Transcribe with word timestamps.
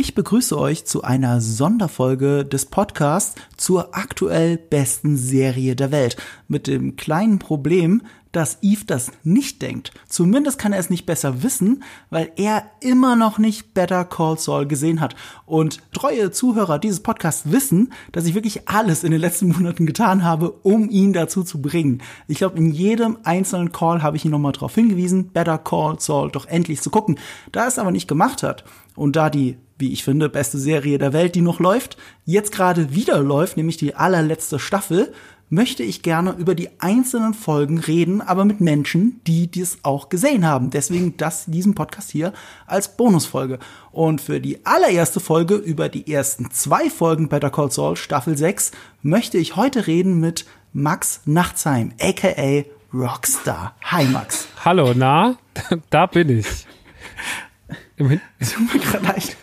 Ich 0.00 0.14
begrüße 0.14 0.56
euch 0.56 0.84
zu 0.84 1.02
einer 1.02 1.40
Sonderfolge 1.40 2.44
des 2.44 2.66
Podcasts 2.66 3.34
zur 3.56 3.96
aktuell 3.96 4.56
besten 4.56 5.16
Serie 5.16 5.74
der 5.74 5.90
Welt. 5.90 6.16
Mit 6.46 6.68
dem 6.68 6.94
kleinen 6.94 7.40
Problem, 7.40 8.02
dass 8.32 8.58
Eve 8.62 8.84
das 8.86 9.10
nicht 9.24 9.62
denkt. 9.62 9.92
Zumindest 10.08 10.58
kann 10.58 10.72
er 10.72 10.78
es 10.78 10.90
nicht 10.90 11.06
besser 11.06 11.42
wissen, 11.42 11.82
weil 12.10 12.30
er 12.36 12.70
immer 12.80 13.16
noch 13.16 13.38
nicht 13.38 13.74
Better 13.74 14.04
Call 14.04 14.38
Saul 14.38 14.66
gesehen 14.66 15.00
hat. 15.00 15.14
Und 15.46 15.78
treue 15.92 16.30
Zuhörer 16.30 16.78
dieses 16.78 17.00
Podcasts 17.00 17.50
wissen, 17.50 17.92
dass 18.12 18.26
ich 18.26 18.34
wirklich 18.34 18.68
alles 18.68 19.04
in 19.04 19.10
den 19.10 19.20
letzten 19.20 19.48
Monaten 19.48 19.86
getan 19.86 20.24
habe, 20.24 20.50
um 20.50 20.90
ihn 20.90 21.12
dazu 21.12 21.42
zu 21.42 21.60
bringen. 21.60 22.02
Ich 22.26 22.38
glaube, 22.38 22.58
in 22.58 22.70
jedem 22.70 23.18
einzelnen 23.24 23.72
Call 23.72 24.02
habe 24.02 24.16
ich 24.16 24.24
ihn 24.24 24.30
nochmal 24.30 24.52
darauf 24.52 24.74
hingewiesen, 24.74 25.30
Better 25.30 25.58
Call 25.58 26.00
Saul 26.00 26.30
doch 26.30 26.46
endlich 26.46 26.80
zu 26.80 26.90
gucken. 26.90 27.18
Da 27.52 27.62
er 27.62 27.68
es 27.68 27.78
aber 27.78 27.90
nicht 27.90 28.08
gemacht 28.08 28.42
hat 28.42 28.64
und 28.94 29.16
da 29.16 29.30
die 29.30 29.56
wie 29.78 29.92
ich 29.92 30.04
finde, 30.04 30.28
beste 30.28 30.58
Serie 30.58 30.98
der 30.98 31.12
Welt, 31.12 31.34
die 31.34 31.40
noch 31.40 31.60
läuft, 31.60 31.96
jetzt 32.24 32.52
gerade 32.52 32.94
wieder 32.94 33.20
läuft, 33.20 33.56
nämlich 33.56 33.76
die 33.76 33.94
allerletzte 33.94 34.58
Staffel, 34.58 35.12
möchte 35.50 35.82
ich 35.82 36.02
gerne 36.02 36.32
über 36.32 36.54
die 36.54 36.68
einzelnen 36.80 37.34
Folgen 37.34 37.78
reden, 37.78 38.20
aber 38.20 38.44
mit 38.44 38.60
Menschen, 38.60 39.20
die 39.26 39.46
dies 39.50 39.78
auch 39.82 40.08
gesehen 40.08 40.46
haben. 40.46 40.70
Deswegen 40.70 41.16
das, 41.16 41.46
diesen 41.46 41.74
Podcast 41.74 42.10
hier 42.10 42.32
als 42.66 42.96
Bonusfolge. 42.96 43.58
Und 43.90 44.20
für 44.20 44.40
die 44.40 44.64
allererste 44.66 45.20
Folge 45.20 45.54
über 45.54 45.88
die 45.88 46.12
ersten 46.12 46.50
zwei 46.50 46.90
Folgen 46.90 47.28
Better 47.28 47.50
Call 47.50 47.70
Saul, 47.70 47.96
Staffel 47.96 48.36
6, 48.36 48.72
möchte 49.02 49.38
ich 49.38 49.56
heute 49.56 49.86
reden 49.86 50.20
mit 50.20 50.44
Max 50.72 51.22
Nachtsheim, 51.24 51.92
aka 52.00 52.64
Rockstar. 52.92 53.74
Hi 53.84 54.04
Max. 54.06 54.48
Hallo, 54.64 54.92
na? 54.94 55.36
Da 55.90 56.06
bin 56.06 56.38
ich. 56.38 56.46
Tut 57.98 58.08
mir 58.08 58.80
gerade 58.80 59.04
leid. 59.04 59.36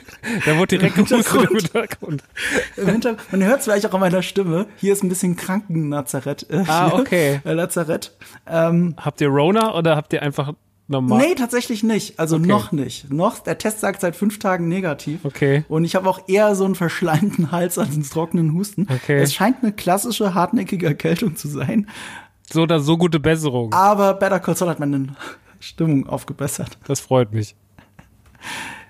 Da 0.45 0.57
wurde 0.57 0.77
direkt 0.77 0.97
im 0.97 1.05
Hintergrund. 1.05 1.51
Im 1.51 1.57
Hintergrund. 1.57 2.23
Im 2.77 2.87
Hintergrund. 2.87 3.31
Man 3.31 3.43
hört 3.43 3.59
es 3.59 3.65
vielleicht 3.65 3.85
auch 3.85 3.93
an 3.93 3.99
meiner 3.99 4.21
Stimme. 4.21 4.67
Hier 4.77 4.93
ist 4.93 5.03
ein 5.03 5.09
bisschen 5.09 5.35
Kranken-Nazarett. 5.35 6.47
Äh, 6.49 6.63
ah, 6.67 6.93
okay. 6.93 7.41
Äh, 7.45 7.53
Lazarett. 7.53 8.11
Ähm, 8.47 8.95
habt 8.97 9.21
ihr 9.21 9.27
Rona 9.27 9.75
oder 9.75 9.95
habt 9.95 10.13
ihr 10.13 10.21
einfach 10.21 10.53
normal? 10.87 11.19
Nee, 11.19 11.35
tatsächlich 11.35 11.83
nicht. 11.83 12.19
Also 12.19 12.37
okay. 12.37 12.47
noch 12.47 12.71
nicht. 12.71 13.11
Noch, 13.11 13.39
der 13.39 13.57
Test 13.57 13.79
sagt 13.81 14.01
seit 14.01 14.15
fünf 14.15 14.39
Tagen 14.39 14.67
negativ. 14.67 15.25
Okay. 15.25 15.65
Und 15.67 15.83
ich 15.85 15.95
habe 15.95 16.09
auch 16.09 16.27
eher 16.27 16.55
so 16.55 16.65
einen 16.65 16.75
verschleimten 16.75 17.51
Hals 17.51 17.77
als 17.77 17.93
einen 17.93 18.03
trockenen 18.03 18.53
Husten. 18.53 18.87
Okay. 18.89 19.19
Es 19.19 19.33
scheint 19.33 19.57
eine 19.61 19.71
klassische, 19.71 20.33
hartnäckige 20.33 20.85
Erkältung 20.85 21.35
zu 21.35 21.47
sein. 21.47 21.87
So 22.51 22.63
oder 22.63 22.79
so 22.79 22.97
gute 22.97 23.19
Besserung. 23.19 23.73
Aber 23.73 24.13
Better 24.13 24.39
Call 24.39 24.55
Saul 24.55 24.69
hat 24.69 24.79
meine 24.79 25.07
Stimmung 25.59 26.07
aufgebessert. 26.07 26.77
Das 26.85 26.99
freut 26.99 27.33
mich. 27.33 27.55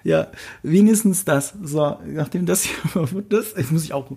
Ja, 0.06 0.28
wenigstens 0.61 1.25
das. 1.25 1.56
So, 1.64 1.98
nachdem 2.06 2.45
das 2.45 2.61
hier 2.61 2.78
verwirrt 2.89 3.34
ist, 3.34 3.58
jetzt 3.58 3.72
muss 3.72 3.84
ich 3.84 3.92
auch. 3.92 4.08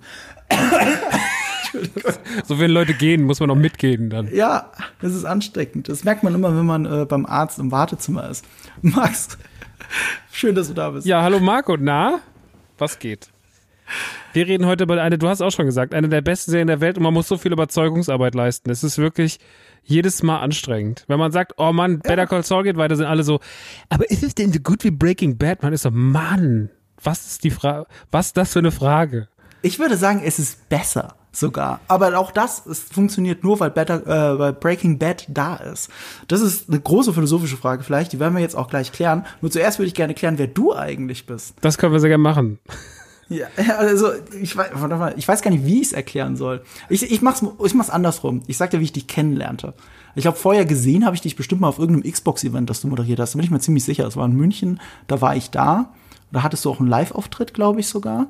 so 2.45 2.57
viele 2.57 2.69
Leute 2.69 2.93
gehen, 2.93 3.23
muss 3.23 3.41
man 3.41 3.51
auch 3.51 3.57
mitgehen 3.57 4.11
dann. 4.11 4.29
Ja, 4.33 4.71
das 5.01 5.15
ist 5.15 5.25
ansteckend. 5.25 5.89
Das 5.89 6.05
merkt 6.05 6.23
man 6.23 6.35
immer, 6.35 6.55
wenn 6.55 6.67
man 6.67 6.85
äh, 6.85 7.07
beim 7.07 7.25
Arzt 7.25 7.59
im 7.59 7.73
Wartezimmer 7.73 8.29
ist. 8.29 8.45
Max, 8.83 9.39
schön, 10.31 10.55
dass 10.55 10.69
du 10.69 10.75
da 10.75 10.91
bist. 10.91 11.07
Ja, 11.07 11.23
hallo 11.23 11.41
Marco, 11.41 11.79
na? 11.79 12.21
Was 12.77 12.99
geht? 12.99 13.31
Wir 14.35 14.47
reden 14.47 14.67
heute 14.67 14.85
über 14.85 15.01
eine, 15.01 15.17
du 15.17 15.27
hast 15.27 15.41
auch 15.41 15.51
schon 15.51 15.65
gesagt, 15.65 15.95
eine 15.95 16.11
der 16.11 16.21
besten 16.21 16.51
Serien 16.51 16.69
der 16.69 16.83
Welt 16.83 16.99
und 16.99 17.03
man 17.03 17.15
muss 17.15 17.29
so 17.29 17.39
viel 17.39 17.53
Überzeugungsarbeit 17.53 18.35
leisten. 18.35 18.69
Es 18.69 18.85
ist 18.85 18.99
wirklich, 18.99 19.39
jedes 19.83 20.23
Mal 20.23 20.41
anstrengend. 20.41 21.05
Wenn 21.09 21.19
man 21.19 21.33
sagt, 21.33 21.55
oh 21.57 21.73
Mann, 21.73 22.01
Better 22.01 22.27
Call 22.27 22.45
Saul 22.45 22.65
geht 22.65 22.77
weiter, 22.77 22.97
sind 22.97 23.07
alle 23.07 23.23
so, 23.23 23.41
aber 23.89 24.11
ist 24.11 24.23
es 24.23 24.35
denn 24.35 24.53
so 24.53 24.61
gut 24.61 24.85
wie 24.85 24.91
Breaking 24.91 25.39
Bad? 25.39 25.63
Man 25.63 25.73
ist 25.73 25.83
so, 25.83 25.91
Mann, 25.91 26.71
was 27.03 27.27
ist 27.27 27.45
die 27.45 27.51
Frage, 27.51 27.87
was 28.11 28.29
ist 28.29 28.37
das 28.37 28.53
für 28.53 28.59
eine 28.59 28.73
Frage? 28.73 29.29
Ich 29.63 29.79
würde 29.79 29.97
sagen, 29.97 30.23
es 30.25 30.39
ist 30.39 30.69
besser 30.69 31.15
sogar. 31.33 31.81
Aber 31.89 32.17
auch 32.19 32.31
das 32.31 32.67
es 32.67 32.81
funktioniert 32.81 33.45
nur, 33.45 33.61
weil, 33.61 33.71
Better, 33.71 34.07
äh, 34.07 34.39
weil 34.39 34.53
Breaking 34.53 34.99
Bad 34.99 35.27
da 35.29 35.57
ist. 35.57 35.91
Das 36.27 36.41
ist 36.41 36.69
eine 36.69 36.81
große 36.81 37.13
philosophische 37.13 37.57
Frage 37.57 37.83
vielleicht, 37.83 38.13
die 38.13 38.21
werden 38.21 38.35
wir 38.35 38.41
jetzt 38.41 38.57
auch 38.57 38.69
gleich 38.69 38.93
klären. 38.93 39.25
Nur 39.41 39.51
zuerst 39.51 39.79
würde 39.79 39.89
ich 39.89 39.95
gerne 39.95 40.15
klären, 40.15 40.39
wer 40.39 40.47
du 40.47 40.75
eigentlich 40.75 41.27
bist. 41.27 41.55
Das 41.61 41.79
können 41.79 41.93
wir 41.93 42.01
sehr 42.01 42.11
gerne 42.11 42.23
machen. 42.23 42.59
Ja, 43.29 43.47
also 43.77 44.09
ich 44.41 44.57
weiß, 44.57 44.71
ich 45.17 45.29
weiß 45.29 45.43
gar 45.43 45.51
nicht, 45.51 45.67
wie 45.67 45.81
ich 45.81 45.89
es 45.89 45.93
erklären 45.93 46.37
soll. 46.37 46.63
Ich, 46.89 47.03
ich, 47.11 47.21
mach's, 47.21 47.45
ich 47.65 47.75
mach's 47.75 47.91
andersrum. 47.91 48.43
Ich 48.47 48.57
sag 48.57 48.71
dir, 48.71 48.81
wie 48.81 48.85
ich 48.85 48.93
dich 48.93 49.07
kennenlernte. 49.07 49.75
Ich 50.15 50.27
habe 50.27 50.37
vorher 50.37 50.65
gesehen, 50.65 51.05
habe 51.05 51.15
ich 51.15 51.21
dich 51.21 51.37
bestimmt 51.37 51.61
mal 51.61 51.69
auf 51.69 51.79
irgendeinem 51.79 52.11
Xbox-Event, 52.11 52.71
das 52.71 52.81
du 52.81 52.89
moderiert 52.89 53.21
hast. 53.21 53.35
Da 53.35 53.37
bin 53.37 53.45
ich 53.45 53.51
mir 53.51 53.61
ziemlich 53.61 53.85
sicher. 53.85 54.05
Das 54.05 54.17
war 54.17 54.25
in 54.25 54.33
München, 54.33 54.81
da 55.07 55.21
war 55.21 55.37
ich 55.37 55.51
da. 55.51 55.93
Da 56.33 56.43
hattest 56.43 56.65
du 56.65 56.71
auch 56.71 56.81
einen 56.81 56.89
Live-Auftritt, 56.89 57.53
glaube 57.53 57.81
ich 57.81 57.89
sogar. 57.89 58.29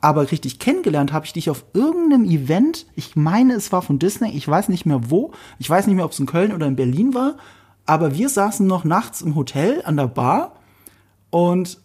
Aber 0.00 0.30
richtig 0.30 0.60
kennengelernt 0.60 1.12
habe 1.12 1.26
ich 1.26 1.32
dich 1.32 1.50
auf 1.50 1.64
irgendeinem 1.74 2.24
Event. 2.24 2.86
Ich 2.94 3.16
meine, 3.16 3.54
es 3.54 3.72
war 3.72 3.82
von 3.82 3.98
Disney. 3.98 4.30
Ich 4.30 4.46
weiß 4.46 4.68
nicht 4.68 4.86
mehr 4.86 5.10
wo. 5.10 5.32
Ich 5.58 5.68
weiß 5.68 5.88
nicht 5.88 5.96
mehr, 5.96 6.04
ob 6.04 6.12
es 6.12 6.20
in 6.20 6.26
Köln 6.26 6.52
oder 6.52 6.66
in 6.66 6.76
Berlin 6.76 7.14
war. 7.14 7.36
Aber 7.86 8.14
wir 8.14 8.28
saßen 8.28 8.66
noch 8.66 8.84
nachts 8.84 9.22
im 9.22 9.34
Hotel 9.34 9.82
an 9.84 9.96
der 9.96 10.06
Bar 10.06 10.52
und 11.30 11.80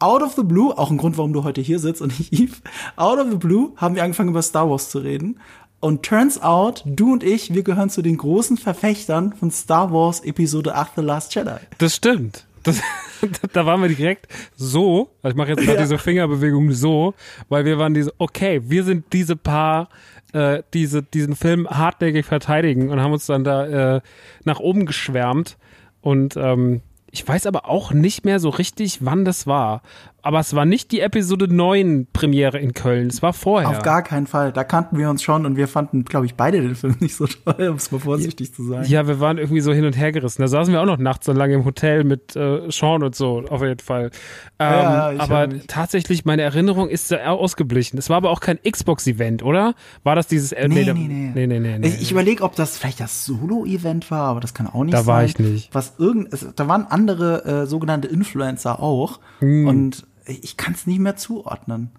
out 0.00 0.22
of 0.22 0.34
the 0.34 0.42
blue, 0.42 0.76
auch 0.76 0.90
ein 0.90 0.98
Grund, 0.98 1.16
warum 1.18 1.32
du 1.32 1.44
heute 1.44 1.60
hier 1.60 1.78
sitzt 1.78 2.02
und 2.02 2.18
nicht 2.18 2.32
Eve, 2.32 2.56
out 2.96 3.18
of 3.18 3.30
the 3.30 3.36
blue 3.36 3.72
haben 3.76 3.94
wir 3.94 4.04
angefangen 4.04 4.30
über 4.30 4.42
Star 4.42 4.68
Wars 4.68 4.90
zu 4.90 4.98
reden. 4.98 5.38
Und 5.80 6.04
turns 6.04 6.42
out, 6.42 6.82
du 6.84 7.12
und 7.12 7.22
ich, 7.22 7.54
wir 7.54 7.62
gehören 7.62 7.88
zu 7.88 8.02
den 8.02 8.16
großen 8.16 8.56
Verfechtern 8.56 9.32
von 9.32 9.50
Star 9.50 9.92
Wars 9.92 10.20
Episode 10.20 10.74
8 10.74 10.92
The 10.96 11.02
Last 11.02 11.34
Jedi. 11.34 11.56
Das 11.78 11.94
stimmt. 11.94 12.46
Das, 12.64 12.80
da 13.52 13.64
waren 13.64 13.80
wir 13.80 13.88
direkt 13.88 14.26
so, 14.56 15.10
ich 15.22 15.34
mache 15.34 15.50
jetzt 15.50 15.60
gerade 15.60 15.78
ja. 15.78 15.82
diese 15.82 15.98
Fingerbewegung 15.98 16.72
so, 16.72 17.14
weil 17.48 17.64
wir 17.64 17.78
waren 17.78 17.94
diese, 17.94 18.12
okay, 18.18 18.60
wir 18.64 18.82
sind 18.82 19.12
diese 19.12 19.36
Paar, 19.36 19.88
äh, 20.32 20.62
diese, 20.74 21.02
diesen 21.04 21.36
Film 21.36 21.68
hartnäckig 21.68 22.26
verteidigen 22.26 22.90
und 22.90 23.00
haben 23.00 23.12
uns 23.12 23.26
dann 23.26 23.44
da 23.44 23.96
äh, 23.96 24.00
nach 24.44 24.58
oben 24.58 24.84
geschwärmt. 24.84 25.56
Und 26.00 26.36
ähm, 26.36 26.80
ich 27.10 27.26
weiß 27.26 27.46
aber 27.46 27.68
auch 27.68 27.92
nicht 27.92 28.24
mehr 28.24 28.40
so 28.40 28.48
richtig, 28.48 29.04
wann 29.04 29.24
das 29.24 29.46
war. 29.46 29.82
Aber 30.20 30.40
es 30.40 30.52
war 30.54 30.64
nicht 30.64 30.90
die 30.90 31.00
Episode 31.00 31.46
9 31.46 32.08
Premiere 32.12 32.58
in 32.58 32.74
Köln, 32.74 33.06
es 33.06 33.22
war 33.22 33.32
vorher. 33.32 33.68
Auf 33.68 33.82
gar 33.82 34.02
keinen 34.02 34.26
Fall. 34.26 34.52
Da 34.52 34.64
kannten 34.64 34.98
wir 34.98 35.08
uns 35.10 35.22
schon 35.22 35.46
und 35.46 35.56
wir 35.56 35.68
fanden, 35.68 36.04
glaube 36.04 36.26
ich, 36.26 36.34
beide 36.34 36.60
den 36.60 36.74
Film 36.74 36.96
nicht 37.00 37.14
so 37.14 37.26
toll, 37.26 37.68
um 37.68 37.76
es 37.76 37.92
mal 37.92 38.00
vorsichtig 38.00 38.52
zu 38.52 38.64
sagen. 38.64 38.84
Ja, 38.88 39.06
wir 39.06 39.20
waren 39.20 39.38
irgendwie 39.38 39.60
so 39.60 39.72
hin 39.72 39.84
und 39.84 39.96
her 39.96 40.10
gerissen. 40.10 40.42
Da 40.42 40.48
saßen 40.48 40.72
wir 40.72 40.82
auch 40.82 40.86
noch 40.86 40.98
nachts 40.98 41.26
so 41.26 41.32
lange 41.32 41.54
im 41.54 41.64
Hotel 41.64 42.02
mit 42.02 42.34
äh, 42.34 42.68
Sean 42.68 43.04
und 43.04 43.14
so, 43.14 43.44
auf 43.48 43.62
jeden 43.62 43.78
Fall. 43.78 44.10
Ähm, 44.58 44.72
ja, 44.72 45.12
aber 45.18 45.48
tatsächlich, 45.68 46.24
meine 46.24 46.42
Erinnerung 46.42 46.88
ist 46.88 47.08
sehr 47.08 47.30
ausgeblichen. 47.30 47.96
Es 47.96 48.10
war 48.10 48.16
aber 48.16 48.30
auch 48.30 48.40
kein 48.40 48.58
Xbox-Event, 48.68 49.44
oder? 49.44 49.74
War 50.02 50.16
das 50.16 50.26
dieses 50.26 50.50
äh, 50.50 50.66
nee, 50.66 50.82
nee, 50.82 50.92
nee, 50.94 51.30
nee. 51.34 51.46
nee, 51.46 51.60
nee, 51.60 51.78
nee 51.78 51.88
ich, 51.88 52.02
ich 52.02 52.10
überlege, 52.10 52.42
ob 52.42 52.56
das 52.56 52.76
vielleicht 52.76 52.98
das 52.98 53.24
Solo-Event 53.24 54.10
war, 54.10 54.24
aber 54.24 54.40
das 54.40 54.52
kann 54.52 54.66
auch 54.66 54.82
nicht 54.82 54.94
da 54.94 54.98
sein. 54.98 55.06
Da 55.06 55.12
war 55.12 55.24
ich 55.24 55.38
nicht. 55.38 55.74
Was 55.74 55.94
irgend, 55.98 56.28
da 56.56 56.66
waren 56.66 56.86
andere 56.88 57.44
äh, 57.44 57.66
sogenannte 57.66 58.08
Influencer 58.08 58.80
auch. 58.82 59.20
Hm. 59.38 59.68
Und 59.68 60.08
ich 60.28 60.56
kann 60.56 60.74
es 60.74 60.86
nicht 60.86 60.98
mehr 60.98 61.16
zuordnen. 61.16 61.90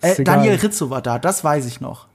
Äh, 0.00 0.22
Daniel 0.22 0.56
Rizzo 0.56 0.90
war 0.90 1.02
da, 1.02 1.18
das 1.18 1.44
weiß 1.44 1.66
ich 1.66 1.80
noch. 1.80 2.08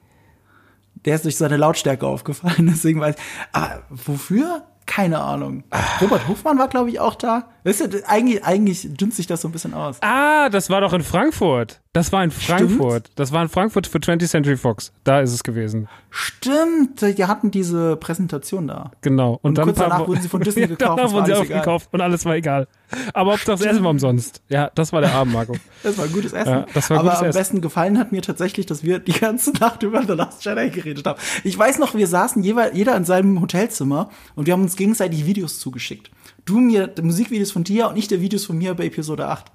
Der 1.05 1.15
ist 1.15 1.25
durch 1.25 1.37
seine 1.37 1.57
Lautstärke 1.57 2.05
aufgefallen, 2.05 2.67
deswegen 2.71 2.99
weiß 2.99 3.15
ich. 3.15 3.21
Aber 3.53 3.83
wofür? 3.89 4.63
Keine 4.87 5.19
Ahnung. 5.19 5.63
Robert 6.01 6.27
Hofmann 6.27 6.57
war, 6.57 6.69
glaube 6.69 6.89
ich, 6.89 6.99
auch 6.99 7.13
da. 7.15 7.49
Weißt 7.65 7.81
du, 7.81 8.07
eigentlich, 8.07 8.43
eigentlich 8.45 8.87
dünnt 8.95 9.13
sich 9.13 9.27
das 9.27 9.41
so 9.41 9.49
ein 9.49 9.51
bisschen 9.51 9.73
aus. 9.73 9.97
Ah, 10.01 10.47
das 10.49 10.69
war 10.69 10.79
doch 10.81 10.93
in 10.93 11.03
Frankfurt. 11.03 11.81
Das 11.91 12.11
war 12.13 12.23
in 12.23 12.31
Frankfurt. 12.31 13.07
Stimmt. 13.07 13.19
Das 13.19 13.31
war 13.33 13.41
in 13.43 13.49
Frankfurt 13.49 13.87
für 13.87 13.97
20th 13.97 14.27
Century 14.29 14.55
Fox. 14.55 14.93
Da 15.03 15.19
ist 15.19 15.33
es 15.33 15.43
gewesen. 15.43 15.89
Stimmt, 16.09 17.01
die 17.01 17.25
hatten 17.25 17.51
diese 17.51 17.97
Präsentation 17.97 18.67
da. 18.67 18.91
Genau. 19.01 19.33
Und, 19.33 19.41
und 19.41 19.57
dann 19.57 19.65
kurz 19.65 19.79
danach 19.79 20.07
wurden 20.07 20.21
sie 20.21 20.29
von 20.29 20.39
Disney 20.41 20.67
gekauft. 20.67 20.99
danach 20.99 21.11
wurden 21.11 21.25
sie 21.25 21.33
aufgekauft 21.33 21.89
und 21.91 21.99
alles 21.99 22.23
war 22.23 22.35
egal. 22.35 22.67
Aber 23.13 23.33
ob 23.33 23.43
das 23.43 23.61
Essen 23.61 23.83
war 23.83 23.89
umsonst. 23.91 24.41
Ja, 24.47 24.71
das 24.75 24.93
war 24.93 25.01
der 25.01 25.13
Abend, 25.13 25.33
Marco. 25.33 25.53
das 25.83 25.97
war 25.97 26.05
ein 26.05 26.13
gutes 26.13 26.31
Essen. 26.31 26.49
Ja, 26.49 26.65
das 26.73 26.89
war 26.89 26.99
Aber 26.99 27.09
gutes 27.09 27.19
am 27.19 27.25
Essen. 27.27 27.39
besten 27.39 27.61
gefallen 27.61 27.99
hat 27.99 28.11
mir 28.13 28.21
tatsächlich, 28.21 28.65
dass 28.65 28.83
wir 28.83 28.99
die 28.99 29.11
ganze 29.19 29.51
Nacht 29.59 29.83
über 29.83 30.01
The 30.03 30.13
Last 30.13 30.45
Jedi 30.45 30.69
geredet 30.69 31.05
haben. 31.05 31.19
Ich 31.43 31.57
weiß 31.57 31.79
noch, 31.79 31.95
wir 31.95 32.07
saßen 32.07 32.41
jeder 32.43 32.95
in 32.95 33.03
seinem 33.03 33.41
Hotelzimmer 33.41 34.09
und 34.35 34.45
wir 34.45 34.53
haben 34.53 34.61
uns 34.63 34.76
gegenseitig 34.77 35.25
Videos 35.25 35.59
zugeschickt. 35.59 36.09
Du 36.45 36.59
mir 36.59 36.93
Musikvideos 37.01 37.51
von 37.51 37.63
dir 37.63 37.89
und 37.89 37.97
ich 37.97 38.07
der 38.07 38.21
Videos 38.21 38.45
von 38.45 38.57
mir 38.57 38.73
bei 38.73 38.85
Episode 38.85 39.27
8. 39.27 39.45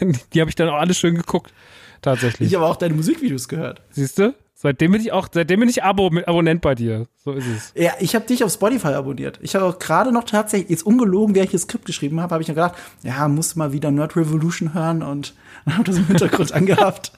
die 0.32 0.40
habe 0.40 0.50
ich 0.50 0.56
dann 0.56 0.68
auch 0.68 0.80
alle 0.80 0.94
schön 0.94 1.14
geguckt. 1.14 1.52
Tatsächlich. 2.02 2.48
Ich 2.48 2.54
habe 2.54 2.66
auch 2.66 2.76
deine 2.76 2.94
Musikvideos 2.94 3.48
gehört. 3.48 3.80
Siehst 3.90 4.18
du? 4.18 4.34
Seitdem 4.64 4.92
bin 4.92 5.00
ich 5.00 5.12
auch, 5.12 5.28
seitdem 5.30 5.60
bin 5.60 5.68
ich 5.68 5.82
Abo, 5.82 6.10
Abonnent 6.26 6.60
bei 6.62 6.74
dir. 6.74 7.06
So 7.22 7.32
ist 7.32 7.46
es. 7.46 7.72
Ja, 7.76 7.92
ich 7.98 8.14
habe 8.14 8.24
dich 8.24 8.44
auf 8.44 8.52
Spotify 8.52 8.88
abonniert. 8.88 9.38
Ich 9.42 9.54
habe 9.54 9.64
auch 9.64 9.78
gerade 9.78 10.12
noch 10.12 10.24
tatsächlich, 10.24 10.70
jetzt 10.70 10.86
ungelogen, 10.86 11.34
während 11.34 11.48
ich 11.48 11.52
das 11.52 11.62
Skript 11.62 11.84
geschrieben 11.84 12.20
habe, 12.20 12.32
habe 12.32 12.42
ich 12.42 12.48
mir 12.48 12.54
gedacht, 12.54 12.74
ja, 13.02 13.28
muss 13.28 13.56
mal 13.56 13.72
wieder 13.72 13.90
Nerd 13.90 14.16
Revolution 14.16 14.72
hören 14.72 15.02
und 15.02 15.34
habe 15.70 15.84
das 15.84 15.98
im 15.98 16.06
Hintergrund 16.06 16.52
angehabt. 16.54 17.12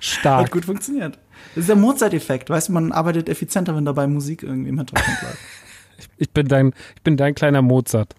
Stark. 0.00 0.46
Hat 0.46 0.50
gut 0.50 0.64
funktioniert. 0.64 1.18
Das 1.54 1.62
ist 1.62 1.68
der 1.68 1.76
Mozart-Effekt, 1.76 2.50
weißt 2.50 2.68
du, 2.68 2.72
man 2.72 2.92
arbeitet 2.92 3.28
effizienter, 3.28 3.76
wenn 3.76 3.84
dabei 3.84 4.06
Musik 4.06 4.42
irgendwie 4.42 4.70
im 4.70 4.78
Hintergrund 4.78 5.20
bleibt. 5.20 5.38
Ich 6.16 6.30
bin 6.30 6.48
dein, 6.48 6.72
ich 6.96 7.02
bin 7.02 7.16
dein 7.16 7.34
kleiner 7.34 7.62
Mozart. 7.62 8.14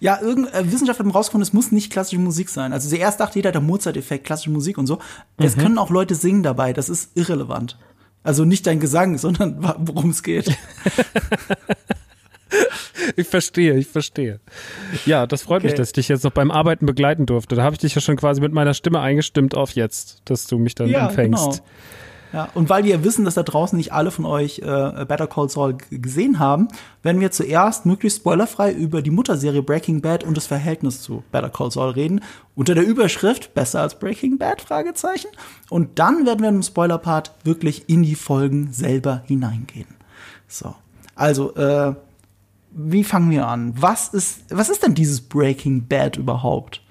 Ja, 0.00 0.18
irgend, 0.22 0.52
äh, 0.54 0.70
Wissenschaftler 0.72 1.04
haben 1.04 1.12
rausgefunden, 1.12 1.42
es 1.42 1.52
muss 1.52 1.70
nicht 1.72 1.92
klassische 1.92 2.20
Musik 2.20 2.48
sein. 2.48 2.72
Also 2.72 2.88
zuerst 2.88 3.20
dachte 3.20 3.38
jeder, 3.38 3.52
der 3.52 3.60
Mozart-Effekt, 3.60 4.24
klassische 4.24 4.50
Musik 4.50 4.78
und 4.78 4.86
so. 4.86 4.98
Es 5.36 5.56
können 5.56 5.76
auch 5.78 5.90
Leute 5.90 6.14
singen 6.14 6.42
dabei, 6.42 6.72
das 6.72 6.88
ist 6.88 7.16
irrelevant. 7.16 7.78
Also 8.22 8.44
nicht 8.44 8.66
dein 8.66 8.80
Gesang, 8.80 9.18
sondern 9.18 9.56
worum 9.78 10.10
es 10.10 10.22
geht. 10.22 10.50
Ich 13.16 13.28
verstehe, 13.28 13.74
ich 13.74 13.86
verstehe. 13.88 14.40
Ja, 15.04 15.26
das 15.26 15.42
freut 15.42 15.62
mich, 15.62 15.72
Okay. 15.72 15.78
dass 15.78 15.88
ich 15.88 15.94
dich 15.94 16.08
jetzt 16.08 16.24
noch 16.24 16.32
beim 16.32 16.50
Arbeiten 16.50 16.86
begleiten 16.86 17.26
durfte. 17.26 17.54
Da 17.54 17.62
habe 17.62 17.74
ich 17.74 17.80
dich 17.80 17.94
ja 17.94 18.00
schon 18.00 18.16
quasi 18.16 18.40
mit 18.40 18.52
meiner 18.52 18.72
Stimme 18.74 19.00
eingestimmt 19.00 19.54
auf 19.54 19.72
jetzt, 19.72 20.22
dass 20.24 20.46
du 20.46 20.58
mich 20.58 20.74
dann 20.74 20.90
empfängst. 20.92 21.44
genau. 21.44 21.56
Ja, 22.32 22.48
und 22.54 22.68
weil 22.68 22.84
wir 22.84 23.04
wissen, 23.04 23.24
dass 23.24 23.34
da 23.34 23.42
draußen 23.42 23.76
nicht 23.76 23.92
alle 23.92 24.10
von 24.10 24.24
euch 24.24 24.58
äh, 24.58 25.04
Better 25.06 25.26
Call 25.26 25.48
Saul 25.48 25.76
gesehen 25.90 26.38
haben, 26.38 26.68
werden 27.02 27.20
wir 27.20 27.30
zuerst 27.30 27.86
möglichst 27.86 28.18
spoilerfrei 28.18 28.72
über 28.72 29.00
die 29.00 29.10
Mutterserie 29.10 29.62
Breaking 29.62 30.00
Bad 30.00 30.24
und 30.24 30.36
das 30.36 30.46
Verhältnis 30.46 31.00
zu 31.00 31.22
Better 31.30 31.50
Call 31.50 31.70
Saul 31.70 31.90
reden. 31.90 32.20
Unter 32.54 32.74
der 32.74 32.86
Überschrift 32.86 33.54
Besser 33.54 33.80
als 33.80 33.98
Breaking 33.98 34.38
Bad? 34.38 34.60
Fragezeichen. 34.60 35.28
Und 35.70 35.98
dann 35.98 36.26
werden 36.26 36.42
wir 36.42 36.48
im 36.48 36.62
Spoiler-Part 36.62 37.32
wirklich 37.44 37.88
in 37.88 38.02
die 38.02 38.16
Folgen 38.16 38.72
selber 38.72 39.22
hineingehen. 39.26 39.86
So. 40.48 40.74
Also, 41.14 41.54
äh, 41.54 41.94
wie 42.72 43.04
fangen 43.04 43.30
wir 43.30 43.46
an? 43.48 43.72
Was 43.76 44.08
ist, 44.08 44.44
was 44.50 44.68
ist 44.68 44.82
denn 44.82 44.94
dieses 44.94 45.22
Breaking 45.22 45.86
Bad 45.86 46.16
überhaupt? 46.16 46.82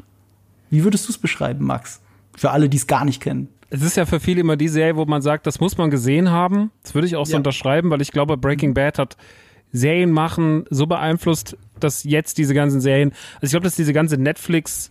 Wie 0.72 0.84
würdest 0.84 1.08
du 1.08 1.12
es 1.12 1.18
beschreiben, 1.18 1.66
Max? 1.66 2.02
Für 2.36 2.52
alle, 2.52 2.68
die 2.68 2.78
es 2.78 2.88
gar 2.88 3.06
nicht 3.06 3.22
kennen. 3.22 3.50
Es 3.69 3.81
ist 3.81 3.97
ja 3.97 4.06
für 4.06 4.19
viele 4.19 4.41
immer 4.41 4.56
die 4.57 4.67
Serie, 4.67 4.95
wo 4.95 5.06
man 5.06 5.21
sagt, 5.21 5.47
das 5.47 5.59
muss 5.59 5.77
man 5.77 5.89
gesehen 5.89 6.29
haben. 6.29 6.71
Das 6.83 6.94
würde 6.94 7.07
ich 7.07 7.15
auch 7.15 7.25
so 7.25 7.33
Ja. 7.33 7.38
unterschreiben, 7.38 7.89
weil 7.89 8.01
ich 8.01 8.12
glaube, 8.12 8.38
Breaking 8.38 8.73
Bad 8.73 9.00
hat 9.00 9.17
Serien 9.71 10.12
machen 10.12 10.65
so 10.69 10.85
beeinflusst, 10.88 11.57
dass 11.79 12.03
jetzt 12.03 12.38
diese 12.38 12.53
ganzen 12.53 12.79
Serien, 12.79 13.12
also 13.35 13.45
ich 13.45 13.50
glaube, 13.51 13.65
dass 13.65 13.75
diese 13.75 13.91
ganze 13.91 14.17
Netflix, 14.17 14.89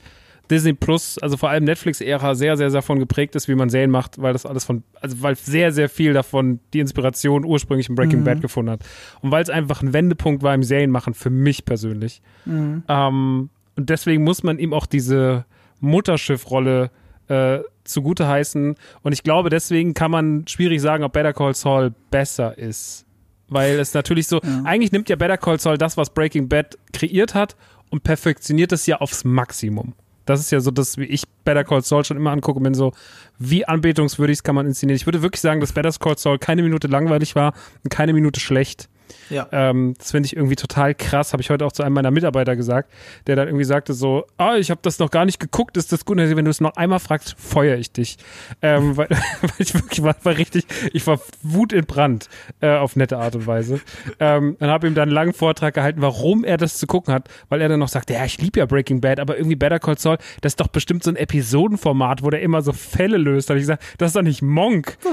Disney 0.51 0.75
Plus, 0.75 1.17
also 1.19 1.39
vor 1.39 1.49
allem 1.49 1.65
Netflix-Ära 1.65 2.35
sehr, 2.35 2.59
sehr, 2.59 2.71
sehr 2.71 2.81
davon 2.81 2.99
geprägt 2.99 3.35
ist, 3.35 3.49
wie 3.49 3.55
man 3.55 3.71
Serien 3.71 3.91
macht, 3.91 4.21
weil 4.21 4.35
das 4.35 4.45
alles 4.45 4.65
von, 4.67 4.83
also 5.01 5.23
weil 5.23 5.37
sehr, 5.37 5.73
sehr 5.73 5.89
viel 5.89 6.13
davon 6.13 6.61
die 6.75 6.81
Inspiration 6.81 7.47
ursprünglich 7.47 7.89
in 7.89 7.95
Breaking 7.95 8.25
Bad 8.25 8.43
gefunden 8.43 8.73
hat. 8.73 8.81
Und 9.23 9.31
weil 9.31 9.43
es 9.43 9.49
einfach 9.49 9.81
ein 9.81 9.95
Wendepunkt 9.95 10.43
war 10.43 10.55
im 10.55 10.63
Serienmachen 10.63 11.15
für 11.15 11.31
mich 11.31 11.65
persönlich. 11.65 12.21
Ähm, 12.47 13.49
und 13.77 13.89
deswegen 13.91 14.23
muss 14.23 14.43
man 14.43 14.59
ihm 14.59 14.75
auch 14.75 14.85
diese 14.85 15.47
Mutterschiffrolle 15.81 16.91
äh, 17.29 17.61
zugute 17.85 18.27
heißen. 18.27 18.75
Und 19.03 19.13
ich 19.13 19.23
glaube, 19.23 19.51
deswegen 19.51 19.95
kann 19.95 20.11
man 20.11 20.47
schwierig 20.49 20.81
sagen, 20.81 21.05
ob 21.05 21.13
Better 21.13 21.33
Call 21.33 21.55
Saul 21.55 21.93
besser 22.11 22.57
ist. 22.59 23.07
Weil 23.49 23.79
es 23.79 23.95
natürlich 23.95 24.27
so, 24.27 24.41
eigentlich 24.65 24.91
nimmt 24.91 25.09
ja 25.09 25.17
Better 25.17 25.37
Call 25.37 25.61
Saul 25.61 25.79
das, 25.79 25.97
was 25.97 26.11
Breaking 26.11 26.49
Bad 26.49 26.79
kreiert 26.93 27.35
hat 27.35 27.57
und 27.91 28.03
perfektioniert 28.03 28.73
es 28.73 28.87
ja 28.87 28.97
aufs 29.01 29.25
Maximum. 29.25 29.95
Das 30.25 30.41
ist 30.41 30.51
ja 30.51 30.61
so, 30.61 30.71
dass 30.71 30.97
wie 30.97 31.05
ich 31.05 31.25
Better 31.45 31.65
Call 31.65 31.83
Saul 31.83 32.05
schon 32.05 32.17
immer 32.17 32.31
angucke 32.31 32.57
und 32.57 32.63
bin 32.63 32.75
so, 32.75 32.93
wie 33.39 33.67
anbetungswürdig 33.67 34.43
kann 34.43 34.55
man 34.55 34.67
inszenieren. 34.67 34.97
Ich 34.97 35.07
würde 35.07 35.23
wirklich 35.23 35.43
sagen, 35.43 35.61
dass 35.61 35.73
Better 35.73 35.93
Call 35.93 36.17
Saul 36.17 36.39
keine 36.39 36.63
Minute 36.63 36.89
langweilig 36.89 37.35
war 37.35 37.53
und 37.83 37.91
keine 37.91 38.15
Minute 38.15 38.41
schlecht. 38.41 38.89
Ja. 39.31 39.49
Ähm, 39.53 39.95
das 39.99 40.11
finde 40.11 40.27
ich 40.27 40.37
irgendwie 40.37 40.57
total 40.57 40.95
krass. 40.95 41.33
Habe 41.33 41.43
ich 41.43 41.51
heute 41.51 41.65
auch 41.67 41.73
zu 41.73 41.83
einem 41.83 41.95
meiner 41.95 42.11
Mitarbeiter 42.11 42.57
gesagt, 42.57 42.91
der 43.27 43.37
dann 43.37 43.49
irgendwie 43.49 43.65
sagte 43.65 43.95
so, 43.95 44.27
ah, 44.37 44.57
ich 44.57 44.71
habe 44.71 44.81
das 44.83 44.99
noch 44.99 45.11
gar 45.11 45.25
nicht 45.25 45.41
geguckt, 45.41 45.77
ist 45.77 45.93
das 45.93 46.05
gut? 46.05 46.19
Und 46.19 46.37
Wenn 46.37 46.45
du 46.45 46.51
es 46.51 46.61
noch 46.61 46.77
einmal 46.77 47.01
fragst, 47.01 47.35
feuere 47.39 47.77
ich 47.77 47.93
dich. 47.93 48.17
Ähm, 48.63 48.97
weil, 48.97 49.09
weil 49.41 49.51
ich 49.59 49.75
wirklich 49.75 50.03
war, 50.03 50.17
war 50.23 50.37
richtig, 50.37 50.67
ich 50.93 51.07
war 51.07 51.21
Wut 51.43 51.73
in 51.73 51.85
Brand 51.87 52.29
äh, 52.61 52.77
auf 52.77 52.97
nette 52.97 53.19
Art 53.19 53.35
und 53.35 53.47
Weise. 53.47 53.81
Ähm, 54.21 54.57
und 54.59 54.69
habe 54.69 54.87
ihm 54.87 54.95
dann 54.95 55.05
einen 55.05 55.13
langen 55.13 55.33
Vortrag 55.33 55.75
gehalten, 55.75 56.01
warum 56.03 56.45
er 56.45 56.57
das 56.57 56.79
zu 56.79 56.87
gucken 56.87 57.13
hat, 57.13 57.29
weil 57.49 57.61
er 57.61 57.69
dann 57.69 57.81
noch 57.81 57.89
sagte, 57.89 58.15
ja, 58.15 58.25
ich 58.25 58.39
liebe 58.41 58.61
ja 58.61 58.67
Breaking 58.67 59.01
Bad, 59.01 59.21
aber 59.21 59.37
irgendwie 59.37 59.57
Better 59.57 59.79
Call 59.79 59.99
Saul, 59.99 60.19
das 60.41 60.53
ist 60.53 60.61
doch 60.61 60.69
bestimmt 60.69 61.03
so 61.03 61.11
ein 61.11 61.17
Episodenformat, 61.17 62.23
wo 62.23 62.31
der 62.31 62.43
immer 62.43 62.63
so 62.63 62.73
Fälle 62.73 63.17
löst. 63.17 63.49
Da 63.49 63.53
habe 63.53 63.59
ich 63.59 63.65
gesagt, 63.65 63.83
das 63.99 64.11
ist 64.11 64.17
doch 64.17 64.23
nicht 64.23 64.43
Monk. 64.43 64.97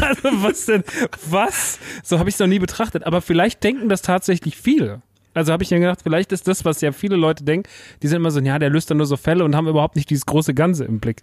Also 0.00 0.28
was 0.42 0.66
denn? 0.66 0.84
Was? 1.28 1.78
So 2.02 2.18
habe 2.18 2.28
ich 2.28 2.34
es 2.34 2.38
noch 2.38 2.46
nie 2.46 2.58
betrachtet. 2.58 3.04
Aber 3.04 3.17
vielleicht 3.20 3.62
denken 3.64 3.88
das 3.88 4.02
tatsächlich 4.02 4.56
viele. 4.56 5.02
Also 5.34 5.52
habe 5.52 5.62
ich 5.62 5.70
mir 5.70 5.78
gedacht, 5.78 6.00
vielleicht 6.02 6.32
ist 6.32 6.48
das, 6.48 6.64
was 6.64 6.80
ja 6.80 6.92
viele 6.92 7.16
Leute 7.16 7.44
denken, 7.44 7.68
die 8.02 8.08
sind 8.08 8.16
immer 8.16 8.30
so, 8.30 8.40
ja, 8.40 8.58
der 8.58 8.70
löst 8.70 8.90
dann 8.90 8.96
nur 8.96 9.06
so 9.06 9.16
Fälle 9.16 9.44
und 9.44 9.54
haben 9.54 9.68
überhaupt 9.68 9.96
nicht 9.96 10.10
dieses 10.10 10.26
große 10.26 10.54
Ganze 10.54 10.84
im 10.84 10.98
Blick. 11.00 11.22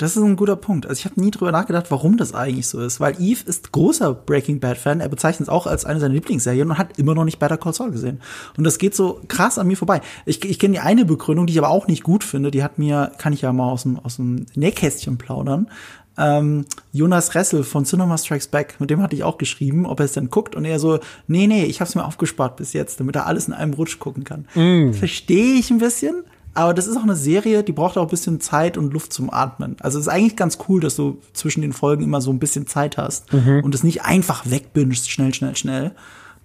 Das 0.00 0.16
ist 0.16 0.22
ein 0.22 0.36
guter 0.36 0.56
Punkt. 0.56 0.86
Also 0.86 0.98
ich 0.98 1.04
habe 1.04 1.20
nie 1.20 1.30
drüber 1.30 1.52
nachgedacht, 1.52 1.90
warum 1.90 2.16
das 2.16 2.32
eigentlich 2.32 2.66
so 2.68 2.80
ist. 2.80 3.00
Weil 3.00 3.20
Eve 3.20 3.44
ist 3.44 3.70
großer 3.70 4.14
Breaking 4.14 4.58
Bad 4.58 4.78
Fan. 4.78 5.00
Er 5.00 5.10
bezeichnet 5.10 5.48
es 5.48 5.52
auch 5.52 5.66
als 5.66 5.84
eine 5.84 6.00
seiner 6.00 6.14
Lieblingsserien 6.14 6.70
und 6.70 6.78
hat 6.78 6.98
immer 6.98 7.14
noch 7.14 7.26
nicht 7.26 7.38
Better 7.38 7.58
Call 7.58 7.74
Saul 7.74 7.90
gesehen. 7.90 8.22
Und 8.56 8.64
das 8.64 8.78
geht 8.78 8.94
so 8.94 9.20
krass 9.28 9.58
an 9.58 9.66
mir 9.66 9.76
vorbei. 9.76 10.00
Ich, 10.24 10.42
ich 10.42 10.58
kenne 10.58 10.72
die 10.72 10.80
eine 10.80 11.04
Begründung, 11.04 11.46
die 11.46 11.52
ich 11.52 11.58
aber 11.58 11.68
auch 11.68 11.86
nicht 11.86 12.02
gut 12.02 12.24
finde. 12.24 12.50
Die 12.50 12.62
hat 12.62 12.78
mir, 12.78 13.12
kann 13.18 13.34
ich 13.34 13.42
ja 13.42 13.52
mal 13.52 13.70
aus 13.70 13.82
dem, 13.82 13.98
aus 13.98 14.16
dem 14.16 14.46
Nähkästchen 14.54 15.18
plaudern. 15.18 15.68
Ähm, 16.18 16.66
Jonas 16.92 17.34
Ressel 17.34 17.64
von 17.64 17.84
Cinema 17.84 18.18
Strikes 18.18 18.48
Back, 18.48 18.76
mit 18.78 18.90
dem 18.90 19.00
hatte 19.02 19.14
ich 19.16 19.24
auch 19.24 19.38
geschrieben, 19.38 19.86
ob 19.86 20.00
er 20.00 20.04
es 20.04 20.12
dann 20.12 20.28
guckt. 20.28 20.54
Und 20.54 20.64
er 20.64 20.78
so, 20.78 20.98
nee, 21.26 21.46
nee, 21.46 21.64
ich 21.64 21.80
habe 21.80 21.88
es 21.88 21.94
mir 21.94 22.04
aufgespart 22.04 22.56
bis 22.56 22.72
jetzt, 22.72 23.00
damit 23.00 23.16
er 23.16 23.26
alles 23.26 23.48
in 23.48 23.54
einem 23.54 23.72
Rutsch 23.72 23.98
gucken 23.98 24.24
kann. 24.24 24.46
Verstehe 24.92 25.54
ich 25.54 25.70
ein 25.70 25.78
bisschen. 25.78 26.24
Aber 26.52 26.74
das 26.74 26.88
ist 26.88 26.96
auch 26.96 27.04
eine 27.04 27.14
Serie, 27.14 27.62
die 27.62 27.70
braucht 27.70 27.96
auch 27.96 28.02
ein 28.02 28.08
bisschen 28.08 28.40
Zeit 28.40 28.76
und 28.76 28.92
Luft 28.92 29.12
zum 29.12 29.32
Atmen. 29.32 29.76
Also 29.80 30.00
es 30.00 30.06
ist 30.06 30.12
eigentlich 30.12 30.34
ganz 30.34 30.58
cool, 30.68 30.80
dass 30.80 30.96
du 30.96 31.18
zwischen 31.32 31.62
den 31.62 31.72
Folgen 31.72 32.02
immer 32.02 32.20
so 32.20 32.32
ein 32.32 32.40
bisschen 32.40 32.66
Zeit 32.66 32.96
hast 32.96 33.32
und 33.62 33.72
es 33.72 33.84
nicht 33.84 34.02
einfach 34.04 34.50
wegbingst, 34.50 35.08
schnell, 35.08 35.32
schnell, 35.32 35.54
schnell. 35.54 35.92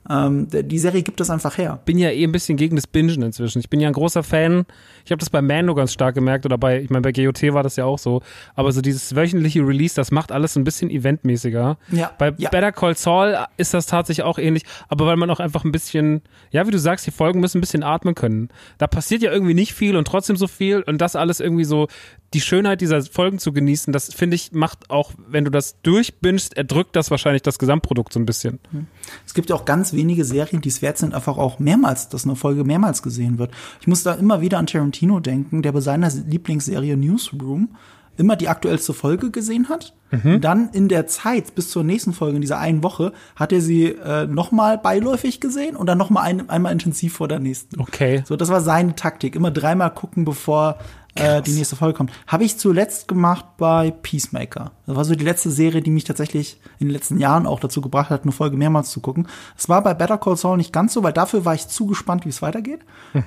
Ähm, 0.09 0.47
die 0.51 0.79
Serie 0.79 1.01
gibt 1.01 1.19
das 1.19 1.29
einfach 1.29 1.57
her. 1.57 1.79
Bin 1.85 1.97
ja 1.97 2.09
eh 2.09 2.23
ein 2.23 2.31
bisschen 2.31 2.57
gegen 2.57 2.75
das 2.75 2.87
Bingen 2.87 3.21
inzwischen. 3.21 3.59
Ich 3.59 3.69
bin 3.69 3.79
ja 3.79 3.87
ein 3.87 3.93
großer 3.93 4.23
Fan. 4.23 4.65
Ich 5.03 5.11
habe 5.11 5.19
das 5.19 5.29
bei 5.29 5.41
Mando 5.41 5.73
ganz 5.75 5.93
stark 5.93 6.15
gemerkt 6.15 6.45
oder 6.45 6.57
bei, 6.57 6.81
ich 6.81 6.89
meine, 6.89 7.01
bei 7.01 7.11
GOT 7.11 7.41
war 7.53 7.63
das 7.63 7.75
ja 7.75 7.85
auch 7.85 7.99
so. 7.99 8.21
Aber 8.55 8.71
so 8.71 8.81
dieses 8.81 9.15
wöchentliche 9.15 9.61
Release, 9.65 9.95
das 9.95 10.11
macht 10.11 10.31
alles 10.31 10.55
ein 10.55 10.63
bisschen 10.63 10.89
eventmäßiger. 10.89 11.77
Ja, 11.91 12.11
Bei 12.17 12.33
ja. 12.37 12.49
Better 12.49 12.71
Call 12.71 12.95
Saul 12.95 13.37
ist 13.57 13.73
das 13.73 13.85
tatsächlich 13.87 14.23
auch 14.23 14.37
ähnlich, 14.37 14.63
aber 14.89 15.05
weil 15.07 15.17
man 15.17 15.29
auch 15.29 15.39
einfach 15.39 15.63
ein 15.63 15.71
bisschen, 15.71 16.21
ja, 16.51 16.67
wie 16.67 16.71
du 16.71 16.79
sagst, 16.79 17.07
die 17.07 17.11
Folgen 17.11 17.39
müssen 17.39 17.57
ein 17.57 17.61
bisschen 17.61 17.83
atmen 17.83 18.15
können. 18.15 18.49
Da 18.77 18.87
passiert 18.87 19.21
ja 19.21 19.31
irgendwie 19.31 19.53
nicht 19.53 19.73
viel 19.73 19.95
und 19.95 20.07
trotzdem 20.07 20.35
so 20.37 20.47
viel 20.47 20.81
und 20.81 20.99
das 20.99 21.15
alles 21.15 21.39
irgendwie 21.39 21.65
so, 21.65 21.87
die 22.33 22.41
Schönheit 22.41 22.81
dieser 22.81 23.01
Folgen 23.01 23.39
zu 23.39 23.53
genießen, 23.53 23.93
das 23.93 24.13
finde 24.13 24.35
ich, 24.35 24.51
macht 24.51 24.89
auch, 24.89 25.13
wenn 25.27 25.45
du 25.45 25.51
das 25.51 25.81
durchbingst, 25.83 26.57
erdrückt 26.57 26.95
das 26.95 27.09
wahrscheinlich 27.09 27.43
das 27.43 27.59
Gesamtprodukt 27.59 28.11
so 28.11 28.19
ein 28.19 28.25
bisschen. 28.25 28.59
Es 29.25 29.33
gibt 29.33 29.49
ja 29.49 29.55
auch 29.55 29.63
ganz 29.65 29.93
wenige 29.95 30.25
Serien, 30.25 30.61
die 30.61 30.69
es 30.69 30.81
wert 30.81 30.97
sind, 30.97 31.13
einfach 31.13 31.37
auch 31.37 31.59
mehrmals, 31.59 32.09
dass 32.09 32.25
eine 32.25 32.35
Folge 32.35 32.63
mehrmals 32.63 33.01
gesehen 33.03 33.37
wird. 33.37 33.51
Ich 33.81 33.87
muss 33.87 34.03
da 34.03 34.13
immer 34.13 34.41
wieder 34.41 34.57
an 34.57 34.67
Tarantino 34.67 35.19
denken, 35.19 35.61
der 35.61 35.71
bei 35.71 35.81
seiner 35.81 36.09
Lieblingsserie 36.09 36.97
Newsroom 36.97 37.69
immer 38.17 38.35
die 38.35 38.47
aktuellste 38.47 38.93
Folge 38.93 39.31
gesehen 39.31 39.69
hat. 39.69 39.93
Und 40.23 40.41
dann 40.41 40.69
in 40.69 40.87
der 40.87 41.07
Zeit 41.07 41.55
bis 41.55 41.69
zur 41.69 41.83
nächsten 41.83 42.13
Folge 42.13 42.35
in 42.35 42.41
dieser 42.41 42.59
einen 42.59 42.83
Woche 42.83 43.11
hat 43.35 43.51
er 43.51 43.59
sie 43.59 43.87
äh, 43.87 44.25
nochmal 44.27 44.77
beiläufig 44.77 45.41
gesehen 45.41 45.75
und 45.75 45.87
dann 45.87 45.97
nochmal 45.97 46.23
ein, 46.23 46.49
einmal 46.49 46.71
intensiv 46.71 47.13
vor 47.13 47.27
der 47.27 47.39
nächsten. 47.39 47.79
Okay. 47.81 48.23
So, 48.25 48.37
das 48.37 48.49
war 48.49 48.61
seine 48.61 48.95
Taktik. 48.95 49.35
Immer 49.35 49.51
dreimal 49.51 49.93
gucken, 49.93 50.23
bevor 50.23 50.77
äh, 51.15 51.41
die 51.41 51.51
nächste 51.51 51.75
Folge 51.75 51.95
kommt. 51.97 52.11
Habe 52.27 52.43
ich 52.43 52.57
zuletzt 52.57 53.07
gemacht 53.07 53.45
bei 53.57 53.91
Peacemaker. 53.91 54.71
Das 54.85 54.95
war 54.95 55.05
so 55.05 55.15
die 55.15 55.23
letzte 55.23 55.49
Serie, 55.49 55.81
die 55.81 55.89
mich 55.91 56.03
tatsächlich 56.03 56.59
in 56.79 56.87
den 56.87 56.93
letzten 56.93 57.19
Jahren 57.19 57.47
auch 57.47 57.59
dazu 57.59 57.81
gebracht 57.81 58.09
hat, 58.09 58.23
eine 58.23 58.31
Folge 58.31 58.57
mehrmals 58.57 58.91
zu 58.91 58.99
gucken. 58.99 59.27
Es 59.57 59.69
war 59.69 59.81
bei 59.81 59.93
Better 59.93 60.17
Call 60.17 60.35
Saul 60.37 60.57
nicht 60.57 60.73
ganz 60.73 60.93
so, 60.93 61.03
weil 61.03 61.13
dafür 61.13 61.45
war 61.45 61.55
ich 61.55 61.67
zu 61.67 61.85
gespannt, 61.87 62.25
wie 62.25 62.29
es 62.29 62.41
weitergeht. 62.41 62.81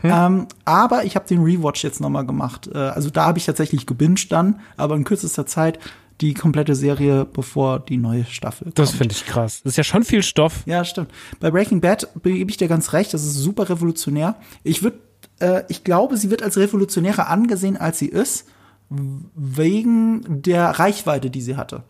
Ähm, 0.04 0.47
aber 0.64 1.04
ich 1.04 1.16
habe 1.16 1.26
den 1.26 1.42
Rewatch 1.42 1.83
jetzt 1.83 2.00
nochmal 2.00 2.26
gemacht. 2.26 2.68
Äh, 2.73 2.78
also 2.78 3.11
da 3.11 3.25
habe 3.26 3.38
ich 3.38 3.47
tatsächlich 3.47 3.87
gebinged 3.87 4.30
dann, 4.30 4.61
aber 4.76 4.95
in 4.97 5.04
kürzester 5.04 5.47
Zeit 5.47 5.78
die 6.21 6.35
komplette 6.35 6.75
Serie, 6.75 7.25
bevor 7.25 7.78
die 7.78 7.97
neue 7.97 8.25
Staffel 8.25 8.73
Das 8.75 8.88
kommt. 8.90 8.99
finde 8.99 9.14
ich 9.14 9.25
krass. 9.25 9.61
Das 9.62 9.75
ist 9.75 9.76
ja 9.76 9.85
schon 9.85 10.02
viel 10.02 10.25
Stoff. 10.25 10.62
Ja, 10.66 10.85
stimmt. 10.85 11.12
Bei 11.38 11.50
Breaking 11.52 11.80
Bad 11.80 12.09
gebe 12.25 12.50
ich 12.50 12.57
dir 12.57 12.66
ganz 12.66 12.92
recht, 12.92 13.14
das 13.14 13.23
ist 13.25 13.35
super 13.35 13.71
revolutionär. 13.71 14.35
Ich 14.64 14.83
würde, 14.83 14.99
äh, 15.40 15.62
ich 15.68 15.85
glaube, 15.85 16.16
sie 16.16 16.30
wird 16.30 16.42
als 16.42 16.57
revolutionärer 16.57 17.28
angesehen, 17.28 17.76
als 17.76 17.99
sie 17.99 18.09
ist, 18.09 18.47
wegen 18.90 20.42
der 20.42 20.71
Reichweite, 20.71 21.30
die 21.30 21.42
sie 21.42 21.57
hatte. 21.57 21.83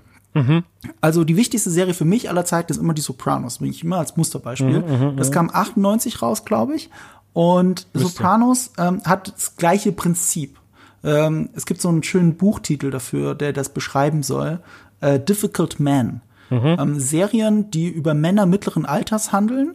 Also 1.01 1.25
die 1.25 1.37
wichtigste 1.37 1.71
Serie 1.71 1.95
für 1.95 2.05
mich 2.05 2.29
aller 2.29 2.45
Zeiten 2.45 2.73
ist 2.73 2.79
immer 2.79 2.95
die 2.95 3.03
Sopranos, 3.03 3.59
bin 3.59 3.71
ich 3.71 3.83
immer 3.83 3.99
als 3.99 4.17
Musterbeispiel. 4.17 4.83
das 5.17 5.33
kam 5.33 5.51
98 5.53 6.23
raus, 6.23 6.45
glaube 6.45 6.75
ich. 6.75 6.91
Und 7.33 7.87
Sopranos 7.95 8.73
ähm, 8.79 9.03
hat 9.05 9.33
das 9.35 9.57
gleiche 9.57 9.93
Prinzip. 9.93 10.59
Ähm, 11.05 11.51
es 11.55 11.67
gibt 11.67 11.81
so 11.81 11.89
einen 11.89 12.03
schönen 12.03 12.35
Buchtitel 12.35 12.91
dafür, 12.91 13.35
der 13.35 13.53
das 13.53 13.69
beschreiben 13.69 14.23
soll. 14.23 14.61
Äh, 15.01 15.21
Difficult 15.21 15.79
Man. 15.79 16.21
Ähm, 16.51 16.99
Serien, 16.99 17.71
die 17.71 17.89
über 17.89 18.15
Männer 18.15 18.47
mittleren 18.47 18.87
Alters 18.87 19.33
handeln, 19.33 19.75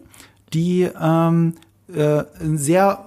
die 0.52 0.88
ähm, 1.00 1.54
äh, 1.94 2.24
sehr 2.40 3.04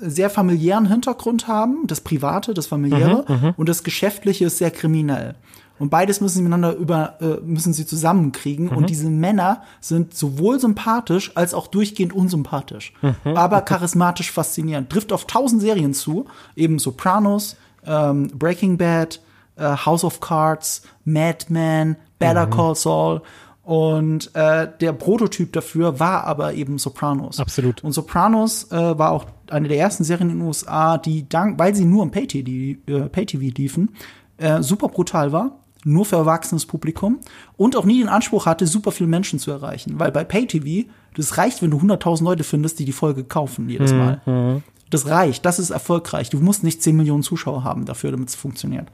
sehr 0.00 0.30
familiären 0.30 0.86
Hintergrund 0.86 1.48
haben, 1.48 1.86
das 1.86 2.00
Private, 2.00 2.54
das 2.54 2.66
Familiäre, 2.66 3.24
und 3.56 3.68
das 3.68 3.82
Geschäftliche 3.82 4.46
ist 4.46 4.58
sehr 4.58 4.70
kriminell. 4.70 5.34
Und 5.78 5.90
beides 5.90 6.20
müssen 6.20 6.36
sie 6.36 6.42
miteinander 6.42 6.74
über, 6.74 7.20
äh, 7.20 7.40
müssen 7.44 7.72
sie 7.72 7.86
zusammenkriegen. 7.86 8.68
Und 8.68 8.88
diese 8.88 9.10
Männer 9.10 9.62
sind 9.80 10.14
sowohl 10.14 10.58
sympathisch 10.58 11.32
als 11.34 11.52
auch 11.52 11.66
durchgehend 11.66 12.14
unsympathisch. 12.14 12.94
Aber 13.24 13.60
charismatisch 13.60 14.32
faszinierend. 14.32 14.90
Trifft 14.90 15.12
auf 15.12 15.26
tausend 15.26 15.60
Serien 15.60 15.92
zu. 15.92 16.26
Eben 16.54 16.78
Sopranos, 16.78 17.56
ähm, 17.84 18.28
Breaking 18.28 18.78
Bad, 18.78 19.20
äh, 19.56 19.64
House 19.64 20.04
of 20.04 20.20
Cards, 20.20 20.82
Mad 21.04 21.46
Men, 21.48 21.96
Better 22.18 22.46
Call 22.46 22.74
Saul. 22.74 23.20
Und 23.66 24.30
äh, 24.36 24.68
der 24.80 24.92
Prototyp 24.92 25.52
dafür 25.52 25.98
war 25.98 26.22
aber 26.22 26.54
eben 26.54 26.78
Sopranos. 26.78 27.40
Absolut. 27.40 27.82
Und 27.82 27.90
Sopranos 27.90 28.70
äh, 28.70 28.96
war 28.96 29.10
auch 29.10 29.26
eine 29.50 29.66
der 29.66 29.76
ersten 29.78 30.04
Serien 30.04 30.30
in 30.30 30.38
den 30.38 30.46
USA, 30.46 30.98
die 30.98 31.28
dank, 31.28 31.58
weil 31.58 31.74
sie 31.74 31.84
nur 31.84 32.04
im 32.04 32.12
Pay-TV 32.12 32.78
äh, 32.86 33.08
Pay 33.08 33.26
liefen, 33.36 33.96
äh, 34.36 34.62
super 34.62 34.86
brutal 34.86 35.32
war, 35.32 35.58
nur 35.82 36.04
für 36.04 36.14
erwachsenes 36.14 36.64
Publikum 36.64 37.18
und 37.56 37.74
auch 37.74 37.84
nie 37.84 37.98
den 37.98 38.08
Anspruch 38.08 38.46
hatte, 38.46 38.68
super 38.68 38.92
viele 38.92 39.08
Menschen 39.08 39.40
zu 39.40 39.50
erreichen. 39.50 39.98
Weil 39.98 40.12
bei 40.12 40.22
Pay-TV, 40.22 40.88
das 41.16 41.36
reicht, 41.36 41.60
wenn 41.60 41.72
du 41.72 41.78
100.000 41.78 42.22
Leute 42.22 42.44
findest, 42.44 42.78
die 42.78 42.84
die 42.84 42.92
Folge 42.92 43.24
kaufen 43.24 43.68
jedes 43.68 43.92
Mal. 43.92 44.62
Das 44.90 45.06
reicht, 45.08 45.44
das 45.44 45.58
ist 45.58 45.70
erfolgreich. 45.70 46.30
Du 46.30 46.38
musst 46.38 46.62
nicht 46.62 46.80
10 46.80 46.96
Millionen 46.96 47.24
Zuschauer 47.24 47.64
haben 47.64 47.84
dafür, 47.84 48.12
damit 48.12 48.28
es 48.28 48.36
funktioniert. 48.36 48.86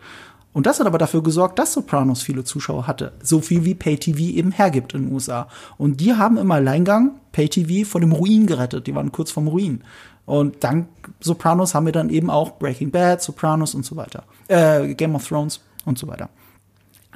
Und 0.53 0.67
das 0.67 0.81
hat 0.81 0.87
aber 0.87 0.99
dafür 0.99 1.23
gesorgt, 1.23 1.59
dass 1.59 1.73
Sopranos 1.73 2.23
viele 2.23 2.45
Zuschauer 2.45 2.87
hatte. 2.87 3.13
So 3.23 3.41
viel 3.41 3.65
wie 3.65 3.75
Pay-TV 3.75 4.19
eben 4.19 4.53
hergibt 4.53 4.93
in 4.95 5.05
den 5.05 5.13
USA. 5.13 5.49
Und 5.79 6.01
die 6.01 6.15
haben 6.15 6.37
im 6.37 6.51
Alleingang 6.51 7.13
Pay-TV 7.33 7.89
vor 7.89 8.01
dem 8.01 8.13
Ruin 8.13 8.47
gerettet. 8.47 8.87
Die 8.87 8.95
waren 8.95 9.13
kurz 9.13 9.31
vorm 9.31 9.49
Ruin. 9.49 9.83
Und 10.27 10.63
dank 10.63 10.89
Sopranos 11.21 11.75
haben 11.75 11.87
wir 11.87 11.93
dann 11.93 12.11
eben 12.11 12.31
auch 12.31 12.59
Breaking 12.59 12.91
Bad, 12.91 13.23
Sopranos 13.23 13.75
und 13.75 13.85
so 13.85 13.97
weiter. 13.97 14.25
Äh, 14.49 14.95
Game 14.95 15.15
of 15.15 15.27
Thrones 15.27 15.61
und 15.85 15.99
so 15.99 16.07
weiter. 16.07 16.29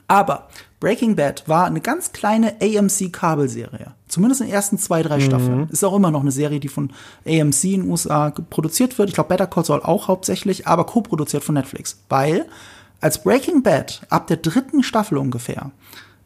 Aber 0.08 0.48
Breaking 0.80 1.16
Bad 1.16 1.48
war 1.48 1.66
eine 1.66 1.80
ganz 1.80 2.12
kleine 2.12 2.54
AMC-Kabelserie. 2.60 3.92
Zumindest 4.08 4.40
in 4.40 4.46
den 4.46 4.54
ersten 4.54 4.78
zwei, 4.78 5.02
drei 5.02 5.20
Staffeln. 5.20 5.68
Ist 5.68 5.84
auch 5.84 5.96
immer 5.96 6.10
noch 6.10 6.20
eine 6.20 6.30
Serie, 6.30 6.60
die 6.60 6.68
von 6.68 6.92
AMC 7.26 7.64
in 7.64 7.82
den 7.82 7.90
USA 7.90 8.30
produziert 8.30 8.98
wird. 8.98 9.08
Ich 9.08 9.14
glaube, 9.14 9.28
Better 9.28 9.46
Call 9.48 9.64
Saul 9.64 9.82
auch 9.82 10.08
hauptsächlich, 10.08 10.66
aber 10.66 10.86
co-produziert 10.86 11.42
von 11.42 11.56
Netflix. 11.56 12.02
Weil 12.08 12.46
als 13.00 13.22
Breaking 13.22 13.62
Bad 13.62 14.02
ab 14.10 14.26
der 14.26 14.38
dritten 14.38 14.82
Staffel 14.82 15.18
ungefähr, 15.18 15.70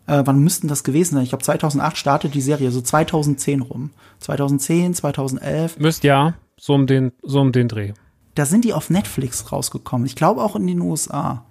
äh, 0.07 0.23
wann 0.25 0.39
müssten 0.41 0.69
das 0.69 0.85
gewesen 0.85 1.15
sein? 1.15 1.25
Ich 1.25 1.31
glaube, 1.31 1.45
2008 1.45 1.97
startet 1.97 2.35
die 2.35 2.41
Serie, 2.41 2.71
so 2.71 2.81
2010 2.81 3.61
rum. 3.63 3.91
2010, 4.21 4.95
2011. 4.95 5.79
Müsst 5.79 6.05
ja, 6.05 6.35
so 6.59 6.75
um 6.75 6.87
den, 6.87 7.13
so 7.23 7.41
um 7.41 7.53
den 7.53 7.69
Dreh. 7.69 7.93
da 8.35 8.47
sind 8.47 8.65
die 8.65 8.73
auf 8.73 8.91
Netflix 8.91 9.53
rausgekommen. 9.53 10.07
Ich 10.07 10.15
glaube 10.17 10.43
auch 10.43 10.57
in 10.57 10.67
den 10.67 10.81
USA. 10.81 11.45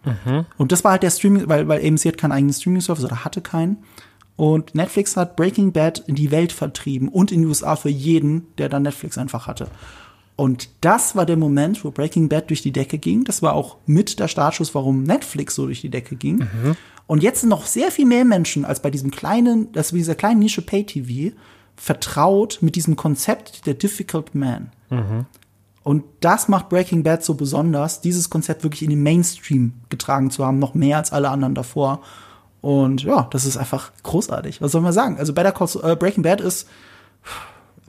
Und 0.58 0.72
das 0.72 0.84
war 0.84 0.92
halt 0.92 1.04
der 1.04 1.12
Streaming, 1.12 1.48
weil, 1.48 1.68
weil 1.68 1.86
AMC 1.86 2.06
hat 2.06 2.18
keinen 2.18 2.32
eigenen 2.32 2.54
Streaming-Service 2.54 3.04
oder 3.04 3.24
hatte 3.26 3.42
keinen. 3.42 3.78
Und 4.38 4.74
Netflix 4.74 5.18
hat 5.18 5.36
Breaking 5.36 5.74
Bad 5.74 6.00
in 6.08 6.16
die 6.16 6.32
Welt 6.32 6.54
vertrieben 6.54 7.10
und 7.10 7.32
in 7.32 7.42
die 7.42 7.48
USA 7.48 7.76
für 7.76 7.90
jeden, 7.90 8.48
der 8.58 8.70
dann 8.70 8.84
Netflix 8.84 9.18
einfach 9.18 9.48
hatte. 9.48 9.68
Und 10.40 10.70
das 10.80 11.18
war 11.18 11.26
der 11.26 11.36
Moment, 11.36 11.84
wo 11.84 11.92
Breaking 11.92 12.30
Bad 12.30 12.50
durch 12.50 12.62
die 12.62 12.72
Decke 12.72 12.98
ging. 12.98 13.26
Das 13.26 13.42
war 13.42 13.52
auch 13.56 13.76
mit 13.86 14.22
der 14.22 14.30
Startschuss, 14.30 14.74
warum 14.74 15.04
Netflix 15.04 15.54
so 15.54 15.66
durch 15.66 15.82
die 15.82 15.90
Decke 15.90 16.16
ging. 16.16 16.48
Und 17.08 17.24
jetzt 17.24 17.42
sind 17.42 17.50
noch 17.50 17.66
sehr 17.66 17.92
viel 17.92 18.06
mehr 18.06 18.24
Menschen 18.24 18.64
als 18.64 18.82
bei 18.82 18.90
diesem 18.90 19.12
kleinen, 19.12 19.70
das 19.74 19.90
dieser 19.90 20.16
kleinen 20.16 20.40
Nische 20.40 20.62
Pay-TV 20.62 21.36
vertraut 21.76 22.60
mit 22.62 22.78
diesem 22.78 22.96
Konzept 22.96 23.66
der 23.66 23.74
Difficult 23.74 24.34
Man. 24.34 24.72
Und 25.84 26.06
das 26.22 26.48
macht 26.48 26.70
Breaking 26.70 27.04
Bad 27.04 27.22
so 27.22 27.34
besonders, 27.34 28.00
dieses 28.00 28.30
Konzept 28.30 28.64
wirklich 28.64 28.84
in 28.84 28.92
den 28.92 29.04
Mainstream 29.04 29.74
getragen 29.90 30.32
zu 30.32 30.46
haben, 30.46 30.58
noch 30.58 30.74
mehr 30.74 30.96
als 30.96 31.12
alle 31.12 31.32
anderen 31.32 31.54
davor. 31.54 32.00
Und 32.62 33.04
ja, 33.04 33.28
das 33.32 33.44
ist 33.44 33.58
einfach 33.58 33.92
großartig. 34.04 34.62
Was 34.62 34.72
soll 34.72 34.80
man 34.80 34.94
sagen? 34.94 35.18
Also 35.18 35.34
Better 35.34 35.52
Call 35.52 35.68
äh, 35.84 35.98
Breaking 35.98 36.24
Bad 36.24 36.40
ist 36.40 36.66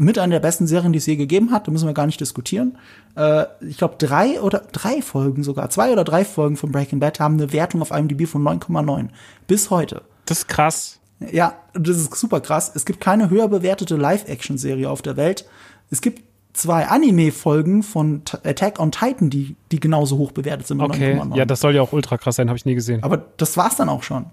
mit 0.01 0.19
einer 0.19 0.33
der 0.33 0.41
besten 0.41 0.67
Serien, 0.67 0.95
die 0.95 0.99
es 0.99 1.05
je 1.05 1.17
gegeben 1.17 1.51
hat. 1.51 1.69
Da 1.69 1.73
müssen 1.73 1.87
wir 1.87 1.93
gar 1.93 2.07
nicht 2.07 2.21
diskutieren. 2.21 2.79
Äh, 3.17 3.45
ich 3.61 3.77
glaube, 3.77 3.97
drei 3.99 4.41
oder 4.41 4.63
drei 4.73 5.03
Folgen 5.03 5.43
sogar, 5.43 5.69
zwei 5.69 5.93
oder 5.93 6.05
drei 6.05 6.25
Folgen 6.25 6.57
von 6.57 6.73
Breaking 6.73 7.01
Bad 7.01 7.21
haben 7.21 7.35
eine 7.35 7.53
Wertung 7.53 7.83
auf 7.83 7.91
IMDb 7.91 8.27
von 8.27 8.43
9,9 8.43 9.09
bis 9.47 9.69
heute. 9.69 10.01
Das 10.25 10.39
ist 10.39 10.49
krass. 10.49 11.01
Ja, 11.31 11.53
das 11.75 11.99
ist 11.99 12.15
super 12.17 12.41
krass. 12.41 12.73
Es 12.75 12.87
gibt 12.87 13.03
keine 13.03 13.29
höher 13.29 13.49
bewertete 13.49 13.97
Live-Action-Serie 13.97 14.89
auf 14.89 15.03
der 15.03 15.19
Welt. 15.19 15.45
Es 15.91 16.01
gibt 16.01 16.23
zwei 16.55 16.87
Anime-Folgen 16.87 17.83
von 17.83 18.23
Attack 18.43 18.81
on 18.81 18.93
Titan, 18.93 19.29
die, 19.29 19.55
die 19.71 19.81
genauso 19.81 20.17
hoch 20.17 20.33
bewertet 20.33 20.67
sind 20.67 20.81
Okay. 20.81 21.21
9,9. 21.21 21.37
Ja, 21.37 21.45
das 21.45 21.61
soll 21.61 21.75
ja 21.75 21.83
auch 21.83 21.93
ultra 21.93 22.17
krass 22.17 22.37
sein, 22.37 22.49
habe 22.49 22.57
ich 22.57 22.65
nie 22.65 22.75
gesehen. 22.75 23.03
Aber 23.03 23.19
das 23.37 23.59
war's 23.59 23.77
dann 23.77 23.91
auch 23.91 24.03
schon. 24.03 24.25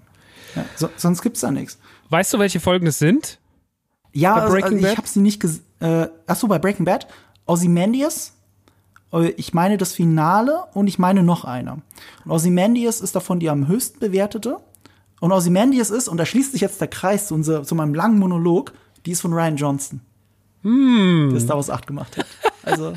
Ja, 0.56 0.64
so, 0.76 0.88
sonst 0.96 1.20
gibt's 1.20 1.40
da 1.40 1.50
nichts. 1.50 1.78
Weißt 2.08 2.32
du, 2.32 2.38
welche 2.38 2.58
Folgen 2.58 2.86
es 2.86 2.98
sind? 2.98 3.38
Ja, 4.18 4.34
also, 4.34 4.56
also 4.56 4.76
ich 4.76 4.96
habe 4.96 5.06
sie 5.06 5.20
nicht 5.20 5.40
ges 5.40 5.62
äh, 5.80 6.08
ach 6.26 6.36
so, 6.36 6.48
bei 6.48 6.58
Breaking 6.58 6.84
Bad, 6.84 7.06
Ozymandias, 7.46 8.32
äh, 9.12 9.28
ich 9.30 9.54
meine 9.54 9.78
das 9.78 9.94
Finale 9.94 10.64
und 10.74 10.86
ich 10.86 10.98
meine 10.98 11.22
noch 11.22 11.44
eine. 11.44 11.82
Und 12.24 12.30
Ozymandias 12.30 13.00
ist 13.00 13.14
davon 13.14 13.40
die 13.40 13.48
am 13.48 13.68
höchsten 13.68 14.00
bewertete. 14.00 14.58
Und 15.20 15.32
Ozymandias 15.32 15.90
ist, 15.90 16.08
und 16.08 16.16
da 16.16 16.26
schließt 16.26 16.52
sich 16.52 16.60
jetzt 16.60 16.80
der 16.80 16.88
Kreis 16.88 17.28
zu, 17.28 17.34
unser, 17.34 17.64
zu 17.64 17.74
meinem 17.74 17.94
langen 17.94 18.18
Monolog, 18.18 18.72
die 19.04 19.12
ist 19.12 19.20
von 19.20 19.32
Ryan 19.32 19.56
Johnson. 19.56 20.00
Hm. 20.62 21.30
Der 21.32 21.40
Star 21.40 21.56
Wars 21.56 21.70
8 21.70 21.86
gemacht 21.86 22.16
hat. 22.16 22.26
Also, 22.62 22.94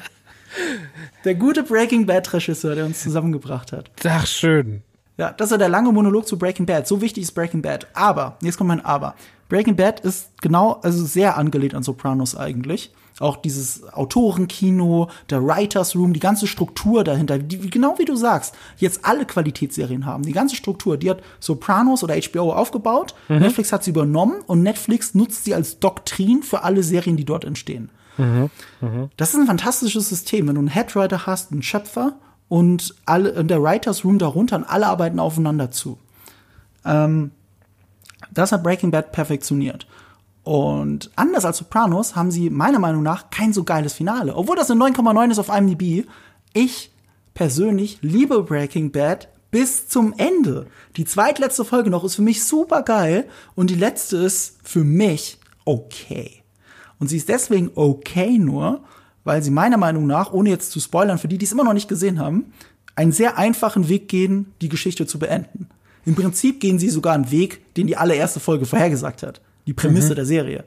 der 1.23 1.35
gute 1.35 1.63
Breaking 1.63 2.05
Bad-Regisseur, 2.05 2.75
der 2.75 2.85
uns 2.85 3.01
zusammengebracht 3.01 3.71
hat. 3.71 3.89
Ach, 4.05 4.27
schön. 4.27 4.83
Ja, 5.17 5.31
das 5.31 5.47
ist 5.47 5.51
ja 5.51 5.57
der 5.57 5.69
lange 5.69 5.91
Monolog 5.91 6.27
zu 6.27 6.37
Breaking 6.37 6.65
Bad. 6.65 6.87
So 6.87 6.99
wichtig 7.01 7.23
ist 7.23 7.31
Breaking 7.31 7.61
Bad. 7.61 7.87
Aber, 7.93 8.37
jetzt 8.41 8.57
kommt 8.57 8.69
mein 8.69 8.83
Aber. 8.83 9.15
Breaking 9.51 9.75
Bad 9.75 9.99
ist 9.99 10.29
genau, 10.41 10.79
also 10.81 11.05
sehr 11.05 11.37
angelehnt 11.37 11.75
an 11.75 11.83
Sopranos 11.83 12.37
eigentlich. 12.37 12.93
Auch 13.19 13.35
dieses 13.35 13.83
Autorenkino, 13.93 15.09
der 15.29 15.45
Writers 15.45 15.93
Room, 15.93 16.13
die 16.13 16.21
ganze 16.21 16.47
Struktur 16.47 17.03
dahinter, 17.03 17.37
die, 17.37 17.69
genau 17.69 17.99
wie 17.99 18.05
du 18.05 18.15
sagst, 18.15 18.55
jetzt 18.77 19.03
alle 19.03 19.25
Qualitätsserien 19.25 20.05
haben. 20.05 20.23
Die 20.23 20.31
ganze 20.31 20.55
Struktur, 20.55 20.95
die 20.95 21.09
hat 21.09 21.21
Sopranos 21.41 22.01
oder 22.01 22.15
HBO 22.15 22.53
aufgebaut. 22.53 23.13
Netflix 23.27 23.73
hat 23.73 23.83
sie 23.83 23.89
übernommen 23.89 24.35
und 24.47 24.63
Netflix 24.63 25.15
nutzt 25.15 25.43
sie 25.43 25.53
als 25.53 25.79
Doktrin 25.79 26.43
für 26.43 26.63
alle 26.63 26.81
Serien, 26.81 27.17
die 27.17 27.25
dort 27.25 27.43
entstehen. 27.43 27.89
Das 29.17 29.33
ist 29.33 29.35
ein 29.35 29.47
fantastisches 29.47 30.07
System, 30.07 30.47
wenn 30.47 30.55
du 30.55 30.59
einen 30.59 30.69
Headwriter 30.69 31.25
hast, 31.25 31.51
einen 31.51 31.61
Schöpfer 31.61 32.13
und 32.47 32.95
alle 33.05 33.33
und 33.33 33.49
der 33.49 33.61
Writers 33.61 34.05
Room 34.05 34.17
darunter 34.17 34.55
und 34.55 34.63
alle 34.63 34.87
arbeiten 34.87 35.19
aufeinander 35.19 35.71
zu. 35.71 35.97
Ähm, 36.85 37.31
das 38.31 38.51
hat 38.51 38.63
Breaking 38.63 38.91
Bad 38.91 39.11
perfektioniert. 39.11 39.87
Und 40.43 41.11
anders 41.15 41.45
als 41.45 41.57
Sopranos 41.57 42.15
haben 42.15 42.31
sie 42.31 42.49
meiner 42.49 42.79
Meinung 42.79 43.03
nach 43.03 43.29
kein 43.29 43.53
so 43.53 43.63
geiles 43.63 43.93
Finale. 43.93 44.35
Obwohl 44.35 44.55
das 44.55 44.71
eine 44.71 44.83
9,9 44.83 45.31
ist 45.31 45.39
auf 45.39 45.49
IMDb. 45.49 46.07
Ich 46.53 46.91
persönlich 47.33 47.99
liebe 48.01 48.43
Breaking 48.43 48.91
Bad 48.91 49.27
bis 49.51 49.87
zum 49.87 50.13
Ende. 50.17 50.67
Die 50.95 51.05
zweitletzte 51.05 51.65
Folge 51.65 51.89
noch 51.89 52.03
ist 52.03 52.15
für 52.15 52.21
mich 52.21 52.43
super 52.43 52.81
geil 52.81 53.27
und 53.53 53.69
die 53.69 53.75
letzte 53.75 54.17
ist 54.17 54.57
für 54.63 54.83
mich 54.83 55.37
okay. 55.65 56.41
Und 56.99 57.07
sie 57.07 57.17
ist 57.17 57.29
deswegen 57.29 57.71
okay 57.75 58.37
nur, 58.37 58.83
weil 59.23 59.43
sie 59.43 59.51
meiner 59.51 59.77
Meinung 59.77 60.07
nach, 60.07 60.31
ohne 60.31 60.49
jetzt 60.49 60.71
zu 60.71 60.79
spoilern, 60.79 61.17
für 61.17 61.27
die, 61.27 61.37
die 61.37 61.45
es 61.45 61.51
immer 61.51 61.63
noch 61.63 61.73
nicht 61.73 61.87
gesehen 61.87 62.19
haben, 62.19 62.53
einen 62.95 63.11
sehr 63.11 63.37
einfachen 63.37 63.89
Weg 63.89 64.07
gehen, 64.07 64.53
die 64.61 64.69
Geschichte 64.69 65.05
zu 65.05 65.19
beenden. 65.19 65.69
Im 66.05 66.15
Prinzip 66.15 66.59
gehen 66.59 66.79
sie 66.79 66.89
sogar 66.89 67.13
einen 67.13 67.31
Weg, 67.31 67.73
den 67.75 67.87
die 67.87 67.97
allererste 67.97 68.39
Folge 68.39 68.65
vorhergesagt 68.65 69.23
hat. 69.23 69.41
Die 69.67 69.73
Prämisse 69.73 70.15
der 70.15 70.25
Serie. 70.25 70.63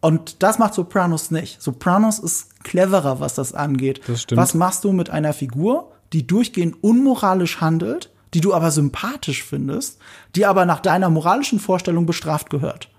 Und 0.00 0.42
das 0.42 0.58
macht 0.58 0.74
Sopranos 0.74 1.30
nicht. 1.30 1.62
Sopranos 1.62 2.18
ist 2.18 2.62
cleverer, 2.64 3.20
was 3.20 3.34
das 3.34 3.54
angeht. 3.54 4.00
Das 4.06 4.22
stimmt. 4.22 4.40
Was 4.40 4.54
machst 4.54 4.84
du 4.84 4.92
mit 4.92 5.10
einer 5.10 5.32
Figur, 5.32 5.92
die 6.12 6.26
durchgehend 6.26 6.82
unmoralisch 6.82 7.60
handelt, 7.60 8.10
die 8.34 8.40
du 8.40 8.52
aber 8.52 8.70
sympathisch 8.70 9.44
findest, 9.44 9.98
die 10.34 10.44
aber 10.44 10.66
nach 10.66 10.80
deiner 10.80 11.08
moralischen 11.08 11.58
Vorstellung 11.58 12.04
bestraft 12.04 12.50
gehört? 12.50 12.90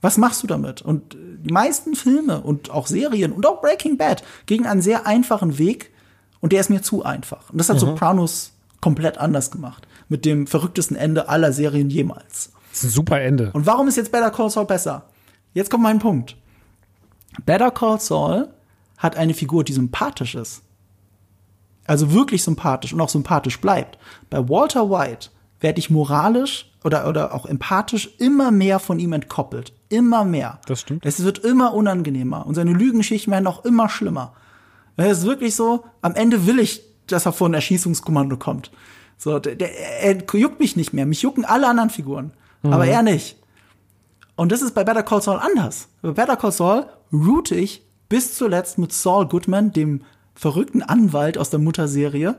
Was 0.00 0.16
machst 0.16 0.42
du 0.42 0.46
damit? 0.46 0.80
Und 0.80 1.16
die 1.44 1.52
meisten 1.52 1.94
Filme 1.94 2.40
und 2.40 2.70
auch 2.70 2.86
Serien 2.86 3.32
und 3.32 3.46
auch 3.46 3.60
Breaking 3.60 3.96
Bad 3.98 4.22
gehen 4.46 4.66
einen 4.66 4.82
sehr 4.82 5.06
einfachen 5.06 5.58
Weg 5.58 5.90
und 6.40 6.52
der 6.52 6.60
ist 6.60 6.70
mir 6.70 6.82
zu 6.82 7.04
einfach. 7.04 7.50
Und 7.50 7.58
das 7.58 7.68
hat 7.68 7.80
Sopranos 7.80 8.52
komplett 8.80 9.18
anders 9.18 9.50
gemacht. 9.50 9.86
Mit 10.10 10.26
dem 10.26 10.46
verrücktesten 10.46 10.96
Ende 10.96 11.30
aller 11.30 11.54
Serien 11.54 11.88
jemals. 11.88 12.52
Das 12.70 12.80
ist 12.80 12.84
ein 12.84 12.90
super 12.90 13.20
Ende. 13.20 13.50
Und 13.54 13.64
warum 13.64 13.88
ist 13.88 13.96
jetzt 13.96 14.12
Better 14.12 14.30
Call 14.30 14.50
Saul 14.50 14.66
besser? 14.66 15.06
Jetzt 15.54 15.70
kommt 15.70 15.84
mein 15.84 15.98
Punkt. 15.98 16.36
Better 17.46 17.70
Call 17.70 17.98
Saul 17.98 18.48
hat 18.98 19.16
eine 19.16 19.34
Figur, 19.34 19.64
die 19.64 19.72
sympathisch 19.72 20.34
ist. 20.34 20.62
Also 21.86 22.12
wirklich 22.12 22.42
sympathisch 22.42 22.92
und 22.92 23.00
auch 23.00 23.08
sympathisch 23.08 23.60
bleibt. 23.60 23.98
Bei 24.28 24.48
Walter 24.48 24.90
White 24.90 25.30
werde 25.60 25.78
ich 25.78 25.90
moralisch 25.90 26.70
oder, 26.84 27.08
oder 27.08 27.34
auch 27.34 27.46
empathisch 27.46 28.10
immer 28.18 28.50
mehr 28.50 28.78
von 28.78 28.98
ihm 28.98 29.12
entkoppelt. 29.12 29.72
Immer 29.88 30.24
mehr. 30.24 30.60
Das 30.66 30.80
stimmt. 30.80 31.04
Es 31.04 31.22
wird 31.22 31.38
immer 31.38 31.74
unangenehmer 31.74 32.46
und 32.46 32.54
seine 32.54 32.72
Lügenschichten 32.72 33.32
werden 33.32 33.46
auch 33.46 33.64
immer 33.64 33.88
schlimmer. 33.88 34.34
Es 34.96 35.18
ist 35.18 35.24
wirklich 35.24 35.54
so, 35.56 35.84
am 36.02 36.14
Ende 36.14 36.46
will 36.46 36.58
ich, 36.58 36.82
dass 37.06 37.26
er 37.26 37.32
vor 37.32 37.48
ein 37.48 37.54
Erschießungskommando 37.54 38.36
kommt. 38.36 38.70
So, 39.20 39.38
der, 39.38 39.54
der, 39.54 40.02
er 40.02 40.16
juckt 40.32 40.60
mich 40.60 40.76
nicht 40.76 40.94
mehr. 40.94 41.04
Mich 41.04 41.20
jucken 41.20 41.44
alle 41.44 41.68
anderen 41.68 41.90
Figuren. 41.90 42.32
Mhm. 42.62 42.72
Aber 42.72 42.86
er 42.86 43.02
nicht. 43.02 43.36
Und 44.34 44.50
das 44.50 44.62
ist 44.62 44.74
bei 44.74 44.82
Better 44.82 45.02
Call 45.02 45.20
Saul 45.20 45.38
anders. 45.38 45.88
Bei 46.00 46.12
Better 46.12 46.36
Call 46.36 46.52
Saul 46.52 46.86
route 47.12 47.54
ich 47.54 47.84
bis 48.08 48.34
zuletzt 48.34 48.78
mit 48.78 48.94
Saul 48.94 49.28
Goodman, 49.28 49.74
dem 49.74 50.00
verrückten 50.34 50.82
Anwalt 50.82 51.36
aus 51.36 51.50
der 51.50 51.60
Mutterserie. 51.60 52.36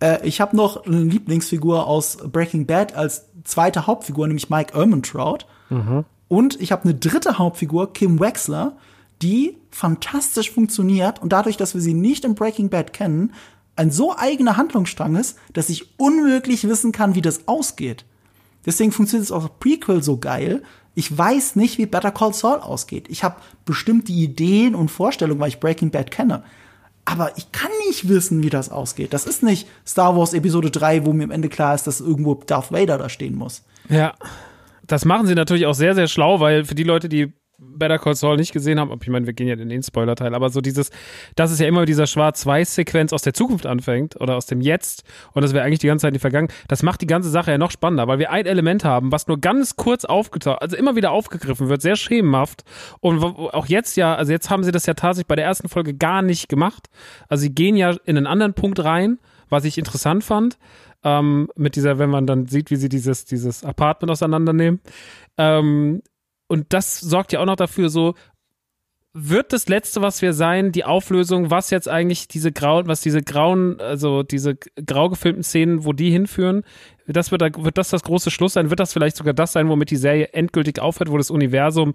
Äh, 0.00 0.26
ich 0.26 0.40
habe 0.40 0.56
noch 0.56 0.86
eine 0.86 1.02
Lieblingsfigur 1.02 1.86
aus 1.86 2.16
Breaking 2.16 2.64
Bad 2.64 2.96
als 2.96 3.26
zweite 3.44 3.86
Hauptfigur, 3.86 4.26
nämlich 4.26 4.48
Mike 4.48 4.74
Ehrmantraut. 4.74 5.46
Mhm. 5.68 6.06
Und 6.28 6.58
ich 6.62 6.72
habe 6.72 6.84
eine 6.84 6.94
dritte 6.94 7.36
Hauptfigur, 7.36 7.92
Kim 7.92 8.18
Wexler, 8.18 8.78
die 9.20 9.58
fantastisch 9.70 10.50
funktioniert 10.50 11.20
und 11.20 11.34
dadurch, 11.34 11.58
dass 11.58 11.74
wir 11.74 11.82
sie 11.82 11.94
nicht 11.94 12.24
in 12.24 12.34
Breaking 12.34 12.70
Bad 12.70 12.94
kennen, 12.94 13.34
ein 13.76 13.90
so 13.90 14.16
eigener 14.16 14.56
Handlungsstrang 14.56 15.16
ist, 15.16 15.38
dass 15.52 15.68
ich 15.68 15.98
unmöglich 15.98 16.66
wissen 16.66 16.92
kann, 16.92 17.14
wie 17.14 17.22
das 17.22 17.46
ausgeht. 17.46 18.04
Deswegen 18.64 18.90
funktioniert 18.90 19.26
es 19.26 19.32
auch 19.32 19.48
Prequel 19.60 20.02
so 20.02 20.16
geil. 20.16 20.62
Ich 20.94 21.16
weiß 21.16 21.56
nicht, 21.56 21.78
wie 21.78 21.86
Better 21.86 22.10
Call 22.10 22.32
Saul 22.32 22.58
ausgeht. 22.58 23.06
Ich 23.08 23.22
habe 23.22 23.36
bestimmt 23.64 24.08
die 24.08 24.24
Ideen 24.24 24.74
und 24.74 24.90
Vorstellungen, 24.90 25.40
weil 25.40 25.50
ich 25.50 25.60
Breaking 25.60 25.90
Bad 25.90 26.10
kenne. 26.10 26.42
Aber 27.04 27.36
ich 27.36 27.52
kann 27.52 27.70
nicht 27.86 28.08
wissen, 28.08 28.42
wie 28.42 28.50
das 28.50 28.70
ausgeht. 28.70 29.12
Das 29.12 29.26
ist 29.26 29.42
nicht 29.42 29.68
Star 29.86 30.16
Wars 30.16 30.32
Episode 30.32 30.72
3, 30.72 31.06
wo 31.06 31.12
mir 31.12 31.24
am 31.24 31.30
Ende 31.30 31.48
klar 31.48 31.74
ist, 31.74 31.86
dass 31.86 32.00
irgendwo 32.00 32.34
Darth 32.34 32.72
Vader 32.72 32.98
da 32.98 33.08
stehen 33.08 33.36
muss. 33.36 33.62
Ja. 33.88 34.14
Das 34.86 35.04
machen 35.04 35.26
sie 35.26 35.34
natürlich 35.34 35.66
auch 35.66 35.74
sehr, 35.74 35.94
sehr 35.94 36.08
schlau, 36.08 36.40
weil 36.40 36.64
für 36.64 36.74
die 36.74 36.84
Leute, 36.84 37.08
die 37.08 37.32
Better 37.58 37.98
Call 37.98 38.14
Saul 38.14 38.36
nicht 38.36 38.52
gesehen 38.52 38.78
haben, 38.78 38.92
ich 39.00 39.08
meine, 39.08 39.26
wir 39.26 39.32
gehen 39.32 39.48
ja 39.48 39.54
in 39.54 39.68
den 39.68 39.82
Spoiler-Teil, 39.82 40.34
aber 40.34 40.50
so 40.50 40.60
dieses, 40.60 40.90
dass 41.36 41.50
es 41.50 41.58
ja 41.58 41.66
immer 41.66 41.86
dieser 41.86 42.06
Schwarz-Weiß-Sequenz 42.06 43.12
aus 43.12 43.22
der 43.22 43.34
Zukunft 43.34 43.66
anfängt 43.66 44.20
oder 44.20 44.36
aus 44.36 44.46
dem 44.46 44.60
Jetzt 44.60 45.04
und 45.32 45.42
das 45.42 45.54
wäre 45.54 45.64
eigentlich 45.64 45.78
die 45.78 45.86
ganze 45.86 46.02
Zeit 46.02 46.10
in 46.10 46.14
die 46.14 46.20
Vergangenheit, 46.20 46.56
das 46.68 46.82
macht 46.82 47.00
die 47.00 47.06
ganze 47.06 47.30
Sache 47.30 47.50
ja 47.50 47.58
noch 47.58 47.70
spannender, 47.70 48.08
weil 48.08 48.18
wir 48.18 48.30
ein 48.30 48.46
Element 48.46 48.84
haben, 48.84 49.10
was 49.10 49.26
nur 49.26 49.40
ganz 49.40 49.76
kurz 49.76 50.04
aufgetaucht, 50.04 50.60
also 50.60 50.76
immer 50.76 50.96
wieder 50.96 51.12
aufgegriffen 51.12 51.68
wird, 51.68 51.82
sehr 51.82 51.96
schemenhaft 51.96 52.64
und 53.00 53.22
auch 53.22 53.66
jetzt 53.66 53.96
ja, 53.96 54.14
also 54.14 54.32
jetzt 54.32 54.50
haben 54.50 54.64
sie 54.64 54.72
das 54.72 54.86
ja 54.86 54.94
tatsächlich 54.94 55.28
bei 55.28 55.36
der 55.36 55.46
ersten 55.46 55.68
Folge 55.68 55.94
gar 55.94 56.22
nicht 56.22 56.48
gemacht, 56.48 56.88
also 57.28 57.42
sie 57.42 57.54
gehen 57.54 57.76
ja 57.76 57.92
in 58.04 58.16
einen 58.16 58.26
anderen 58.26 58.54
Punkt 58.54 58.82
rein, 58.84 59.18
was 59.48 59.64
ich 59.64 59.78
interessant 59.78 60.24
fand, 60.24 60.58
ähm, 61.04 61.48
mit 61.56 61.76
dieser, 61.76 61.98
wenn 61.98 62.10
man 62.10 62.26
dann 62.26 62.46
sieht, 62.46 62.70
wie 62.70 62.76
sie 62.76 62.88
dieses, 62.88 63.24
dieses 63.24 63.64
Apartment 63.64 64.10
auseinandernehmen, 64.10 64.80
ähm, 65.38 66.02
und 66.48 66.72
das 66.72 67.00
sorgt 67.00 67.32
ja 67.32 67.40
auch 67.40 67.46
noch 67.46 67.56
dafür, 67.56 67.88
so 67.88 68.14
wird 69.18 69.54
das 69.54 69.66
letzte, 69.66 70.02
was 70.02 70.20
wir 70.20 70.34
sein, 70.34 70.72
die 70.72 70.84
Auflösung, 70.84 71.50
was 71.50 71.70
jetzt 71.70 71.88
eigentlich 71.88 72.28
diese 72.28 72.52
grauen, 72.52 72.86
was 72.86 73.00
diese 73.00 73.22
grauen, 73.22 73.80
also 73.80 74.22
diese 74.22 74.56
grau 74.84 75.08
gefilmten 75.08 75.42
Szenen, 75.42 75.86
wo 75.86 75.94
die 75.94 76.10
hinführen, 76.10 76.64
das 77.06 77.30
wird, 77.30 77.40
wird 77.40 77.78
das 77.78 77.88
das 77.88 78.02
große 78.02 78.30
Schluss 78.30 78.52
sein? 78.52 78.68
Wird 78.68 78.80
das 78.80 78.92
vielleicht 78.92 79.16
sogar 79.16 79.32
das 79.32 79.52
sein, 79.52 79.68
womit 79.70 79.90
die 79.90 79.96
Serie 79.96 80.28
endgültig 80.32 80.80
aufhört, 80.80 81.10
wo 81.10 81.16
das 81.16 81.30
Universum, 81.30 81.94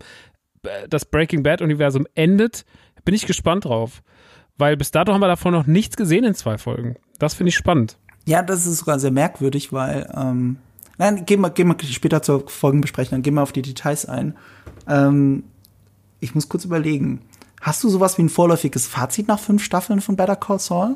äh, 0.63 0.87
das 0.89 1.05
Breaking 1.05 1.43
Bad 1.43 1.61
Universum 1.61 2.07
endet? 2.15 2.65
Bin 3.05 3.13
ich 3.13 3.27
gespannt 3.27 3.65
drauf. 3.65 4.01
Weil 4.57 4.77
bis 4.77 4.91
dato 4.91 5.13
haben 5.13 5.21
wir 5.21 5.27
davon 5.27 5.53
noch 5.53 5.67
nichts 5.67 5.97
gesehen 5.97 6.23
in 6.23 6.33
zwei 6.33 6.57
Folgen. 6.57 6.95
Das 7.19 7.33
finde 7.33 7.49
ich 7.49 7.55
spannend. 7.55 7.97
Ja, 8.25 8.41
das 8.41 8.65
ist 8.65 8.79
sogar 8.79 8.99
sehr 8.99 9.11
merkwürdig, 9.11 9.73
weil 9.73 10.09
ähm, 10.15 10.57
Nein, 11.01 11.25
gehen 11.25 11.41
wir, 11.41 11.49
gehen 11.49 11.67
wir 11.67 11.75
später 11.83 12.21
zur 12.21 12.47
Folgenbesprechung, 12.47 13.13
dann 13.13 13.21
gehen 13.23 13.33
wir 13.33 13.41
auf 13.41 13.51
die 13.51 13.63
Details 13.63 14.05
ein. 14.05 14.35
Ähm, 14.87 15.45
ich 16.19 16.35
muss 16.35 16.47
kurz 16.47 16.63
überlegen. 16.63 17.21
Hast 17.59 17.83
du 17.83 17.89
sowas 17.89 18.19
wie 18.19 18.21
ein 18.21 18.29
vorläufiges 18.29 18.85
Fazit 18.85 19.27
nach 19.27 19.39
fünf 19.39 19.63
Staffeln 19.63 19.99
von 19.99 20.15
Better 20.15 20.35
Call 20.35 20.59
Saul? 20.59 20.95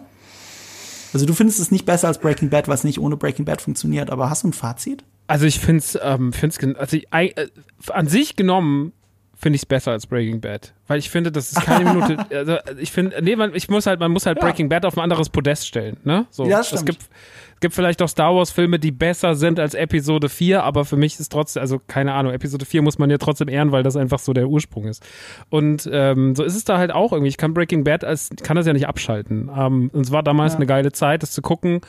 Also 1.12 1.25
du 1.25 1.33
findest 1.33 1.59
es 1.59 1.71
nicht 1.71 1.88
besser 1.88 2.07
als 2.07 2.19
Breaking 2.19 2.51
Bad, 2.51 2.67
was 2.67 2.83
nicht 2.83 3.00
ohne 3.00 3.17
Breaking 3.17 3.45
Bad 3.45 3.63
funktioniert, 3.63 4.12
aber 4.12 4.29
hast 4.29 4.43
du 4.43 4.50
ein 4.50 4.53
Fazit? 4.53 5.03
Also 5.25 5.47
ich 5.47 5.59
finde 5.59 5.79
es, 5.79 5.97
ähm, 6.00 6.33
find's, 6.33 6.59
also 6.59 6.97
ich, 6.97 7.07
äh, 7.12 7.47
an 7.89 8.07
sich 8.07 8.35
genommen 8.35 8.91
finde 9.35 9.55
ich 9.55 9.63
es 9.63 9.65
besser 9.65 9.91
als 9.91 10.05
Breaking 10.05 10.39
Bad. 10.39 10.74
Weil 10.88 11.00
ich 11.00 11.09
finde, 11.09 11.31
das 11.31 11.51
ist 11.51 11.62
keine 11.62 11.93
Minute, 11.93 12.25
also 12.29 12.57
ich 12.77 12.91
finde, 12.91 13.24
nee, 13.24 13.35
man, 13.35 13.55
ich 13.55 13.69
muss 13.69 13.88
halt, 13.88 14.00
man 14.00 14.12
muss 14.12 14.27
halt 14.27 14.38
ja. 14.38 14.43
Breaking 14.43 14.69
Bad 14.69 14.85
auf 14.85 14.97
ein 14.97 15.01
anderes 15.01 15.29
Podest 15.29 15.67
stellen, 15.67 15.97
ne? 16.03 16.27
So, 16.29 16.45
ja, 16.45 16.57
das 16.59 16.67
stimmt. 16.67 16.79
Es 16.81 16.85
gibt, 16.85 17.09
es 17.55 17.62
gibt 17.62 17.74
vielleicht 17.74 18.01
auch 18.01 18.09
Star 18.09 18.35
Wars 18.35 18.51
Filme, 18.51 18.79
die 18.79 18.91
besser 18.91 19.33
sind 19.33 19.62
als 19.62 19.75
Episode 19.75 20.27
4, 20.27 20.63
aber 20.63 20.83
für 20.83 20.97
mich 20.97 21.17
ist 21.17 21.31
trotzdem, 21.31 21.62
also 21.62 21.79
keine 21.88 22.13
Ahnung, 22.13 22.33
Episode 22.33 22.65
4 22.65 22.81
muss 22.81 23.00
man 23.00 23.09
ja 23.09 23.17
trotzdem 23.17 23.47
ehren, 23.47 23.71
weil 23.71 23.82
das 23.82 23.95
einfach 23.95 24.19
so 24.19 24.34
der 24.34 24.49
Ursprung 24.49 24.86
ist. 24.86 25.01
Und 25.49 25.89
ähm, 25.91 26.36
so 26.36 26.43
ist 26.43 26.58
es 26.58 26.65
da 26.65 26.77
halt 26.77 26.91
auch 26.91 27.13
irgendwie. 27.13 27.30
Ich 27.30 27.38
kann 27.38 27.53
Breaking 27.53 27.86
Bad 27.86 28.03
als, 28.03 28.30
kann 28.43 28.58
das 28.58 28.67
ja 28.67 28.73
nicht 28.73 28.89
abschalten. 28.89 29.49
Ähm, 29.56 29.89
und 29.93 30.06
es 30.06 30.12
war 30.12 30.21
damals 30.21 30.53
ja. 30.53 30.58
eine 30.58 30.65
geile 30.65 30.91
Zeit, 30.91 31.23
das 31.23 31.32
zu 31.32 31.41
gucken. 31.41 31.80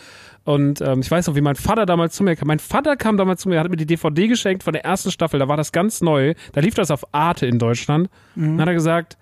Und 0.45 0.81
ähm, 0.81 1.01
ich 1.01 1.11
weiß 1.11 1.27
noch, 1.27 1.35
wie 1.35 1.41
mein 1.41 1.57
Vater 1.57 1.85
damals 1.85 2.14
zu 2.14 2.23
mir 2.23 2.37
kam. 2.37 2.47
Mein 2.47 2.61
Vater 2.61 2.97
kam 2.97 3.17
damals 3.17 3.41
zu 3.41 3.49
mir, 3.49 3.59
hat 3.59 3.69
mir 3.69 3.77
die 3.77 3.87
DVD 3.87 4.29
geschenkt 4.29 4.62
von 4.62 4.73
der 4.73 4.85
ersten 4.85 5.11
Staffel, 5.11 5.41
da 5.41 5.49
war 5.49 5.57
das 5.57 5.73
ganz 5.73 6.01
neu. 6.01 6.35
Da 6.53 6.61
lief 6.61 6.75
das 6.75 6.93
auf 6.93 7.12
Arte 7.12 7.47
in 7.47 7.59
Deutschland. 7.59 8.09
Mhm. 8.37 8.51
Dann 8.51 8.61
hat 8.61 8.69
er 8.69 8.75
gesagt, 8.75 9.19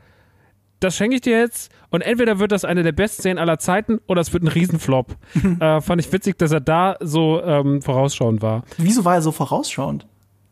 das 0.84 0.96
schenke 0.96 1.16
ich 1.16 1.22
dir 1.22 1.38
jetzt 1.38 1.72
und 1.90 2.02
entweder 2.02 2.38
wird 2.38 2.52
das 2.52 2.64
eine 2.64 2.82
der 2.82 2.92
besten 2.92 3.22
Szenen 3.22 3.38
aller 3.38 3.58
Zeiten 3.58 4.00
oder 4.06 4.20
es 4.20 4.32
wird 4.32 4.42
ein 4.42 4.48
Riesenflop. 4.48 5.16
äh, 5.60 5.80
fand 5.80 6.00
ich 6.00 6.12
witzig, 6.12 6.38
dass 6.38 6.52
er 6.52 6.60
da 6.60 6.96
so 7.00 7.42
ähm, 7.42 7.82
vorausschauend 7.82 8.42
war. 8.42 8.64
Wieso 8.76 9.04
war 9.04 9.14
er 9.14 9.22
so 9.22 9.32
vorausschauend? 9.32 10.06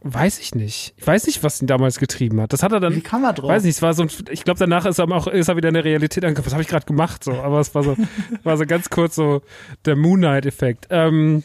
Weiß 0.04 0.40
ich 0.40 0.54
nicht. 0.56 0.94
Ich 0.96 1.06
weiß 1.06 1.26
nicht, 1.26 1.44
was 1.44 1.62
ihn 1.62 1.68
damals 1.68 2.00
getrieben 2.00 2.40
hat. 2.40 2.52
Das 2.52 2.64
hat 2.64 2.72
er 2.72 2.80
dann. 2.80 2.96
Wie 2.96 3.02
kam 3.02 3.22
er 3.22 3.32
drauf? 3.32 3.48
Weiß 3.48 3.62
nicht. 3.62 3.76
Es 3.76 3.82
war 3.82 3.94
so. 3.94 4.04
Ich 4.30 4.42
glaube, 4.42 4.58
danach 4.58 4.84
ist 4.84 4.98
er 4.98 5.08
auch 5.12 5.28
ist 5.28 5.48
er 5.48 5.56
wieder 5.56 5.68
in 5.68 5.74
der 5.74 5.84
Realität 5.84 6.24
angekommen. 6.24 6.46
Was 6.46 6.54
habe 6.54 6.62
ich 6.62 6.68
gerade 6.68 6.86
gemacht? 6.86 7.22
So, 7.22 7.32
aber 7.34 7.60
es 7.60 7.72
war 7.72 7.84
so, 7.84 7.96
war 8.42 8.56
so 8.56 8.66
ganz 8.66 8.90
kurz 8.90 9.14
so 9.14 9.42
der 9.84 9.94
Moon 9.94 10.18
Knight 10.18 10.44
Effekt. 10.44 10.88
Ähm, 10.90 11.44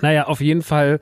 naja, 0.00 0.28
auf 0.28 0.40
jeden 0.40 0.62
Fall 0.62 1.00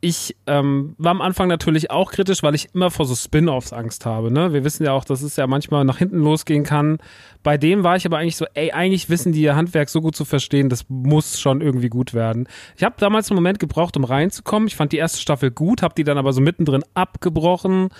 ich 0.00 0.34
ähm, 0.46 0.94
war 0.96 1.10
am 1.10 1.20
Anfang 1.20 1.48
natürlich 1.48 1.90
auch 1.90 2.10
kritisch, 2.10 2.42
weil 2.42 2.54
ich 2.54 2.68
immer 2.74 2.90
vor 2.90 3.04
so 3.04 3.14
Spin-offs 3.14 3.72
Angst 3.72 4.06
habe. 4.06 4.30
Ne? 4.30 4.52
Wir 4.52 4.64
wissen 4.64 4.84
ja 4.84 4.92
auch, 4.92 5.04
dass 5.04 5.20
es 5.20 5.36
ja 5.36 5.46
manchmal 5.46 5.84
nach 5.84 5.98
hinten 5.98 6.18
losgehen 6.18 6.64
kann. 6.64 6.98
Bei 7.42 7.58
dem 7.58 7.84
war 7.84 7.96
ich 7.96 8.06
aber 8.06 8.16
eigentlich 8.16 8.36
so, 8.36 8.46
ey, 8.54 8.72
eigentlich 8.72 9.10
wissen 9.10 9.32
die 9.32 9.42
ihr 9.42 9.56
Handwerk 9.56 9.90
so 9.90 10.00
gut 10.00 10.16
zu 10.16 10.24
verstehen, 10.24 10.70
das 10.70 10.86
muss 10.88 11.38
schon 11.38 11.60
irgendwie 11.60 11.90
gut 11.90 12.14
werden. 12.14 12.48
Ich 12.76 12.82
habe 12.82 12.94
damals 12.98 13.30
einen 13.30 13.36
Moment 13.36 13.58
gebraucht, 13.58 13.96
um 13.96 14.04
reinzukommen. 14.04 14.68
Ich 14.68 14.76
fand 14.76 14.92
die 14.92 14.96
erste 14.96 15.20
Staffel 15.20 15.50
gut, 15.50 15.82
habe 15.82 15.94
die 15.94 16.04
dann 16.04 16.16
aber 16.16 16.32
so 16.32 16.40
mittendrin 16.40 16.82
abgebrochen. 16.94 17.90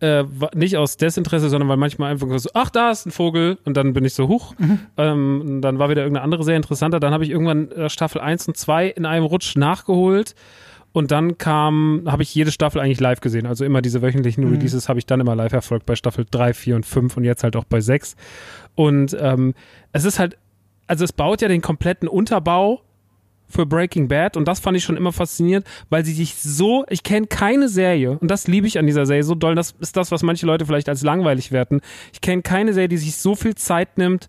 Äh, 0.00 0.24
nicht 0.54 0.76
aus 0.76 0.96
Desinteresse, 0.96 1.48
sondern 1.50 1.68
weil 1.68 1.78
manchmal 1.78 2.12
einfach 2.12 2.28
so, 2.38 2.50
ach, 2.54 2.70
da 2.70 2.90
ist 2.90 3.06
ein 3.06 3.10
Vogel 3.10 3.58
und 3.64 3.76
dann 3.76 3.92
bin 3.92 4.04
ich 4.04 4.14
so 4.14 4.28
hoch. 4.28 4.54
Mhm. 4.58 4.78
Ähm, 4.96 5.58
dann 5.62 5.78
war 5.78 5.90
wieder 5.90 6.02
irgendeine 6.02 6.24
andere 6.24 6.44
sehr 6.44 6.56
interessanter. 6.56 6.98
Dann 6.98 7.12
habe 7.12 7.24
ich 7.24 7.30
irgendwann 7.30 7.70
äh, 7.72 7.90
Staffel 7.90 8.22
1 8.22 8.48
und 8.48 8.56
2 8.56 8.88
in 8.88 9.04
einem 9.04 9.26
Rutsch 9.26 9.56
nachgeholt 9.56 10.34
und 10.96 11.10
dann 11.10 11.36
kam, 11.36 12.04
habe 12.06 12.22
ich 12.22 12.34
jede 12.34 12.50
Staffel 12.50 12.80
eigentlich 12.80 13.00
live 13.00 13.20
gesehen. 13.20 13.44
Also 13.44 13.66
immer 13.66 13.82
diese 13.82 14.00
wöchentlichen 14.00 14.46
mhm. 14.46 14.54
Releases 14.54 14.88
habe 14.88 14.98
ich 14.98 15.04
dann 15.04 15.20
immer 15.20 15.36
live 15.36 15.50
verfolgt 15.50 15.84
bei 15.84 15.94
Staffel 15.94 16.24
3, 16.30 16.54
4 16.54 16.74
und 16.74 16.86
5 16.86 17.18
und 17.18 17.24
jetzt 17.24 17.44
halt 17.44 17.54
auch 17.54 17.64
bei 17.64 17.82
6. 17.82 18.16
Und 18.76 19.14
ähm, 19.20 19.52
es 19.92 20.06
ist 20.06 20.18
halt, 20.18 20.38
also 20.86 21.04
es 21.04 21.12
baut 21.12 21.42
ja 21.42 21.48
den 21.48 21.60
kompletten 21.60 22.08
Unterbau 22.08 22.80
für 23.46 23.66
Breaking 23.66 24.08
Bad 24.08 24.38
und 24.38 24.48
das 24.48 24.58
fand 24.58 24.78
ich 24.78 24.84
schon 24.84 24.96
immer 24.96 25.12
faszinierend, 25.12 25.66
weil 25.90 26.02
sie 26.02 26.14
sich 26.14 26.34
so, 26.36 26.86
ich 26.88 27.02
kenne 27.02 27.26
keine 27.26 27.68
Serie 27.68 28.18
und 28.18 28.30
das 28.30 28.48
liebe 28.48 28.66
ich 28.66 28.78
an 28.78 28.86
dieser 28.86 29.04
Serie 29.04 29.22
so 29.22 29.34
doll, 29.34 29.54
das 29.54 29.74
ist 29.78 29.98
das, 29.98 30.10
was 30.12 30.22
manche 30.22 30.46
Leute 30.46 30.64
vielleicht 30.64 30.88
als 30.88 31.02
langweilig 31.02 31.52
werten. 31.52 31.82
Ich 32.14 32.22
kenne 32.22 32.40
keine 32.40 32.72
Serie, 32.72 32.88
die 32.88 32.96
sich 32.96 33.18
so 33.18 33.34
viel 33.34 33.54
Zeit 33.54 33.98
nimmt, 33.98 34.28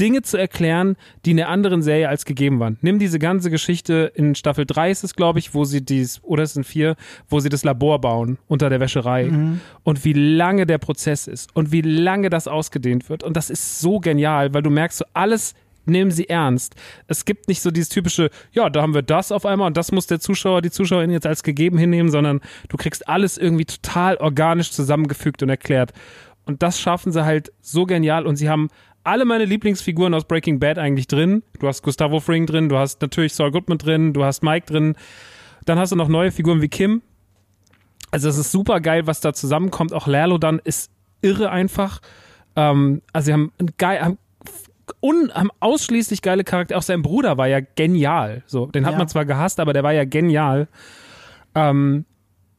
Dinge 0.00 0.22
zu 0.22 0.36
erklären, 0.36 0.96
die 1.24 1.32
in 1.32 1.36
der 1.36 1.48
anderen 1.48 1.82
Serie 1.82 2.08
als 2.08 2.24
gegeben 2.24 2.60
waren. 2.60 2.78
Nimm 2.80 2.98
diese 2.98 3.18
ganze 3.18 3.50
Geschichte 3.50 4.12
in 4.14 4.34
Staffel 4.34 4.66
3 4.66 4.90
ist 4.90 5.04
es, 5.04 5.14
glaube 5.14 5.38
ich, 5.38 5.54
wo 5.54 5.64
sie 5.64 5.84
dies, 5.84 6.20
oder 6.22 6.42
es 6.42 6.54
sind 6.54 6.64
vier, 6.64 6.96
wo 7.28 7.40
sie 7.40 7.48
das 7.48 7.64
Labor 7.64 8.00
bauen 8.00 8.38
unter 8.48 8.70
der 8.70 8.80
Wäscherei 8.80 9.26
mhm. 9.26 9.60
und 9.82 10.04
wie 10.04 10.12
lange 10.12 10.66
der 10.66 10.78
Prozess 10.78 11.26
ist 11.26 11.54
und 11.54 11.72
wie 11.72 11.82
lange 11.82 12.30
das 12.30 12.48
ausgedehnt 12.48 13.08
wird. 13.08 13.22
Und 13.22 13.36
das 13.36 13.50
ist 13.50 13.80
so 13.80 14.00
genial, 14.00 14.52
weil 14.54 14.62
du 14.62 14.70
merkst, 14.70 14.98
so 14.98 15.04
alles 15.12 15.54
nehmen 15.86 16.10
sie 16.10 16.28
ernst. 16.28 16.74
Es 17.06 17.24
gibt 17.24 17.48
nicht 17.48 17.60
so 17.60 17.70
dieses 17.70 17.88
typische, 17.88 18.30
ja, 18.52 18.70
da 18.70 18.82
haben 18.82 18.94
wir 18.94 19.02
das 19.02 19.32
auf 19.32 19.46
einmal 19.46 19.66
und 19.66 19.76
das 19.76 19.92
muss 19.92 20.06
der 20.06 20.20
Zuschauer, 20.20 20.62
die 20.62 20.70
Zuschauerin 20.70 21.10
jetzt 21.10 21.26
als 21.26 21.42
gegeben 21.42 21.78
hinnehmen, 21.78 22.10
sondern 22.10 22.40
du 22.68 22.76
kriegst 22.76 23.08
alles 23.08 23.38
irgendwie 23.38 23.66
total 23.66 24.16
organisch 24.16 24.70
zusammengefügt 24.70 25.42
und 25.42 25.48
erklärt. 25.48 25.92
Und 26.46 26.62
das 26.62 26.80
schaffen 26.80 27.12
sie 27.12 27.24
halt 27.24 27.52
so 27.60 27.86
genial 27.86 28.26
und 28.26 28.36
sie 28.36 28.48
haben 28.48 28.68
alle 29.04 29.24
meine 29.24 29.44
Lieblingsfiguren 29.44 30.14
aus 30.14 30.24
Breaking 30.24 30.58
Bad 30.58 30.78
eigentlich 30.78 31.06
drin. 31.06 31.42
Du 31.60 31.68
hast 31.68 31.82
Gustavo 31.82 32.20
Fring 32.20 32.46
drin, 32.46 32.68
du 32.68 32.78
hast 32.78 33.00
natürlich 33.02 33.34
Saul 33.34 33.50
Goodman 33.50 33.78
drin, 33.78 34.12
du 34.12 34.24
hast 34.24 34.42
Mike 34.42 34.66
drin. 34.66 34.96
Dann 35.66 35.78
hast 35.78 35.92
du 35.92 35.96
noch 35.96 36.08
neue 36.08 36.32
Figuren 36.32 36.62
wie 36.62 36.68
Kim. 36.68 37.02
Also 38.10 38.28
es 38.28 38.38
ist 38.38 38.52
super 38.52 38.80
geil, 38.80 39.06
was 39.06 39.20
da 39.20 39.32
zusammenkommt. 39.32 39.92
Auch 39.92 40.06
Lerlo 40.06 40.38
dann 40.38 40.60
ist 40.62 40.90
irre 41.20 41.50
einfach. 41.50 42.00
Ähm, 42.56 43.02
also 43.12 43.26
sie 43.26 43.32
haben 43.32 43.52
geil, 43.76 44.00
haben, 44.00 44.18
un, 45.00 45.32
haben 45.34 45.50
ausschließlich 45.60 46.22
geile 46.22 46.44
Charaktere. 46.44 46.78
Auch 46.78 46.82
sein 46.82 47.02
Bruder 47.02 47.36
war 47.38 47.48
ja 47.48 47.60
genial. 47.60 48.42
So, 48.46 48.66
den 48.66 48.86
hat 48.86 48.92
ja. 48.92 48.98
man 48.98 49.08
zwar 49.08 49.24
gehasst, 49.24 49.60
aber 49.60 49.72
der 49.72 49.82
war 49.82 49.92
ja 49.92 50.04
genial. 50.04 50.68
Ähm, 51.54 52.04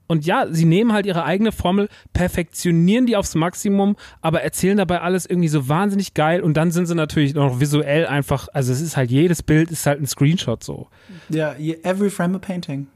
Und 0.08 0.26
ja, 0.26 0.48
sie 0.50 0.65
nehmen 0.65 0.94
halt 0.94 1.06
ihre 1.06 1.24
eigene 1.26 1.52
Formel, 1.52 1.89
perfektionieren 2.13 3.06
die 3.06 3.15
aufs 3.15 3.36
Maximum, 3.36 3.96
aber 4.22 4.41
erzählen 4.41 4.78
dabei 4.78 5.02
alles 5.02 5.26
irgendwie 5.26 5.48
so 5.48 5.68
wahnsinnig 5.68 6.13
geil 6.13 6.41
und 6.41 6.56
dann 6.56 6.72
sind 6.72 6.86
sie 6.86 6.96
natürlich 6.96 7.34
noch 7.34 7.60
visuell 7.60 8.06
einfach, 8.06 8.48
also 8.54 8.72
es 8.72 8.82
ist 8.82 8.98
halt 8.98 9.12
jedes 9.12 9.41
Bild 9.41 9.72
ist 9.72 9.86
halt 9.86 10.00
ein 10.00 10.08
Screenshot 10.08 10.63
so. 10.63 10.88
Ja, 11.30 11.56
every 11.84 12.10
frame 12.10 12.36
a 12.36 12.39
painting. 12.39 12.88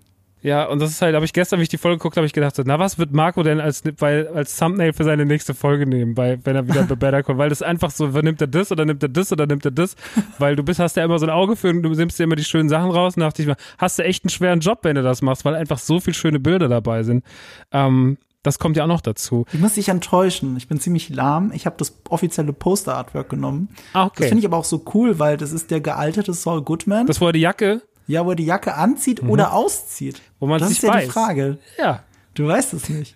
Ja, 0.41 0.65
und 0.65 0.79
das 0.79 0.91
ist 0.91 1.01
halt, 1.01 1.15
habe 1.15 1.25
ich 1.25 1.33
gestern, 1.33 1.59
wie 1.59 1.63
ich 1.63 1.69
die 1.69 1.77
Folge 1.77 1.97
geguckt 1.97 2.15
habe, 2.15 2.25
ich 2.25 2.31
gedacht, 2.31 2.55
na, 2.63 2.79
was 2.79 2.97
wird 2.97 3.11
Marco 3.11 3.43
denn 3.43 3.59
als, 3.59 3.83
weil, 3.97 4.27
als 4.29 4.55
Thumbnail 4.55 4.93
für 4.93 5.03
seine 5.03 5.25
nächste 5.25 5.53
Folge 5.53 5.85
nehmen, 5.85 6.15
bei, 6.15 6.39
wenn 6.43 6.55
er 6.55 6.67
wieder 6.67 6.83
bei 6.87 6.95
Better 6.95 7.23
kommt? 7.23 7.39
Weil 7.39 7.49
das 7.49 7.61
einfach 7.61 7.91
so, 7.91 8.07
nimmt 8.07 8.39
er 8.39 8.47
das 8.47 8.71
oder 8.71 8.85
nimmt 8.85 9.03
er 9.03 9.09
das 9.09 9.31
oder 9.33 9.45
nimmt 9.47 9.65
er 9.65 9.71
das? 9.71 9.95
Weil 10.37 10.55
du 10.55 10.63
bist, 10.63 10.79
hast 10.79 10.95
ja 10.95 11.03
immer 11.03 11.19
so 11.19 11.25
ein 11.25 11.29
Auge 11.29 11.55
für 11.55 11.69
und 11.69 11.83
du 11.83 11.89
nimmst 11.89 12.19
dir 12.19 12.23
immer 12.23 12.37
die 12.37 12.45
schönen 12.45 12.69
Sachen 12.69 12.91
raus 12.91 13.17
und 13.17 13.21
dachte 13.21 13.41
ich 13.41 13.47
mal, 13.47 13.57
hast 13.77 13.99
du 13.99 14.03
echt 14.03 14.23
einen 14.23 14.29
schweren 14.29 14.61
Job, 14.61 14.79
wenn 14.83 14.95
du 14.95 15.03
das 15.03 15.21
machst, 15.21 15.43
weil 15.43 15.55
einfach 15.55 15.77
so 15.77 15.99
viele 15.99 16.13
schöne 16.13 16.39
Bilder 16.39 16.69
dabei 16.69 17.03
sind. 17.03 17.25
Ähm, 17.71 18.17
das 18.43 18.57
kommt 18.57 18.77
ja 18.77 18.83
auch 18.83 18.87
noch 18.87 19.01
dazu. 19.01 19.45
Ich 19.51 19.59
muss 19.59 19.73
dich 19.73 19.89
enttäuschen. 19.89 20.55
Ich 20.55 20.69
bin 20.69 20.79
ziemlich 20.79 21.09
lahm. 21.09 21.51
Ich 21.53 21.65
habe 21.65 21.75
das 21.77 21.99
offizielle 22.07 22.53
Poster-Artwork 22.53 23.29
genommen. 23.29 23.67
Ah, 23.91 24.05
okay. 24.05 24.15
Das 24.19 24.27
finde 24.27 24.39
ich 24.39 24.45
aber 24.45 24.55
auch 24.55 24.65
so 24.65 24.85
cool, 24.93 25.19
weil 25.19 25.35
das 25.35 25.51
ist 25.51 25.71
der 25.71 25.81
gealterte 25.81 26.33
Saul 26.33 26.61
Goodman. 26.61 27.05
Das 27.05 27.19
war 27.19 27.33
die 27.33 27.41
Jacke. 27.41 27.81
Ja, 28.09 28.25
wo 28.25 28.31
er 28.31 28.35
die 28.35 28.45
Jacke 28.45 28.73
anzieht 28.73 29.21
mhm. 29.21 29.29
oder 29.29 29.53
auszieht. 29.53 30.19
Wo 30.39 30.47
man 30.47 30.59
das 30.59 30.71
ist 30.71 30.81
ja 30.81 30.93
weiß. 30.93 31.05
die 31.05 31.11
Frage. 31.11 31.57
Ja. 31.77 32.03
Du 32.33 32.47
weißt 32.47 32.73
es 32.73 32.89
nicht. 32.89 33.15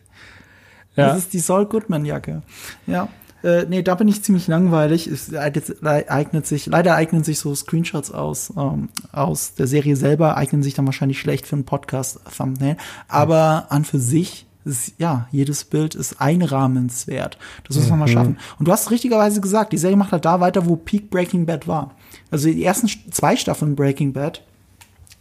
Ja. 0.95 1.07
Das 1.07 1.17
ist 1.17 1.33
die 1.33 1.39
Saul 1.39 1.65
Goodman 1.65 2.05
Jacke. 2.05 2.43
Ja. 2.85 3.09
Äh, 3.43 3.65
nee, 3.67 3.81
da 3.81 3.95
bin 3.95 4.07
ich 4.07 4.23
ziemlich 4.23 4.47
langweilig. 4.47 5.07
Es 5.07 5.33
eignet 5.33 6.45
sich, 6.45 6.67
leider 6.67 6.93
eignen 6.93 7.23
sich 7.23 7.39
so 7.39 7.55
Screenshots 7.55 8.11
aus, 8.11 8.53
ähm, 8.55 8.89
aus 9.11 9.55
der 9.55 9.65
Serie 9.65 9.95
selber, 9.95 10.37
eignen 10.37 10.61
sich 10.61 10.75
dann 10.75 10.85
wahrscheinlich 10.85 11.19
schlecht 11.19 11.47
für 11.47 11.55
einen 11.55 11.65
Podcast-Thumbnail. 11.65 12.77
Aber 13.07 13.65
an 13.69 13.85
für 13.85 13.99
sich 13.99 14.45
ist, 14.63 14.93
ja, 14.99 15.27
jedes 15.31 15.65
Bild 15.65 15.95
ist 15.95 16.21
einrahmenswert. 16.21 17.39
Das 17.67 17.77
muss 17.77 17.89
man 17.89 17.97
mal 17.97 18.07
schaffen. 18.07 18.37
Und 18.59 18.67
du 18.67 18.71
hast 18.71 18.91
richtigerweise 18.91 19.41
gesagt, 19.41 19.73
die 19.73 19.77
Serie 19.79 19.97
macht 19.97 20.11
halt 20.11 20.25
da 20.25 20.39
weiter, 20.39 20.67
wo 20.67 20.75
Peak 20.75 21.09
Breaking 21.09 21.47
Bad 21.47 21.67
war. 21.67 21.95
Also 22.29 22.47
die 22.47 22.63
ersten 22.63 22.87
zwei 23.11 23.35
Staffeln 23.35 23.75
Breaking 23.75 24.13
Bad 24.13 24.43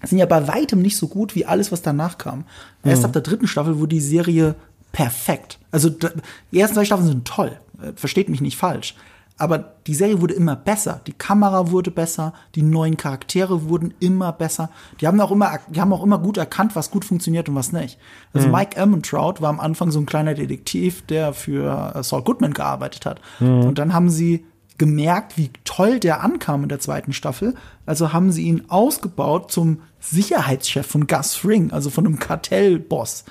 sind 0.05 0.19
ja 0.19 0.27
bei 0.27 0.49
weitem 0.49 0.83
nicht 0.83 0.97
so 0.97 1.09
gut 1.09 1.35
wie 1.35 1.47
alles, 1.47 1.73
was 1.73 1.83
danach 1.83 2.19
kam. 2.19 2.45
Erst 2.85 3.05
ab 3.05 3.13
der 3.13 3.23
dritten 3.23 3.47
Staffel 3.47 3.79
wurde 3.79 3.95
die 3.95 4.01
Serie 4.01 4.55
perfekt. 4.93 5.59
Also 5.71 5.91
die 5.91 6.59
ersten 6.59 6.75
zwei 6.77 6.85
Staffeln 6.85 7.09
sind 7.09 7.27
toll. 7.27 7.59
Äh, 7.83 7.93
versteht 7.95 8.29
mich 8.29 8.41
nicht 8.41 8.57
falsch. 8.57 8.95
Aber 9.39 9.59
die 9.87 9.95
Serie 9.95 10.21
wurde 10.21 10.35
immer 10.35 10.55
besser. 10.55 11.01
Die 11.07 11.15
Kamera 11.15 11.71
wurde 11.71 11.91
besser, 11.91 12.33
die 12.55 12.63
neuen 12.63 12.97
Charaktere 12.97 13.69
wurden 13.69 13.95
immer 13.99 14.31
besser. 14.31 14.71
Die 15.01 15.07
haben 15.07 15.21
auch 15.21 15.33
immer, 15.33 15.59
die 15.69 15.81
haben 15.81 15.93
auch 15.93 16.05
immer 16.05 16.19
gut 16.19 16.37
erkannt, 16.37 16.77
was 16.77 16.91
gut 16.91 17.05
funktioniert 17.05 17.49
und 17.49 17.55
was 17.55 17.73
nicht. 17.73 17.99
Also 18.35 18.47
mhm. 18.47 18.55
Mike 18.55 18.77
Ementrout 18.77 19.41
war 19.41 19.49
am 19.49 19.59
Anfang 19.59 19.91
so 19.91 19.99
ein 19.99 20.07
kleiner 20.07 20.35
Detektiv, 20.35 21.03
der 21.07 21.33
für 21.33 21.93
äh, 21.95 22.03
Saul 22.03 22.23
Goodman 22.23 22.53
gearbeitet 22.53 23.07
hat. 23.07 23.21
Mhm. 23.41 23.65
Und 23.65 23.79
dann 23.79 23.95
haben 23.95 24.11
sie 24.11 24.45
gemerkt, 24.79 25.37
wie 25.37 25.51
toll 25.65 26.01
der 26.01 26.23
ankam 26.23 26.63
in 26.63 26.69
der 26.69 26.81
zweiten 26.81 27.13
Staffel. 27.13 27.55
Also 27.87 28.13
haben 28.13 28.33
sie 28.33 28.45
ihn 28.45 28.65
ausgebaut 28.69 29.51
zum 29.51 29.79
Sicherheitschef 30.01 30.87
von 30.87 31.07
Gus 31.07 31.35
Fring, 31.35 31.71
also 31.71 31.91
von 31.91 32.07
einem 32.07 32.19
Kartellboss. 32.19 33.25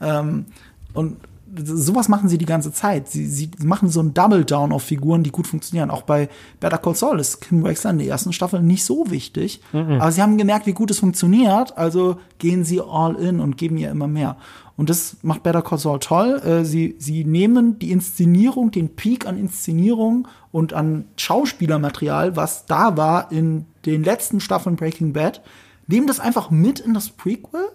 Ähm, 0.00 0.46
und 0.94 1.16
sowas 1.56 2.08
machen 2.08 2.28
sie 2.28 2.38
die 2.38 2.46
ganze 2.46 2.72
Zeit. 2.72 3.08
Sie, 3.08 3.26
sie 3.26 3.50
machen 3.62 3.88
so 3.88 4.00
ein 4.00 4.14
Double 4.14 4.44
Down 4.44 4.72
auf 4.72 4.82
Figuren, 4.82 5.22
die 5.22 5.30
gut 5.30 5.46
funktionieren. 5.46 5.90
Auch 5.90 6.02
bei 6.02 6.28
Better 6.60 6.78
Call 6.78 6.94
Saul 6.94 7.20
ist 7.20 7.40
Kim 7.40 7.64
Wexler 7.64 7.90
in 7.90 7.98
der 7.98 8.08
ersten 8.08 8.32
Staffel 8.32 8.62
nicht 8.62 8.84
so 8.84 9.10
wichtig. 9.10 9.60
Mhm. 9.72 10.00
Aber 10.00 10.12
sie 10.12 10.22
haben 10.22 10.38
gemerkt, 10.38 10.66
wie 10.66 10.72
gut 10.72 10.90
es 10.90 10.98
funktioniert. 10.98 11.76
Also 11.78 12.18
gehen 12.38 12.64
sie 12.64 12.80
all 12.80 13.14
in 13.16 13.40
und 13.40 13.56
geben 13.56 13.78
ihr 13.78 13.90
immer 13.90 14.08
mehr. 14.08 14.36
Und 14.78 14.88
das 14.90 15.16
macht 15.22 15.42
Better 15.42 15.60
Call 15.60 15.78
Saul 15.78 15.98
toll. 15.98 16.40
Äh, 16.44 16.64
sie, 16.64 16.94
sie 16.98 17.24
nehmen 17.24 17.80
die 17.80 17.90
Inszenierung, 17.90 18.70
den 18.70 18.94
Peak 18.94 19.26
an 19.26 19.36
Inszenierung 19.36 20.28
und 20.52 20.72
an 20.72 21.04
Schauspielermaterial, 21.16 22.36
was 22.36 22.64
da 22.66 22.96
war 22.96 23.32
in 23.32 23.66
den 23.86 24.04
letzten 24.04 24.38
Staffeln 24.38 24.76
Breaking 24.76 25.12
Bad, 25.12 25.42
nehmen 25.88 26.06
das 26.06 26.20
einfach 26.20 26.50
mit 26.50 26.78
in 26.78 26.94
das 26.94 27.10
Prequel 27.10 27.66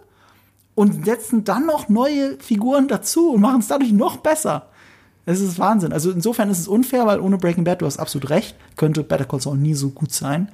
und 0.76 1.04
setzen 1.04 1.44
dann 1.44 1.66
noch 1.66 1.90
neue 1.90 2.40
Figuren 2.40 2.88
dazu 2.88 3.32
und 3.32 3.42
machen 3.42 3.60
es 3.60 3.68
dadurch 3.68 3.92
noch 3.92 4.18
besser. 4.18 4.68
Es 5.26 5.42
ist 5.42 5.60
Wahnsinn. 5.60 5.92
Also 5.92 6.10
insofern 6.10 6.50
ist 6.50 6.60
es 6.60 6.70
unfair, 6.70 7.06
weil 7.06 7.20
ohne 7.20 7.38
Breaking 7.38 7.66
Bad, 7.66 7.82
du 7.82 7.86
hast 7.86 8.00
absolut 8.00 8.30
recht, 8.30 8.56
könnte 8.78 9.04
Better 9.04 9.26
Call 9.26 9.42
Saul 9.42 9.58
nie 9.58 9.74
so 9.74 9.90
gut 9.90 10.14
sein. 10.14 10.54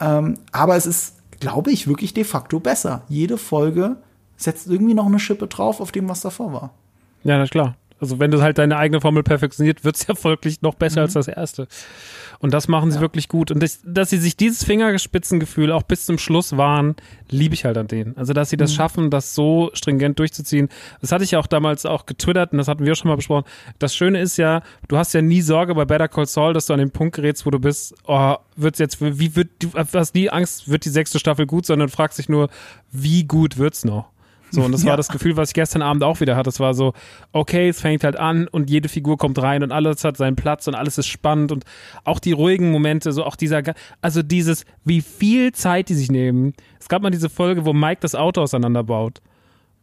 Ähm, 0.00 0.38
aber 0.50 0.74
es 0.74 0.86
ist, 0.86 1.14
glaube 1.38 1.70
ich, 1.70 1.86
wirklich 1.86 2.14
de 2.14 2.24
facto 2.24 2.58
besser. 2.58 3.02
Jede 3.08 3.38
Folge 3.38 3.98
setzt 4.42 4.68
irgendwie 4.68 4.94
noch 4.94 5.06
eine 5.06 5.18
Schippe 5.18 5.46
drauf 5.46 5.80
auf 5.80 5.92
dem, 5.92 6.08
was 6.08 6.20
davor 6.20 6.52
war. 6.52 6.70
Ja, 7.24 7.38
na 7.38 7.46
klar. 7.46 7.76
Also 8.02 8.18
wenn 8.18 8.32
du 8.32 8.42
halt 8.42 8.58
deine 8.58 8.76
eigene 8.78 9.00
Formel 9.00 9.22
perfektioniert, 9.22 9.84
wird 9.84 9.94
es 9.94 10.08
ja 10.08 10.16
folglich 10.16 10.60
noch 10.60 10.74
besser 10.74 11.00
mhm. 11.00 11.04
als 11.04 11.12
das 11.12 11.28
erste. 11.28 11.68
Und 12.40 12.52
das 12.52 12.66
machen 12.66 12.90
sie 12.90 12.96
ja. 12.96 13.00
wirklich 13.00 13.28
gut. 13.28 13.52
Und 13.52 13.62
das, 13.62 13.78
dass 13.84 14.10
sie 14.10 14.18
sich 14.18 14.36
dieses 14.36 14.64
Fingerspitzengefühl 14.64 15.70
auch 15.70 15.84
bis 15.84 16.06
zum 16.06 16.18
Schluss 16.18 16.56
wahren, 16.56 16.96
liebe 17.30 17.54
ich 17.54 17.64
halt 17.64 17.78
an 17.78 17.86
denen. 17.86 18.16
Also 18.16 18.32
dass 18.32 18.50
sie 18.50 18.56
das 18.56 18.72
mhm. 18.72 18.74
schaffen, 18.74 19.10
das 19.10 19.36
so 19.36 19.70
stringent 19.74 20.18
durchzuziehen. 20.18 20.68
Das 21.00 21.12
hatte 21.12 21.22
ich 21.22 21.30
ja 21.30 21.38
auch 21.38 21.46
damals 21.46 21.86
auch 21.86 22.04
getwittert 22.04 22.50
und 22.50 22.58
das 22.58 22.66
hatten 22.66 22.84
wir 22.84 22.90
auch 22.90 22.96
schon 22.96 23.08
mal 23.08 23.14
besprochen. 23.14 23.44
Das 23.78 23.94
Schöne 23.94 24.20
ist 24.20 24.36
ja, 24.36 24.62
du 24.88 24.96
hast 24.96 25.14
ja 25.14 25.22
nie 25.22 25.40
Sorge 25.40 25.76
bei 25.76 25.84
Better 25.84 26.08
Call 26.08 26.26
Saul, 26.26 26.54
dass 26.54 26.66
du 26.66 26.72
an 26.72 26.80
den 26.80 26.90
Punkt 26.90 27.14
gerätst, 27.14 27.46
wo 27.46 27.50
du 27.50 27.60
bist, 27.60 27.94
oh, 28.08 28.34
wird's 28.56 28.80
jetzt, 28.80 29.00
wie 29.00 29.36
wird, 29.36 29.50
du 29.60 29.70
hast 29.76 30.16
nie 30.16 30.28
Angst, 30.28 30.68
wird 30.68 30.84
die 30.84 30.90
sechste 30.90 31.20
Staffel 31.20 31.46
gut, 31.46 31.66
sondern 31.66 31.88
fragst 31.88 32.18
dich 32.18 32.28
nur, 32.28 32.48
wie 32.90 33.22
gut 33.22 33.58
wird's 33.58 33.84
noch? 33.84 34.11
So, 34.52 34.62
und 34.62 34.72
das 34.72 34.82
ja. 34.82 34.90
war 34.90 34.96
das 34.98 35.08
Gefühl, 35.08 35.36
was 35.36 35.48
ich 35.48 35.54
gestern 35.54 35.80
Abend 35.80 36.04
auch 36.04 36.20
wieder 36.20 36.36
hatte. 36.36 36.50
Es 36.50 36.60
war 36.60 36.74
so, 36.74 36.92
okay, 37.32 37.70
es 37.70 37.80
fängt 37.80 38.04
halt 38.04 38.16
an 38.16 38.48
und 38.48 38.68
jede 38.68 38.90
Figur 38.90 39.16
kommt 39.16 39.40
rein 39.40 39.62
und 39.62 39.72
alles 39.72 40.04
hat 40.04 40.18
seinen 40.18 40.36
Platz 40.36 40.68
und 40.68 40.74
alles 40.74 40.98
ist 40.98 41.06
spannend 41.06 41.52
und 41.52 41.64
auch 42.04 42.18
die 42.18 42.32
ruhigen 42.32 42.70
Momente, 42.70 43.12
so 43.12 43.24
auch 43.24 43.36
dieser, 43.36 43.62
also 44.02 44.22
dieses, 44.22 44.66
wie 44.84 45.00
viel 45.00 45.52
Zeit 45.52 45.88
die 45.88 45.94
sich 45.94 46.10
nehmen. 46.10 46.52
Es 46.78 46.88
gab 46.88 47.02
mal 47.02 47.10
diese 47.10 47.30
Folge, 47.30 47.64
wo 47.64 47.72
Mike 47.72 48.00
das 48.02 48.14
Auto 48.14 48.42
auseinanderbaut. 48.42 49.20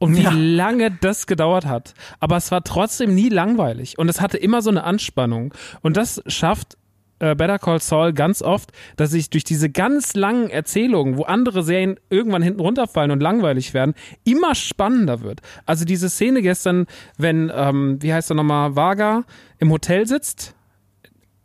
Und 0.02 0.16
wie 0.16 0.22
ja. 0.22 0.32
lange 0.32 0.92
das 0.92 1.28
gedauert 1.28 1.66
hat. 1.66 1.94
Aber 2.22 2.38
es 2.38 2.52
war 2.52 2.64
trotzdem 2.64 3.14
nie 3.14 3.28
langweilig. 3.28 3.98
Und 3.98 4.08
es 4.08 4.22
hatte 4.22 4.38
immer 4.38 4.62
so 4.62 4.70
eine 4.70 4.86
Anspannung. 4.86 5.54
Und 5.82 5.98
das 5.98 6.24
schafft 6.26 6.78
äh, 7.20 7.36
Better 7.36 7.60
Call 7.60 7.82
Saul 7.82 8.14
ganz 8.14 8.42
oft, 8.42 8.72
dass 8.96 9.14
ich 9.14 9.30
durch 9.30 9.44
diese 9.44 9.70
ganz 9.70 10.16
langen 10.16 10.50
Erzählungen, 10.50 11.18
wo 11.18 11.24
andere 11.24 11.64
Serien 11.64 12.00
irgendwann 12.10 12.42
hinten 12.42 12.62
runterfallen 12.62 13.12
und 13.12 13.22
langweilig 13.22 13.74
werden, 13.74 13.94
immer 14.24 14.56
spannender 14.56 15.22
wird. 15.22 15.42
Also 15.66 15.86
diese 15.86 16.10
Szene 16.10 16.42
gestern, 16.42 16.88
wenn, 17.18 17.52
ähm, 17.54 18.02
wie 18.02 18.14
heißt 18.14 18.32
er 18.32 18.36
nochmal, 18.36 18.76
Vaga 18.76 19.24
im 19.58 19.72
Hotel 19.72 20.08
sitzt, 20.08 20.56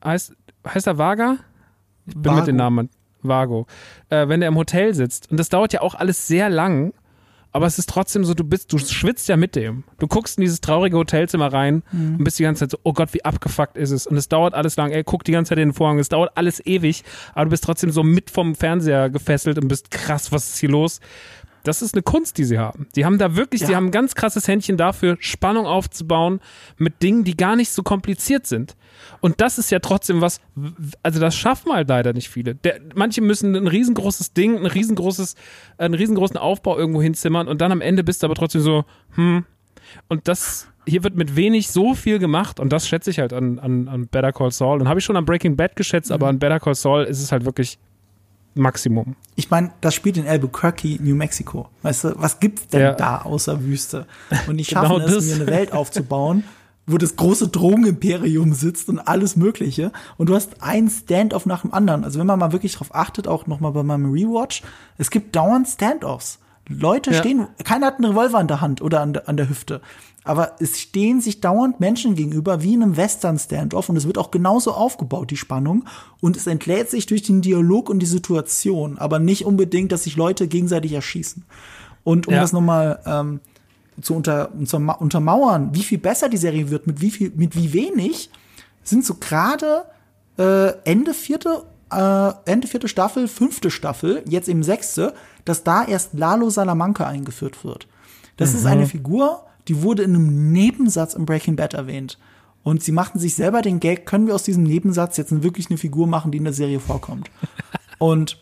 heißt, 0.04 0.34
heißt 0.66 0.87
er 0.87 0.98
Vaga? 0.98 1.38
Ich 2.06 2.14
bin 2.14 2.24
Vago. 2.24 2.37
mit 2.37 2.46
den 2.46 2.56
Namen. 2.56 2.90
Vago. 3.22 3.66
Äh, 4.10 4.28
wenn 4.28 4.42
er 4.42 4.48
im 4.48 4.56
Hotel 4.56 4.94
sitzt. 4.94 5.30
Und 5.30 5.38
das 5.38 5.48
dauert 5.48 5.72
ja 5.72 5.80
auch 5.80 5.94
alles 5.94 6.26
sehr 6.26 6.50
lang 6.50 6.92
aber 7.54 7.66
es 7.66 7.78
ist 7.78 7.88
trotzdem 7.88 8.24
so, 8.24 8.34
du 8.34 8.42
bist, 8.42 8.72
du 8.72 8.78
schwitzt 8.78 9.28
ja 9.28 9.36
mit 9.36 9.54
dem. 9.54 9.84
Du 10.00 10.08
guckst 10.08 10.38
in 10.38 10.42
dieses 10.42 10.60
traurige 10.60 10.96
Hotelzimmer 10.96 11.52
rein 11.52 11.84
mhm. 11.92 12.16
und 12.16 12.24
bist 12.24 12.36
die 12.40 12.42
ganze 12.42 12.64
Zeit 12.64 12.72
so, 12.72 12.78
oh 12.82 12.92
Gott, 12.92 13.14
wie 13.14 13.24
abgefuckt 13.24 13.78
ist 13.78 13.92
es. 13.92 14.08
Und 14.08 14.16
es 14.16 14.28
dauert 14.28 14.54
alles 14.54 14.74
lang, 14.74 14.90
ey, 14.90 15.04
guck 15.04 15.22
die 15.22 15.30
ganze 15.30 15.50
Zeit 15.50 15.58
in 15.58 15.68
den 15.68 15.72
Vorhang, 15.72 16.00
es 16.00 16.08
dauert 16.08 16.36
alles 16.36 16.60
ewig, 16.66 17.04
aber 17.32 17.44
du 17.44 17.50
bist 17.50 17.62
trotzdem 17.62 17.92
so 17.92 18.02
mit 18.02 18.30
vom 18.30 18.56
Fernseher 18.56 19.08
gefesselt 19.08 19.56
und 19.58 19.68
bist 19.68 19.92
krass, 19.92 20.32
was 20.32 20.50
ist 20.50 20.58
hier 20.58 20.68
los? 20.68 20.98
Das 21.64 21.83
ist 21.83 21.94
eine 21.94 22.03
Kunst, 22.03 22.38
die 22.38 22.44
sie 22.44 22.59
haben. 22.59 22.87
Die 22.94 23.05
haben 23.05 23.18
da 23.18 23.35
wirklich, 23.35 23.62
ja. 23.62 23.68
die 23.68 23.77
haben 23.77 23.87
ein 23.87 23.90
ganz 23.90 24.14
krasses 24.14 24.46
Händchen 24.46 24.77
dafür, 24.77 25.16
Spannung 25.18 25.66
aufzubauen 25.66 26.40
mit 26.77 27.03
Dingen, 27.03 27.24
die 27.24 27.37
gar 27.37 27.57
nicht 27.57 27.70
so 27.70 27.83
kompliziert 27.83 28.46
sind. 28.46 28.77
Und 29.20 29.40
das 29.40 29.59
ist 29.59 29.70
ja 29.70 29.81
trotzdem 29.81 30.20
was, 30.20 30.40
also 31.03 31.18
das 31.18 31.35
schaffen 31.35 31.72
halt 31.72 31.88
leider 31.88 32.12
nicht 32.12 32.29
viele. 32.29 32.55
Der, 32.55 32.81
manche 32.94 33.22
müssen 33.22 33.57
ein 33.57 33.66
riesengroßes 33.66 34.35
Ding, 34.35 34.59
ein 34.59 34.66
riesengroßes, 34.66 35.35
einen 35.79 35.94
riesengroßen 35.94 36.37
Aufbau 36.37 36.79
irgendwo 36.79 37.03
hinzimmern 37.03 37.48
und 37.48 37.61
dann 37.61 37.72
am 37.72 37.81
Ende 37.81 38.05
bist 38.05 38.22
du 38.22 38.27
aber 38.27 38.35
trotzdem 38.35 38.61
so, 38.61 38.85
hm. 39.14 39.44
Und 40.09 40.29
das, 40.29 40.68
hier 40.87 41.05
wird 41.05 41.14
mit 41.14 41.37
wenig 41.37 41.68
so 41.68 41.94
viel 41.94 42.18
gemacht 42.18 42.61
und 42.61 42.72
das 42.72 42.88
schätze 42.88 43.11
ich 43.11 43.18
halt 43.18 43.33
an, 43.33 43.59
an, 43.59 43.88
an 43.88 44.07
Better 44.09 44.33
Call 44.33 44.50
Saul. 44.50 44.81
Und 44.81 44.88
habe 44.88 44.98
ich 44.98 45.05
schon 45.05 45.16
an 45.16 45.24
Breaking 45.24 45.57
Bad 45.57 45.77
geschätzt, 45.77 46.11
mhm. 46.11 46.14
aber 46.14 46.29
an 46.29 46.38
Better 46.38 46.61
Call 46.61 46.74
Saul 46.74 47.05
ist 47.05 47.22
es 47.22 47.33
halt 47.33 47.44
wirklich 47.44 47.79
Maximum. 48.54 49.16
Ich 49.36 49.50
meine, 49.50 49.72
das 49.80 49.94
spielt 49.94 50.16
in 50.16 50.26
Albuquerque, 50.26 50.98
New 51.00 51.14
Mexico. 51.14 51.68
Weißt 51.82 52.04
du, 52.04 52.12
was 52.16 52.40
gibt's 52.40 52.68
denn 52.68 52.80
ja. 52.80 52.92
da 52.92 53.22
außer 53.22 53.64
Wüste? 53.64 54.06
Und 54.46 54.56
die 54.56 54.64
schaffen 54.64 55.00
genau 55.00 55.16
es, 55.16 55.26
mir 55.26 55.34
eine 55.34 55.46
Welt 55.46 55.72
aufzubauen, 55.74 56.44
wo 56.86 56.98
das 56.98 57.16
große 57.16 57.48
Drogenimperium 57.48 58.52
sitzt 58.52 58.88
und 58.88 59.00
alles 59.00 59.36
Mögliche. 59.36 59.90
Und 60.16 60.28
du 60.28 60.34
hast 60.34 60.62
ein 60.62 60.88
Standoff 60.88 61.46
nach 61.46 61.62
dem 61.62 61.74
anderen. 61.74 62.04
Also 62.04 62.20
wenn 62.20 62.26
man 62.26 62.38
mal 62.38 62.52
wirklich 62.52 62.74
drauf 62.74 62.94
achtet, 62.94 63.26
auch 63.26 63.46
noch 63.46 63.60
mal 63.60 63.70
bei 63.70 63.82
meinem 63.82 64.12
Rewatch, 64.12 64.62
es 64.98 65.10
gibt 65.10 65.34
dauernd 65.34 65.68
Standoffs. 65.68 66.38
Leute 66.68 67.10
ja. 67.10 67.18
stehen, 67.18 67.46
keiner 67.64 67.86
hat 67.88 67.98
einen 67.98 68.06
Revolver 68.12 68.40
in 68.40 68.48
der 68.48 68.60
Hand 68.60 68.80
oder 68.80 69.00
an 69.00 69.12
der, 69.12 69.28
an 69.28 69.36
der 69.36 69.48
Hüfte. 69.48 69.80
Aber 70.24 70.56
es 70.58 70.80
stehen 70.80 71.20
sich 71.20 71.42
dauernd 71.42 71.80
Menschen 71.80 72.14
gegenüber 72.14 72.62
wie 72.62 72.74
in 72.74 72.82
einem 72.82 72.96
Western-Standoff 72.96 73.90
und 73.90 73.96
es 73.96 74.06
wird 74.06 74.16
auch 74.16 74.30
genauso 74.30 74.72
aufgebaut, 74.72 75.30
die 75.30 75.37
Spannung. 75.37 75.84
Und 76.20 76.37
es 76.37 76.46
entlädt 76.46 76.90
sich 76.90 77.04
durch 77.04 77.22
den 77.22 77.42
Dialog 77.42 77.90
und 77.90 77.98
die 78.00 78.06
Situation, 78.06 78.96
aber 78.96 79.18
nicht 79.18 79.44
unbedingt, 79.44 79.92
dass 79.92 80.04
sich 80.04 80.16
Leute 80.16 80.48
gegenseitig 80.48 80.92
erschießen. 80.92 81.44
Und 82.04 82.26
um 82.26 82.34
ja. 82.34 82.40
das 82.40 82.54
nochmal 82.54 83.00
ähm, 83.04 83.40
zu 84.00 84.14
unter, 84.14 84.50
zu 84.64 84.76
untermauern, 84.76 85.70
wie 85.74 85.82
viel 85.82 85.98
besser 85.98 86.30
die 86.30 86.38
Serie 86.38 86.70
wird, 86.70 86.87
mit 86.87 87.02
wie 87.02 87.10
viel, 87.10 87.32
mit 87.37 87.54
wie 87.54 87.74
wenig, 87.74 88.30
sind 88.82 89.04
so 89.04 89.14
gerade 89.14 89.84
äh, 90.38 90.72
Ende 90.84 91.12
vierte, 91.14 91.64
äh, 91.92 92.32
Ende 92.44 92.66
vierte 92.66 92.88
Staffel, 92.88 93.28
fünfte 93.28 93.70
Staffel, 93.70 94.22
jetzt 94.26 94.48
eben 94.48 94.62
sechste, 94.62 95.14
dass 95.44 95.64
da 95.64 95.84
erst 95.84 96.14
Lalo 96.14 96.48
Salamanca 96.50 97.06
eingeführt 97.06 97.64
wird. 97.64 97.87
Das 98.37 98.52
mhm. 98.52 98.58
ist 98.58 98.66
eine 98.66 98.87
Figur, 98.87 99.44
die 99.68 99.83
wurde 99.83 100.03
in 100.03 100.14
einem 100.14 100.53
Nebensatz 100.53 101.14
im 101.14 101.27
Breaking 101.27 101.57
Bad 101.57 101.74
erwähnt. 101.74 102.18
Und 102.62 102.83
sie 102.83 102.92
machten 102.92 103.18
sich 103.18 103.35
selber 103.35 103.61
den 103.61 103.79
Gag, 103.81 104.07
können 104.07 104.27
wir 104.27 104.35
aus 104.35 104.42
diesem 104.42 104.64
Nebensatz 104.64 105.16
jetzt 105.16 105.42
wirklich 105.42 105.68
eine 105.68 105.79
Figur 105.79 106.07
machen, 106.07 106.31
die 106.31 106.38
in 106.38 106.44
der 106.44 106.53
Serie 106.53 106.81
vorkommt. 106.81 107.31
Und 107.98 108.38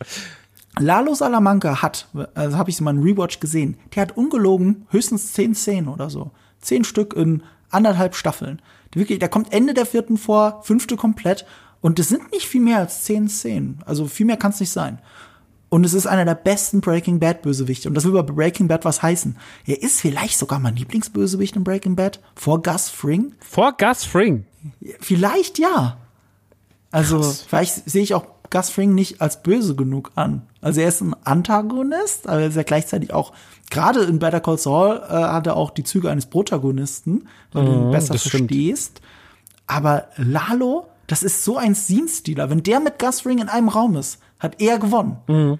Lalo 0.79 1.13
Salamanca 1.13 1.81
hat, 1.81 2.07
also 2.33 2.57
habe 2.57 2.69
ich 2.69 2.81
mal 2.81 2.91
einen 2.91 3.03
Rewatch 3.03 3.39
gesehen, 3.39 3.77
der 3.93 4.01
hat 4.01 4.17
ungelogen 4.17 4.87
höchstens 4.89 5.33
zehn 5.33 5.53
Szenen 5.53 5.87
oder 5.87 6.09
so. 6.09 6.31
Zehn 6.59 6.83
Stück 6.83 7.13
in 7.13 7.43
anderthalb 7.69 8.15
Staffeln. 8.15 8.61
Wirklich, 8.93 9.19
der 9.19 9.29
kommt 9.29 9.51
Ende 9.51 9.73
der 9.73 9.85
vierten 9.85 10.17
vor, 10.17 10.61
fünfte 10.63 10.95
komplett. 10.95 11.45
Und 11.81 11.99
es 11.99 12.09
sind 12.09 12.31
nicht 12.31 12.47
viel 12.47 12.61
mehr 12.61 12.79
als 12.79 13.03
zehn 13.03 13.27
Szenen. 13.27 13.79
Also 13.85 14.07
viel 14.07 14.25
mehr 14.25 14.37
kann 14.37 14.51
es 14.51 14.59
nicht 14.59 14.71
sein. 14.71 14.99
Und 15.73 15.83
es 15.85 15.95
ist 15.95 16.05
einer 16.05 16.23
der 16.23 16.35
besten 16.35 16.81
Breaking 16.81 17.19
Bad 17.19 17.41
Bösewichte. 17.41 17.89
Und 17.89 17.95
das 17.95 18.05
will 18.05 18.11
bei 18.11 18.21
Breaking 18.21 18.67
Bad 18.67 18.85
was 18.85 19.01
heißen. 19.01 19.37
Er 19.65 19.81
ist 19.81 20.01
vielleicht 20.01 20.37
sogar 20.37 20.59
mein 20.59 20.75
Lieblingsbösewicht 20.75 21.55
in 21.55 21.63
Breaking 21.63 21.95
Bad. 21.95 22.19
Vor 22.35 22.61
Gus 22.61 22.89
Fring. 22.89 23.33
Vor 23.39 23.73
Gus 23.75 24.03
Fring? 24.03 24.45
Vielleicht 24.99 25.57
ja. 25.57 25.97
Also, 26.91 27.21
Krass. 27.21 27.45
vielleicht 27.47 27.89
sehe 27.89 28.03
ich 28.03 28.13
auch 28.13 28.27
Gus 28.51 28.69
Fring 28.69 28.93
nicht 28.93 29.19
als 29.19 29.41
böse 29.41 29.73
genug 29.73 30.11
an. 30.13 30.43
Also 30.61 30.79
er 30.79 30.89
ist 30.89 31.01
ein 31.01 31.15
Antagonist, 31.23 32.29
aber 32.29 32.41
er 32.41 32.49
ist 32.49 32.55
ja 32.55 32.61
gleichzeitig 32.61 33.11
auch, 33.11 33.33
gerade 33.71 34.03
in 34.03 34.19
Better 34.19 34.41
Call 34.41 34.59
Saul 34.59 34.97
äh, 34.97 35.11
hat 35.11 35.47
er 35.47 35.57
auch 35.57 35.71
die 35.71 35.83
Züge 35.83 36.11
eines 36.11 36.27
Protagonisten, 36.27 37.27
wenn 37.51 37.65
du 37.65 37.71
ihn 37.71 37.87
mhm, 37.87 37.91
besser 37.91 38.19
verstehst. 38.19 39.01
Aber 39.65 40.09
Lalo, 40.17 40.85
das 41.07 41.23
ist 41.23 41.43
so 41.43 41.57
ein 41.57 41.73
Scene-Stealer. 41.73 42.51
Wenn 42.51 42.61
der 42.61 42.79
mit 42.79 42.99
Gus 42.99 43.21
Fring 43.21 43.39
in 43.39 43.49
einem 43.49 43.69
Raum 43.69 43.95
ist, 43.95 44.19
hat 44.43 44.61
er 44.61 44.77
gewonnen. 44.77 45.17
Mhm. 45.27 45.59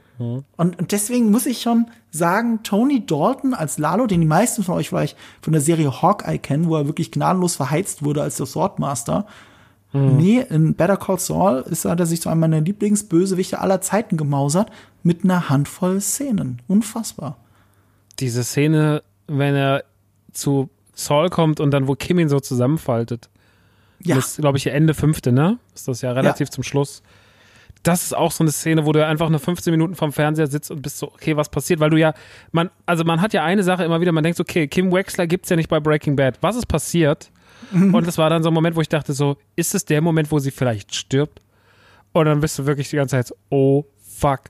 Und, 0.56 0.80
und 0.80 0.92
deswegen 0.92 1.32
muss 1.32 1.48
ich 1.48 1.62
schon 1.62 1.88
sagen, 2.12 2.62
Tony 2.62 3.04
Dalton 3.04 3.56
als 3.56 3.80
Lalo, 3.80 4.06
den 4.06 4.22
die 4.22 4.28
meisten 4.28 4.62
von 4.62 4.76
euch 4.76 4.90
vielleicht 4.90 5.18
von 5.42 5.54
der 5.54 5.62
Serie 5.62 6.02
Hawkeye 6.02 6.38
kennen, 6.38 6.68
wo 6.68 6.76
er 6.76 6.86
wirklich 6.86 7.12
gnadenlos 7.12 7.56
verheizt 7.56 8.04
wurde 8.04 8.22
als 8.22 8.38
der 8.38 8.46
Swordmaster, 8.46 9.26
Mhm. 9.94 10.18
Nee, 10.18 10.46
in 10.50 10.74
Better 10.74 10.98
Call 10.98 11.20
Saul 11.20 11.64
ist, 11.70 11.86
hat 11.86 12.00
er 12.00 12.08
sich 12.08 12.20
zu 12.20 12.30
einem 12.30 12.42
meiner 12.42 12.62
Lieblingsbösewichte 12.62 13.60
aller 13.60 13.80
Zeiten 13.80 14.18
gemausert 14.18 14.72
mit 15.04 15.24
einer 15.24 15.50
Handvoll 15.50 16.02
Szenen. 16.02 16.62
Unfassbar. 16.68 17.38
Diese 18.20 18.44
Szene, 18.44 19.04
wenn 19.28 19.56
er 19.56 19.84
zu 20.32 20.70
Saul 20.96 21.30
kommt 21.30 21.60
und 21.60 21.72
dann, 21.72 21.88
wo 21.88 21.96
Kim 21.96 22.20
ihn 22.20 22.30
so 22.30 22.40
zusammenfaltet. 22.40 23.30
Ja. 24.00 24.16
Das 24.16 24.30
ist, 24.30 24.38
glaube 24.38 24.58
ich, 24.58 24.68
Ende 24.68 24.94
fünfte, 24.94 25.32
ne? 25.32 25.60
Ist 25.76 25.88
das 25.88 26.02
ja 26.02 26.12
relativ 26.12 26.48
ja. 26.48 26.52
zum 26.52 26.64
Schluss. 26.64 27.04
Das 27.84 28.04
ist 28.04 28.14
auch 28.16 28.32
so 28.32 28.44
eine 28.44 28.52
Szene, 28.52 28.86
wo 28.86 28.94
du 28.94 29.06
einfach 29.06 29.30
nur 29.30 29.40
15 29.40 29.72
Minuten 29.72 29.96
vom 29.96 30.14
Fernseher 30.14 30.48
sitzt 30.48 30.72
und 30.72 30.82
bist 30.82 30.98
so, 30.98 31.08
okay, 31.08 31.36
was 31.36 31.50
passiert? 31.50 31.80
Weil 31.80 31.90
du 31.90 31.98
ja, 31.98 32.14
man, 32.52 32.70
also 32.86 33.04
man 33.04 33.22
hat 33.22 33.34
ja 33.34 33.44
eine 33.44 33.64
Sache 33.64 33.84
immer 33.84 34.00
wieder, 34.00 34.12
man 34.14 34.24
denkt, 34.24 34.40
okay, 34.40 34.68
Kim 34.68 34.92
Wexler 34.92 35.28
gibt's 35.28 35.50
ja 35.50 35.56
nicht 35.56 35.70
bei 35.70 35.80
Breaking 35.80 36.16
Bad. 36.16 36.38
Was 36.42 36.56
ist 36.56 36.66
passiert? 36.66 37.30
Mhm. 37.72 37.94
Und 37.94 38.08
das 38.08 38.18
war 38.18 38.30
dann 38.30 38.42
so 38.42 38.50
ein 38.50 38.54
Moment, 38.54 38.76
wo 38.76 38.82
ich 38.82 38.90
dachte 38.90 39.14
so, 39.14 39.38
ist 39.56 39.76
es 39.76 39.86
der 39.86 40.02
Moment, 40.02 40.32
wo 40.32 40.40
sie 40.40 40.52
vielleicht 40.52 40.96
stirbt? 40.96 41.42
Und 42.14 42.26
dann 42.26 42.40
bist 42.40 42.58
du 42.60 42.66
wirklich 42.66 42.90
die 42.90 42.96
ganze 42.96 43.18
Zeit 43.18 43.28
so, 43.28 43.36
oh 43.50 43.86
fuck. 44.02 44.42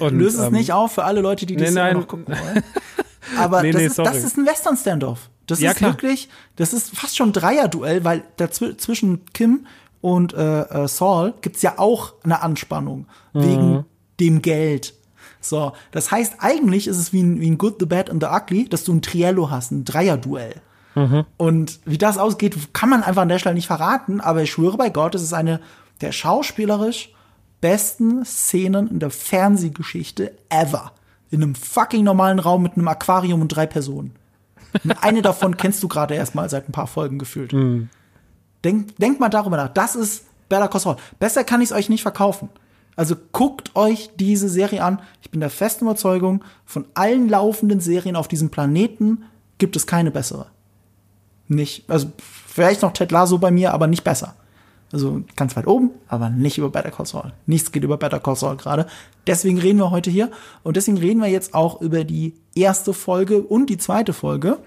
Und, 0.00 0.18
Löst 0.18 0.38
es 0.38 0.46
ähm, 0.46 0.52
nicht 0.52 0.72
auf 0.72 0.92
für 0.94 1.04
alle 1.04 1.20
Leute, 1.20 1.46
die 1.46 1.56
das 1.56 1.72
nee, 1.72 1.92
noch 1.92 2.08
gucken 2.08 2.34
wollen. 2.34 2.64
Aber 3.38 3.62
nee, 3.62 3.70
das, 3.70 3.80
nee, 3.80 3.86
ist, 3.86 3.98
das, 3.98 4.24
ist, 4.24 4.38
ein 4.38 4.46
Western-Standoff. 4.46 5.30
Das 5.46 5.60
ja, 5.60 5.70
ist 5.70 5.76
klar. 5.76 5.92
wirklich, 5.92 6.28
das 6.56 6.72
ist 6.72 6.96
fast 6.96 7.16
schon 7.16 7.30
ein 7.30 7.32
Dreier-Duell, 7.32 8.04
weil 8.04 8.24
dazw 8.36 8.76
zwischen 8.76 9.24
Kim 9.32 9.66
und 10.00 10.32
äh, 10.34 10.62
äh, 10.62 10.88
Saul 10.88 11.34
gibt's 11.40 11.62
ja 11.62 11.74
auch 11.78 12.14
eine 12.22 12.42
Anspannung 12.42 13.06
mhm. 13.32 13.42
wegen 13.42 13.84
dem 14.18 14.42
Geld. 14.42 14.94
So, 15.40 15.72
das 15.90 16.10
heißt, 16.10 16.34
eigentlich 16.38 16.86
ist 16.86 16.98
es 16.98 17.12
wie 17.12 17.22
ein, 17.22 17.40
wie 17.40 17.50
ein 17.50 17.58
Good, 17.58 17.76
the 17.80 17.86
Bad 17.86 18.10
and 18.10 18.22
the 18.22 18.28
Ugly, 18.30 18.68
dass 18.68 18.84
du 18.84 18.92
ein 18.92 19.02
Triello 19.02 19.50
hast, 19.50 19.70
ein 19.70 19.84
Dreier-Duell. 19.84 20.54
Mhm. 20.94 21.24
Und 21.36 21.80
wie 21.84 21.98
das 21.98 22.18
ausgeht, 22.18 22.74
kann 22.74 22.90
man 22.90 23.02
einfach 23.02 23.22
an 23.22 23.28
der 23.28 23.38
Stelle 23.38 23.54
nicht 23.54 23.66
verraten, 23.66 24.20
aber 24.20 24.42
ich 24.42 24.50
schwöre 24.50 24.76
bei 24.76 24.90
Gott, 24.90 25.14
es 25.14 25.22
ist 25.22 25.32
eine 25.32 25.60
der 26.00 26.12
schauspielerisch 26.12 27.12
besten 27.60 28.24
Szenen 28.24 28.88
in 28.88 29.00
der 29.00 29.10
Fernsehgeschichte 29.10 30.32
ever. 30.48 30.92
In 31.30 31.42
einem 31.42 31.54
fucking 31.54 32.04
normalen 32.04 32.38
Raum 32.38 32.62
mit 32.62 32.72
einem 32.72 32.88
Aquarium 32.88 33.42
und 33.42 33.48
drei 33.48 33.66
Personen. 33.66 34.16
Eine 35.00 35.22
davon 35.22 35.56
kennst 35.56 35.82
du 35.82 35.88
gerade 35.88 36.14
erst 36.14 36.34
mal 36.34 36.48
seit 36.48 36.68
ein 36.68 36.72
paar 36.72 36.86
Folgen 36.86 37.18
gefühlt. 37.18 37.52
Mhm. 37.52 37.88
Denk, 38.64 38.96
denk 38.96 39.20
mal 39.20 39.28
darüber 39.28 39.56
nach. 39.56 39.68
Das 39.68 39.96
ist 39.96 40.24
Better 40.48 40.68
Call 40.68 40.80
Saul. 40.80 40.96
Besser 41.18 41.44
kann 41.44 41.60
ich 41.60 41.70
es 41.70 41.76
euch 41.76 41.88
nicht 41.88 42.02
verkaufen. 42.02 42.48
Also 42.96 43.14
guckt 43.32 43.76
euch 43.76 44.10
diese 44.18 44.48
Serie 44.48 44.82
an. 44.82 45.00
Ich 45.22 45.30
bin 45.30 45.40
der 45.40 45.50
festen 45.50 45.84
Überzeugung, 45.84 46.44
von 46.66 46.86
allen 46.94 47.28
laufenden 47.28 47.80
Serien 47.80 48.16
auf 48.16 48.28
diesem 48.28 48.50
Planeten 48.50 49.24
gibt 49.58 49.76
es 49.76 49.86
keine 49.86 50.10
bessere 50.10 50.46
nicht, 51.50 51.90
also 51.90 52.12
vielleicht 52.18 52.82
noch 52.82 52.92
Ted 52.92 53.10
Lasso 53.10 53.38
bei 53.38 53.50
mir, 53.50 53.74
aber 53.74 53.86
nicht 53.88 54.04
besser. 54.04 54.34
Also 54.92 55.22
ganz 55.36 55.56
weit 55.56 55.66
oben, 55.66 55.90
aber 56.08 56.30
nicht 56.30 56.58
über 56.58 56.70
Better 56.70 56.90
Call 56.90 57.06
Saul. 57.06 57.32
Nichts 57.46 57.70
geht 57.70 57.84
über 57.84 57.96
Better 57.96 58.20
Call 58.20 58.36
Saul 58.36 58.56
gerade. 58.56 58.86
Deswegen 59.26 59.58
reden 59.58 59.78
wir 59.78 59.90
heute 59.90 60.10
hier 60.10 60.30
und 60.62 60.76
deswegen 60.76 60.98
reden 60.98 61.20
wir 61.20 61.28
jetzt 61.28 61.54
auch 61.54 61.80
über 61.80 62.04
die 62.04 62.34
erste 62.54 62.92
Folge 62.92 63.42
und 63.42 63.68
die 63.68 63.78
zweite 63.78 64.12
Folge 64.12 64.58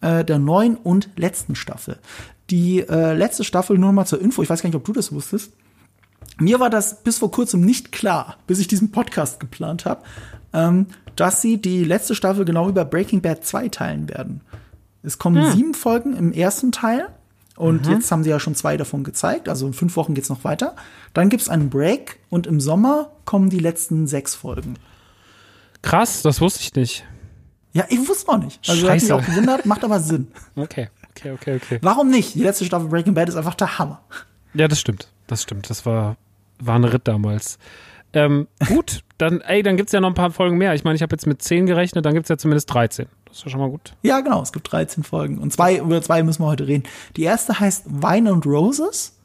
äh, 0.00 0.24
der 0.24 0.38
neuen 0.38 0.76
und 0.76 1.08
letzten 1.16 1.54
Staffel. 1.56 1.98
Die 2.50 2.80
äh, 2.80 3.14
letzte 3.14 3.44
Staffel, 3.44 3.78
nur 3.78 3.88
noch 3.88 3.94
mal 3.94 4.06
zur 4.06 4.20
Info, 4.20 4.42
ich 4.42 4.50
weiß 4.50 4.62
gar 4.62 4.68
nicht, 4.68 4.76
ob 4.76 4.84
du 4.84 4.92
das 4.92 5.12
wusstest. 5.12 5.52
Mir 6.38 6.60
war 6.60 6.70
das 6.70 7.02
bis 7.02 7.18
vor 7.18 7.30
kurzem 7.30 7.60
nicht 7.60 7.92
klar, 7.92 8.36
bis 8.46 8.58
ich 8.58 8.68
diesen 8.68 8.90
Podcast 8.90 9.40
geplant 9.40 9.84
habe, 9.84 10.02
ähm, 10.52 10.86
dass 11.16 11.40
sie 11.42 11.58
die 11.60 11.84
letzte 11.84 12.14
Staffel 12.14 12.44
genau 12.44 12.68
über 12.68 12.84
Breaking 12.84 13.20
Bad 13.20 13.44
2 13.44 13.68
teilen 13.68 14.08
werden. 14.08 14.40
Es 15.02 15.18
kommen 15.18 15.44
hm. 15.44 15.52
sieben 15.52 15.74
Folgen 15.74 16.16
im 16.16 16.32
ersten 16.32 16.72
Teil. 16.72 17.08
Und 17.56 17.86
mhm. 17.86 17.92
jetzt 17.92 18.10
haben 18.10 18.24
sie 18.24 18.30
ja 18.30 18.40
schon 18.40 18.56
zwei 18.56 18.76
davon 18.76 19.04
gezeigt. 19.04 19.48
Also 19.48 19.66
in 19.66 19.74
fünf 19.74 19.94
Wochen 19.96 20.14
geht's 20.14 20.28
noch 20.28 20.42
weiter. 20.42 20.74
Dann 21.12 21.28
gibt's 21.28 21.48
einen 21.48 21.70
Break 21.70 22.18
und 22.28 22.48
im 22.48 22.60
Sommer 22.60 23.12
kommen 23.24 23.48
die 23.48 23.60
letzten 23.60 24.08
sechs 24.08 24.34
Folgen. 24.34 24.74
Krass, 25.82 26.22
das 26.22 26.40
wusste 26.40 26.62
ich 26.62 26.74
nicht. 26.74 27.04
Ja, 27.72 27.84
ich 27.88 28.08
wusste 28.08 28.30
auch 28.32 28.38
nicht. 28.38 28.68
Also 28.68 28.88
hat 28.88 29.00
mich 29.00 29.12
auch 29.12 29.24
gewundert, 29.24 29.66
macht 29.66 29.84
aber 29.84 30.00
Sinn. 30.00 30.28
Okay, 30.56 30.88
okay, 31.16 31.32
okay, 31.32 31.56
okay. 31.56 31.78
Warum 31.82 32.10
nicht? 32.10 32.34
Die 32.34 32.42
letzte 32.42 32.64
Staffel 32.64 32.88
Breaking 32.88 33.14
Bad 33.14 33.28
ist 33.28 33.36
einfach 33.36 33.54
der 33.54 33.78
Hammer. 33.78 34.02
Ja, 34.54 34.68
das 34.68 34.80
stimmt. 34.80 35.08
Das 35.26 35.42
stimmt. 35.42 35.70
Das 35.70 35.86
war, 35.86 36.16
war 36.58 36.76
ein 36.76 36.84
Ritt 36.84 37.08
damals. 37.08 37.58
Ähm, 38.12 38.46
gut, 38.68 39.02
dann, 39.18 39.40
ey, 39.40 39.62
dann 39.62 39.76
gibt's 39.76 39.92
ja 39.92 40.00
noch 40.00 40.08
ein 40.08 40.14
paar 40.14 40.30
Folgen 40.30 40.56
mehr. 40.56 40.74
Ich 40.74 40.84
meine, 40.84 40.96
ich 40.96 41.02
habe 41.02 41.14
jetzt 41.14 41.26
mit 41.26 41.42
zehn 41.42 41.66
gerechnet, 41.66 42.04
dann 42.04 42.14
gibt's 42.14 42.28
ja 42.28 42.38
zumindest 42.38 42.72
13. 42.72 43.06
Das 43.26 43.38
ist 43.38 43.44
ja 43.44 43.50
schon 43.50 43.60
mal 43.60 43.70
gut. 43.70 43.94
Ja, 44.02 44.20
genau, 44.20 44.42
es 44.42 44.52
gibt 44.52 44.70
13 44.70 45.02
Folgen. 45.02 45.38
Und 45.38 45.52
zwei, 45.52 45.78
über 45.78 46.00
zwei 46.00 46.22
müssen 46.22 46.42
wir 46.42 46.46
heute 46.46 46.66
reden. 46.68 46.84
Die 47.16 47.24
erste 47.24 47.58
heißt 47.58 47.86
Wine 47.86 48.30
and 48.30 48.46
Roses. 48.46 49.18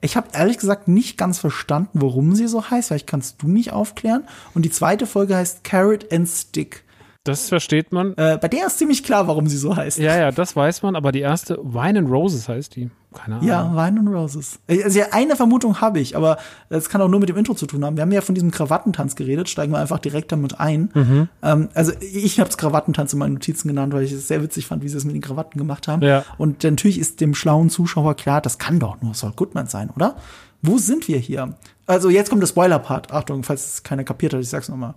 Ich 0.00 0.16
habe 0.16 0.28
ehrlich 0.32 0.58
gesagt 0.58 0.86
nicht 0.86 1.16
ganz 1.16 1.38
verstanden, 1.38 2.00
warum 2.00 2.34
sie 2.34 2.46
so 2.46 2.70
heißt. 2.70 2.88
Vielleicht 2.88 3.06
kannst 3.06 3.42
du 3.42 3.48
mich 3.48 3.72
aufklären. 3.72 4.24
Und 4.54 4.62
die 4.64 4.70
zweite 4.70 5.06
Folge 5.06 5.34
heißt 5.34 5.64
Carrot 5.64 6.12
and 6.12 6.28
Stick. 6.28 6.84
Das 7.24 7.48
versteht 7.48 7.92
man. 7.92 8.14
Äh, 8.16 8.38
bei 8.40 8.48
der 8.48 8.66
ist 8.66 8.78
ziemlich 8.78 9.02
klar, 9.02 9.28
warum 9.28 9.48
sie 9.48 9.58
so 9.58 9.76
heißt. 9.76 9.98
Ja, 9.98 10.16
ja, 10.16 10.30
das 10.30 10.56
weiß 10.56 10.82
man, 10.82 10.96
aber 10.96 11.12
die 11.12 11.20
erste 11.20 11.58
Wine 11.62 11.98
and 11.98 12.10
Roses 12.10 12.48
heißt 12.48 12.74
die. 12.76 12.90
Keine 13.12 13.36
Ahnung. 13.36 13.48
Ja, 13.48 13.70
Wine 13.72 14.00
and 14.00 14.08
Roses. 14.08 14.60
Also 14.68 15.00
eine 15.10 15.34
Vermutung 15.36 15.80
habe 15.80 15.98
ich, 15.98 16.16
aber 16.16 16.38
das 16.68 16.88
kann 16.88 17.00
auch 17.00 17.08
nur 17.08 17.20
mit 17.20 17.28
dem 17.28 17.36
Intro 17.36 17.54
zu 17.54 17.66
tun 17.66 17.84
haben. 17.84 17.96
Wir 17.96 18.02
haben 18.02 18.12
ja 18.12 18.20
von 18.20 18.34
diesem 18.34 18.50
Krawattentanz 18.50 19.16
geredet, 19.16 19.48
steigen 19.48 19.72
wir 19.72 19.78
einfach 19.78 19.98
direkt 19.98 20.30
damit 20.32 20.60
ein. 20.60 20.90
Mhm. 20.94 21.28
Ähm, 21.42 21.68
also 21.74 21.92
ich 22.00 22.38
habe 22.38 22.50
es 22.50 22.58
Krawattentanz 22.58 23.12
in 23.12 23.18
meinen 23.18 23.34
Notizen 23.34 23.68
genannt, 23.68 23.92
weil 23.92 24.04
ich 24.04 24.12
es 24.12 24.28
sehr 24.28 24.42
witzig 24.42 24.66
fand, 24.66 24.82
wie 24.82 24.88
sie 24.88 24.96
es 24.96 25.04
mit 25.04 25.14
den 25.14 25.22
Krawatten 25.22 25.58
gemacht 25.58 25.88
haben. 25.88 26.02
Ja. 26.02 26.24
Und 26.36 26.62
natürlich 26.64 26.98
ist 26.98 27.20
dem 27.20 27.34
schlauen 27.34 27.70
Zuschauer 27.70 28.14
klar, 28.14 28.40
das 28.40 28.58
kann 28.58 28.78
doch 28.78 29.00
nur 29.00 29.14
Saul 29.14 29.32
Goodman 29.34 29.66
sein, 29.66 29.90
oder? 29.90 30.16
Wo 30.60 30.78
sind 30.78 31.08
wir 31.08 31.18
hier? 31.18 31.54
Also 31.86 32.10
jetzt 32.10 32.28
kommt 32.28 32.42
der 32.42 32.48
Spoiler-Part. 32.48 33.12
Achtung, 33.12 33.42
falls 33.42 33.66
es 33.66 33.82
keiner 33.82 34.04
kapiert 34.04 34.34
hat, 34.34 34.40
ich 34.40 34.48
sag's 34.48 34.68
nochmal. 34.68 34.94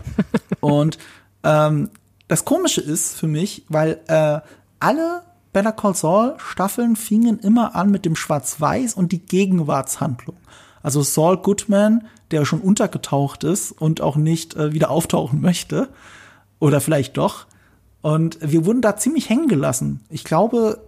und 0.60 0.98
ähm, 1.44 1.90
das 2.28 2.44
Komische 2.44 2.80
ist 2.80 3.14
für 3.14 3.26
mich, 3.26 3.64
weil 3.68 4.00
äh, 4.06 4.40
alle 4.80 5.22
Better 5.52 5.72
Call 5.72 5.94
Saul 5.94 6.34
Staffeln 6.38 6.96
fingen 6.96 7.38
immer 7.38 7.74
an 7.74 7.90
mit 7.90 8.04
dem 8.04 8.16
Schwarz-Weiß 8.16 8.94
und 8.94 9.12
die 9.12 9.20
Gegenwartshandlung. 9.20 10.36
Also 10.82 11.02
Saul 11.02 11.36
Goodman, 11.36 12.06
der 12.30 12.44
schon 12.44 12.60
untergetaucht 12.60 13.44
ist 13.44 13.72
und 13.72 14.00
auch 14.00 14.16
nicht 14.16 14.56
äh, 14.56 14.72
wieder 14.72 14.90
auftauchen 14.90 15.40
möchte. 15.40 15.88
Oder 16.58 16.80
vielleicht 16.80 17.16
doch. 17.16 17.46
Und 18.00 18.38
wir 18.40 18.64
wurden 18.64 18.82
da 18.82 18.96
ziemlich 18.96 19.28
hängen 19.28 19.48
gelassen. 19.48 20.00
Ich 20.08 20.24
glaube, 20.24 20.82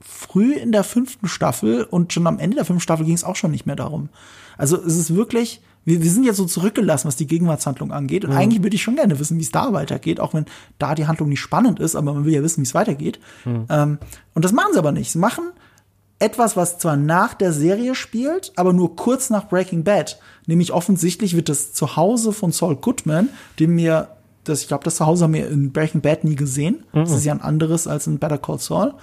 früh 0.00 0.54
in 0.54 0.72
der 0.72 0.84
fünften 0.84 1.28
Staffel 1.28 1.84
und 1.84 2.12
schon 2.12 2.26
am 2.26 2.38
Ende 2.38 2.56
der 2.56 2.64
fünften 2.64 2.82
Staffel 2.82 3.06
ging 3.06 3.14
es 3.14 3.24
auch 3.24 3.36
schon 3.36 3.50
nicht 3.50 3.66
mehr 3.66 3.76
darum. 3.76 4.08
Also 4.56 4.76
es 4.76 4.96
ist 4.96 5.14
wirklich, 5.14 5.60
wir, 5.88 6.02
wir 6.02 6.10
sind 6.10 6.24
jetzt 6.24 6.36
so 6.36 6.44
zurückgelassen, 6.44 7.08
was 7.08 7.16
die 7.16 7.26
Gegenwartshandlung 7.26 7.92
angeht. 7.92 8.24
Und 8.24 8.32
mhm. 8.32 8.36
eigentlich 8.36 8.62
würde 8.62 8.76
ich 8.76 8.82
schon 8.82 8.96
gerne 8.96 9.18
wissen, 9.18 9.38
wie 9.38 9.42
es 9.42 9.50
da 9.50 9.72
weitergeht, 9.72 10.20
auch 10.20 10.34
wenn 10.34 10.44
da 10.78 10.94
die 10.94 11.06
Handlung 11.06 11.30
nicht 11.30 11.40
spannend 11.40 11.80
ist, 11.80 11.96
aber 11.96 12.12
man 12.12 12.24
will 12.26 12.34
ja 12.34 12.42
wissen, 12.42 12.60
wie 12.60 12.66
es 12.66 12.74
weitergeht. 12.74 13.18
Mhm. 13.44 13.64
Ähm, 13.70 13.98
und 14.34 14.44
das 14.44 14.52
machen 14.52 14.72
sie 14.74 14.78
aber 14.78 14.92
nicht. 14.92 15.10
Sie 15.10 15.18
machen 15.18 15.44
etwas, 16.18 16.56
was 16.56 16.78
zwar 16.78 16.96
nach 16.96 17.32
der 17.32 17.52
Serie 17.52 17.94
spielt, 17.94 18.52
aber 18.56 18.72
nur 18.72 18.96
kurz 18.96 19.30
nach 19.30 19.48
Breaking 19.48 19.82
Bad. 19.82 20.18
Nämlich 20.46 20.72
offensichtlich 20.72 21.34
wird 21.34 21.48
das 21.48 21.72
Zuhause 21.72 22.32
von 22.32 22.52
Saul 22.52 22.76
Goodman, 22.76 23.30
dem 23.58 23.74
mir, 23.74 24.08
das, 24.44 24.62
ich 24.62 24.68
glaube, 24.68 24.84
das 24.84 24.96
Zuhause 24.96 25.24
haben 25.24 25.34
wir 25.34 25.48
in 25.48 25.72
Breaking 25.72 26.02
Bad 26.02 26.24
nie 26.24 26.36
gesehen. 26.36 26.84
Mhm. 26.92 27.00
Das 27.00 27.12
ist 27.12 27.24
ja 27.24 27.32
ein 27.32 27.40
anderes 27.40 27.86
als 27.86 28.06
in 28.06 28.18
Better 28.18 28.38
Call 28.38 28.58
Saul. 28.58 28.94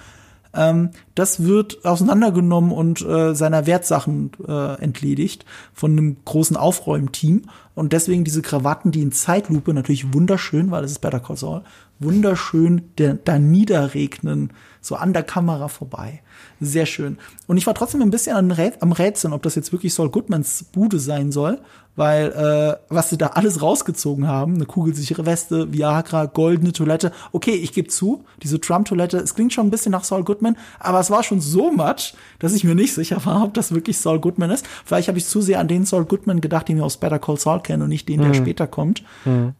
Ähm, 0.56 0.90
das 1.14 1.44
wird 1.44 1.84
auseinandergenommen 1.84 2.72
und 2.72 3.02
äh, 3.02 3.34
seiner 3.34 3.66
Wertsachen 3.66 4.32
äh, 4.46 4.80
entledigt 4.80 5.44
von 5.72 5.92
einem 5.92 6.16
großen 6.24 6.56
Aufräumteam. 6.56 7.42
Und 7.74 7.92
deswegen 7.92 8.24
diese 8.24 8.42
Krawatten, 8.42 8.90
die 8.90 9.02
in 9.02 9.12
Zeitlupe 9.12 9.74
natürlich 9.74 10.14
wunderschön, 10.14 10.70
weil 10.70 10.82
das 10.82 10.92
ist 10.92 11.00
Better 11.00 11.20
Call 11.20 11.36
Saul, 11.36 11.62
wunderschön 11.98 12.90
da 12.96 13.38
niederregnen, 13.38 14.52
so 14.80 14.96
an 14.96 15.12
der 15.12 15.22
Kamera 15.22 15.68
vorbei. 15.68 16.22
Sehr 16.60 16.86
schön. 16.86 17.18
Und 17.46 17.56
ich 17.56 17.66
war 17.66 17.74
trotzdem 17.74 18.02
ein 18.02 18.10
bisschen 18.10 18.36
am 18.36 18.92
Rätseln, 18.92 19.32
ob 19.32 19.42
das 19.42 19.54
jetzt 19.54 19.72
wirklich 19.72 19.94
Saul 19.94 20.10
Goodmans 20.10 20.64
Bude 20.64 20.98
sein 20.98 21.32
soll, 21.32 21.58
weil 21.96 22.28
äh, 22.32 22.76
was 22.88 23.10
sie 23.10 23.18
da 23.18 23.28
alles 23.28 23.62
rausgezogen 23.62 24.28
haben, 24.28 24.54
eine 24.54 24.66
kugelsichere 24.66 25.26
Weste, 25.26 25.72
Viagra, 25.72 26.26
goldene 26.26 26.72
Toilette. 26.72 27.12
Okay, 27.32 27.54
ich 27.54 27.72
gebe 27.72 27.88
zu, 27.88 28.24
diese 28.42 28.60
Trump-Toilette, 28.60 29.18
es 29.18 29.34
klingt 29.34 29.52
schon 29.52 29.66
ein 29.66 29.70
bisschen 29.70 29.92
nach 29.92 30.04
Saul 30.04 30.24
Goodman, 30.24 30.56
aber 30.78 31.00
es 31.00 31.10
war 31.10 31.22
schon 31.22 31.40
so 31.40 31.72
much, 31.72 32.14
dass 32.38 32.54
ich 32.54 32.64
mir 32.64 32.74
nicht 32.74 32.94
sicher 32.94 33.24
war, 33.24 33.42
ob 33.42 33.54
das 33.54 33.72
wirklich 33.72 33.98
Saul 33.98 34.20
Goodman 34.20 34.50
ist. 34.50 34.66
Vielleicht 34.84 35.08
habe 35.08 35.18
ich 35.18 35.26
zu 35.26 35.40
sehr 35.40 35.58
an 35.58 35.68
den 35.68 35.86
Saul 35.86 36.04
Goodman 36.04 36.40
gedacht, 36.40 36.68
den 36.68 36.76
wir 36.76 36.84
aus 36.84 36.98
Better 36.98 37.18
Call 37.18 37.38
Saul 37.38 37.60
kennen 37.60 37.82
und 37.82 37.88
nicht 37.88 38.08
den, 38.08 38.20
der 38.20 38.28
mhm. 38.28 38.34
später 38.34 38.66
kommt. 38.66 39.02
Mhm 39.24 39.54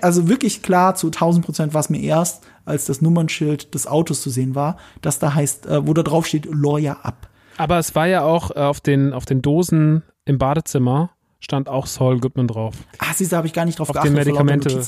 also 0.00 0.28
wirklich 0.28 0.62
klar 0.62 0.94
zu 0.94 1.08
1000 1.08 1.44
Prozent 1.44 1.74
war 1.74 1.80
es 1.80 1.90
mir 1.90 2.00
erst, 2.00 2.44
als 2.64 2.86
das 2.86 3.02
Nummernschild 3.02 3.74
des 3.74 3.86
Autos 3.86 4.22
zu 4.22 4.30
sehen 4.30 4.54
war, 4.54 4.76
dass 5.00 5.18
da 5.18 5.34
heißt, 5.34 5.66
äh, 5.66 5.86
wo 5.86 5.94
da 5.94 6.02
drauf 6.02 6.26
steht, 6.26 6.46
Lawyer 6.46 7.04
ab. 7.04 7.28
Aber 7.58 7.78
es 7.78 7.94
war 7.94 8.06
ja 8.06 8.22
auch 8.22 8.50
äh, 8.50 8.60
auf 8.60 8.80
den, 8.80 9.12
auf 9.12 9.26
den 9.26 9.42
Dosen 9.42 10.02
im 10.24 10.38
Badezimmer 10.38 11.10
stand 11.42 11.68
auch 11.68 11.86
Saul 11.86 12.20
Goodman 12.20 12.46
drauf. 12.46 12.74
Ah, 12.98 13.12
siehst 13.14 13.32
du, 13.32 13.36
habe 13.36 13.48
ich 13.48 13.52
gar 13.52 13.64
nicht 13.64 13.78
drauf 13.78 13.90
auf 13.90 13.94
geachtet. 13.94 14.12
Den 14.12 14.16
Medikamente, 14.16 14.78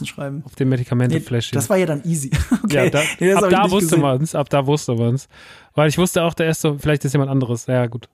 auf 0.45 0.55
dem 0.55 0.69
Medikamente-Fläschchen. 0.69 1.57
Nee, 1.57 1.61
das 1.61 1.69
war 1.69 1.77
ja 1.77 1.87
dann 1.87 2.05
easy. 2.05 2.31
okay. 2.63 2.85
Ja, 2.85 2.91
da, 2.91 3.03
nee, 3.19 3.35
ab 3.35 3.51
da 3.51 3.71
wusste 3.71 3.97
man 3.97 4.23
es, 4.23 4.37
ab 4.37 4.49
da 4.49 4.65
wusste 4.65 4.95
man 4.95 5.17
es. 5.17 5.29
Weil 5.75 5.89
ich 5.89 5.99
wusste 5.99 6.23
auch, 6.23 6.33
der 6.33 6.49
ist 6.49 6.61
so, 6.61 6.79
vielleicht 6.79 7.05
ist 7.05 7.13
jemand 7.13 7.31
anderes. 7.31 7.67
Ja, 7.67 7.87
gut. 7.87 8.09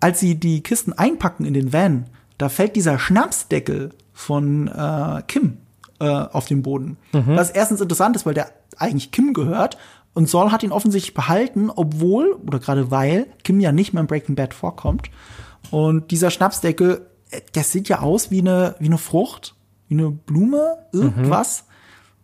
Als 0.00 0.20
sie 0.20 0.34
die 0.34 0.62
Kisten 0.62 0.92
einpacken 0.92 1.46
in 1.46 1.54
den 1.54 1.72
Van, 1.72 2.04
da 2.36 2.50
fällt 2.50 2.76
dieser 2.76 2.98
Schnapsdeckel 2.98 3.90
von 4.12 4.68
äh, 4.68 5.22
Kim 5.26 5.56
äh, 6.00 6.06
auf 6.06 6.46
dem 6.46 6.62
Boden. 6.62 6.96
Mhm. 7.12 7.36
Was 7.36 7.50
erstens 7.50 7.80
interessant 7.80 8.16
ist, 8.16 8.26
weil 8.26 8.34
der 8.34 8.50
eigentlich 8.76 9.10
Kim 9.10 9.32
gehört 9.34 9.76
und 10.14 10.28
Saul 10.28 10.50
hat 10.50 10.62
ihn 10.62 10.72
offensichtlich 10.72 11.14
behalten, 11.14 11.70
obwohl 11.70 12.38
oder 12.46 12.58
gerade 12.58 12.90
weil 12.90 13.26
Kim 13.44 13.60
ja 13.60 13.72
nicht 13.72 13.92
mehr 13.92 14.00
in 14.00 14.06
Breaking 14.06 14.34
Bad 14.34 14.54
vorkommt. 14.54 15.10
Und 15.70 16.10
dieser 16.10 16.30
Schnapsdeckel, 16.30 17.06
äh, 17.30 17.40
der 17.54 17.64
sieht 17.64 17.88
ja 17.88 18.00
aus 18.00 18.30
wie 18.30 18.40
eine 18.40 18.74
wie 18.78 18.86
eine 18.86 18.98
Frucht, 18.98 19.54
wie 19.88 19.94
eine 19.94 20.10
Blume, 20.10 20.78
irgendwas. 20.92 21.64
Mhm. 21.64 21.68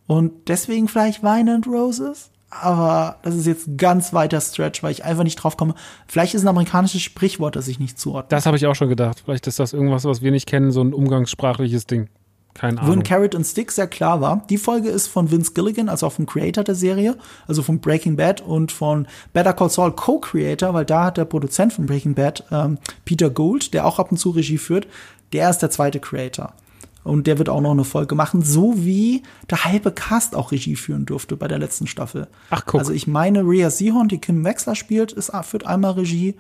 Und 0.07 0.33
deswegen 0.49 0.89
vielleicht 0.89 1.23
Wine 1.23 1.55
and 1.55 1.67
Roses. 1.67 2.31
Aber 2.51 3.19
das 3.23 3.35
ist 3.35 3.47
jetzt 3.47 3.77
ganz 3.77 4.13
weiter 4.13 4.41
Stretch, 4.41 4.83
weil 4.83 4.93
ich 4.93 5.05
einfach 5.05 5.25
nicht 5.25 5.37
drauf 5.37 5.57
komme. 5.57 5.75
Vielleicht 6.07 6.35
ist 6.35 6.43
ein 6.43 6.49
amerikanisches 6.49 7.03
Sprichwort, 7.03 7.57
das 7.57 7.67
ich 7.67 7.81
nicht 7.81 7.99
zuordne. 7.99 8.29
Das 8.29 8.47
habe 8.47 8.57
ich 8.57 8.67
auch 8.67 8.75
schon 8.75 8.89
gedacht. 8.89 9.23
Vielleicht 9.25 9.47
ist 9.49 9.59
das 9.59 9.73
irgendwas, 9.73 10.05
was 10.05 10.23
wir 10.23 10.31
nicht 10.31 10.47
kennen, 10.47 10.71
so 10.71 10.81
ein 10.81 10.95
umgangssprachliches 10.95 11.87
Ding. 11.87 12.09
Keine 12.55 12.81
Ahnung. 12.81 12.89
Wo 12.89 12.97
ein 12.97 13.03
Carrot 13.03 13.35
und 13.35 13.45
Stick 13.45 13.73
sehr 13.73 13.89
klar 13.89 14.21
war. 14.21 14.45
Die 14.49 14.59
Folge 14.59 14.89
ist 14.89 15.09
von 15.09 15.31
Vince 15.31 15.53
Gilligan, 15.53 15.89
also 15.89 16.07
auch 16.07 16.13
vom 16.13 16.27
Creator 16.27 16.63
der 16.63 16.77
Serie, 16.77 17.17
also 17.49 17.63
von 17.63 17.81
Breaking 17.81 18.17
Bad 18.17 18.41
und 18.41 18.71
von 18.71 19.09
Better 19.33 19.53
Call 19.53 19.71
Saul 19.71 19.93
Co-Creator, 19.93 20.73
weil 20.73 20.85
da 20.85 21.05
hat 21.05 21.17
der 21.17 21.25
Produzent 21.25 21.73
von 21.73 21.87
Breaking 21.87 22.15
Bad, 22.15 22.45
ähm, 22.53 22.79
Peter 23.05 23.29
Gould, 23.29 23.75
der 23.75 23.85
auch 23.85 23.99
ab 23.99 24.13
und 24.13 24.19
zu 24.19 24.31
Regie 24.31 24.59
führt, 24.59 24.87
der 25.33 25.51
ist 25.51 25.59
der 25.59 25.71
zweite 25.71 25.99
Creator. 25.99 26.55
Und 27.03 27.27
der 27.27 27.39
wird 27.39 27.51
auch 27.51 27.61
noch 27.61 27.73
eine 27.73 27.85
Folge 27.85 28.15
machen, 28.15 28.43
so 28.43 28.75
wie 28.79 29.23
der 29.51 29.65
halbe 29.65 29.93
Cast 29.93 30.35
auch 30.35 30.53
Regie 30.53 30.77
führen 30.77 31.05
durfte 31.05 31.37
bei 31.37 31.49
der 31.49 31.59
letzten 31.59 31.87
Staffel. 31.87 32.29
Ach, 32.49 32.63
guck. 32.65 32.81
Also 32.81 32.93
ich 32.93 33.07
meine, 33.07 33.43
Rhea 33.43 33.69
Seahorn, 33.69 34.09
die 34.09 34.19
Kim 34.19 34.43
Wexler 34.43 34.75
spielt, 34.75 35.13
ist, 35.13 35.31
führt 35.43 35.67
einmal 35.67 35.93
Regie 35.93 36.35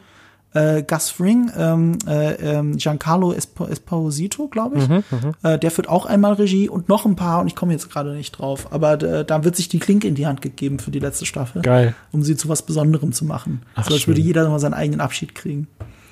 äh, 0.55 0.83
Gus 0.83 1.11
Fring, 1.11 1.51
ähm, 1.57 1.99
äh, 2.07 2.35
ähm, 2.35 2.77
Giancarlo 2.77 3.33
Esp 3.33 3.61
Esposito, 3.69 4.49
glaube 4.49 4.79
ich. 4.79 4.89
Mhm, 4.89 5.05
mhm, 5.11 5.35
äh, 5.43 5.59
der 5.59 5.71
führt 5.71 5.89
auch 5.89 6.07
einmal 6.07 6.35
Regie 6.35 6.69
und 6.69 6.89
noch 6.89 7.05
ein 7.05 7.17
paar 7.17 7.41
und 7.41 7.49
ich 7.49 7.57
komme 7.57 7.73
jetzt 7.73 7.91
gerade 7.91 8.15
nicht 8.15 8.33
drauf. 8.33 8.73
Aber 8.73 9.01
äh, 9.03 9.25
da 9.25 9.45
wird 9.45 9.57
sich 9.57 9.69
die 9.69 9.79
Klinke 9.79 10.09
in 10.09 10.15
die 10.15 10.27
Hand 10.27 10.41
gegeben 10.41 10.79
für 10.79 10.91
die 10.91 11.01
letzte 11.01 11.27
Staffel. 11.27 11.63
Geil. 11.63 11.95
Um 12.13 12.23
sie 12.23 12.37
zu 12.37 12.49
was 12.49 12.63
Besonderem 12.63 13.13
zu 13.13 13.25
machen. 13.25 13.63
Ach, 13.75 13.87
so 13.87 13.95
als 13.95 14.07
würde 14.07 14.21
jeder 14.21 14.49
mal 14.49 14.59
seinen 14.59 14.75
eigenen 14.75 15.01
Abschied 15.01 15.35
kriegen. 15.35 15.67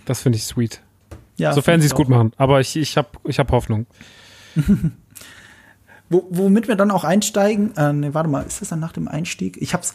Das 0.04 0.20
finde 0.20 0.36
ich 0.36 0.44
sweet. 0.44 0.82
Ja, 1.36 1.52
Sofern 1.52 1.80
sie 1.80 1.86
es 1.86 1.94
gut 1.94 2.08
machen. 2.08 2.32
Aber 2.36 2.60
ich, 2.60 2.76
ich 2.76 2.96
habe 2.96 3.08
ich 3.24 3.38
hab 3.38 3.50
Hoffnung. 3.52 3.86
Wo, 6.12 6.26
womit 6.28 6.68
wir 6.68 6.76
dann 6.76 6.90
auch 6.90 7.04
einsteigen, 7.04 7.74
äh, 7.74 7.90
nee, 7.90 8.12
warte 8.12 8.28
mal, 8.28 8.42
ist 8.42 8.60
das 8.60 8.68
dann 8.68 8.80
nach 8.80 8.92
dem 8.92 9.08
Einstieg? 9.08 9.56
Ich 9.62 9.72
hab's, 9.72 9.94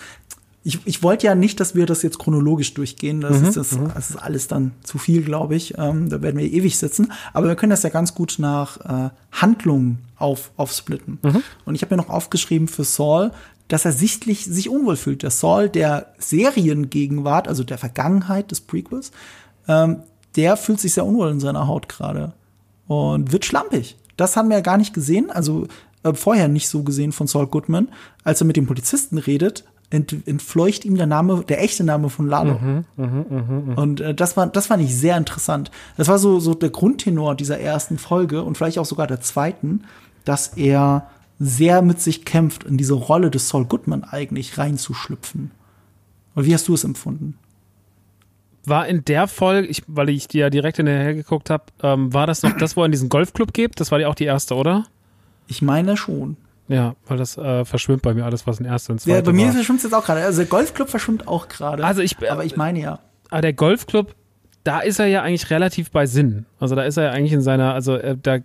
ich, 0.67 0.79
ich 0.83 1.01
wollte 1.01 1.25
ja 1.25 1.33
nicht, 1.33 1.61
dass 1.61 1.75
wir 1.75 1.85
das 1.85 2.01
jetzt 2.01 2.19
chronologisch 2.19 2.73
durchgehen. 2.73 3.21
Das, 3.21 3.39
mhm, 3.39 3.47
ist, 3.47 3.55
das, 3.55 3.71
mhm. 3.71 3.89
das 3.93 4.09
ist 4.09 4.17
alles 4.17 4.49
dann 4.49 4.73
zu 4.83 4.97
viel, 4.97 5.23
glaube 5.23 5.55
ich. 5.55 5.77
Ähm, 5.77 6.09
da 6.09 6.21
werden 6.21 6.37
wir 6.37 6.51
ewig 6.51 6.77
sitzen. 6.77 7.13
Aber 7.31 7.47
wir 7.47 7.55
können 7.55 7.69
das 7.69 7.83
ja 7.83 7.89
ganz 7.89 8.13
gut 8.13 8.35
nach 8.37 8.77
äh, 8.81 9.09
Handlungen 9.31 9.99
auf, 10.17 10.51
aufsplitten. 10.57 11.19
Mhm. 11.23 11.41
Und 11.63 11.75
ich 11.75 11.83
habe 11.83 11.95
mir 11.95 12.01
noch 12.01 12.09
aufgeschrieben 12.09 12.67
für 12.67 12.83
Saul, 12.83 13.31
dass 13.69 13.85
er 13.85 13.93
sichtlich 13.93 14.43
sich 14.43 14.69
unwohl 14.69 14.97
fühlt. 14.97 15.23
Der 15.23 15.31
Saul 15.31 15.69
der 15.69 16.13
Seriengegenwart, 16.19 17.47
also 17.47 17.63
der 17.63 17.77
Vergangenheit 17.77 18.51
des 18.51 18.59
Prequels, 18.59 19.11
ähm, 19.69 20.01
der 20.35 20.57
fühlt 20.57 20.81
sich 20.81 20.93
sehr 20.93 21.05
unwohl 21.05 21.31
in 21.31 21.39
seiner 21.39 21.67
Haut 21.67 21.87
gerade 21.87 22.33
und 22.87 23.31
wird 23.31 23.45
schlampig. 23.45 23.95
Das 24.17 24.35
haben 24.35 24.49
wir 24.49 24.57
ja 24.57 24.61
gar 24.61 24.77
nicht 24.77 24.93
gesehen, 24.93 25.31
also 25.31 25.65
äh, 26.03 26.13
vorher 26.13 26.49
nicht 26.49 26.67
so 26.67 26.83
gesehen 26.83 27.13
von 27.13 27.27
Saul 27.27 27.47
Goodman. 27.47 27.87
Als 28.25 28.41
er 28.41 28.47
mit 28.47 28.57
dem 28.57 28.67
Polizisten 28.67 29.17
redet, 29.17 29.63
ent, 29.89 30.15
entfleucht 30.27 30.85
ihm 30.85 30.95
der 30.95 31.07
Name, 31.07 31.43
der 31.47 31.63
echte 31.63 31.83
Name 31.83 32.09
von 32.09 32.27
Lalo. 32.27 32.59
Mhm, 32.59 32.85
mh, 32.95 33.07
mh, 33.07 33.41
mh. 33.41 33.81
Und 33.81 34.01
äh, 34.01 34.13
das 34.13 34.37
war, 34.37 34.47
das 34.47 34.67
fand 34.67 34.83
ich 34.83 34.95
sehr 34.95 35.17
interessant. 35.17 35.71
Das 35.95 36.07
war 36.07 36.19
so, 36.19 36.39
so 36.39 36.53
der 36.53 36.69
Grundtenor 36.69 37.35
dieser 37.35 37.59
ersten 37.59 37.97
Folge 37.97 38.43
und 38.43 38.57
vielleicht 38.57 38.79
auch 38.79 38.85
sogar 38.85 39.07
der 39.07 39.21
zweiten, 39.21 39.83
dass 40.25 40.49
er 40.57 41.09
sehr 41.39 41.81
mit 41.81 42.01
sich 42.01 42.25
kämpft, 42.25 42.63
in 42.63 42.77
diese 42.77 42.95
Rolle 42.95 43.29
des 43.29 43.49
Saul 43.49 43.65
Goodman 43.65 44.03
eigentlich 44.03 44.57
reinzuschlüpfen. 44.57 45.51
Und 46.35 46.45
wie 46.45 46.53
hast 46.53 46.67
du 46.67 46.73
es 46.73 46.83
empfunden? 46.83 47.37
War 48.65 48.87
in 48.87 49.05
der 49.05 49.27
Folge, 49.27 49.67
ich, 49.67 49.83
weil 49.87 50.09
ich 50.09 50.27
dir 50.27 50.41
ja 50.41 50.49
direkt 50.49 50.77
hinterher 50.77 51.13
geguckt 51.13 51.49
habe, 51.49 51.65
ähm, 51.81 52.13
war 52.13 52.27
das 52.27 52.43
noch 52.43 52.57
das, 52.57 52.75
wo 52.75 52.81
er 52.81 52.87
in 52.87 52.91
diesen 52.91 53.07
Golfclub 53.07 53.53
gibt? 53.53 53.79
Das 53.79 53.91
war 53.91 53.99
ja 53.99 54.09
auch 54.09 54.15
die 54.15 54.25
erste, 54.25 54.55
oder? 54.55 54.85
Ich 55.47 55.61
meine 55.61 55.95
schon. 55.95 56.35
Ja, 56.67 56.95
weil 57.07 57.17
das 57.17 57.37
äh, 57.37 57.63
verschwimmt 57.65 58.01
bei 58.01 58.13
mir 58.13 58.25
alles, 58.25 58.45
was 58.45 58.59
in 58.59 58.65
erster 58.65 58.93
und 58.93 58.99
zweiter 58.99 59.17
Ja, 59.17 59.23
bei 59.23 59.31
mir 59.31 59.51
verschwimmt 59.51 59.79
es 59.79 59.83
jetzt 59.83 59.93
auch 59.93 60.03
gerade. 60.03 60.23
Also 60.23 60.39
der 60.39 60.47
Golfclub 60.47 60.89
verschwimmt 60.89 61.27
auch 61.27 61.47
gerade. 61.47 61.83
Also 61.85 62.01
ich, 62.01 62.17
aber 62.29 62.43
ich 62.43 62.57
meine 62.57 62.79
ja. 62.79 62.99
Aber 63.29 63.41
der 63.41 63.53
Golfclub, 63.53 64.15
da 64.63 64.79
ist 64.79 64.99
er 64.99 65.07
ja 65.07 65.21
eigentlich 65.21 65.49
relativ 65.49 65.91
bei 65.91 66.05
Sinn. 66.05 66.45
Also 66.59 66.75
da 66.75 66.83
ist 66.83 66.97
er 66.97 67.05
ja 67.05 67.11
eigentlich 67.11 67.33
in 67.33 67.41
seiner, 67.41 67.73
also 67.73 67.95
äh, 67.95 68.17
da 68.21 68.39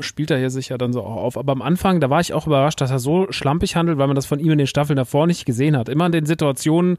spielt 0.00 0.30
er 0.30 0.38
hier 0.38 0.50
sich 0.50 0.68
ja 0.68 0.78
dann 0.78 0.92
so 0.92 1.02
auch 1.02 1.16
auf. 1.16 1.38
Aber 1.38 1.52
am 1.52 1.62
Anfang, 1.62 2.00
da 2.00 2.10
war 2.10 2.20
ich 2.20 2.32
auch 2.32 2.46
überrascht, 2.46 2.80
dass 2.80 2.90
er 2.90 2.98
so 2.98 3.26
schlampig 3.30 3.76
handelt, 3.76 3.98
weil 3.98 4.06
man 4.06 4.16
das 4.16 4.26
von 4.26 4.38
ihm 4.38 4.52
in 4.52 4.58
den 4.58 4.66
Staffeln 4.66 4.96
davor 4.96 5.26
nicht 5.26 5.44
gesehen 5.44 5.76
hat. 5.76 5.88
Immer 5.88 6.06
in 6.06 6.12
den 6.12 6.26
Situationen, 6.26 6.96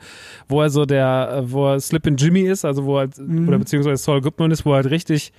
wo 0.48 0.62
er 0.62 0.70
so 0.70 0.86
der, 0.86 1.30
äh, 1.32 1.52
wo 1.52 1.70
er 1.70 1.80
Slip 1.80 2.06
in 2.08 2.18
Jimmy 2.18 2.42
ist, 2.42 2.66
also 2.66 2.86
wo 2.86 3.00
er, 3.00 3.10
mhm. 3.18 3.48
oder 3.48 3.60
beziehungsweise 3.60 4.02
Saul 4.02 4.22
Goodman 4.22 4.52
ist, 4.52 4.66
wo 4.66 4.72
er 4.72 4.78
halt 4.78 4.90
richtig, 4.90 5.32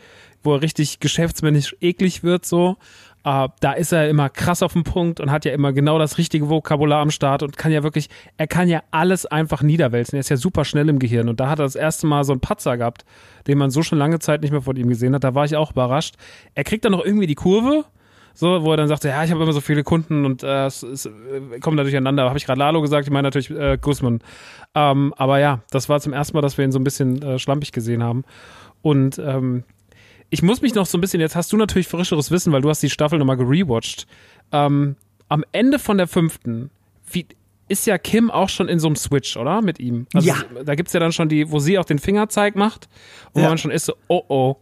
wo 0.42 0.54
er 0.54 0.62
richtig 0.62 1.00
geschäftsmännisch 1.00 1.76
eklig 1.80 2.22
wird, 2.22 2.46
so. 2.46 2.76
Uh, 3.22 3.48
da 3.60 3.72
ist 3.72 3.92
er 3.92 4.08
immer 4.08 4.30
krass 4.30 4.62
auf 4.62 4.72
dem 4.72 4.82
Punkt 4.82 5.20
und 5.20 5.30
hat 5.30 5.44
ja 5.44 5.52
immer 5.52 5.74
genau 5.74 5.98
das 5.98 6.16
richtige 6.16 6.48
Vokabular 6.48 7.02
am 7.02 7.10
Start 7.10 7.42
und 7.42 7.58
kann 7.58 7.70
ja 7.70 7.82
wirklich, 7.82 8.08
er 8.38 8.46
kann 8.46 8.66
ja 8.66 8.82
alles 8.92 9.26
einfach 9.26 9.60
niederwälzen. 9.60 10.16
Er 10.16 10.20
ist 10.20 10.30
ja 10.30 10.38
super 10.38 10.64
schnell 10.64 10.88
im 10.88 10.98
Gehirn 10.98 11.28
und 11.28 11.38
da 11.38 11.50
hat 11.50 11.58
er 11.58 11.64
das 11.64 11.74
erste 11.74 12.06
Mal 12.06 12.24
so 12.24 12.32
einen 12.32 12.40
Patzer 12.40 12.78
gehabt, 12.78 13.04
den 13.46 13.58
man 13.58 13.70
so 13.70 13.82
schon 13.82 13.98
lange 13.98 14.20
Zeit 14.20 14.40
nicht 14.40 14.52
mehr 14.52 14.62
von 14.62 14.74
ihm 14.76 14.88
gesehen 14.88 15.14
hat. 15.14 15.22
Da 15.22 15.34
war 15.34 15.44
ich 15.44 15.54
auch 15.54 15.72
überrascht. 15.72 16.14
Er 16.54 16.64
kriegt 16.64 16.82
dann 16.86 16.92
noch 16.92 17.04
irgendwie 17.04 17.26
die 17.26 17.34
Kurve, 17.34 17.84
so, 18.32 18.62
wo 18.62 18.70
er 18.70 18.78
dann 18.78 18.88
sagte, 18.88 19.08
ja, 19.08 19.22
ich 19.22 19.30
habe 19.30 19.42
immer 19.42 19.52
so 19.52 19.60
viele 19.60 19.84
Kunden 19.84 20.24
und 20.24 20.42
äh, 20.42 20.64
es, 20.64 20.82
es 20.82 21.04
äh, 21.04 21.60
kommen 21.60 21.76
da 21.76 21.82
durcheinander. 21.82 22.24
Habe 22.24 22.38
ich 22.38 22.46
gerade 22.46 22.58
Lalo 22.58 22.80
gesagt, 22.80 23.06
ich 23.06 23.12
meine 23.12 23.26
natürlich 23.26 23.50
äh, 23.50 23.76
Guzman. 23.78 24.20
Ähm, 24.74 25.12
aber 25.18 25.38
ja, 25.40 25.60
das 25.70 25.90
war 25.90 26.00
zum 26.00 26.14
ersten 26.14 26.36
Mal, 26.38 26.40
dass 26.40 26.56
wir 26.56 26.64
ihn 26.64 26.72
so 26.72 26.78
ein 26.78 26.84
bisschen 26.84 27.20
äh, 27.20 27.38
schlampig 27.38 27.72
gesehen 27.72 28.02
haben. 28.02 28.24
Und 28.80 29.18
ähm, 29.18 29.64
ich 30.30 30.42
muss 30.42 30.62
mich 30.62 30.74
noch 30.74 30.86
so 30.86 30.96
ein 30.96 31.00
bisschen, 31.00 31.20
jetzt 31.20 31.36
hast 31.36 31.52
du 31.52 31.56
natürlich 31.56 31.88
frischeres 31.88 32.30
Wissen, 32.30 32.52
weil 32.52 32.62
du 32.62 32.68
hast 32.68 32.82
die 32.82 32.90
Staffel 32.90 33.18
nochmal 33.18 33.36
gerewatcht. 33.36 34.06
Ähm, 34.52 34.96
am 35.28 35.44
Ende 35.52 35.78
von 35.78 35.98
der 35.98 36.06
fünften, 36.06 36.70
wie, 37.10 37.26
ist 37.68 37.86
ja 37.86 37.98
Kim 37.98 38.30
auch 38.30 38.48
schon 38.48 38.68
in 38.68 38.78
so 38.80 38.88
einem 38.88 38.96
Switch, 38.96 39.36
oder? 39.36 39.62
Mit 39.62 39.78
ihm. 39.78 40.06
Also, 40.14 40.28
ja. 40.28 40.36
Da 40.64 40.74
gibt's 40.74 40.92
ja 40.92 41.00
dann 41.00 41.12
schon 41.12 41.28
die, 41.28 41.50
wo 41.50 41.58
sie 41.58 41.78
auch 41.78 41.84
den 41.84 41.98
Fingerzeig 41.98 42.56
macht 42.56 42.88
und 43.32 43.42
ja. 43.42 43.48
man 43.48 43.58
schon 43.58 43.70
ist 43.70 43.86
so, 43.86 43.94
oh 44.08 44.22
oh. 44.28 44.56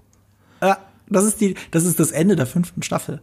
Ja, 0.61 0.79
Das 1.09 1.25
ist 1.25 1.41
die, 1.41 1.55
das 1.71 1.85
ist 1.85 2.01
das 2.01 2.11
Ende 2.11 2.37
der 2.37 2.47
fünften 2.47 2.83
Staffel. 2.83 3.21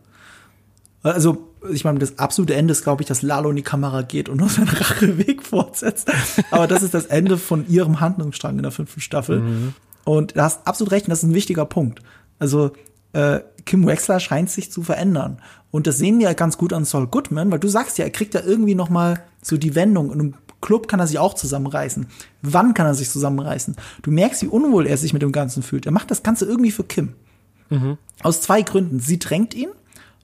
Also, 1.04 1.50
ich 1.72 1.84
meine, 1.84 2.00
das 2.00 2.18
absolute 2.18 2.56
Ende 2.56 2.72
ist, 2.72 2.84
glaube 2.84 3.04
ich, 3.04 3.08
dass 3.08 3.22
Lalo 3.22 3.52
in 3.52 3.56
die 3.56 3.62
Kamera 3.62 4.02
geht 4.02 4.28
und 4.28 4.38
nur 4.38 4.50
seinen 4.50 4.70
Racheweg 4.70 5.44
fortsetzt. 5.48 6.12
Aber 6.50 6.66
das 6.66 6.82
ist 6.82 6.96
das 6.96 7.06
Ende 7.06 7.38
von 7.38 7.68
ihrem 7.68 8.00
Handlungsstrang 8.00 8.58
in 8.58 8.64
der 8.64 8.72
fünften 8.72 9.02
Staffel. 9.02 9.42
Mhm. 9.42 9.74
Und 10.04 10.36
du 10.36 10.42
hast 10.42 10.66
absolut 10.68 10.92
recht, 10.92 11.06
und 11.06 11.12
das 11.12 11.20
ist 11.20 11.30
ein 11.30 11.36
wichtiger 11.36 11.66
Punkt. 11.66 12.02
Also, 12.40 12.72
äh, 13.14 13.40
Kim 13.66 13.86
Wexler 13.88 14.20
scheint 14.20 14.50
sich 14.50 14.72
zu 14.72 14.84
verändern. 14.84 15.40
Und 15.72 15.88
das 15.88 15.98
sehen 15.98 16.20
wir 16.20 16.34
ganz 16.36 16.58
gut 16.58 16.74
an 16.74 16.86
Saul 16.86 17.08
Goodman, 17.08 17.52
weil 17.52 17.60
du 17.60 17.68
sagst 17.68 17.98
ja, 17.98 18.06
er 18.06 18.12
kriegt 18.12 18.34
ja 18.34 18.42
irgendwie 18.42 18.76
noch 18.76 18.90
mal 18.90 19.24
so 19.42 19.58
die 19.58 19.76
Wendung. 19.76 20.10
Und 20.10 20.20
im 20.20 20.34
Club 20.62 20.88
kann 20.88 21.00
er 21.00 21.08
sich 21.08 21.20
auch 21.20 21.34
zusammenreißen. 21.34 22.08
Wann 22.42 22.74
kann 22.74 22.86
er 22.86 22.94
sich 22.94 23.10
zusammenreißen? 23.10 23.76
Du 24.02 24.12
merkst, 24.12 24.42
wie 24.42 24.48
unwohl 24.48 24.88
er 24.88 24.98
sich 24.98 25.14
mit 25.14 25.22
dem 25.22 25.32
Ganzen 25.32 25.64
fühlt. 25.64 25.86
Er 25.86 25.92
macht 25.92 26.12
das 26.12 26.24
Ganze 26.24 26.46
irgendwie 26.46 26.72
für 26.72 26.84
Kim. 26.84 27.14
Mhm. 27.70 27.98
Aus 28.24 28.42
zwei 28.42 28.62
Gründen. 28.62 29.00
Sie 29.00 29.20
drängt 29.20 29.54
ihn. 29.54 29.70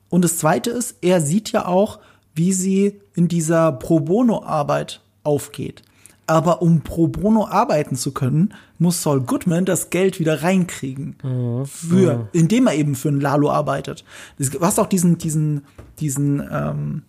Und 0.09 0.23
das 0.23 0.37
zweite 0.37 0.71
ist, 0.71 0.95
er 1.01 1.21
sieht 1.21 1.51
ja 1.51 1.65
auch, 1.65 1.99
wie 2.33 2.53
sie 2.53 3.01
in 3.15 3.27
dieser 3.27 3.71
Pro 3.71 3.99
Bono-Arbeit 3.99 5.01
aufgeht. 5.23 5.83
Aber 6.31 6.61
um 6.61 6.79
pro 6.79 7.09
bono 7.09 7.45
arbeiten 7.45 7.97
zu 7.97 8.13
können, 8.13 8.53
muss 8.79 9.01
Saul 9.01 9.19
Goodman 9.19 9.65
das 9.65 9.89
Geld 9.89 10.17
wieder 10.17 10.43
reinkriegen. 10.43 11.17
Mhm. 11.21 11.65
Für, 11.65 12.29
indem 12.31 12.67
er 12.67 12.75
eben 12.75 12.95
für 12.95 13.09
ein 13.09 13.19
Lalo 13.19 13.51
arbeitet. 13.51 14.05
Du 14.39 14.61
hast 14.61 14.79
auch 14.79 14.87
diesen, 14.87 15.17
diesen, 15.17 15.65
diesen, 15.99 16.41
ähm, 16.49 17.03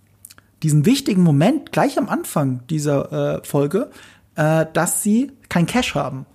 diesen 0.65 0.87
wichtigen 0.87 1.23
Moment 1.23 1.71
gleich 1.71 1.99
am 1.99 2.09
Anfang 2.09 2.67
dieser 2.67 3.37
äh, 3.37 3.45
Folge, 3.45 3.91
äh, 4.35 4.67
dass 4.73 5.05
sie 5.05 5.31
kein 5.49 5.67
Cash 5.67 5.95
haben. 5.95 6.27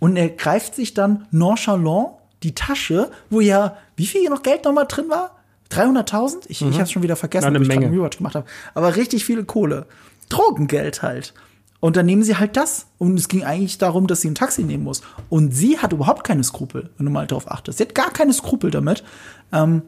Und 0.00 0.16
er 0.16 0.28
greift 0.28 0.74
sich 0.74 0.94
dann 0.94 1.28
nonchalant 1.30 2.08
die 2.42 2.56
Tasche, 2.56 3.12
wo 3.30 3.40
ja, 3.40 3.76
wie 3.94 4.06
viel 4.06 4.28
noch 4.28 4.42
Geld 4.42 4.64
nochmal 4.64 4.86
drin 4.88 5.08
war? 5.08 5.36
300.000? 5.70 6.46
Ich, 6.48 6.60
mhm. 6.60 6.70
ich 6.70 6.80
habe 6.80 6.90
schon 6.90 7.04
wieder 7.04 7.14
vergessen, 7.14 7.54
weil 7.54 7.62
ich 7.62 7.68
gerade 7.68 7.86
Rewatch 7.86 8.16
gemacht 8.16 8.34
habe. 8.34 8.46
Aber 8.74 8.96
richtig 8.96 9.24
viele 9.24 9.44
Kohle. 9.44 9.86
Drogengeld 10.28 11.02
halt. 11.02 11.34
Und 11.82 11.96
dann 11.96 12.06
nehmen 12.06 12.22
sie 12.22 12.36
halt 12.36 12.56
das. 12.56 12.86
Und 12.98 13.18
es 13.18 13.26
ging 13.26 13.42
eigentlich 13.42 13.76
darum, 13.76 14.06
dass 14.06 14.20
sie 14.20 14.30
ein 14.30 14.36
Taxi 14.36 14.62
nehmen 14.62 14.84
muss. 14.84 15.02
Und 15.28 15.52
sie 15.52 15.80
hat 15.80 15.92
überhaupt 15.92 16.22
keine 16.22 16.44
Skrupel, 16.44 16.90
wenn 16.96 17.06
du 17.06 17.10
mal 17.10 17.26
darauf 17.26 17.50
achtest. 17.50 17.78
Sie 17.78 17.84
hat 17.84 17.96
gar 17.96 18.12
keine 18.12 18.32
Skrupel 18.32 18.70
damit. 18.70 19.02
Ähm, 19.50 19.82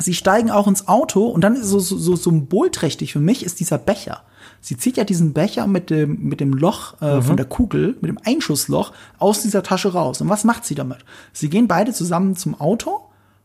sie 0.00 0.14
steigen 0.14 0.50
auch 0.50 0.66
ins 0.66 0.88
Auto 0.88 1.28
und 1.28 1.42
dann 1.42 1.54
ist 1.54 1.68
so, 1.68 1.78
so, 1.78 1.96
so 1.96 2.16
symbolträchtig 2.16 3.12
für 3.12 3.20
mich 3.20 3.44
ist 3.44 3.60
dieser 3.60 3.78
Becher. 3.78 4.24
Sie 4.60 4.76
zieht 4.76 4.96
ja 4.96 5.04
diesen 5.04 5.32
Becher 5.32 5.68
mit 5.68 5.90
dem, 5.90 6.24
mit 6.24 6.40
dem 6.40 6.54
Loch 6.54 7.00
äh, 7.00 7.18
mhm. 7.18 7.22
von 7.22 7.36
der 7.36 7.46
Kugel, 7.46 7.96
mit 8.00 8.08
dem 8.08 8.18
Einschussloch 8.24 8.92
aus 9.20 9.42
dieser 9.42 9.62
Tasche 9.62 9.92
raus. 9.92 10.20
Und 10.20 10.28
was 10.28 10.42
macht 10.42 10.64
sie 10.64 10.74
damit? 10.74 11.04
Sie 11.32 11.48
gehen 11.48 11.68
beide 11.68 11.92
zusammen 11.92 12.34
zum 12.34 12.60
Auto 12.60 12.98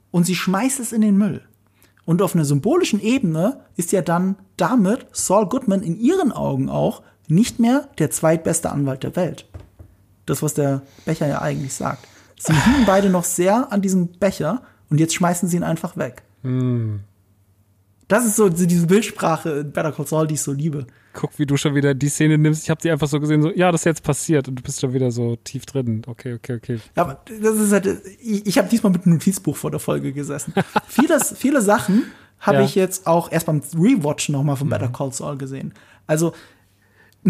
und 0.09 0.23
sie 0.23 0.35
schmeißt 0.35 0.79
es 0.79 0.93
in 0.93 1.01
den 1.01 1.15
Müll. 1.15 1.43
Und 2.05 2.23
auf 2.23 2.33
einer 2.33 2.45
symbolischen 2.45 2.99
Ebene 3.01 3.59
ist 3.75 3.91
ja 3.91 4.01
dann 4.01 4.35
damit 4.55 5.05
Saul 5.11 5.45
Goodman 5.45 5.83
in 5.83 5.99
ihren 5.99 6.31
Augen 6.31 6.69
auch 6.69 7.03
nicht 7.27 7.59
mehr 7.59 7.89
der 7.99 8.11
zweitbeste 8.11 8.71
Anwalt 8.71 9.03
der 9.03 9.15
Welt. 9.15 9.45
Das, 10.25 10.41
was 10.41 10.53
der 10.53 10.81
Becher 11.05 11.27
ja 11.27 11.41
eigentlich 11.41 11.73
sagt. 11.73 12.07
Sie 12.37 12.53
hingen 12.65 12.85
beide 12.85 13.09
noch 13.09 13.23
sehr 13.23 13.71
an 13.71 13.81
diesem 13.81 14.07
Becher 14.07 14.61
und 14.89 14.99
jetzt 14.99 15.13
schmeißen 15.13 15.49
sie 15.49 15.57
ihn 15.57 15.63
einfach 15.63 15.97
weg. 15.97 16.23
Mm. 16.43 16.97
Das 18.07 18.25
ist 18.25 18.37
so 18.37 18.47
diese 18.47 18.87
Bildsprache 18.87 19.49
in 19.49 19.71
Better 19.71 19.91
Call 19.91 20.07
Saul, 20.07 20.27
die 20.27 20.35
ich 20.35 20.41
so 20.41 20.53
liebe. 20.53 20.87
Guck, 21.11 21.37
wie 21.39 21.45
du 21.45 21.57
schon 21.57 21.75
wieder 21.75 21.93
die 21.93 22.07
Szene 22.07 22.37
nimmst. 22.37 22.63
Ich 22.63 22.69
habe 22.69 22.81
sie 22.81 22.89
einfach 22.89 23.07
so 23.07 23.19
gesehen, 23.19 23.41
so, 23.41 23.51
ja, 23.51 23.71
das 23.71 23.81
ist 23.81 23.85
jetzt 23.85 24.03
passiert 24.03 24.47
und 24.47 24.55
du 24.55 24.63
bist 24.63 24.79
schon 24.79 24.93
wieder 24.93 25.11
so 25.11 25.35
tief 25.35 25.65
drin. 25.65 26.03
Okay, 26.07 26.35
okay, 26.35 26.55
okay. 26.55 26.79
Ja, 26.95 27.03
aber 27.03 27.21
das 27.41 27.55
ist 27.55 27.71
halt, 27.73 27.87
ich, 28.21 28.45
ich 28.45 28.57
habe 28.57 28.69
diesmal 28.69 28.93
mit 28.93 29.05
einem 29.05 29.15
Notizbuch 29.15 29.57
vor 29.57 29.71
der 29.71 29.81
Folge 29.81 30.13
gesessen. 30.13 30.53
Vieles, 30.87 31.35
viele 31.37 31.61
Sachen 31.61 32.03
habe 32.39 32.59
ja. 32.59 32.63
ich 32.63 32.75
jetzt 32.75 33.07
auch 33.07 33.31
erst 33.31 33.47
beim 33.47 33.61
Rewatch 33.75 34.29
nochmal 34.29 34.55
von 34.55 34.69
Better 34.69 34.87
mhm. 34.87 34.93
Call 34.93 35.11
Saul 35.11 35.37
gesehen. 35.37 35.73
Also 36.05 36.33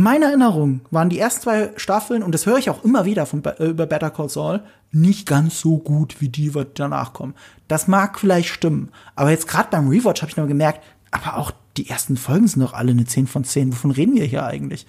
meiner 0.02 0.28
Erinnerung 0.28 0.82
waren 0.92 1.10
die 1.10 1.20
ersten 1.20 1.42
zwei 1.42 1.72
Staffeln, 1.76 2.24
und 2.24 2.34
das 2.34 2.46
höre 2.46 2.58
ich 2.58 2.70
auch 2.70 2.84
immer 2.84 3.06
wieder 3.06 3.26
von, 3.26 3.44
äh, 3.44 3.66
über 3.66 3.86
Better 3.86 4.12
Call 4.12 4.30
Saul, 4.30 4.62
nicht 4.92 5.28
ganz 5.28 5.60
so 5.60 5.78
gut 5.78 6.22
wie 6.22 6.30
die, 6.30 6.52
die 6.52 6.66
danach 6.74 7.14
kommen. 7.14 7.36
Das 7.68 7.88
mag 7.88 8.20
vielleicht 8.20 8.50
stimmen, 8.50 8.90
aber 9.16 9.32
jetzt 9.32 9.48
gerade 9.48 9.70
beim 9.72 9.90
Rewatch 9.90 10.22
habe 10.22 10.30
ich 10.30 10.38
noch 10.38 10.48
gemerkt, 10.48 10.82
aber 11.12 11.38
auch 11.38 11.52
die 11.78 11.90
ersten 11.90 12.18
Folgen 12.18 12.48
sind 12.48 12.62
doch 12.62 12.74
alle 12.74 12.92
eine 12.92 13.06
10 13.06 13.28
von 13.28 13.44
10. 13.44 13.72
Wovon 13.72 13.92
reden 13.92 14.16
wir 14.16 14.26
hier 14.26 14.46
eigentlich? 14.46 14.86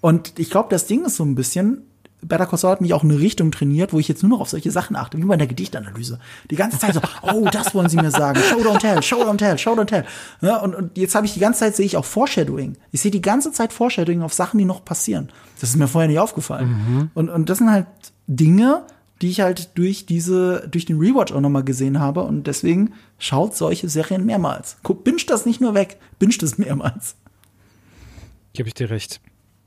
Und 0.00 0.38
ich 0.38 0.50
glaube, 0.50 0.68
das 0.70 0.86
Ding 0.86 1.04
ist 1.04 1.16
so 1.16 1.24
ein 1.24 1.34
bisschen, 1.34 1.82
Better 2.20 2.46
Call 2.46 2.58
Saul 2.58 2.72
hat 2.72 2.80
mich 2.80 2.94
auch 2.94 3.04
in 3.04 3.10
eine 3.10 3.20
Richtung 3.20 3.52
trainiert, 3.52 3.92
wo 3.92 3.98
ich 3.98 4.08
jetzt 4.08 4.22
nur 4.22 4.30
noch 4.30 4.40
auf 4.40 4.48
solche 4.48 4.70
Sachen 4.70 4.96
achte, 4.96 5.18
wie 5.18 5.24
bei 5.24 5.36
der 5.36 5.46
Gedichtanalyse. 5.46 6.18
Die 6.50 6.56
ganze 6.56 6.78
Zeit 6.78 6.94
so, 6.94 7.00
oh, 7.22 7.48
das 7.50 7.74
wollen 7.74 7.88
sie 7.88 7.96
mir 7.96 8.10
sagen. 8.10 8.40
Show 8.40 8.58
don't 8.58 8.80
tell, 8.80 9.02
show 9.02 9.22
don't 9.22 9.36
tell, 9.36 9.56
show 9.56 9.72
don't 9.72 9.86
tell. 9.86 10.04
Ja, 10.40 10.56
und, 10.58 10.74
und 10.74 10.96
jetzt 10.96 11.14
habe 11.14 11.26
ich 11.26 11.34
die 11.34 11.40
ganze 11.40 11.60
Zeit 11.60 11.76
sehe 11.76 11.86
ich 11.86 11.96
auch 11.96 12.04
Foreshadowing. 12.04 12.76
Ich 12.90 13.00
sehe 13.00 13.10
die 13.10 13.22
ganze 13.22 13.52
Zeit 13.52 13.72
Foreshadowing 13.72 14.22
auf 14.22 14.32
Sachen, 14.32 14.58
die 14.58 14.64
noch 14.64 14.84
passieren. 14.84 15.28
Das 15.60 15.70
ist 15.70 15.76
mir 15.76 15.86
vorher 15.86 16.08
nicht 16.08 16.18
aufgefallen. 16.18 16.68
Mhm. 16.68 17.10
Und, 17.14 17.28
und 17.28 17.48
das 17.48 17.58
sind 17.58 17.70
halt 17.70 17.86
Dinge, 18.26 18.82
die 19.22 19.30
ich 19.30 19.40
halt 19.40 19.76
durch 19.78 20.06
diese, 20.06 20.66
durch 20.70 20.86
den 20.86 20.98
Rewatch 20.98 21.32
auch 21.32 21.40
nochmal 21.40 21.64
gesehen 21.64 22.00
habe. 22.00 22.22
Und 22.22 22.46
deswegen 22.48 22.94
schaut 23.18 23.56
solche 23.56 23.88
Serien 23.88 24.26
mehrmals. 24.26 24.76
Guck, 24.82 25.04
binge 25.04 25.22
das 25.26 25.46
nicht 25.46 25.60
nur 25.60 25.74
weg, 25.74 25.98
binge 26.18 26.36
das 26.40 26.58
mehrmals. 26.58 27.14
Gebe 28.54 28.68
ich 28.68 28.74
dir 28.74 28.90
recht 28.90 29.20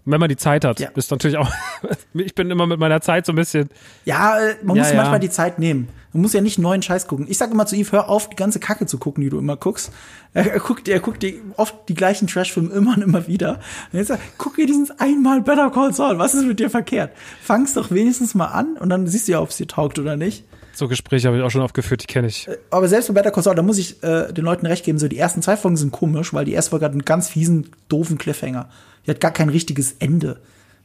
wenn 0.06 0.20
man 0.20 0.30
die 0.30 0.38
Zeit 0.38 0.66
hat, 0.66 0.80
ja. 0.80 0.90
ist 0.96 1.12
natürlich 1.12 1.38
auch. 1.38 1.52
ich 2.14 2.34
bin 2.34 2.50
immer 2.50 2.66
mit 2.68 2.80
meiner 2.80 3.02
Zeit 3.02 3.26
so 3.26 3.34
ein 3.34 3.36
bisschen. 3.36 3.70
Ja, 4.06 4.40
äh, 4.40 4.56
man 4.64 4.78
muss 4.78 4.90
ja. 4.90 4.96
manchmal 4.96 5.20
die 5.20 5.30
Zeit 5.30 5.60
nehmen. 5.60 5.90
Man 6.14 6.24
muss 6.24 6.34
ja 6.34 6.42
nicht 6.42 6.60
neuen 6.60 6.82
Scheiß 6.82 7.08
gucken. 7.08 7.28
Ich 7.30 7.38
sage 7.38 7.54
immer 7.54 7.66
zu 7.66 7.76
Yves, 7.76 7.94
hör 7.94 8.10
auf, 8.10 8.28
die 8.28 8.36
ganze 8.36 8.60
Kacke 8.60 8.86
zu 8.86 8.98
gucken, 8.98 9.24
die 9.24 9.30
du 9.30 9.40
immer 9.40 9.56
guckst. 9.56 9.92
Er, 10.34 10.60
guckt, 10.60 10.88
er 10.88 11.00
guckt 11.00 11.24
die, 11.24 11.42
oft 11.56 11.88
die 11.88 11.94
gleichen 11.94 12.28
Trashfilme 12.28 12.74
immer 12.74 12.96
und 12.96 13.02
immer 13.02 13.28
wieder. 13.28 13.60
Und 13.92 14.00
jetzt 14.00 14.08
sagt, 14.08 14.22
guck 14.38 14.56
dir 14.56 14.66
diesen 14.66 14.92
einmal 15.00 15.42
Better 15.42 15.70
Call 15.70 15.94
Saul. 15.94 16.20
Was 16.20 16.34
ist 16.34 16.46
mit 16.46 16.60
dir 16.60 16.70
verkehrt? 16.70 17.12
Fang's 17.42 17.74
doch 17.74 17.92
wenigstens 17.92 18.36
mal 18.36 18.48
an 18.48 18.78
und 18.78 18.90
dann 18.90 19.08
siehst 19.08 19.28
du 19.28 19.34
ja, 19.34 19.42
ob 19.42 19.50
es 19.50 19.58
dir 19.58 19.68
taugt 19.68 20.00
oder 20.00 20.18
nicht. 20.18 20.44
So 20.74 20.88
Gespräche 20.88 21.28
habe 21.28 21.38
ich 21.38 21.44
auch 21.44 21.52
schon 21.52 21.62
aufgeführt, 21.62 22.04
die 22.04 22.08
kenne 22.08 22.28
ich. 22.28 22.48
Äh, 22.48 22.58
aber 22.70 22.88
selbst 22.88 23.08
bei 23.08 23.14
Better 23.14 23.32
Call 23.32 23.44
Saul, 23.44 23.56
da 23.56 23.62
muss 23.62 23.78
ich 23.78 24.02
äh, 24.04 24.32
den 24.32 24.46
Leuten 24.46 24.66
recht 24.66 24.86
geben, 24.86 25.00
so 25.00 25.08
die 25.08 25.18
ersten 25.18 25.42
zwei 25.42 25.58
Folgen 25.58 25.78
sind 25.78 25.92
komisch, 25.92 26.34
weil 26.34 26.46
die 26.46 26.54
erste 26.54 26.72
Folge 26.72 26.86
hat 26.86 26.92
einen 26.92 27.06
ganz 27.06 27.30
fiesen, 27.30 27.72
doofen 27.90 28.18
Cliffhanger. 28.18 28.70
Die 29.06 29.12
hat 29.12 29.20
gar 29.20 29.32
kein 29.32 29.50
richtiges 29.50 29.96
Ende. 30.00 30.40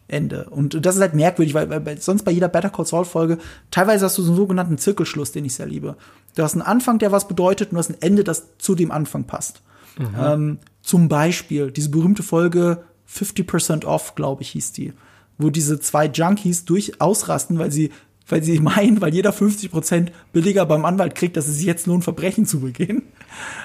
Ende. 0.09 0.49
Und 0.51 0.87
das 0.87 0.95
ist 0.95 1.01
halt 1.01 1.14
merkwürdig, 1.14 1.55
weil, 1.55 1.68
weil 1.68 2.01
sonst 2.01 2.24
bei 2.24 2.30
jeder 2.30 2.49
Better 2.49 2.70
Call 2.70 2.87
Saul 2.87 3.05
Folge 3.05 3.39
teilweise 3.70 4.05
hast 4.05 4.16
du 4.18 4.22
so 4.22 4.28
einen 4.30 4.37
sogenannten 4.37 4.78
Zirkelschluss, 4.78 5.32
den 5.32 5.45
ich 5.45 5.55
sehr 5.55 5.66
liebe. 5.66 5.97
Du 6.37 6.43
hast 6.43 6.53
einen 6.53 6.62
Anfang, 6.62 6.99
der 6.99 7.11
was 7.11 7.26
bedeutet, 7.26 7.70
und 7.70 7.74
du 7.74 7.78
hast 7.78 7.91
ein 7.91 8.01
Ende, 8.01 8.22
das 8.22 8.57
zu 8.59 8.74
dem 8.74 8.93
Anfang 8.93 9.24
passt. 9.24 9.62
Mhm. 9.99 10.16
Ähm, 10.18 10.59
zum 10.82 11.09
Beispiel 11.09 11.72
diese 11.72 11.91
berühmte 11.91 12.22
Folge 12.22 12.84
50% 13.11 13.84
Off, 13.84 14.14
glaube 14.14 14.43
ich, 14.43 14.51
hieß 14.51 14.72
die, 14.72 14.93
wo 15.39 15.51
diese 15.51 15.80
zwei 15.80 16.07
Junkies 16.07 16.64
durchaus 16.64 17.28
rasten, 17.28 17.59
weil 17.59 17.72
sie 17.72 17.91
weil 18.28 18.42
sie 18.42 18.58
meinen, 18.60 19.00
weil 19.00 19.14
jeder 19.14 19.32
50% 19.32 20.08
billiger 20.32 20.66
beim 20.66 20.84
Anwalt 20.84 21.14
kriegt, 21.14 21.36
dass 21.36 21.48
es 21.48 21.56
sich 21.56 21.66
jetzt 21.66 21.86
lohnt, 21.86 22.04
Verbrechen 22.04 22.46
zu 22.46 22.60
begehen. 22.60 23.02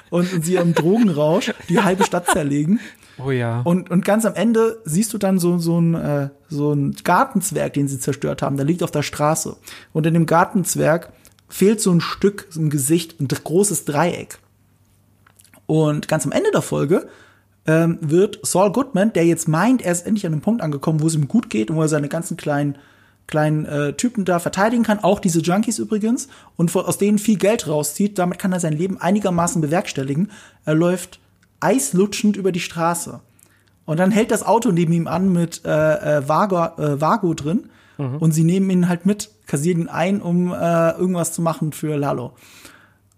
Und, 0.09 0.33
und 0.33 0.45
sie 0.45 0.55
im 0.55 0.73
Drogenrausch 0.73 1.53
die 1.69 1.81
halbe 1.81 2.03
Stadt 2.03 2.27
zerlegen. 2.27 2.79
Oh 3.23 3.31
ja. 3.31 3.61
Und, 3.61 3.89
und 3.89 4.05
ganz 4.05 4.25
am 4.25 4.35
Ende 4.35 4.79
siehst 4.83 5.13
du 5.13 5.17
dann 5.17 5.39
so, 5.39 5.57
so 5.57 5.79
ein, 5.79 5.95
äh, 5.95 6.29
so 6.49 6.73
ein 6.73 6.95
Gartenzwerg, 7.03 7.73
den 7.73 7.87
sie 7.87 7.99
zerstört 7.99 8.41
haben. 8.41 8.57
Der 8.57 8.65
liegt 8.65 8.83
auf 8.83 8.91
der 8.91 9.03
Straße. 9.03 9.55
Und 9.93 10.05
in 10.05 10.13
dem 10.13 10.25
Gartenzwerg 10.25 11.11
fehlt 11.47 11.81
so 11.81 11.91
ein 11.91 12.01
Stück, 12.01 12.47
so 12.49 12.61
ein 12.61 12.69
Gesicht, 12.69 13.19
ein 13.19 13.27
großes 13.27 13.85
Dreieck. 13.85 14.39
Und 15.65 16.07
ganz 16.07 16.25
am 16.25 16.31
Ende 16.31 16.51
der 16.51 16.61
Folge 16.61 17.07
ähm, 17.65 17.97
wird 18.01 18.39
Saul 18.43 18.71
Goodman, 18.71 19.13
der 19.13 19.25
jetzt 19.25 19.47
meint, 19.47 19.81
er 19.81 19.91
ist 19.91 20.05
endlich 20.05 20.25
an 20.25 20.33
einem 20.33 20.41
Punkt 20.41 20.61
angekommen, 20.61 21.01
wo 21.01 21.07
es 21.07 21.15
ihm 21.15 21.27
gut 21.27 21.49
geht 21.49 21.69
und 21.69 21.77
wo 21.77 21.81
er 21.81 21.87
seine 21.87 22.09
ganzen 22.09 22.37
kleinen 22.37 22.77
kleinen 23.27 23.65
äh, 23.65 23.93
Typen 23.93 24.25
da 24.25 24.39
verteidigen 24.39 24.83
kann, 24.83 24.99
auch 24.99 25.19
diese 25.19 25.39
Junkies 25.39 25.79
übrigens, 25.79 26.27
und 26.57 26.75
aus 26.75 26.97
denen 26.97 27.17
viel 27.17 27.37
Geld 27.37 27.67
rauszieht. 27.67 28.19
Damit 28.19 28.39
kann 28.39 28.51
er 28.51 28.59
sein 28.59 28.73
Leben 28.73 28.99
einigermaßen 28.99 29.61
bewerkstelligen. 29.61 30.31
Er 30.65 30.75
läuft 30.75 31.19
eislutschend 31.59 32.35
über 32.35 32.51
die 32.51 32.59
Straße. 32.59 33.21
Und 33.85 33.99
dann 33.99 34.11
hält 34.11 34.31
das 34.31 34.43
Auto 34.43 34.71
neben 34.71 34.93
ihm 34.93 35.07
an 35.07 35.31
mit 35.31 35.63
äh, 35.65 35.69
äh, 36.17 36.27
Vago, 36.27 36.63
äh, 36.81 37.01
Vago 37.01 37.33
drin. 37.33 37.69
Mhm. 37.97 38.17
Und 38.17 38.31
sie 38.31 38.43
nehmen 38.43 38.69
ihn 38.69 38.89
halt 38.89 39.05
mit, 39.05 39.29
kassieren 39.47 39.81
ihn 39.81 39.89
ein, 39.89 40.21
um 40.21 40.53
äh, 40.53 40.91
irgendwas 40.91 41.33
zu 41.33 41.41
machen 41.41 41.71
für 41.71 41.97
Lalo. 41.97 42.33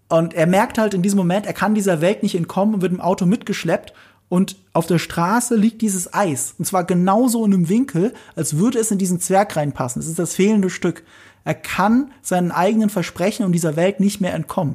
Und 0.10 0.34
er 0.34 0.46
merkt 0.46 0.78
halt 0.78 0.94
in 0.94 1.02
diesem 1.02 1.18
Moment, 1.18 1.46
er 1.46 1.54
kann 1.54 1.74
dieser 1.74 2.02
Welt 2.02 2.24
nicht 2.24 2.36
entkommen 2.36 2.76
und 2.76 2.82
wird 2.82 2.94
im 2.94 3.02
Auto 3.02 3.26
mitgeschleppt. 3.26 3.94
Und 4.34 4.56
auf 4.74 4.88
der 4.88 4.98
Straße 4.98 5.56
liegt 5.56 5.84
dieses 5.84 6.12
Eis. 6.12 6.56
Und 6.58 6.66
zwar 6.66 6.86
genauso 6.86 7.46
in 7.46 7.54
einem 7.54 7.70
Winkel, 7.70 8.16
als 8.36 8.58
würde 8.58 8.80
es 8.80 8.90
in 8.90 8.98
diesen 8.98 9.20
Zwerg 9.20 9.56
reinpassen. 9.56 10.02
Es 10.02 10.08
ist 10.08 10.18
das 10.18 10.34
fehlende 10.34 10.72
Stück. 10.72 11.04
Er 11.44 11.54
kann 11.54 12.12
seinen 12.24 12.50
eigenen 12.52 12.90
Versprechen 12.90 13.46
und 13.46 13.52
dieser 13.52 13.76
Welt 13.76 14.00
nicht 14.00 14.22
mehr 14.22 14.34
entkommen. 14.34 14.74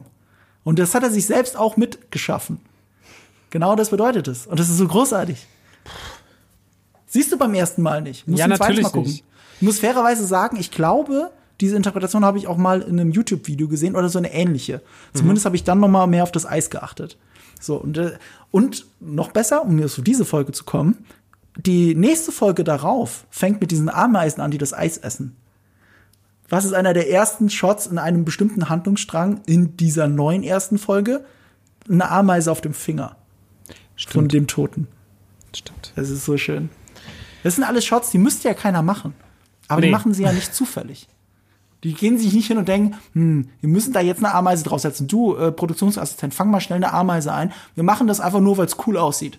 Und 0.62 0.78
das 0.78 0.94
hat 0.94 1.02
er 1.02 1.10
sich 1.10 1.26
selbst 1.26 1.56
auch 1.56 1.76
mitgeschaffen. 1.76 2.60
Genau 3.50 3.74
das 3.74 3.90
bedeutet 3.90 4.28
es. 4.28 4.46
Und 4.46 4.60
das 4.60 4.68
ist 4.68 4.78
so 4.78 4.86
großartig. 4.86 5.44
Siehst 7.08 7.32
du 7.32 7.36
beim 7.36 7.54
ersten 7.54 7.82
Mal 7.82 8.00
nicht. 8.00 8.28
Musst 8.28 8.38
ja, 8.38 8.46
natürlich 8.46 8.84
Mal 8.84 8.90
gucken. 8.90 9.10
Nicht. 9.10 9.24
Ich 9.56 9.62
muss 9.62 9.80
fairerweise 9.80 10.24
sagen, 10.24 10.56
ich 10.56 10.70
glaube, 10.70 11.32
diese 11.60 11.74
Interpretation 11.74 12.24
habe 12.24 12.38
ich 12.38 12.46
auch 12.46 12.58
mal 12.58 12.80
in 12.80 13.00
einem 13.00 13.10
YouTube-Video 13.10 13.66
gesehen 13.66 13.96
oder 13.96 14.08
so 14.08 14.18
eine 14.18 14.32
ähnliche. 14.32 14.82
Zumindest 15.14 15.46
habe 15.46 15.56
ich 15.56 15.64
dann 15.64 15.80
noch 15.80 15.88
mal 15.88 16.06
mehr 16.06 16.22
auf 16.22 16.30
das 16.30 16.46
Eis 16.46 16.70
geachtet. 16.70 17.16
So, 17.60 17.76
und, 17.76 17.96
äh, 17.98 18.16
und 18.50 18.86
noch 19.00 19.32
besser, 19.32 19.62
um 19.64 19.76
mir 19.76 19.88
zu 19.88 20.02
diese 20.02 20.24
Folge 20.24 20.52
zu 20.52 20.64
kommen, 20.64 21.04
die 21.56 21.94
nächste 21.94 22.30
Folge 22.32 22.62
darauf 22.64 23.26
fängt 23.30 23.60
mit 23.60 23.70
diesen 23.70 23.88
Ameisen 23.88 24.40
an, 24.40 24.50
die 24.50 24.58
das 24.58 24.72
Eis 24.72 24.96
essen. 24.98 25.36
Was 26.48 26.64
ist 26.64 26.72
einer 26.72 26.94
der 26.94 27.10
ersten 27.10 27.50
Shots 27.50 27.86
in 27.86 27.98
einem 27.98 28.24
bestimmten 28.24 28.68
Handlungsstrang 28.68 29.42
in 29.46 29.76
dieser 29.76 30.08
neuen 30.08 30.42
ersten 30.42 30.78
Folge? 30.78 31.24
Eine 31.90 32.10
Ameise 32.10 32.50
auf 32.52 32.60
dem 32.60 32.74
Finger 32.74 33.16
von 34.08 34.28
dem 34.28 34.46
Toten. 34.46 34.86
Stimmt. 35.54 35.92
Das 35.96 36.08
ist 36.10 36.24
so 36.24 36.36
schön. 36.36 36.70
Das 37.42 37.56
sind 37.56 37.64
alles 37.64 37.84
Shots, 37.84 38.10
die 38.10 38.18
müsste 38.18 38.48
ja 38.48 38.54
keiner 38.54 38.82
machen. 38.82 39.14
Aber 39.66 39.80
die 39.80 39.88
Nee. 39.88 39.92
machen 39.92 40.14
sie 40.14 40.22
ja 40.22 40.32
nicht 40.32 40.54
zufällig. 40.54 41.08
Die 41.84 41.94
gehen 41.94 42.18
sich 42.18 42.32
nicht 42.32 42.48
hin 42.48 42.58
und 42.58 42.66
denken, 42.66 42.96
hm, 43.12 43.48
wir 43.60 43.68
müssen 43.68 43.92
da 43.92 44.00
jetzt 44.00 44.18
eine 44.24 44.34
Ameise 44.34 44.64
draufsetzen. 44.64 45.06
Du, 45.06 45.36
äh, 45.36 45.52
Produktionsassistent, 45.52 46.34
fang 46.34 46.50
mal 46.50 46.60
schnell 46.60 46.78
eine 46.78 46.92
Ameise 46.92 47.32
ein. 47.32 47.52
Wir 47.74 47.84
machen 47.84 48.08
das 48.08 48.20
einfach 48.20 48.40
nur, 48.40 48.58
weil 48.58 48.66
es 48.66 48.76
cool 48.86 48.96
aussieht. 48.96 49.38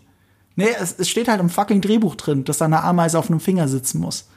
Nee, 0.56 0.70
es, 0.80 0.96
es 0.98 1.10
steht 1.10 1.28
halt 1.28 1.40
im 1.40 1.50
fucking 1.50 1.82
Drehbuch 1.82 2.16
drin, 2.16 2.46
dass 2.46 2.60
da 2.60 2.66
eine 2.66 2.84
Ameise 2.84 3.20
auf 3.20 3.30
einem 3.30 3.40
Finger 3.40 3.68
sitzen 3.68 4.00
muss. 4.00 4.28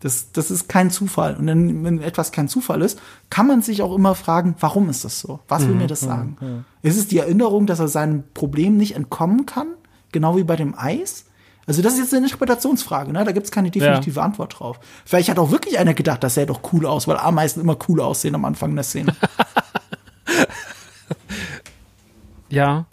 Das, 0.00 0.30
das 0.32 0.50
ist 0.50 0.68
kein 0.68 0.90
Zufall. 0.90 1.36
Und 1.36 1.46
wenn, 1.46 1.84
wenn 1.84 2.00
etwas 2.00 2.32
kein 2.32 2.48
Zufall 2.48 2.82
ist, 2.82 3.00
kann 3.30 3.46
man 3.46 3.62
sich 3.62 3.82
auch 3.82 3.94
immer 3.94 4.14
fragen, 4.14 4.54
warum 4.60 4.88
ist 4.88 5.04
das 5.04 5.20
so? 5.20 5.40
Was 5.48 5.66
will 5.66 5.74
mir 5.74 5.88
das 5.88 6.00
sagen? 6.00 6.64
Ist 6.82 6.96
es 6.96 7.08
die 7.08 7.18
Erinnerung, 7.18 7.66
dass 7.66 7.80
er 7.80 7.88
seinem 7.88 8.22
Problem 8.32 8.76
nicht 8.76 8.94
entkommen 8.94 9.44
kann? 9.44 9.68
Genau 10.12 10.36
wie 10.36 10.44
bei 10.44 10.54
dem 10.54 10.78
Eis? 10.78 11.24
Also 11.68 11.82
das 11.82 11.92
ist 11.92 11.98
jetzt 12.00 12.14
eine 12.14 12.24
Interpretationsfrage, 12.26 13.12
ne? 13.12 13.24
Da 13.24 13.30
gibt's 13.32 13.50
keine 13.52 13.70
definitive 13.70 14.20
Antwort 14.22 14.58
drauf. 14.58 14.80
Vielleicht 15.04 15.28
hat 15.28 15.38
auch 15.38 15.50
wirklich 15.52 15.78
einer 15.78 15.94
gedacht, 15.94 16.24
das 16.24 16.34
sähe 16.34 16.46
doch 16.46 16.60
cool 16.72 16.86
aus, 16.86 17.06
weil 17.06 17.18
Ameisen 17.18 17.62
immer 17.62 17.76
cool 17.88 18.00
aussehen 18.00 18.34
am 18.34 18.44
Anfang 18.44 18.74
der 18.74 18.82
Szene. 18.84 19.14
Ja. 22.50 22.86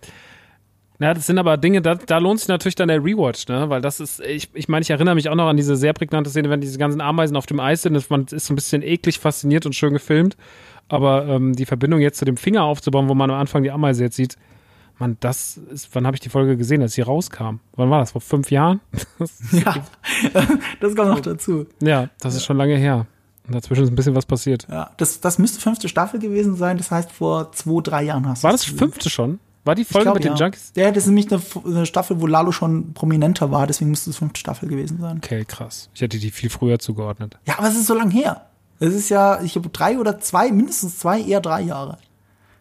Ja, 0.99 1.13
das 1.13 1.26
sind 1.28 1.38
aber 1.38 1.57
Dinge, 1.57 1.82
da, 1.82 1.95
da 1.95 2.17
lohnt 2.19 2.39
sich 2.39 2.47
natürlich 2.47 2.76
dann 2.76 2.88
der 2.88 3.03
Rewatch, 3.03 3.47
ne? 3.47 3.69
Weil 3.69 3.82
das 3.82 3.99
ist, 3.99 4.21
ich, 4.21 4.49
ich 4.53 4.69
meine, 4.69 4.82
ich 4.82 4.89
erinnere 4.89 5.15
mich 5.15 5.28
auch 5.30 5.36
noch 5.36 5.47
an 5.47 5.57
diese 5.57 5.76
sehr 5.76 5.91
prägnante 5.93 6.30
Szene, 6.30 6.49
wenn 6.49 6.61
diese 6.61 6.78
ganzen 6.78 7.01
Ameisen 7.01 7.36
auf 7.36 7.45
dem 7.45 7.59
Eis 7.59 7.82
sind. 7.82 7.93
Das- 7.95 8.09
Man 8.09 8.26
ist 8.32 8.45
so 8.45 8.53
ein 8.53 8.55
bisschen 8.55 8.82
eklig 8.82 9.19
fasziniert 9.19 9.65
und 9.65 9.73
schön 9.76 9.91
gefilmt. 9.93 10.38
Aber 10.88 11.26
ähm, 11.28 11.53
die 11.53 11.65
Verbindung 11.65 11.99
jetzt 11.99 12.17
zu 12.19 12.26
dem 12.26 12.38
Finger 12.38 12.63
aufzubauen, 12.63 13.09
wo 13.09 13.13
man 13.13 13.30
am 13.32 13.38
Anfang 13.39 13.63
die 13.63 13.71
Ameise 13.71 14.03
jetzt 14.03 14.15
sieht, 14.15 14.38
man, 15.00 15.18
das 15.20 15.58
ist, 15.58 15.89
wann 15.93 16.06
habe 16.06 16.16
ich 16.16 16.22
die 16.22 16.30
Folge 16.30 16.58
gesehen, 16.58 16.82
als 16.82 16.93
sie 16.93 17.02
rauskam? 17.02 17.60
Wann 17.76 17.89
war 17.89 18.00
das? 18.00 18.12
Vor 18.12 18.22
fünf 18.22 18.52
Jahren? 18.52 18.80
ja, 19.52 19.86
das 20.80 20.96
kommt 20.96 21.10
noch 21.10 21.20
dazu. 21.20 21.66
ja, 21.82 22.10
das 22.20 22.36
ist 22.36 22.46
schon 22.46 22.58
lange 22.58 22.78
her. 22.78 23.06
Und 23.48 23.54
dazwischen 23.54 23.84
ist 23.84 23.91
ein 23.91 23.96
bisschen 23.96 24.16
was 24.16 24.26
passiert. 24.26 24.66
Ja, 24.70 24.91
das, 24.98 25.20
das 25.22 25.38
müsste 25.38 25.60
fünfte 25.60 25.88
Staffel 25.88 26.20
gewesen 26.20 26.56
sein. 26.56 26.78
Das 26.78 26.89
heißt, 26.89 27.12
vor 27.12 27.52
zwei, 27.52 27.82
drei 27.82 28.04
Jahren 28.04 28.28
hast 28.28 28.43
du 28.43 28.46
War 28.46 28.52
das 28.52 28.64
fünfte 28.64 29.10
schon? 29.10 29.39
War 29.66 29.76
die 29.76 29.84
Folge 29.84 30.06
glaub, 30.06 30.16
mit 30.16 30.24
den 30.24 30.36
ja. 30.36 30.46
Junkies? 30.46 30.72
Ja, 30.76 30.91
das 30.91 31.04
ist 31.04 31.08
nämlich 31.08 31.32
eine, 31.32 31.41
eine 31.66 31.86
Staffel, 31.88 32.22
wo 32.22 32.28
Lalo 32.28 32.52
schon 32.52 32.93
prominenter 32.93 33.52
war, 33.52 33.66
deswegen 33.66 33.89
müsste 33.89 34.12
es 34.12 34.18
fünfte 34.18 34.39
Staffel 34.39 34.70
gewesen 34.70 35.00
sein. 35.00 35.18
Okay, 35.18 35.43
krass. 35.43 35.89
Ich 35.96 36.02
hätte 36.02 36.20
die 36.20 36.30
viel 36.30 36.52
früher 36.52 36.78
zugeordnet. 36.78 37.38
Ja, 37.46 37.58
aber 37.58 37.68
es 37.68 37.76
ist 37.76 37.88
so 37.88 37.96
lang 37.96 38.12
her. 38.12 38.46
Es 38.80 38.93
ist 38.93 39.10
ja, 39.10 39.41
ich 39.41 39.56
habe 39.56 39.70
drei 39.70 39.98
oder 39.98 40.20
zwei, 40.20 40.52
mindestens 40.52 41.00
zwei, 41.00 41.20
eher 41.22 41.41
drei 41.41 41.62
Jahre. 41.62 41.98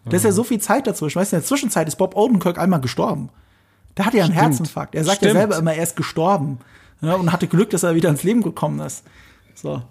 Da 0.07 0.17
ist 0.17 0.25
ja 0.25 0.33
so 0.33 0.45
viel 0.45 0.61
Zeit 0.61 0.87
dazwischen. 0.87 1.19
Weißt 1.19 1.33
du, 1.33 1.37
in 1.37 1.43
der 1.43 1.49
Zwischenzeit 1.49 1.89
ist 1.89 1.97
Bob 1.97 2.17
Odenkirk 2.17 2.59
einmal 2.59 2.81
gestorben. 2.81 3.31
Der 3.97 4.07
hatte 4.07 4.19
ja 4.19 4.25
einen. 4.25 4.35
Herzinfarkt. 4.35 4.95
Er 4.95 5.05
sagt 5.05 5.19
Stimmt. 5.19 5.35
ja 5.35 5.41
selber 5.41 5.57
immer, 5.57 5.75
er 5.75 5.83
ist 5.83 5.97
gestorben. 5.97 6.59
Ja, 7.01 7.15
und 7.15 7.33
hatte 7.33 7.47
Glück, 7.47 7.71
dass 7.71 7.83
er 7.83 7.95
wieder 7.95 8.09
ins 8.09 8.23
Leben 8.23 8.43
gekommen 8.43 8.81
ist. 8.81 9.05
So. 9.55 9.83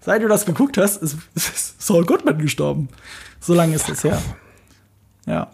Seit 0.00 0.22
du 0.22 0.28
das 0.28 0.46
geguckt 0.46 0.78
hast, 0.78 1.02
ist, 1.02 1.16
ist 1.34 1.82
Saul 1.82 2.04
Goodman 2.04 2.38
gestorben. 2.38 2.88
So 3.40 3.54
lange 3.54 3.74
ist 3.74 3.88
das 3.88 4.04
her. 4.04 4.20
Ja. 5.26 5.50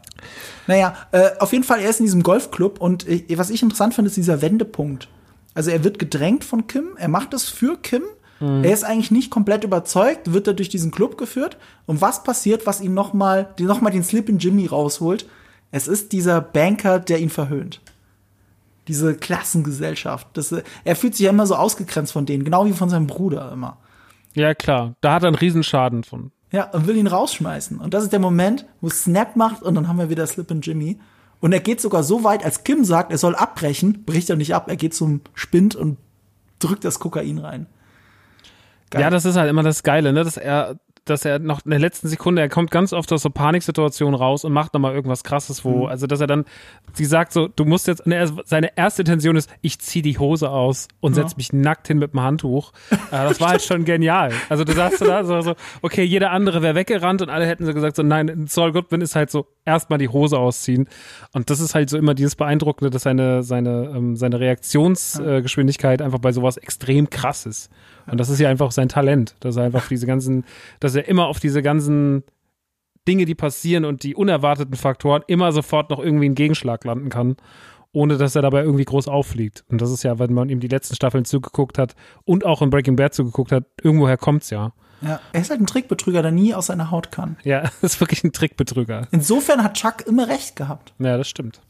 Naja, 0.67 0.95
äh, 1.13 1.31
auf 1.39 1.53
jeden 1.53 1.65
Fall, 1.65 1.81
er 1.81 1.91
ist 1.91 2.01
in 2.01 2.07
diesem 2.07 2.23
Golfclub 2.23 2.81
und 2.81 3.09
äh, 3.09 3.25
was 3.37 3.51
ich 3.51 3.63
interessant 3.63 3.95
finde, 3.95 4.09
ist 4.09 4.17
dieser 4.17 4.43
Wendepunkt. 4.43 5.09
Also 5.55 5.71
er 5.71 5.85
wird 5.85 5.99
gedrängt 5.99 6.45
von 6.45 6.67
Kim, 6.67 6.97
er 6.97 7.09
macht 7.09 7.33
das 7.33 7.45
für 7.45 7.77
Kim. 7.79 8.03
Er 8.43 8.73
ist 8.73 8.85
eigentlich 8.85 9.11
nicht 9.11 9.31
komplett 9.31 9.63
überzeugt, 9.63 10.33
wird 10.33 10.49
er 10.49 10.55
durch 10.55 10.69
diesen 10.69 10.91
Club 10.91 11.17
geführt. 11.17 11.57
Und 11.87 12.01
was 12.01 12.25
passiert, 12.25 12.67
was 12.67 12.81
ihn 12.81 12.95
noch 12.95 13.13
mal, 13.13 13.55
die 13.59 13.65
noch 13.65 13.81
mal 13.81 13.91
den 13.91 14.03
Slip 14.03 14.29
in 14.29 14.39
Jimmy 14.39 14.67
rausholt? 14.67 15.27
Es 15.71 15.87
ist 15.87 16.13
dieser 16.13 16.41
Banker, 16.41 16.99
der 16.99 17.21
ihn 17.21 17.31
verhöhnt. 17.31 17.81
Diese 18.89 19.15
Klassengesellschaft. 19.15 20.27
Das, 20.33 20.53
er 20.85 20.97
fühlt 20.97 21.15
sich 21.15 21.25
ja 21.25 21.31
immer 21.31 21.47
so 21.47 21.55
ausgegrenzt 21.55 22.13
von 22.13 22.27
denen, 22.27 22.45
genau 22.45 22.67
wie 22.67 22.73
von 22.73 22.91
seinem 22.91 23.07
Bruder 23.07 23.53
immer. 23.53 23.77
Ja, 24.35 24.55
klar. 24.55 24.95
Da 25.01 25.15
hat 25.15 25.23
er 25.23 25.29
einen 25.29 25.37
Riesenschaden 25.37 26.03
von. 26.03 26.33
Ja, 26.51 26.65
und 26.71 26.87
will 26.87 26.97
ihn 26.97 27.07
rausschmeißen. 27.07 27.79
Und 27.79 27.95
das 27.95 28.05
ist 28.05 28.13
der 28.13 28.19
Moment, 28.19 28.67
wo 28.81 28.91
Snap 28.91 29.37
macht 29.37 29.63
und 29.63 29.75
dann 29.75 29.89
haben 29.89 29.99
wir 29.99 30.11
wieder 30.11 30.27
Slip 30.27 30.51
in 30.51 30.61
Jimmy. 30.61 30.99
Und 31.41 31.53
er 31.53 31.61
geht 31.61 31.81
sogar 31.81 32.03
so 32.03 32.25
weit, 32.25 32.45
als 32.45 32.65
Kim 32.65 32.85
sagt, 32.85 33.11
er 33.11 33.19
soll 33.19 33.35
abbrechen, 33.35 34.05
bricht 34.05 34.31
er 34.31 34.37
nicht 34.37 34.55
ab. 34.55 34.69
Er 34.69 34.77
geht 34.77 34.95
zum 34.95 35.21
Spind 35.35 35.75
und 35.75 35.99
drückt 36.59 36.85
das 36.85 36.99
Kokain 36.99 37.39
rein. 37.39 37.67
Geil. 38.93 39.01
Ja, 39.01 39.11
das 39.11 39.25
ist 39.25 39.37
halt 39.37 39.49
immer 39.49 39.63
das 39.63 39.83
Geile, 39.83 40.13
ne? 40.13 40.23
Dass 40.23 40.37
er, 40.37 40.77
dass 41.07 41.25
er 41.25 41.39
noch 41.39 41.65
in 41.65 41.71
der 41.71 41.81
letzten 41.81 42.09
Sekunde, 42.09 42.43
er 42.43 42.51
kommt 42.51 42.71
ganz 42.71 42.93
oft 42.93 43.11
aus 43.11 43.23
so 43.23 43.31
Paniksituationen 43.31 44.15
raus 44.15 44.45
und 44.45 44.53
macht 44.53 44.75
nochmal 44.75 44.95
irgendwas 44.95 45.25
krasses, 45.25 45.65
wo, 45.65 45.87
also 45.87 46.07
dass 46.07 46.21
er 46.21 46.27
dann, 46.27 46.45
sie 46.93 47.07
sagt 47.07 47.33
so, 47.33 47.49
du 47.49 47.65
musst 47.65 47.89
jetzt, 47.89 48.05
und 48.05 48.13
er, 48.13 48.31
seine 48.45 48.77
erste 48.77 49.01
Intention 49.01 49.35
ist, 49.37 49.51
ich 49.63 49.79
zieh 49.81 50.03
die 50.03 50.19
Hose 50.19 50.51
aus 50.51 50.89
und 51.01 51.15
setz 51.15 51.39
mich 51.39 51.55
nackt 51.55 51.89
hin 51.89 51.99
mit 51.99 52.13
dem 52.13 52.21
Handtuch. 52.21 52.73
Äh, 53.11 53.29
das 53.29 53.41
war 53.41 53.51
halt 53.51 53.63
schon 53.63 53.85
genial. 53.85 54.33
Also 54.49 54.65
du 54.65 54.73
sagst 54.73 55.01
so 55.01 55.05
da 55.05 55.25
so, 55.25 55.41
so, 55.43 55.55
okay, 55.83 56.03
jeder 56.03 56.31
andere 56.31 56.63
wäre 56.63 56.75
weggerannt 56.75 57.21
und 57.21 57.29
alle 57.29 57.47
hätten 57.47 57.67
so 57.67 57.75
gesagt, 57.75 57.97
so 57.97 58.03
nein, 58.03 58.47
Saul 58.49 58.73
Goodman 58.73 59.03
ist 59.03 59.17
halt 59.17 59.31
so, 59.31 59.49
erstmal 59.67 59.99
die 59.99 60.09
Hose 60.09 60.39
ausziehen. 60.39 60.89
Und 61.33 61.51
das 61.51 61.61
ist 61.61 61.75
halt 61.75 61.91
so 61.91 61.99
immer 61.99 62.15
dieses 62.15 62.37
Beeindruckende, 62.37 62.91
dass 62.91 63.03
seine, 63.03 63.43
seine, 63.43 63.93
ähm, 63.95 64.17
seine 64.17 64.41
Reaktionsgeschwindigkeit 64.41 66.01
einfach 66.01 66.21
bei 66.21 66.33
sowas 66.33 66.57
extrem 66.57 67.11
krass 67.11 67.45
ist. 67.45 67.71
Und 68.11 68.19
das 68.19 68.29
ist 68.29 68.41
ja 68.41 68.49
einfach 68.49 68.73
sein 68.73 68.89
Talent, 68.89 69.37
dass 69.41 69.57
er 69.57 69.65
einfach 69.65 69.89
diese 69.89 70.07
ganzen, 70.07 70.45
dass 70.81 70.95
er 70.95 71.09
immer 71.09 71.27
auf 71.27 71.41
diese 71.41 71.63
ganzen 71.63 72.25
Dinge, 73.07 73.25
die 73.25 73.35
passieren 73.35 73.85
und 73.85 74.03
die 74.03 74.15
unerwarteten 74.15 74.77
Faktoren 74.77 75.23
immer 75.27 75.53
sofort 75.53 75.91
noch 75.91 75.99
irgendwie 75.99 76.27
einen 76.27 76.35
Gegenschlag 76.35 76.85
landen 76.85 77.09
kann, 77.09 77.37
ohne 77.93 78.17
dass 78.17 78.37
er 78.37 78.43
dabei 78.43 78.63
irgendwie 78.63 78.85
groß 78.85 79.09
auffliegt. 79.09 79.65
Und 79.69 79.81
das 79.81 79.91
ist 79.91 80.05
ja, 80.05 80.19
wenn 80.19 80.33
man 80.33 80.49
ihm 80.49 80.61
die 80.61 80.69
letzten 80.69 80.95
Staffeln 80.95 81.25
zugeguckt 81.25 81.79
hat 81.79 81.95
und 82.25 82.47
auch 82.47 82.63
in 82.63 82.71
Breaking 82.71 82.97
Bad 82.97 83.15
zugeguckt 83.15 83.53
hat, 83.53 83.65
irgendwoher 83.83 84.17
kommt's 84.17 84.51
ja. 84.51 84.73
Ja. 85.03 85.21
Er 85.33 85.41
ist 85.41 85.51
halt 85.51 85.61
ein 85.61 85.67
Trickbetrüger, 85.67 86.23
der 86.23 86.31
nie 86.31 86.55
aus 86.55 86.67
seiner 86.67 86.93
Haut 86.93 87.11
kann. 87.11 87.37
Ja, 87.43 87.71
ist 87.83 88.01
wirklich 88.01 88.23
ein 88.23 88.33
Trickbetrüger. 88.33 89.09
Insofern 89.11 89.65
hat 89.65 89.75
Chuck 89.75 90.07
immer 90.07 90.29
recht 90.29 90.55
gehabt. 90.55 90.95
Ja, 90.99 91.17
das 91.17 91.29
stimmt. 91.29 91.61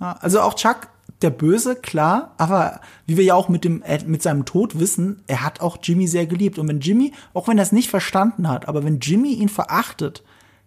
Also 0.00 0.40
auch 0.40 0.54
Chuck, 0.54 0.88
der 1.22 1.30
Böse, 1.30 1.76
klar, 1.76 2.34
aber 2.38 2.80
wie 3.06 3.16
wir 3.16 3.24
ja 3.24 3.34
auch 3.34 3.48
mit 3.48 3.64
dem, 3.64 3.82
äh, 3.82 4.02
mit 4.06 4.22
seinem 4.22 4.44
Tod 4.44 4.78
wissen, 4.78 5.22
er 5.26 5.44
hat 5.44 5.60
auch 5.60 5.78
Jimmy 5.82 6.06
sehr 6.06 6.26
geliebt. 6.26 6.58
Und 6.58 6.68
wenn 6.68 6.80
Jimmy, 6.80 7.12
auch 7.34 7.48
wenn 7.48 7.58
er 7.58 7.62
es 7.62 7.72
nicht 7.72 7.90
verstanden 7.90 8.48
hat, 8.48 8.68
aber 8.68 8.84
wenn 8.84 9.00
Jimmy 9.00 9.34
ihn 9.34 9.48
verachtet, 9.48 10.22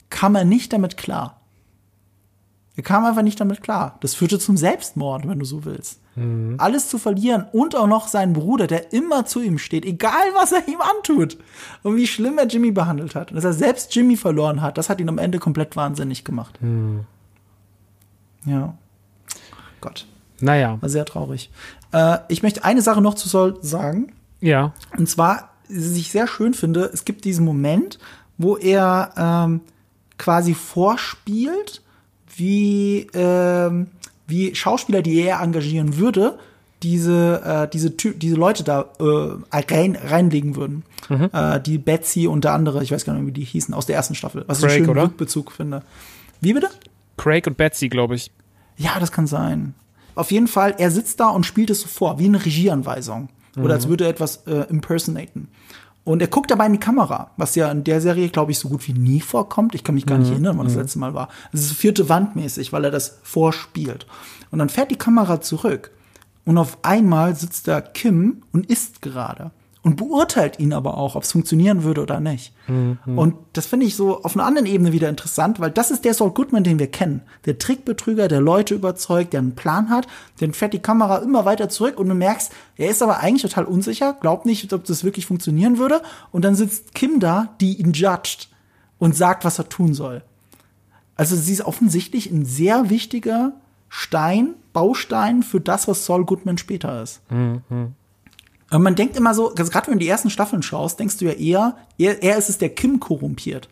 kam 0.09 0.35
er 0.35 0.45
nicht 0.45 0.73
damit 0.73 0.97
klar. 0.97 1.41
Er 2.75 2.83
kam 2.83 3.05
einfach 3.05 3.21
nicht 3.21 3.39
damit 3.39 3.61
klar. 3.61 3.97
Das 4.01 4.15
führte 4.15 4.39
zum 4.39 4.57
Selbstmord, 4.57 5.27
wenn 5.27 5.37
du 5.37 5.45
so 5.45 5.63
willst. 5.63 5.99
Alles 6.59 6.89
zu 6.89 6.97
verlieren 6.99 7.45
und 7.51 7.75
auch 7.75 7.87
noch 7.87 8.07
seinen 8.07 8.33
Bruder, 8.33 8.67
der 8.67 8.93
immer 8.93 9.25
zu 9.25 9.41
ihm 9.41 9.57
steht, 9.57 9.85
egal 9.85 10.25
was 10.35 10.51
er 10.51 10.67
ihm 10.67 10.79
antut. 10.79 11.37
Und 11.81 11.95
wie 11.95 12.05
schlimm 12.07 12.37
er 12.37 12.47
Jimmy 12.47 12.71
behandelt 12.71 13.15
hat. 13.15 13.31
Und 13.31 13.35
dass 13.35 13.43
er 13.43 13.53
selbst 13.53 13.95
Jimmy 13.95 14.15
verloren 14.15 14.61
hat, 14.61 14.77
das 14.77 14.89
hat 14.89 14.99
ihn 14.99 15.09
am 15.09 15.17
Ende 15.17 15.39
komplett 15.39 15.75
wahnsinnig 15.75 16.23
gemacht. 16.23 16.59
Ja. 18.45 18.75
Gott. 19.81 20.07
Naja, 20.43 20.77
War 20.81 20.89
sehr 20.89 21.05
traurig. 21.05 21.49
Äh, 21.91 22.17
ich 22.27 22.43
möchte 22.43 22.63
eine 22.63 22.81
Sache 22.81 23.01
noch 23.01 23.13
zu 23.15 23.29
Sol 23.29 23.57
sagen. 23.61 24.13
ja. 24.41 24.73
Und 24.97 25.09
zwar, 25.09 25.49
was 25.69 25.95
ich 25.95 26.11
sehr 26.11 26.27
schön 26.27 26.53
finde, 26.53 26.89
es 26.93 27.05
gibt 27.05 27.25
diesen 27.25 27.45
Moment, 27.45 27.99
wo 28.37 28.57
er 28.57 29.13
ähm, 29.17 29.61
quasi 30.17 30.53
vorspielt, 30.53 31.81
wie, 32.35 33.07
ähm, 33.13 33.87
wie 34.27 34.53
Schauspieler, 34.55 35.01
die 35.01 35.21
er 35.21 35.39
engagieren 35.41 35.97
würde, 35.97 36.37
diese, 36.81 37.41
äh, 37.45 37.69
diese, 37.69 37.95
Ty 37.95 38.13
diese 38.13 38.35
Leute 38.35 38.63
da 38.63 38.85
äh, 38.99 39.55
rein, 39.55 39.95
reinlegen 39.95 40.55
würden. 40.55 40.83
Äh, 41.09 41.59
die 41.61 41.77
Betsy 41.77 42.27
und 42.27 42.43
der 42.43 42.53
andere, 42.53 42.81
ich 42.83 42.91
weiß 42.91 43.05
gar 43.05 43.13
nicht, 43.13 43.25
wie 43.27 43.31
die 43.31 43.43
hießen, 43.43 43.73
aus 43.73 43.85
der 43.85 43.95
ersten 43.95 44.15
Staffel. 44.15 44.43
Was 44.47 44.59
ich 44.59 44.65
Craig, 44.65 44.75
einen 44.75 44.85
schönen 44.85 44.97
oder? 44.97 45.03
Rückbezug 45.07 45.51
finde. 45.51 45.83
Wie 46.41 46.53
bitte? 46.53 46.69
Craig 47.17 47.45
und 47.47 47.57
Betsy, 47.57 47.87
glaube 47.89 48.15
ich. 48.15 48.31
Ja, 48.77 48.99
das 48.99 49.11
kann 49.11 49.27
sein. 49.27 49.75
Auf 50.15 50.31
jeden 50.31 50.47
Fall, 50.47 50.75
er 50.77 50.91
sitzt 50.91 51.19
da 51.19 51.29
und 51.29 51.45
spielt 51.45 51.69
es 51.69 51.81
so 51.81 51.87
vor, 51.87 52.19
wie 52.19 52.25
eine 52.25 52.43
Regieanweisung. 52.43 53.29
Oder 53.55 53.75
als 53.75 53.87
würde 53.87 54.05
er 54.05 54.09
etwas 54.09 54.47
äh, 54.47 54.65
impersonaten. 54.69 55.47
Und 56.03 56.21
er 56.21 56.27
guckt 56.27 56.51
dabei 56.51 56.65
in 56.65 56.73
die 56.73 56.79
Kamera, 56.79 57.31
was 57.37 57.55
ja 57.55 57.71
in 57.71 57.83
der 57.83 58.01
Serie, 58.01 58.29
glaube 58.29 58.51
ich, 58.51 58.59
so 58.59 58.67
gut 58.67 58.85
wie 58.87 58.93
nie 58.93 59.21
vorkommt. 59.21 59.73
Ich 59.73 59.83
kann 59.83 59.95
mich 59.95 60.05
gar 60.05 60.17
nicht 60.17 60.31
erinnern, 60.31 60.57
wann 60.57 60.65
das 60.65 60.75
letzte 60.75 60.99
Mal 60.99 61.13
war. 61.13 61.29
Es 61.53 61.61
ist 61.61 61.73
vierte 61.73 62.09
Wandmäßig, 62.09 62.73
weil 62.73 62.83
er 62.83 62.91
das 62.91 63.19
vorspielt. 63.23 64.05
Und 64.51 64.59
dann 64.59 64.69
fährt 64.69 64.91
die 64.91 64.97
Kamera 64.97 65.39
zurück. 65.39 65.91
Und 66.45 66.57
auf 66.57 66.77
einmal 66.81 67.35
sitzt 67.35 67.69
da 67.69 67.79
Kim 67.79 68.41
und 68.51 68.65
isst 68.65 69.01
gerade. 69.01 69.51
Und 69.83 69.97
beurteilt 69.97 70.59
ihn 70.59 70.71
aber 70.71 70.97
auch, 70.97 71.15
ob 71.15 71.23
es 71.23 71.33
funktionieren 71.33 71.83
würde 71.83 72.01
oder 72.01 72.21
nicht. 72.21 72.53
Mhm. 72.67 72.97
Und 73.17 73.35
das 73.51 73.65
finde 73.65 73.85
ich 73.85 73.97
so 73.97 74.23
auf 74.23 74.35
einer 74.35 74.45
anderen 74.45 74.65
Ebene 74.65 74.93
wieder 74.93 75.09
interessant, 75.09 75.59
weil 75.59 75.71
das 75.71 75.91
ist 75.91 76.05
der 76.05 76.13
Saul 76.13 76.31
Goodman, 76.31 76.63
den 76.63 76.79
wir 76.79 76.87
kennen. 76.87 77.21
Der 77.45 77.59
Trickbetrüger, 77.59 78.29
der 78.29 78.39
Leute 78.39 78.75
überzeugt, 78.75 79.33
der 79.33 79.41
einen 79.41 79.55
Plan 79.55 79.89
hat, 79.89 80.07
dann 80.39 80.53
fährt 80.53 80.73
die 80.73 80.79
Kamera 80.79 81.17
immer 81.17 81.43
weiter 81.43 81.67
zurück 81.67 81.99
und 81.99 82.07
du 82.07 82.15
merkst, 82.15 82.53
er 82.77 82.89
ist 82.89 83.03
aber 83.03 83.19
eigentlich 83.19 83.41
total 83.41 83.65
unsicher, 83.65 84.13
glaubt 84.21 84.45
nicht, 84.45 84.71
ob 84.71 84.85
das 84.85 85.03
wirklich 85.03 85.25
funktionieren 85.25 85.77
würde. 85.77 86.01
Und 86.31 86.45
dann 86.45 86.55
sitzt 86.55 86.95
Kim 86.95 87.19
da, 87.19 87.49
die 87.59 87.75
ihn 87.81 87.91
judgt 87.91 88.47
und 88.99 89.17
sagt, 89.17 89.43
was 89.43 89.59
er 89.59 89.67
tun 89.67 89.93
soll. 89.93 90.23
Also 91.15 91.35
sie 91.35 91.51
ist 91.51 91.65
offensichtlich 91.65 92.31
ein 92.31 92.45
sehr 92.45 92.89
wichtiger 92.89 93.51
Stein, 93.89 94.55
Baustein 94.71 95.43
für 95.43 95.59
das, 95.59 95.89
was 95.89 96.05
Saul 96.05 96.23
Goodman 96.23 96.57
später 96.57 97.03
ist. 97.03 97.21
Mhm. 97.29 97.95
Und 98.73 98.83
man 98.83 98.95
denkt 98.95 99.15
immer 99.15 99.33
so, 99.33 99.53
gerade 99.53 99.87
wenn 99.87 99.93
du 99.93 99.99
die 99.99 100.07
ersten 100.07 100.29
Staffeln 100.29 100.63
schaust, 100.63 100.99
denkst 100.99 101.17
du 101.17 101.25
ja 101.25 101.33
eher, 101.33 101.77
er, 101.97 102.23
er 102.23 102.37
ist 102.37 102.49
es, 102.49 102.57
der 102.57 102.69
Kim 102.69 102.99
korrumpiert. 102.99 103.69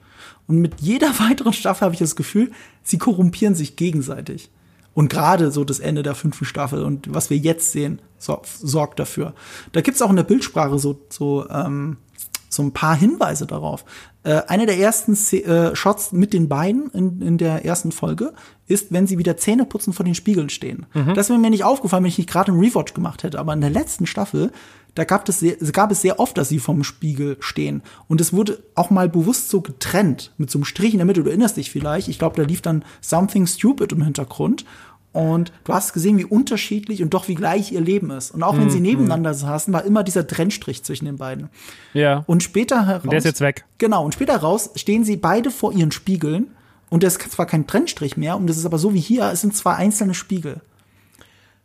Und 0.47 0.57
mit 0.57 0.79
jeder 0.79 1.07
weiteren 1.19 1.53
Staffel 1.53 1.85
habe 1.85 1.93
ich 1.93 1.99
das 1.99 2.15
Gefühl, 2.15 2.51
sie 2.83 2.97
korrumpieren 2.97 3.55
sich 3.55 3.75
gegenseitig. 3.75 4.51
Und 4.93 5.09
gerade 5.09 5.51
so 5.51 5.63
das 5.63 5.79
Ende 5.79 6.03
der 6.03 6.15
fünften 6.15 6.45
Staffel 6.45 6.83
und 6.83 7.13
was 7.13 7.29
wir 7.29 7.37
jetzt 7.37 7.71
sehen, 7.71 8.01
so, 8.17 8.41
sorgt 8.43 8.99
dafür. 8.99 9.33
Da 9.71 9.81
gibt's 9.81 10.01
auch 10.01 10.09
in 10.09 10.17
der 10.17 10.23
Bildsprache 10.23 10.77
so, 10.79 10.99
so, 11.09 11.49
ähm, 11.49 11.97
so 12.49 12.61
ein 12.61 12.73
paar 12.73 12.95
Hinweise 12.95 13.47
darauf. 13.47 13.85
Äh, 14.23 14.41
einer 14.47 14.65
der 14.65 14.77
ersten 14.77 15.13
äh, 15.13 15.75
Shots 15.75 16.11
mit 16.11 16.33
den 16.33 16.49
beiden 16.49 16.91
in, 16.91 17.21
in 17.21 17.37
der 17.37 17.63
ersten 17.63 17.93
Folge 17.93 18.33
ist, 18.67 18.91
wenn 18.91 19.07
sie 19.07 19.17
wieder 19.17 19.37
Zähne 19.37 19.65
putzen 19.65 19.93
vor 19.93 20.05
den 20.05 20.13
Spiegeln 20.13 20.49
stehen. 20.49 20.85
Mhm. 20.93 21.13
Das 21.13 21.29
wäre 21.29 21.39
mir 21.39 21.49
nicht 21.49 21.63
aufgefallen, 21.63 22.03
wenn 22.03 22.09
ich 22.09 22.17
nicht 22.17 22.29
gerade 22.29 22.51
einen 22.51 22.61
Rewatch 22.61 22.93
gemacht 22.93 23.23
hätte. 23.23 23.39
Aber 23.39 23.53
in 23.53 23.61
der 23.61 23.69
letzten 23.69 24.05
Staffel, 24.05 24.51
da 24.95 25.03
gab 25.05 25.27
es, 25.29 25.39
sehr, 25.39 25.55
gab 25.71 25.91
es 25.91 26.01
sehr 26.01 26.19
oft, 26.19 26.37
dass 26.37 26.49
sie 26.49 26.59
vom 26.59 26.83
Spiegel 26.83 27.37
stehen. 27.39 27.81
Und 28.07 28.19
es 28.19 28.33
wurde 28.33 28.61
auch 28.75 28.89
mal 28.89 29.07
bewusst 29.07 29.49
so 29.49 29.61
getrennt, 29.61 30.31
mit 30.37 30.51
so 30.51 30.59
einem 30.59 30.65
Strich 30.65 30.93
in 30.93 30.97
der 30.97 31.05
Mitte. 31.05 31.23
Du 31.23 31.29
erinnerst 31.29 31.57
dich 31.57 31.71
vielleicht. 31.71 32.07
Ich 32.07 32.19
glaube, 32.19 32.35
da 32.35 32.43
lief 32.43 32.61
dann 32.61 32.83
Something 32.99 33.47
Stupid 33.47 33.91
im 33.93 34.03
Hintergrund. 34.03 34.65
Und 35.13 35.51
du 35.65 35.73
hast 35.73 35.91
gesehen, 35.93 36.17
wie 36.17 36.25
unterschiedlich 36.25 37.03
und 37.03 37.13
doch 37.13 37.27
wie 37.27 37.35
gleich 37.35 37.71
ihr 37.73 37.81
Leben 37.81 38.11
ist. 38.11 38.31
Und 38.31 38.43
auch 38.43 38.57
wenn 38.57 38.69
sie 38.69 38.77
mhm. 38.77 38.83
nebeneinander 38.83 39.33
saßen, 39.33 39.73
war 39.73 39.83
immer 39.83 40.03
dieser 40.03 40.25
Trennstrich 40.25 40.83
zwischen 40.83 41.05
den 41.05 41.17
beiden. 41.17 41.49
Ja. 41.93 42.23
Und 42.27 42.43
später 42.43 42.85
heraus. 42.85 43.03
Und 43.03 43.11
der 43.11 43.19
ist 43.19 43.25
jetzt 43.25 43.41
weg. 43.41 43.65
Genau. 43.77 44.05
Und 44.05 44.13
später 44.13 44.33
heraus 44.33 44.69
stehen 44.75 45.03
sie 45.03 45.17
beide 45.17 45.51
vor 45.51 45.73
ihren 45.73 45.91
Spiegeln. 45.91 46.51
Und 46.91 47.03
das 47.03 47.15
ist 47.15 47.31
zwar 47.31 47.45
kein 47.45 47.67
Trennstrich 47.67 48.17
mehr, 48.17 48.35
und 48.35 48.47
das 48.47 48.57
ist 48.57 48.65
aber 48.65 48.77
so 48.77 48.93
wie 48.93 48.99
hier, 48.99 49.31
es 49.31 49.39
sind 49.39 49.55
zwei 49.55 49.75
einzelne 49.75 50.13
Spiegel. 50.13 50.59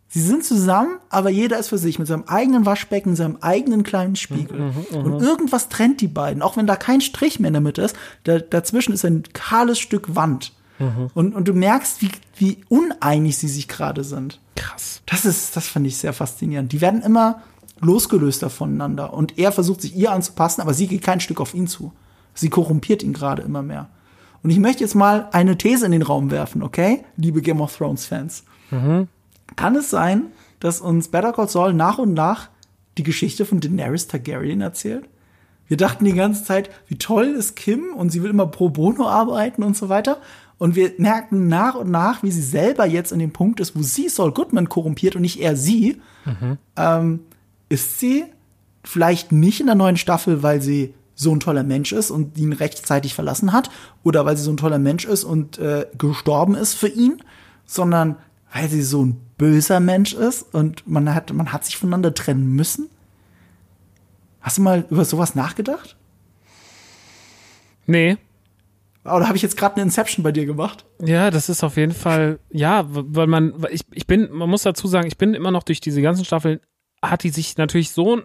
Sie 0.08 0.20
sind 0.20 0.44
zusammen, 0.44 0.98
aber 1.10 1.30
jeder 1.30 1.58
ist 1.58 1.68
für 1.68 1.78
sich 1.78 1.98
mit 1.98 2.06
seinem 2.06 2.24
eigenen 2.24 2.64
Waschbecken, 2.64 3.16
seinem 3.16 3.38
eigenen 3.40 3.82
kleinen 3.82 4.16
Spiegel. 4.16 4.58
Mhm, 4.58 4.86
mh, 4.90 4.98
und 4.98 5.22
irgendwas 5.22 5.68
trennt 5.68 6.00
die 6.00 6.08
beiden, 6.08 6.42
auch 6.42 6.56
wenn 6.56 6.66
da 6.66 6.76
kein 6.76 7.00
Strich 7.00 7.40
mehr 7.40 7.48
in 7.48 7.54
der 7.54 7.60
Mitte 7.60 7.82
ist. 7.82 7.96
Da, 8.24 8.38
dazwischen 8.38 8.92
ist 8.92 9.04
ein 9.04 9.24
kahles 9.32 9.78
Stück 9.78 10.14
Wand. 10.14 10.52
Mhm. 10.78 11.10
Und, 11.14 11.34
und 11.34 11.48
du 11.48 11.54
merkst, 11.54 12.02
wie, 12.02 12.10
wie 12.36 12.58
uneinig 12.68 13.36
sie 13.36 13.48
sich 13.48 13.66
gerade 13.66 14.04
sind. 14.04 14.40
Krass. 14.54 15.02
Das 15.06 15.24
ist, 15.24 15.56
das 15.56 15.66
fand 15.66 15.86
ich 15.86 15.96
sehr 15.96 16.12
faszinierend. 16.12 16.72
Die 16.72 16.80
werden 16.80 17.02
immer 17.02 17.42
losgelöster 17.80 18.48
voneinander. 18.48 19.12
Und 19.12 19.38
er 19.38 19.52
versucht 19.52 19.82
sich 19.82 19.96
ihr 19.96 20.12
anzupassen, 20.12 20.60
aber 20.60 20.74
sie 20.74 20.86
geht 20.86 21.02
kein 21.02 21.20
Stück 21.20 21.40
auf 21.40 21.54
ihn 21.54 21.66
zu. 21.66 21.92
Sie 22.34 22.50
korrumpiert 22.50 23.02
ihn 23.02 23.12
gerade 23.12 23.42
immer 23.42 23.62
mehr. 23.62 23.88
Und 24.42 24.50
ich 24.50 24.58
möchte 24.58 24.84
jetzt 24.84 24.94
mal 24.94 25.28
eine 25.32 25.58
These 25.58 25.86
in 25.86 25.92
den 25.92 26.02
Raum 26.02 26.30
werfen, 26.30 26.62
okay? 26.62 27.04
Liebe 27.16 27.42
Game 27.42 27.60
of 27.60 27.76
Thrones 27.76 28.04
Fans. 28.04 28.44
Mhm. 28.70 29.08
Kann 29.56 29.76
es 29.76 29.90
sein, 29.90 30.26
dass 30.60 30.80
uns 30.80 31.08
Better 31.08 31.32
Call 31.32 31.48
Saul 31.48 31.72
nach 31.72 31.98
und 31.98 32.14
nach 32.14 32.48
die 32.98 33.02
Geschichte 33.02 33.44
von 33.44 33.60
Daenerys 33.60 34.06
Targaryen 34.06 34.60
erzählt? 34.60 35.08
Wir 35.68 35.76
dachten 35.76 36.04
die 36.04 36.12
ganze 36.12 36.44
Zeit, 36.44 36.70
wie 36.86 36.96
toll 36.96 37.26
ist 37.26 37.56
Kim 37.56 37.92
und 37.96 38.10
sie 38.10 38.22
will 38.22 38.30
immer 38.30 38.46
pro 38.46 38.68
bono 38.68 39.08
arbeiten 39.08 39.62
und 39.62 39.76
so 39.76 39.88
weiter. 39.88 40.18
Und 40.58 40.74
wir 40.74 40.92
merken 40.98 41.48
nach 41.48 41.74
und 41.74 41.90
nach, 41.90 42.22
wie 42.22 42.30
sie 42.30 42.42
selber 42.42 42.86
jetzt 42.86 43.12
in 43.12 43.18
dem 43.18 43.32
Punkt 43.32 43.60
ist, 43.60 43.76
wo 43.76 43.82
sie 43.82 44.08
Saul 44.08 44.32
Goodman 44.32 44.68
korrumpiert 44.68 45.16
und 45.16 45.22
nicht 45.22 45.40
er 45.40 45.56
sie. 45.56 46.00
Mhm. 46.24 46.58
Ähm, 46.76 47.20
ist 47.68 47.98
sie 47.98 48.24
vielleicht 48.84 49.32
nicht 49.32 49.60
in 49.60 49.66
der 49.66 49.74
neuen 49.74 49.96
Staffel, 49.96 50.42
weil 50.42 50.62
sie 50.62 50.94
so 51.14 51.32
ein 51.32 51.40
toller 51.40 51.64
Mensch 51.64 51.92
ist 51.92 52.10
und 52.10 52.38
ihn 52.38 52.52
rechtzeitig 52.52 53.14
verlassen 53.14 53.52
hat, 53.52 53.70
oder 54.04 54.24
weil 54.24 54.36
sie 54.36 54.44
so 54.44 54.52
ein 54.52 54.58
toller 54.58 54.78
Mensch 54.78 55.04
ist 55.04 55.24
und 55.24 55.58
äh, 55.58 55.86
gestorben 55.98 56.54
ist 56.54 56.74
für 56.74 56.88
ihn, 56.88 57.22
sondern 57.64 58.16
weil 58.52 58.68
sie 58.68 58.82
so 58.82 59.04
ein 59.04 59.20
böser 59.38 59.80
Mensch 59.80 60.14
ist 60.14 60.54
und 60.54 60.86
man 60.88 61.14
hat, 61.14 61.32
man 61.32 61.52
hat 61.52 61.64
sich 61.64 61.76
voneinander 61.76 62.14
trennen 62.14 62.48
müssen. 62.48 62.88
Hast 64.40 64.58
du 64.58 64.62
mal 64.62 64.86
über 64.90 65.04
sowas 65.04 65.34
nachgedacht? 65.34 65.96
Nee. 67.86 68.16
Oder 69.04 69.26
habe 69.26 69.36
ich 69.36 69.42
jetzt 69.42 69.56
gerade 69.56 69.76
eine 69.76 69.84
Inception 69.84 70.22
bei 70.22 70.32
dir 70.32 70.46
gemacht? 70.46 70.84
Ja, 71.00 71.30
das 71.30 71.48
ist 71.48 71.62
auf 71.62 71.76
jeden 71.76 71.92
Fall, 71.92 72.40
ja, 72.50 72.84
weil 72.88 73.26
man, 73.26 73.54
ich, 73.70 73.82
ich 73.92 74.06
bin, 74.06 74.28
man 74.32 74.50
muss 74.50 74.62
dazu 74.62 74.88
sagen, 74.88 75.06
ich 75.06 75.16
bin 75.16 75.34
immer 75.34 75.50
noch 75.50 75.62
durch 75.62 75.80
diese 75.80 76.02
ganzen 76.02 76.24
Staffeln, 76.24 76.60
hat 77.02 77.22
die 77.22 77.30
sich 77.30 77.56
natürlich 77.56 77.90
so, 77.90 78.22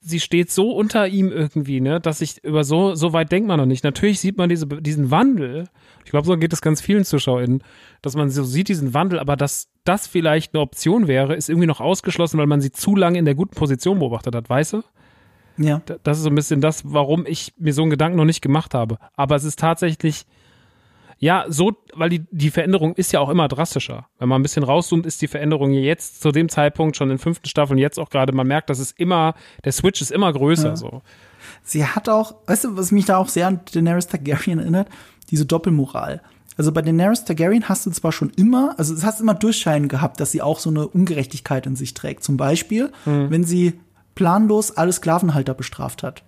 sie 0.00 0.20
steht 0.20 0.50
so 0.50 0.72
unter 0.72 1.06
ihm 1.08 1.30
irgendwie, 1.30 1.80
ne, 1.80 2.00
dass 2.00 2.20
ich 2.20 2.42
über 2.44 2.64
so, 2.64 2.94
so 2.94 3.12
weit 3.12 3.30
denkt 3.30 3.48
man 3.48 3.58
noch 3.58 3.66
nicht. 3.66 3.84
Natürlich 3.84 4.20
sieht 4.20 4.36
man 4.36 4.48
diese, 4.48 4.66
diesen 4.66 5.10
Wandel. 5.10 5.68
Ich 6.04 6.10
glaube, 6.10 6.26
so 6.26 6.36
geht 6.36 6.52
es 6.52 6.60
ganz 6.60 6.80
vielen 6.80 7.04
ZuschauerInnen, 7.04 7.62
dass 8.04 8.16
man 8.16 8.28
so 8.30 8.44
sieht 8.44 8.68
diesen 8.68 8.92
Wandel, 8.92 9.18
aber 9.18 9.36
dass 9.36 9.68
das 9.84 10.06
vielleicht 10.06 10.54
eine 10.54 10.60
Option 10.60 11.08
wäre, 11.08 11.34
ist 11.34 11.48
irgendwie 11.48 11.66
noch 11.66 11.80
ausgeschlossen, 11.80 12.38
weil 12.38 12.46
man 12.46 12.60
sie 12.60 12.70
zu 12.70 12.96
lange 12.96 13.18
in 13.18 13.24
der 13.24 13.34
guten 13.34 13.54
Position 13.54 13.98
beobachtet 13.98 14.34
hat, 14.34 14.50
weißt 14.50 14.74
du? 14.74 14.82
Ja. 15.56 15.80
Das 16.02 16.18
ist 16.18 16.24
so 16.24 16.30
ein 16.30 16.34
bisschen 16.34 16.60
das, 16.60 16.82
warum 16.84 17.24
ich 17.26 17.54
mir 17.56 17.72
so 17.72 17.82
einen 17.82 17.90
Gedanken 17.90 18.18
noch 18.18 18.24
nicht 18.24 18.42
gemacht 18.42 18.74
habe. 18.74 18.98
Aber 19.16 19.36
es 19.36 19.44
ist 19.44 19.58
tatsächlich, 19.58 20.26
ja, 21.18 21.46
so, 21.48 21.72
weil 21.94 22.10
die, 22.10 22.26
die 22.30 22.50
Veränderung 22.50 22.94
ist 22.94 23.12
ja 23.12 23.20
auch 23.20 23.30
immer 23.30 23.48
drastischer. 23.48 24.06
Wenn 24.18 24.28
man 24.28 24.40
ein 24.40 24.42
bisschen 24.42 24.64
rauszoomt, 24.64 25.06
ist 25.06 25.22
die 25.22 25.28
Veränderung 25.28 25.70
jetzt 25.70 26.20
zu 26.20 26.30
dem 26.30 26.48
Zeitpunkt 26.48 26.96
schon 26.96 27.10
in 27.10 27.18
fünften 27.18 27.48
Staffeln 27.48 27.78
jetzt 27.78 27.98
auch 27.98 28.10
gerade, 28.10 28.32
man 28.32 28.46
merkt, 28.46 28.68
dass 28.68 28.80
es 28.80 28.90
immer, 28.92 29.34
der 29.64 29.72
Switch 29.72 30.02
ist 30.02 30.10
immer 30.10 30.32
größer, 30.32 30.70
ja. 30.70 30.76
so. 30.76 31.02
Sie 31.62 31.86
hat 31.86 32.08
auch, 32.08 32.34
weißt 32.46 32.64
du, 32.64 32.76
was 32.76 32.92
mich 32.92 33.06
da 33.06 33.16
auch 33.16 33.28
sehr 33.28 33.46
an 33.46 33.60
Daenerys 33.72 34.08
Targaryen 34.08 34.58
erinnert? 34.58 34.88
Diese 35.30 35.46
Doppelmoral. 35.46 36.20
Also 36.56 36.72
bei 36.72 36.82
Daenerys 36.82 37.24
Targaryen 37.24 37.68
hast 37.68 37.86
du 37.86 37.90
zwar 37.90 38.12
schon 38.12 38.30
immer, 38.36 38.74
also 38.78 38.94
es 38.94 39.04
hast 39.04 39.20
immer 39.20 39.34
Durchscheinen 39.34 39.88
gehabt, 39.88 40.20
dass 40.20 40.30
sie 40.30 40.42
auch 40.42 40.60
so 40.60 40.70
eine 40.70 40.86
Ungerechtigkeit 40.86 41.66
in 41.66 41.76
sich 41.76 41.94
trägt. 41.94 42.22
Zum 42.22 42.36
Beispiel, 42.36 42.92
mhm. 43.04 43.30
wenn 43.30 43.44
sie 43.44 43.74
planlos 44.14 44.70
alle 44.76 44.92
Sklavenhalter 44.92 45.54
bestraft 45.54 46.02
hat. 46.02 46.22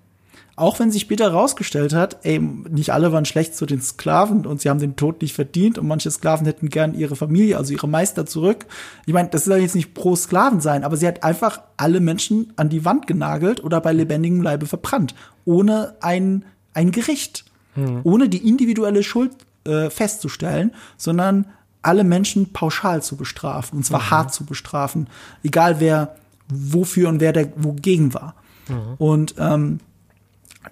Auch 0.58 0.78
wenn 0.78 0.90
sich 0.90 1.02
später 1.02 1.24
herausgestellt 1.24 1.92
hat, 1.92 2.20
ey, 2.22 2.38
nicht 2.38 2.90
alle 2.90 3.12
waren 3.12 3.26
schlecht 3.26 3.54
zu 3.54 3.66
den 3.66 3.82
Sklaven 3.82 4.46
und 4.46 4.62
sie 4.62 4.70
haben 4.70 4.80
den 4.80 4.96
Tod 4.96 5.20
nicht 5.20 5.34
verdient 5.34 5.76
und 5.76 5.86
manche 5.86 6.10
Sklaven 6.10 6.46
hätten 6.46 6.70
gern 6.70 6.94
ihre 6.94 7.14
Familie, 7.14 7.58
also 7.58 7.74
ihre 7.74 7.86
Meister 7.86 8.24
zurück. 8.24 8.64
Ich 9.04 9.12
meine, 9.12 9.28
das 9.28 9.44
soll 9.44 9.58
jetzt 9.58 9.74
nicht 9.74 9.92
pro 9.92 10.16
Sklaven 10.16 10.62
sein, 10.62 10.82
aber 10.82 10.96
sie 10.96 11.06
hat 11.06 11.22
einfach 11.22 11.60
alle 11.76 12.00
Menschen 12.00 12.54
an 12.56 12.70
die 12.70 12.86
Wand 12.86 13.06
genagelt 13.06 13.62
oder 13.62 13.82
bei 13.82 13.92
lebendigem 13.92 14.40
Leibe 14.40 14.64
verbrannt, 14.64 15.14
ohne 15.44 15.94
ein, 16.00 16.46
ein 16.72 16.90
Gericht, 16.90 17.44
hm. 17.74 18.00
ohne 18.04 18.30
die 18.30 18.48
individuelle 18.48 19.02
Schuld 19.02 19.32
äh, 19.66 19.90
festzustellen, 19.90 20.72
sondern 20.96 21.46
alle 21.82 22.04
Menschen 22.04 22.52
pauschal 22.52 23.02
zu 23.02 23.16
bestrafen, 23.16 23.78
und 23.78 23.84
zwar 23.84 24.00
mhm. 24.00 24.10
hart 24.10 24.34
zu 24.34 24.44
bestrafen, 24.44 25.08
egal 25.42 25.80
wer 25.80 26.16
wofür 26.48 27.08
und 27.08 27.20
wer 27.20 27.32
der 27.32 27.48
wogegen 27.56 28.14
war. 28.14 28.34
Mhm. 28.68 28.94
Und 28.98 29.34
ähm, 29.38 29.80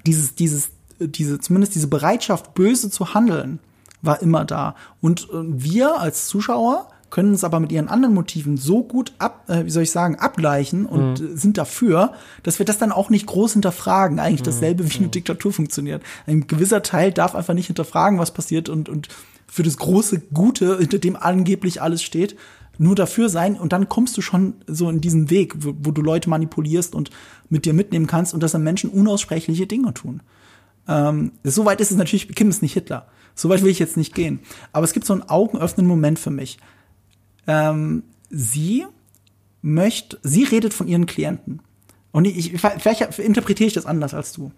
dieses, 0.07 0.35
dieses, 0.35 0.71
diese, 0.99 1.39
zumindest 1.41 1.75
diese 1.75 1.89
Bereitschaft, 1.89 2.55
böse 2.55 2.91
zu 2.91 3.15
handeln, 3.15 3.59
war 4.03 4.21
immer 4.23 4.45
da. 4.45 4.75
Und 5.01 5.29
äh, 5.31 5.43
wir 5.43 6.01
als 6.01 6.27
Zuschauer 6.27 6.89
können 7.15 7.33
es 7.33 7.45
aber 7.45 7.61
mit 7.61 7.71
ihren 7.71 7.87
anderen 7.87 8.12
Motiven 8.12 8.57
so 8.57 8.83
gut 8.83 9.12
ab, 9.21 9.45
äh, 9.49 9.65
wie 9.65 9.71
soll 9.71 9.85
ich 9.85 9.93
sagen, 9.93 10.17
abgleichen 10.17 10.85
und 10.85 11.21
mhm. 11.21 11.37
sind 11.37 11.59
dafür, 11.59 12.15
dass 12.43 12.59
wir 12.59 12.67
das 12.67 12.79
dann 12.79 12.91
auch 12.91 13.09
nicht 13.09 13.27
groß 13.27 13.53
hinterfragen. 13.53 14.19
Eigentlich 14.19 14.41
mhm. 14.41 14.47
dasselbe 14.47 14.91
wie 14.91 14.97
eine 14.97 15.07
mhm. 15.07 15.12
Diktatur 15.12 15.53
funktioniert. 15.53 16.03
Ein 16.27 16.49
gewisser 16.49 16.83
Teil 16.83 17.12
darf 17.12 17.37
einfach 17.37 17.55
nicht 17.55 17.69
hinterfragen, 17.69 18.19
was 18.19 18.33
passiert 18.33 18.69
und, 18.69 18.89
und 18.89 19.07
für 19.47 19.62
das 19.62 19.77
große 19.77 20.23
Gute, 20.35 20.79
hinter 20.79 20.99
dem 20.99 21.15
angeblich 21.15 21.81
alles 21.81 22.03
steht, 22.03 22.35
nur 22.79 22.97
dafür 22.97 23.29
sein 23.29 23.55
und 23.55 23.73
dann 23.73 23.89
kommst 23.89 24.17
du 24.17 24.21
schon 24.21 24.55
so 24.67 24.91
in 24.91 25.01
diesen 25.01 25.31
Weg, 25.31 25.55
wo, 25.59 25.73
wo 25.83 25.93
du 25.93 26.03
Leute 26.03 26.29
manipulierst 26.29 26.97
und 26.97 27.11
mit 27.49 27.65
dir 27.65 27.75
mitnehmen 27.75 28.09
kannst 28.09 28.35
und 28.35 28.43
dass 28.43 28.51
dann 28.51 28.65
Menschen 28.65 28.91
unaussprechliche 28.91 29.69
Dinge 29.69 29.95
tun. 29.95 30.21
Ähm, 30.89 31.31
Soweit 31.45 31.81
ist 31.81 31.93
es 31.93 31.97
natürlich, 31.97 32.35
Kim 32.35 32.51
ist 32.51 32.61
nicht 32.61 32.75
Hitler. 32.75 33.07
Soweit 33.37 33.62
will 33.62 33.71
ich 33.71 33.79
jetzt 33.79 33.97
nicht 33.97 34.17
gehen. 34.17 34.41
Aber 34.73 34.83
es 34.83 34.93
gibt 34.93 35.07
so 35.07 35.12
einen 35.12 35.23
augenöffnenden 35.23 35.87
Moment 35.87 36.19
für 36.19 36.31
mich. 36.31 36.59
Ähm, 37.47 38.05
sie 38.31 38.87
möchte, 39.63 40.19
sie 40.23 40.45
redet 40.45 40.75
von 40.75 40.89
ihren 40.89 41.07
Klienten. 41.07 41.61
Und 42.13 42.27
ich, 42.27 42.53
vielleicht 42.53 43.19
interpretiere 43.19 43.69
ich 43.69 43.75
das 43.75 43.87
anders 43.87 44.15
als 44.15 44.33
du. 44.33 44.53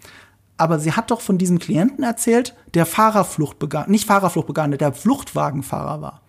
Aber 0.56 0.78
sie 0.78 0.92
hat 0.92 1.10
doch 1.10 1.20
von 1.20 1.38
diesem 1.38 1.58
Klienten 1.58 2.04
erzählt, 2.04 2.54
der 2.74 2.86
Fahrerflucht 2.86 3.58
begann, 3.58 3.90
nicht 3.90 4.06
Fahrerflucht 4.06 4.46
begann, 4.46 4.70
der 4.72 4.92
Fluchtwagenfahrer 4.92 6.00
war. 6.00 6.22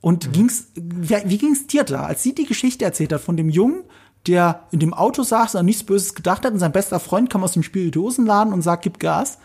Und 0.00 0.28
mhm. 0.28 0.32
ging's, 0.32 0.66
wie, 0.74 1.38
ging's 1.38 1.66
dir 1.66 1.84
da, 1.84 2.04
als 2.04 2.22
sie 2.22 2.34
die 2.34 2.46
Geschichte 2.46 2.84
erzählt 2.84 3.12
hat 3.12 3.20
von 3.20 3.36
dem 3.36 3.48
Jungen, 3.48 3.84
der 4.26 4.66
in 4.70 4.80
dem 4.80 4.94
Auto 4.94 5.22
saß 5.22 5.54
und 5.54 5.60
an 5.60 5.66
nichts 5.66 5.84
Böses 5.84 6.14
gedacht 6.14 6.44
hat 6.44 6.52
und 6.52 6.58
sein 6.58 6.72
bester 6.72 7.00
Freund 7.00 7.30
kam 7.30 7.42
aus 7.42 7.52
dem 7.52 7.62
Spirituosenladen 7.62 8.52
und 8.52 8.62
sagt, 8.62 8.84
gib 8.84 8.98
Gas, 9.00 9.38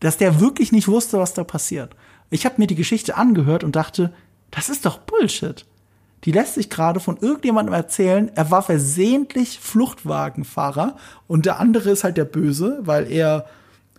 dass 0.00 0.16
der 0.16 0.40
wirklich 0.40 0.72
nicht 0.72 0.88
wusste, 0.88 1.18
was 1.18 1.34
da 1.34 1.44
passiert. 1.44 1.94
Ich 2.30 2.44
habe 2.44 2.56
mir 2.58 2.66
die 2.66 2.74
Geschichte 2.74 3.16
angehört 3.16 3.64
und 3.64 3.76
dachte, 3.76 4.12
das 4.54 4.68
ist 4.68 4.86
doch 4.86 4.98
Bullshit. 4.98 5.64
Die 6.24 6.32
lässt 6.32 6.54
sich 6.54 6.70
gerade 6.70 7.00
von 7.00 7.18
irgendjemandem 7.18 7.74
erzählen, 7.74 8.30
er 8.34 8.50
war 8.50 8.62
versehentlich 8.62 9.58
Fluchtwagenfahrer 9.60 10.96
und 11.26 11.46
der 11.46 11.60
andere 11.60 11.90
ist 11.90 12.04
halt 12.04 12.16
der 12.16 12.24
Böse, 12.24 12.78
weil 12.82 13.10
er 13.10 13.46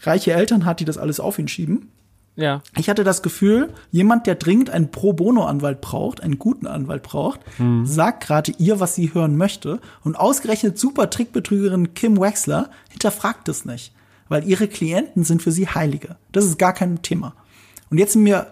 reiche 0.01 0.33
Eltern 0.33 0.65
hat, 0.65 0.79
die 0.79 0.85
das 0.85 0.97
alles 0.97 1.19
auf 1.19 1.37
ihn 1.39 1.47
schieben. 1.47 1.91
Ja. 2.35 2.61
Ich 2.77 2.89
hatte 2.89 3.03
das 3.05 3.21
Gefühl, 3.21 3.69
jemand, 3.91 4.27
der 4.27 4.35
dringend 4.35 4.69
einen 4.69 4.91
Pro 4.91 5.13
Bono-Anwalt 5.13 5.79
braucht, 5.79 6.21
einen 6.21 6.37
guten 6.37 6.67
Anwalt 6.67 7.01
braucht, 7.03 7.39
Mhm. 7.59 7.85
sagt 7.85 8.25
gerade 8.25 8.51
ihr, 8.57 8.79
was 8.81 8.93
sie 8.95 9.13
hören 9.13 9.37
möchte. 9.37 9.79
Und 10.03 10.15
ausgerechnet 10.17 10.77
super 10.77 11.09
Trickbetrügerin 11.09 11.93
Kim 11.93 12.19
Wexler 12.19 12.69
hinterfragt 12.89 13.47
es 13.47 13.63
nicht. 13.63 13.93
Weil 14.27 14.45
ihre 14.45 14.67
Klienten 14.67 15.23
sind 15.23 15.43
für 15.43 15.51
sie 15.53 15.67
Heilige. 15.69 16.17
Das 16.33 16.43
ist 16.43 16.57
gar 16.59 16.73
kein 16.73 17.01
Thema. 17.03 17.35
Und 17.89 17.99
jetzt 17.99 18.13
sind 18.13 18.25
wir 18.25 18.47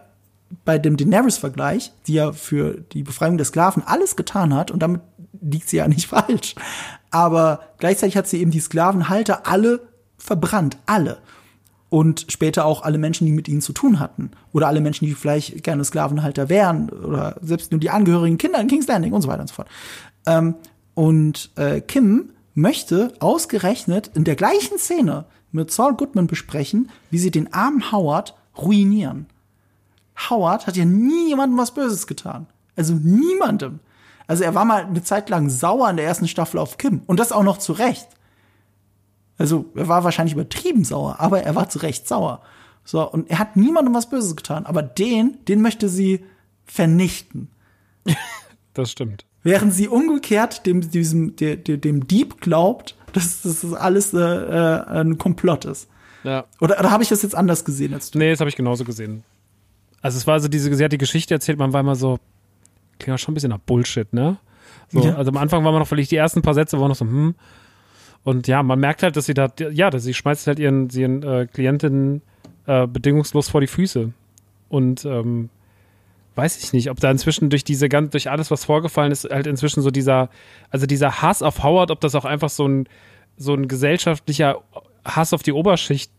bei 0.66 0.78
dem 0.78 0.98
Daenerys-Vergleich, 0.98 1.92
die 2.08 2.14
ja 2.14 2.32
für 2.32 2.82
die 2.94 3.04
Befreiung 3.04 3.38
der 3.38 3.46
Sklaven 3.46 3.84
alles 3.86 4.16
getan 4.16 4.54
hat, 4.54 4.72
und 4.72 4.82
damit 4.82 5.02
liegt 5.42 5.70
sie 5.70 5.78
ja 5.78 5.88
nicht 5.88 6.08
falsch. 6.08 6.56
Aber 7.12 7.62
gleichzeitig 7.78 8.18
hat 8.18 8.28
sie 8.28 8.40
eben 8.40 8.52
die 8.52 8.60
Sklavenhalter 8.60 9.48
alle 9.48 9.82
verbrannt. 10.18 10.78
Alle 10.86 11.20
und 11.94 12.26
später 12.30 12.66
auch 12.66 12.82
alle 12.82 12.98
Menschen, 12.98 13.28
die 13.28 13.32
mit 13.32 13.48
ihnen 13.48 13.62
zu 13.62 13.72
tun 13.72 14.00
hatten. 14.00 14.32
Oder 14.52 14.68
alle 14.68 14.82
Menschen, 14.82 15.06
die 15.06 15.14
vielleicht 15.14 15.64
gerne 15.64 15.84
Sklavenhalter 15.84 16.50
wären. 16.50 16.90
Oder 16.90 17.36
selbst 17.44 17.70
nur 17.70 17.80
die 17.80 17.92
angehörigen 17.92 18.40
Kinder 18.40 18.60
in 18.60 18.68
King's 18.68 18.88
Landing 18.88 19.14
und 19.14 19.22
so 19.22 19.28
weiter 19.28 19.42
und 19.42 19.48
so 19.48 19.54
fort. 19.54 19.68
Ähm, 20.26 20.56
und 20.96 21.52
äh, 21.56 21.82
Kim 21.82 22.32
möchte 22.56 23.14
ausgerechnet 23.20 24.10
in 24.16 24.24
der 24.24 24.36
gleichen 24.36 24.80
Szene 24.80 25.26
mit 25.52 25.70
Saul 25.70 25.94
Goodman 25.94 26.26
besprechen, 26.26 26.90
wie 27.12 27.20
sie 27.20 27.30
den 27.30 27.54
armen 27.54 27.92
Howard 27.92 28.34
ruinieren. 28.58 29.28
Howard 30.30 30.68
hat 30.68 30.78
ja 30.78 30.86
nie 30.86 31.30
jemandem 31.30 31.58
was 31.58 31.74
Böses 31.74 32.08
getan. 32.08 32.48
Also 32.76 32.94
niemandem. 32.94 33.80
Also 34.28 34.44
er 34.44 34.56
war 34.56 34.66
mal 34.66 34.86
eine 34.86 35.04
Zeit 35.04 35.30
lang 35.30 35.50
sauer 35.50 35.90
in 35.90 35.98
der 35.98 36.06
ersten 36.06 36.28
Staffel 36.28 36.60
auf 36.60 36.78
Kim. 36.78 37.02
Und 37.08 37.20
das 37.20 37.32
auch 37.32 37.44
noch 37.44 37.58
zu 37.58 37.74
Recht. 37.74 38.08
Also 39.38 39.66
er 39.76 39.88
war 39.88 40.04
wahrscheinlich 40.04 40.34
übertrieben 40.34 40.84
sauer, 40.84 41.20
aber 41.20 41.44
er 41.44 41.56
war 41.56 41.70
zu 41.70 41.80
Recht 41.80 42.08
sauer. 42.08 42.42
So, 42.86 43.10
und 43.10 43.30
er 43.30 43.40
hat 43.40 43.56
niemandem 43.56 43.94
was 43.94 44.10
Böses 44.10 44.36
getan. 44.36 44.66
Aber 44.66 44.84
den, 44.84 45.38
den 45.48 45.62
möchte 45.62 45.90
sie 45.90 46.26
vernichten. 46.66 47.50
Das 48.76 48.90
stimmt. 48.90 49.24
Während 49.44 49.72
sie 49.72 49.88
umgekehrt 49.88 50.66
dem, 50.66 50.90
diesem, 50.90 51.36
der, 51.36 51.58
dem 51.58 52.08
Dieb 52.08 52.42
glaubt, 52.42 52.96
dass 53.14 53.44
das 53.44 53.72
alles 53.72 54.16
äh, 54.16 54.20
äh, 54.20 55.02
ein 55.02 55.20
Komplott 55.20 55.66
ist. 55.66 55.88
Ja. 56.24 56.46
Oder, 56.60 56.80
oder 56.80 56.90
habe 56.90 57.04
ich 57.04 57.10
das 57.10 57.22
jetzt 57.22 57.36
anders 57.36 57.66
gesehen 57.66 57.94
als 57.94 58.10
du? 58.10 58.18
Nee, 58.18 58.32
das 58.32 58.40
habe 58.40 58.50
ich 58.50 58.56
genauso 58.56 58.84
gesehen. 58.84 59.24
Also 60.04 60.18
es 60.18 60.28
war 60.28 60.40
so 60.40 60.50
diese, 60.50 60.72
sie 60.76 60.84
hat 60.84 60.92
die 60.92 60.98
Geschichte 61.00 61.34
erzählt, 61.34 61.58
man 61.58 61.74
war 61.74 61.80
immer 61.80 61.96
so, 61.96 62.20
klingt 63.00 63.16
auch 63.16 63.20
schon 63.20 63.32
ein 63.32 63.36
bisschen 63.36 63.50
nach 63.50 63.60
Bullshit, 63.60 64.12
ne? 64.14 64.38
So, 64.90 65.02
Ja. 65.02 65.16
Also 65.16 65.32
am 65.32 65.38
Anfang 65.38 65.64
war 65.64 65.72
man 65.72 65.80
noch 65.80 65.88
vielleicht 65.88 66.12
die 66.12 66.18
ersten 66.18 66.42
paar 66.42 66.54
Sätze 66.54 66.80
waren 66.80 66.90
noch 66.90 66.96
so, 66.96 67.06
hm. 67.06 67.34
Und 68.24 68.48
ja, 68.48 68.64
man 68.64 68.80
merkt 68.80 69.02
halt, 69.02 69.16
dass 69.16 69.26
sie 69.26 69.34
da, 69.34 69.48
ja, 69.72 69.90
dass 69.90 70.04
sie 70.04 70.14
schmeißt 70.14 70.48
halt 70.48 70.60
ihren, 70.60 70.90
ihren 70.90 71.24
äh, 71.24 71.48
Klientinnen 71.52 72.22
äh, 72.68 72.86
bedingungslos 72.86 73.50
vor 73.50 73.62
die 73.62 73.68
Füße. 73.68 74.12
Und 74.70 75.06
ähm, 75.06 75.50
weiß 76.36 76.64
ich 76.64 76.74
nicht, 76.74 76.90
ob 76.90 77.00
da 77.00 77.12
inzwischen 77.12 77.50
durch 77.50 77.64
diese 77.64 77.90
ganz, 77.90 78.12
durch 78.12 78.30
alles, 78.30 78.52
was 78.52 78.66
vorgefallen 78.66 79.12
ist, 79.12 79.30
halt 79.30 79.48
inzwischen 79.48 79.82
so 79.82 79.92
dieser, 79.92 80.30
also 80.70 80.86
dieser 80.86 81.22
Hass 81.22 81.42
auf 81.42 81.64
Howard, 81.64 81.92
ob 81.92 82.02
das 82.02 82.16
auch 82.16 82.26
einfach 82.26 82.50
so 82.50 82.68
ein, 82.68 82.88
so 83.38 83.54
ein 83.54 83.68
gesellschaftlicher 83.68 84.62
Hass 85.06 85.34
auf 85.34 85.44
die 85.44 85.54
Oberschicht, 85.54 86.12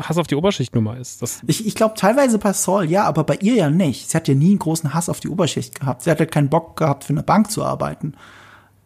Hass 0.00 0.18
auf 0.18 0.26
die 0.26 0.34
Oberschichtnummer 0.34 0.96
ist. 0.96 1.22
Das, 1.22 1.40
Ich, 1.46 1.66
ich 1.66 1.74
glaube 1.74 1.94
teilweise 1.96 2.38
bei 2.38 2.52
Saul, 2.52 2.84
ja, 2.90 3.04
aber 3.04 3.24
bei 3.24 3.36
ihr 3.36 3.54
ja 3.54 3.70
nicht. 3.70 4.10
Sie 4.10 4.16
hat 4.16 4.28
ja 4.28 4.34
nie 4.34 4.50
einen 4.50 4.58
großen 4.58 4.94
Hass 4.94 5.08
auf 5.08 5.20
die 5.20 5.28
Oberschicht 5.28 5.78
gehabt. 5.80 6.02
Sie 6.02 6.10
hat 6.10 6.20
ja 6.20 6.26
keinen 6.26 6.48
Bock 6.48 6.76
gehabt, 6.76 7.04
für 7.04 7.12
eine 7.12 7.22
Bank 7.22 7.50
zu 7.50 7.64
arbeiten. 7.64 8.14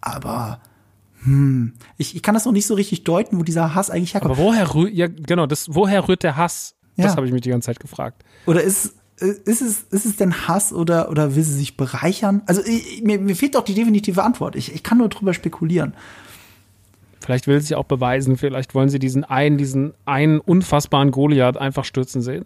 Aber, 0.01 0.61
hm, 1.25 1.73
ich, 1.97 2.15
ich 2.17 2.23
kann 2.23 2.35
das 2.35 2.45
noch 2.45 2.53
nicht 2.53 2.67
so 2.67 2.75
richtig 2.75 3.05
deuten, 3.05 3.39
wo 3.39 3.43
dieser 3.43 3.75
Hass 3.75 3.91
eigentlich 3.91 4.15
herkommt. 4.15 4.35
Aber 4.35 4.43
woher 4.43 4.75
rührt, 4.75 4.93
ja, 4.93 5.07
genau, 5.09 5.47
das, 5.47 5.75
woher 5.75 6.07
rührt 6.09 6.23
der 6.23 6.37
Hass? 6.37 6.75
Das 6.97 7.07
Ja. 7.07 7.17
habe 7.17 7.27
ich 7.27 7.33
mich 7.33 7.43
die 7.43 7.51
ganze 7.51 7.67
Zeit 7.67 7.81
gefragt. 7.81 8.25
Oder 8.47 8.63
ist, 8.63 8.95
ist, 9.19 9.47
es, 9.63 9.83
ist 9.91 10.07
es 10.07 10.17
denn 10.17 10.47
Hass 10.49 10.73
oder, 10.73 11.11
oder 11.11 11.35
will 11.35 11.43
sie 11.43 11.55
sich 11.55 11.77
bereichern? 11.77 12.43
Also 12.47 12.63
ich, 12.65 13.03
mir, 13.03 13.19
mir 13.19 13.37
fehlt 13.37 13.55
doch 13.55 13.65
die 13.65 13.75
definitive 13.75 14.23
Antwort. 14.23 14.57
Ich, 14.57 14.75
ich 14.75 14.83
kann 14.83 14.99
nur 14.99 15.09
drüber 15.09 15.35
spekulieren. 15.35 15.95
Vielleicht 17.27 17.49
will 17.49 17.61
sie 17.61 17.75
auch 17.75 17.87
beweisen, 17.87 18.37
vielleicht 18.37 18.77
wollen 18.77 18.89
sie 18.89 19.01
diesen 19.01 19.25
einen, 19.25 19.59
diesen 19.59 19.95
einen 20.05 20.39
unfassbaren 20.39 21.11
Goliath 21.11 21.57
einfach 21.57 21.85
stürzen 21.85 22.23
sehen. 22.23 22.45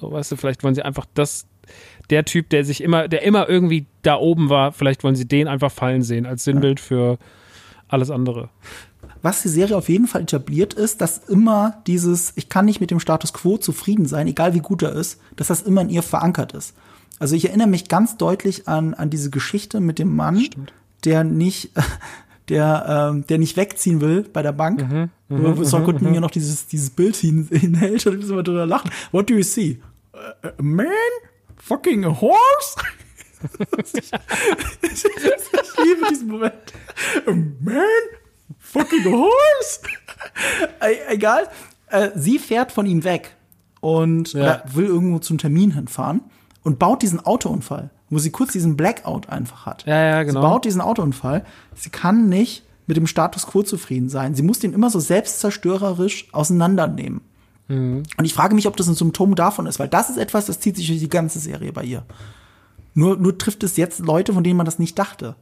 So, 0.00 0.10
weißt 0.10 0.32
du, 0.32 0.36
vielleicht 0.36 0.64
wollen 0.64 0.74
sie 0.74 0.82
einfach 0.82 1.06
das, 1.14 1.46
der 2.10 2.24
Typ, 2.24 2.50
der 2.50 2.64
sich 2.64 2.82
immer, 2.82 3.06
der 3.06 3.22
immer 3.22 3.48
irgendwie 3.48 3.86
da 4.02 4.16
oben 4.16 4.50
war, 4.50 4.72
vielleicht 4.72 5.04
wollen 5.04 5.14
sie 5.14 5.28
den 5.28 5.46
einfach 5.46 5.70
fallen 5.70 6.02
sehen 6.02 6.26
als 6.26 6.42
Sinnbild 6.42 6.80
für 6.80 7.18
alles 7.86 8.10
andere. 8.10 8.48
Was 9.22 9.42
die 9.42 9.48
Serie 9.48 9.76
auf 9.76 9.88
jeden 9.88 10.08
Fall 10.08 10.22
etabliert 10.22 10.74
ist, 10.74 11.00
dass 11.00 11.18
immer 11.18 11.80
dieses, 11.86 12.32
ich 12.34 12.48
kann 12.48 12.64
nicht 12.64 12.80
mit 12.80 12.90
dem 12.90 12.98
Status 12.98 13.32
quo 13.32 13.58
zufrieden 13.58 14.06
sein, 14.06 14.26
egal 14.26 14.54
wie 14.54 14.60
gut 14.60 14.82
er 14.82 14.92
ist, 14.92 15.20
dass 15.36 15.46
das 15.46 15.62
immer 15.62 15.82
in 15.82 15.88
ihr 15.88 16.02
verankert 16.02 16.50
ist. 16.50 16.74
Also 17.20 17.36
ich 17.36 17.44
erinnere 17.44 17.68
mich 17.68 17.86
ganz 17.86 18.16
deutlich 18.16 18.66
an, 18.66 18.92
an 18.92 19.08
diese 19.08 19.30
Geschichte 19.30 19.78
mit 19.78 20.00
dem 20.00 20.16
Mann, 20.16 20.44
der 21.04 21.22
nicht, 21.22 21.70
der, 22.48 23.10
ähm, 23.12 23.26
der 23.26 23.38
nicht 23.38 23.56
wegziehen 23.56 24.00
will 24.00 24.22
bei 24.32 24.42
der 24.42 24.52
Bank. 24.52 25.08
wo 25.28 25.56
wo 25.56 25.64
Saul 25.64 25.82
Goodman 25.84 26.14
ja 26.14 26.20
noch 26.20 26.30
dieses, 26.30 26.66
dieses 26.66 26.90
Bild 26.90 27.16
hin, 27.16 27.48
hinhält 27.52 28.06
und 28.06 28.22
immer 28.22 28.42
drüber 28.42 28.66
lachen. 28.66 28.90
What 29.12 29.28
do 29.30 29.34
you 29.34 29.42
see? 29.42 29.80
A 30.12 30.50
man? 30.62 30.86
Fucking 31.56 32.04
a 32.04 32.20
horse? 32.20 32.76
ich, 33.94 33.94
ich, 34.82 35.04
ich 35.04 35.84
liebe 35.84 36.06
diesen 36.10 36.28
Moment. 36.28 36.72
A 37.26 37.30
man? 37.60 37.82
Fucking 38.58 39.06
a 39.06 39.10
horse? 39.16 39.80
E- 40.82 41.12
Egal. 41.14 41.48
Äh, 41.88 42.10
sie 42.14 42.38
fährt 42.38 42.72
von 42.72 42.86
ihm 42.86 43.04
weg 43.04 43.34
und 43.80 44.32
Ja. 44.32 44.62
will 44.72 44.86
irgendwo 44.86 45.18
zum 45.18 45.38
Termin 45.38 45.72
hinfahren 45.72 46.22
und 46.62 46.78
baut 46.78 47.02
diesen 47.02 47.20
Autounfall, 47.24 47.90
wo 48.10 48.18
sie 48.18 48.30
kurz 48.30 48.52
diesen 48.52 48.76
Blackout 48.76 49.28
einfach 49.28 49.66
hat. 49.66 49.84
Ja, 49.86 50.00
ja, 50.00 50.22
genau. 50.22 50.40
Sie 50.40 50.46
baut 50.46 50.64
diesen 50.64 50.80
Autounfall. 50.80 51.44
Sie 51.74 51.90
kann 51.90 52.28
nicht 52.28 52.64
mit 52.86 52.96
dem 52.96 53.06
Status 53.06 53.46
quo 53.46 53.62
zufrieden 53.62 54.08
sein. 54.08 54.34
Sie 54.34 54.42
muss 54.42 54.60
den 54.60 54.72
immer 54.72 54.90
so 54.90 55.00
selbstzerstörerisch 55.00 56.28
auseinandernehmen. 56.32 57.20
Mhm. 57.68 58.04
Und 58.16 58.24
ich 58.24 58.34
frage 58.34 58.54
mich, 58.54 58.68
ob 58.68 58.76
das 58.76 58.86
ein 58.88 58.94
Symptom 58.94 59.34
davon 59.34 59.66
ist, 59.66 59.78
weil 59.78 59.88
das 59.88 60.10
ist 60.10 60.18
etwas, 60.18 60.46
das 60.46 60.60
zieht 60.60 60.76
sich 60.76 60.86
durch 60.86 61.00
die 61.00 61.08
ganze 61.08 61.40
Serie 61.40 61.72
bei 61.72 61.82
ihr. 61.82 62.04
Nur, 62.94 63.16
nur 63.16 63.36
trifft 63.36 63.62
es 63.64 63.76
jetzt 63.76 64.00
Leute, 64.00 64.32
von 64.32 64.44
denen 64.44 64.56
man 64.56 64.66
das 64.66 64.78
nicht 64.78 64.98
dachte. 64.98 65.36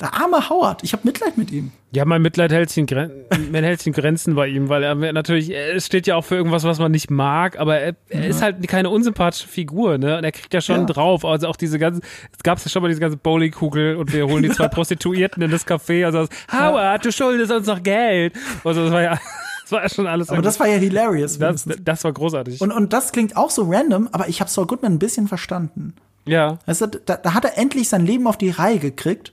Der 0.00 0.14
arme 0.14 0.48
Howard, 0.48 0.84
ich 0.84 0.92
habe 0.92 1.02
Mitleid 1.04 1.36
mit 1.36 1.50
ihm. 1.50 1.72
Ja, 1.90 2.04
mein 2.04 2.22
Mitleid 2.22 2.52
hält 2.52 2.68
sich 2.68 2.78
in, 2.78 2.86
Gren 2.86 3.10
man 3.52 3.64
hält 3.64 3.80
sich 3.80 3.88
in 3.88 3.92
Grenzen 3.92 4.34
bei 4.36 4.46
ihm, 4.46 4.68
weil 4.68 4.82
er 4.84 4.94
natürlich, 4.94 5.50
es 5.50 5.86
steht 5.86 6.06
ja 6.06 6.14
auch 6.16 6.24
für 6.24 6.36
irgendwas, 6.36 6.62
was 6.64 6.78
man 6.78 6.92
nicht 6.92 7.10
mag, 7.10 7.58
aber 7.58 7.78
er, 7.80 7.94
er 8.08 8.26
ist 8.28 8.40
halt 8.42 8.66
keine 8.68 8.90
unsympathische 8.90 9.48
Figur, 9.48 9.98
ne? 9.98 10.18
Und 10.18 10.24
er 10.24 10.30
kriegt 10.32 10.54
ja 10.54 10.60
schon 10.60 10.80
Ja. 10.80 10.84
drauf. 10.86 11.24
Also 11.24 11.48
auch 11.48 11.56
diese 11.56 11.78
ganze, 11.78 12.00
es 12.36 12.42
gab 12.44 12.60
ja 12.62 12.68
schon 12.68 12.82
mal 12.82 12.88
diese 12.88 13.00
ganze 13.00 13.16
Bowlingkugel 13.16 13.96
und 13.96 14.12
wir 14.12 14.26
holen 14.28 14.42
die 14.44 14.50
zwei 14.50 14.68
Prostituierten 14.68 15.42
in 15.42 15.50
das 15.50 15.66
Café. 15.66 16.04
Also 16.04 16.26
das, 16.26 16.28
Howard, 16.52 17.04
du 17.04 17.10
schuldest 17.10 17.50
uns 17.50 17.66
noch 17.66 17.82
Geld. 17.82 18.34
Also 18.62 18.84
das 18.84 18.92
war 18.92 19.02
ja, 19.02 19.18
das 19.62 19.72
war 19.72 19.82
ja 19.82 19.88
schon 19.88 20.06
alles. 20.06 20.30
Aber 20.30 20.42
das 20.42 20.60
war 20.60 20.68
ja 20.68 20.76
hilarious. 20.76 21.38
das, 21.38 21.66
das 21.82 22.04
war 22.04 22.12
großartig. 22.12 22.60
und, 22.60 22.70
und 22.70 22.92
das 22.92 23.10
klingt 23.12 23.36
auch 23.36 23.50
so 23.50 23.64
random, 23.68 24.08
aber 24.12 24.28
ich 24.28 24.40
habe 24.40 24.48
Saul 24.50 24.66
Goodman 24.66 24.92
ein 24.92 24.98
bisschen 25.00 25.26
verstanden. 25.26 25.94
ja. 26.26 26.58
Du, 26.66 26.86
da, 27.04 27.16
da 27.16 27.34
hat 27.34 27.44
er 27.44 27.58
endlich 27.58 27.88
sein 27.88 28.06
Leben 28.06 28.26
auf 28.28 28.36
die 28.38 28.50
Reihe 28.50 28.78
gekriegt. 28.78 29.32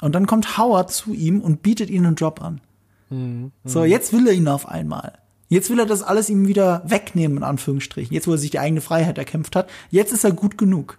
Und 0.00 0.14
dann 0.14 0.26
kommt 0.26 0.58
Howard 0.58 0.90
zu 0.92 1.12
ihm 1.12 1.40
und 1.40 1.62
bietet 1.62 1.90
ihm 1.90 2.04
einen 2.06 2.14
Job 2.14 2.42
an. 2.42 2.60
So, 3.64 3.84
jetzt 3.84 4.12
will 4.12 4.26
er 4.28 4.34
ihn 4.34 4.48
auf 4.48 4.68
einmal. 4.68 5.14
Jetzt 5.48 5.70
will 5.70 5.78
er 5.78 5.86
das 5.86 6.02
alles 6.02 6.28
ihm 6.28 6.46
wieder 6.46 6.82
wegnehmen, 6.84 7.38
in 7.38 7.42
Anführungsstrichen. 7.42 8.12
Jetzt, 8.12 8.28
wo 8.28 8.32
er 8.32 8.38
sich 8.38 8.50
die 8.50 8.58
eigene 8.58 8.82
Freiheit 8.82 9.16
erkämpft 9.16 9.56
hat. 9.56 9.70
Jetzt 9.90 10.12
ist 10.12 10.24
er 10.24 10.32
gut 10.32 10.58
genug. 10.58 10.98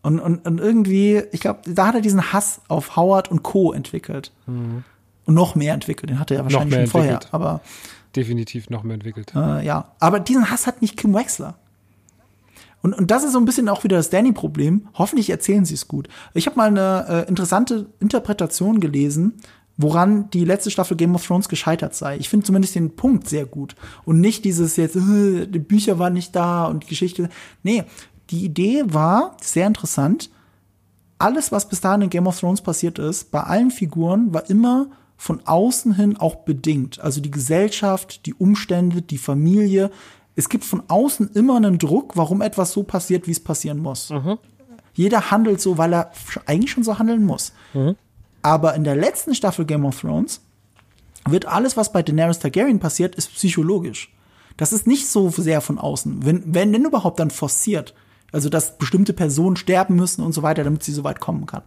Und, 0.00 0.18
und, 0.20 0.46
und 0.46 0.58
irgendwie, 0.58 1.22
ich 1.32 1.40
glaube, 1.40 1.60
da 1.66 1.88
hat 1.88 1.94
er 1.94 2.00
diesen 2.00 2.32
Hass 2.32 2.62
auf 2.68 2.96
Howard 2.96 3.30
und 3.30 3.42
Co. 3.42 3.72
entwickelt. 3.72 4.32
Und 4.46 5.34
noch 5.34 5.54
mehr 5.54 5.74
entwickelt. 5.74 6.10
Den 6.10 6.18
hatte 6.18 6.34
er 6.34 6.44
wahrscheinlich 6.44 6.74
schon 6.74 6.86
vorher. 6.86 7.20
Aber 7.30 7.60
Definitiv 8.16 8.70
noch 8.70 8.82
mehr 8.82 8.94
entwickelt. 8.94 9.32
äh, 9.36 9.64
ja, 9.64 9.92
aber 10.00 10.18
diesen 10.18 10.50
Hass 10.50 10.66
hat 10.66 10.82
nicht 10.82 10.96
Kim 10.96 11.14
Wexler. 11.14 11.54
Und, 12.82 12.94
und 12.94 13.10
das 13.10 13.24
ist 13.24 13.32
so 13.32 13.38
ein 13.38 13.44
bisschen 13.44 13.68
auch 13.68 13.84
wieder 13.84 13.96
das 13.96 14.10
Danny-Problem. 14.10 14.88
Hoffentlich 14.94 15.30
erzählen 15.30 15.64
sie 15.64 15.74
es 15.74 15.88
gut. 15.88 16.08
Ich 16.34 16.46
habe 16.46 16.56
mal 16.56 16.68
eine 16.68 17.06
äh, 17.08 17.28
interessante 17.28 17.86
Interpretation 18.00 18.80
gelesen, 18.80 19.34
woran 19.76 20.28
die 20.30 20.44
letzte 20.44 20.70
Staffel 20.70 20.96
Game 20.96 21.14
of 21.14 21.26
Thrones 21.26 21.48
gescheitert 21.48 21.94
sei. 21.94 22.16
Ich 22.18 22.28
finde 22.28 22.44
zumindest 22.44 22.74
den 22.74 22.94
Punkt 22.94 23.28
sehr 23.28 23.46
gut. 23.46 23.74
Und 24.04 24.20
nicht 24.20 24.44
dieses 24.44 24.76
jetzt, 24.76 24.96
äh, 24.96 25.46
die 25.46 25.58
Bücher 25.58 25.98
waren 25.98 26.12
nicht 26.12 26.34
da 26.36 26.66
und 26.66 26.84
die 26.84 26.88
Geschichte. 26.88 27.28
Nee, 27.62 27.84
die 28.30 28.44
Idee 28.44 28.82
war 28.86 29.36
sehr 29.40 29.66
interessant. 29.66 30.30
alles, 31.18 31.52
was 31.52 31.68
bis 31.68 31.80
dahin 31.80 32.02
in 32.02 32.10
Game 32.10 32.26
of 32.26 32.38
Thrones 32.38 32.60
passiert 32.62 32.98
ist, 32.98 33.30
bei 33.30 33.44
allen 33.44 33.70
Figuren 33.70 34.34
war 34.34 34.50
immer 34.50 34.88
von 35.16 35.40
außen 35.44 35.94
hin 35.94 36.16
auch 36.16 36.34
bedingt. 36.36 36.98
Also 37.00 37.20
die 37.20 37.30
Gesellschaft, 37.30 38.26
die 38.26 38.34
Umstände, 38.34 39.02
die 39.02 39.18
Familie. 39.18 39.92
Es 40.34 40.48
gibt 40.48 40.64
von 40.64 40.82
außen 40.88 41.30
immer 41.34 41.56
einen 41.56 41.78
Druck, 41.78 42.16
warum 42.16 42.40
etwas 42.40 42.72
so 42.72 42.82
passiert, 42.82 43.26
wie 43.26 43.32
es 43.32 43.40
passieren 43.40 43.78
muss. 43.78 44.10
Mhm. 44.10 44.38
Jeder 44.94 45.30
handelt 45.30 45.60
so, 45.60 45.78
weil 45.78 45.92
er 45.94 46.12
eigentlich 46.46 46.70
schon 46.70 46.84
so 46.84 46.98
handeln 46.98 47.24
muss. 47.24 47.52
Mhm. 47.74 47.96
Aber 48.42 48.74
in 48.74 48.84
der 48.84 48.96
letzten 48.96 49.34
Staffel 49.34 49.64
Game 49.64 49.84
of 49.84 50.00
Thrones 50.00 50.40
wird 51.28 51.46
alles, 51.46 51.76
was 51.76 51.92
bei 51.92 52.02
Daenerys 52.02 52.40
Targaryen 52.40 52.80
passiert, 52.80 53.14
ist 53.14 53.32
psychologisch. 53.34 54.12
Das 54.56 54.72
ist 54.72 54.86
nicht 54.86 55.08
so 55.08 55.30
sehr 55.30 55.60
von 55.60 55.78
außen. 55.78 56.24
Wenn, 56.24 56.42
wenn 56.54 56.72
denn 56.72 56.84
überhaupt 56.84 57.20
dann 57.20 57.30
forciert. 57.30 57.94
Also, 58.32 58.48
dass 58.48 58.78
bestimmte 58.78 59.12
Personen 59.12 59.56
sterben 59.56 59.94
müssen 59.94 60.24
und 60.24 60.32
so 60.32 60.42
weiter, 60.42 60.64
damit 60.64 60.82
sie 60.82 60.92
so 60.92 61.04
weit 61.04 61.20
kommen 61.20 61.44
kann. 61.44 61.62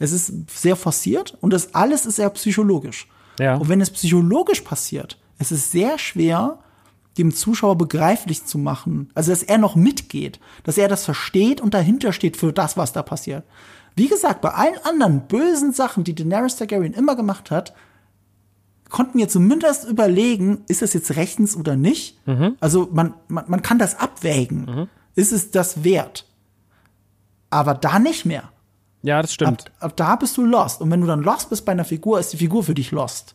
Es 0.00 0.10
ist 0.10 0.32
sehr 0.50 0.74
forciert 0.74 1.38
und 1.40 1.52
das 1.52 1.74
alles 1.74 2.06
ist 2.06 2.16
sehr 2.16 2.28
psychologisch. 2.30 3.08
Ja. 3.38 3.54
Und 3.56 3.68
wenn 3.68 3.80
es 3.80 3.90
psychologisch 3.90 4.62
passiert, 4.62 5.16
es 5.38 5.52
ist 5.52 5.70
sehr 5.70 5.96
schwer, 5.96 6.58
dem 7.18 7.34
Zuschauer 7.34 7.76
begreiflich 7.76 8.44
zu 8.46 8.58
machen. 8.58 9.10
Also, 9.14 9.32
dass 9.32 9.42
er 9.42 9.58
noch 9.58 9.76
mitgeht, 9.76 10.40
dass 10.62 10.78
er 10.78 10.88
das 10.88 11.04
versteht 11.04 11.60
und 11.60 11.74
dahinter 11.74 12.12
steht 12.12 12.36
für 12.36 12.52
das, 12.52 12.76
was 12.76 12.92
da 12.92 13.02
passiert. 13.02 13.44
Wie 13.96 14.08
gesagt, 14.08 14.40
bei 14.40 14.50
allen 14.50 14.78
anderen 14.84 15.26
bösen 15.26 15.72
Sachen, 15.72 16.04
die 16.04 16.14
Daenerys 16.14 16.56
Targaryen 16.56 16.92
immer 16.94 17.16
gemacht 17.16 17.50
hat, 17.50 17.74
konnten 18.88 19.18
wir 19.18 19.28
zumindest 19.28 19.86
überlegen, 19.86 20.62
ist 20.68 20.80
das 20.82 20.94
jetzt 20.94 21.16
rechtens 21.16 21.56
oder 21.56 21.76
nicht? 21.76 22.18
Also 22.60 22.88
man, 22.92 23.14
man, 23.26 23.44
man 23.48 23.62
kann 23.62 23.78
das 23.78 23.98
abwägen. 23.98 24.88
Ist 25.14 25.32
es 25.32 25.50
das 25.50 25.84
wert? 25.84 26.24
Aber 27.50 27.74
da 27.74 27.98
nicht 27.98 28.24
mehr. 28.24 28.44
Ja, 29.02 29.20
das 29.22 29.30
Ab, 29.32 29.34
stimmt. 29.34 29.72
ab 29.80 29.96
da 29.96 30.16
bist 30.16 30.36
du 30.36 30.44
lost. 30.44 30.80
Und 30.80 30.90
wenn 30.90 31.00
du 31.00 31.06
dann 31.06 31.22
lost 31.22 31.50
bist 31.50 31.64
bei 31.64 31.72
einer 31.72 31.84
Figur, 31.84 32.18
ist 32.18 32.32
die 32.32 32.36
Figur 32.36 32.62
für 32.64 32.74
dich 32.74 32.90
lost. 32.90 33.34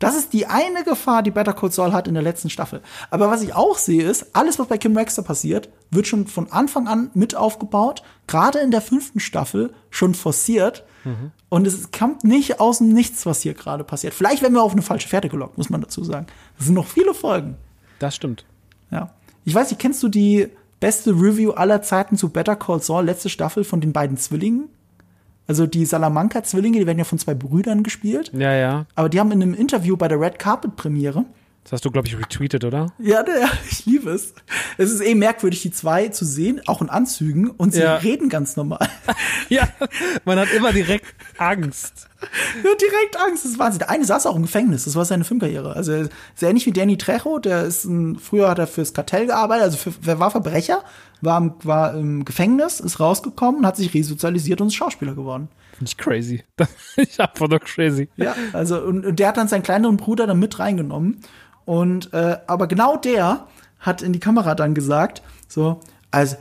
Das 0.00 0.16
ist 0.16 0.32
die 0.32 0.46
eine 0.46 0.82
Gefahr, 0.82 1.22
die 1.22 1.30
Better 1.30 1.52
Call 1.52 1.70
Saul 1.70 1.92
hat 1.92 2.08
in 2.08 2.14
der 2.14 2.22
letzten 2.22 2.50
Staffel. 2.50 2.80
Aber 3.10 3.30
was 3.30 3.42
ich 3.42 3.54
auch 3.54 3.78
sehe, 3.78 4.02
ist, 4.02 4.34
alles, 4.34 4.58
was 4.58 4.66
bei 4.66 4.78
Kim 4.78 4.94
Baxter 4.94 5.22
passiert, 5.22 5.68
wird 5.90 6.08
schon 6.08 6.26
von 6.26 6.50
Anfang 6.50 6.88
an 6.88 7.10
mit 7.14 7.36
aufgebaut. 7.36 8.02
Gerade 8.26 8.58
in 8.58 8.72
der 8.72 8.80
fünften 8.80 9.20
Staffel 9.20 9.72
schon 9.90 10.14
forciert. 10.14 10.84
Und 11.48 11.66
es 11.66 11.90
kommt 11.92 12.24
nicht 12.24 12.60
aus 12.60 12.78
dem 12.78 12.92
Nichts, 12.92 13.24
was 13.26 13.40
hier 13.40 13.54
gerade 13.54 13.84
passiert. 13.84 14.14
Vielleicht 14.14 14.42
werden 14.42 14.54
wir 14.54 14.62
auf 14.62 14.72
eine 14.72 14.82
falsche 14.82 15.08
Fährte 15.08 15.28
gelockt, 15.28 15.58
muss 15.58 15.70
man 15.70 15.80
dazu 15.80 16.04
sagen. 16.04 16.26
Es 16.58 16.66
sind 16.66 16.74
noch 16.74 16.86
viele 16.86 17.14
Folgen. 17.14 17.56
Das 17.98 18.14
stimmt. 18.16 18.44
Ja. 18.90 19.10
Ich 19.44 19.54
weiß 19.54 19.70
nicht, 19.70 19.80
kennst 19.80 20.02
du 20.02 20.08
die 20.08 20.48
beste 20.78 21.10
Review 21.12 21.52
aller 21.52 21.82
Zeiten 21.82 22.16
zu 22.16 22.30
Better 22.30 22.56
Call 22.56 22.82
Saul, 22.82 23.04
letzte 23.04 23.28
Staffel 23.28 23.64
von 23.64 23.80
den 23.80 23.92
beiden 23.92 24.16
Zwillingen? 24.16 24.68
Also 25.50 25.66
die 25.66 25.84
Salamanca-Zwillinge, 25.84 26.78
die 26.78 26.86
werden 26.86 26.98
ja 26.98 27.02
von 27.04 27.18
zwei 27.18 27.34
Brüdern 27.34 27.82
gespielt. 27.82 28.30
Ja, 28.32 28.52
ja. 28.54 28.86
Aber 28.94 29.08
die 29.08 29.18
haben 29.18 29.32
in 29.32 29.42
einem 29.42 29.54
Interview 29.54 29.96
bei 29.96 30.06
der 30.06 30.20
Red 30.20 30.38
Carpet 30.38 30.76
Premiere. 30.76 31.24
Das 31.64 31.72
hast 31.72 31.84
du, 31.84 31.90
glaube 31.90 32.06
ich, 32.06 32.16
retweetet, 32.16 32.62
oder? 32.64 32.92
Ja, 33.00 33.24
ja, 33.26 33.48
ich 33.68 33.84
liebe 33.84 34.10
es. 34.10 34.32
Es 34.78 34.92
ist 34.92 35.00
eh 35.00 35.16
merkwürdig, 35.16 35.60
die 35.62 35.72
zwei 35.72 36.06
zu 36.06 36.24
sehen, 36.24 36.60
auch 36.68 36.80
in 36.82 36.88
Anzügen, 36.88 37.50
und 37.50 37.72
sie 37.74 37.80
Ja. 37.80 37.96
reden 37.96 38.28
ganz 38.28 38.54
normal. 38.54 38.78
Ja, 39.48 39.68
man 40.24 40.38
hat 40.38 40.52
immer 40.52 40.72
direkt 40.72 41.06
Angst. 41.36 42.06
Ja, 42.62 42.70
direkt 42.80 43.16
Angst, 43.26 43.44
das 43.44 43.52
ist 43.52 43.58
Wahnsinn. 43.58 43.80
Der 43.80 43.90
eine 43.90 44.04
saß 44.04 44.26
auch 44.26 44.36
im 44.36 44.42
Gefängnis, 44.42 44.84
das 44.84 44.94
war 44.94 45.04
seine 45.04 45.24
Filmkarriere. 45.24 45.74
Also 45.74 45.92
ist 45.94 46.12
ähnlich 46.42 46.64
wie 46.66 46.72
Danny 46.72 46.96
Trejo, 46.96 47.40
der 47.40 47.64
ist 47.64 47.86
ein, 47.86 48.18
früher 48.20 48.48
hat 48.50 48.58
er 48.60 48.66
fürs 48.68 48.94
Kartell 48.94 49.26
gearbeitet, 49.26 49.64
also 49.64 49.78
für, 49.78 49.92
wer 50.02 50.20
war 50.20 50.30
Verbrecher, 50.30 50.84
war, 51.20 51.38
im- 51.38 51.52
war 51.62 51.94
im 51.94 52.24
Gefängnis, 52.24 52.80
ist 52.80 53.00
rausgekommen, 53.00 53.66
hat 53.66 53.76
sich 53.76 53.92
resozialisiert 53.94 54.60
und 54.60 54.68
ist 54.68 54.74
Schauspieler 54.74 55.14
geworden. 55.14 55.48
Finde 55.76 55.90
ich 55.90 55.96
crazy. 55.96 56.44
Ich 56.96 57.20
einfach 57.20 57.48
nur 57.48 57.58
crazy. 57.60 58.08
Ja, 58.16 58.34
also 58.52 58.80
und, 58.82 59.04
und 59.06 59.18
der 59.18 59.28
hat 59.28 59.36
dann 59.36 59.48
seinen 59.48 59.62
kleineren 59.62 59.96
Bruder 59.96 60.26
dann 60.26 60.38
mit 60.38 60.58
reingenommen. 60.58 61.20
Und 61.64 62.12
äh, 62.12 62.38
aber 62.46 62.66
genau 62.66 62.96
der 62.96 63.46
hat 63.78 64.02
in 64.02 64.12
die 64.12 64.20
Kamera 64.20 64.54
dann 64.54 64.74
gesagt, 64.74 65.22
so, 65.48 65.80
also 66.10 66.36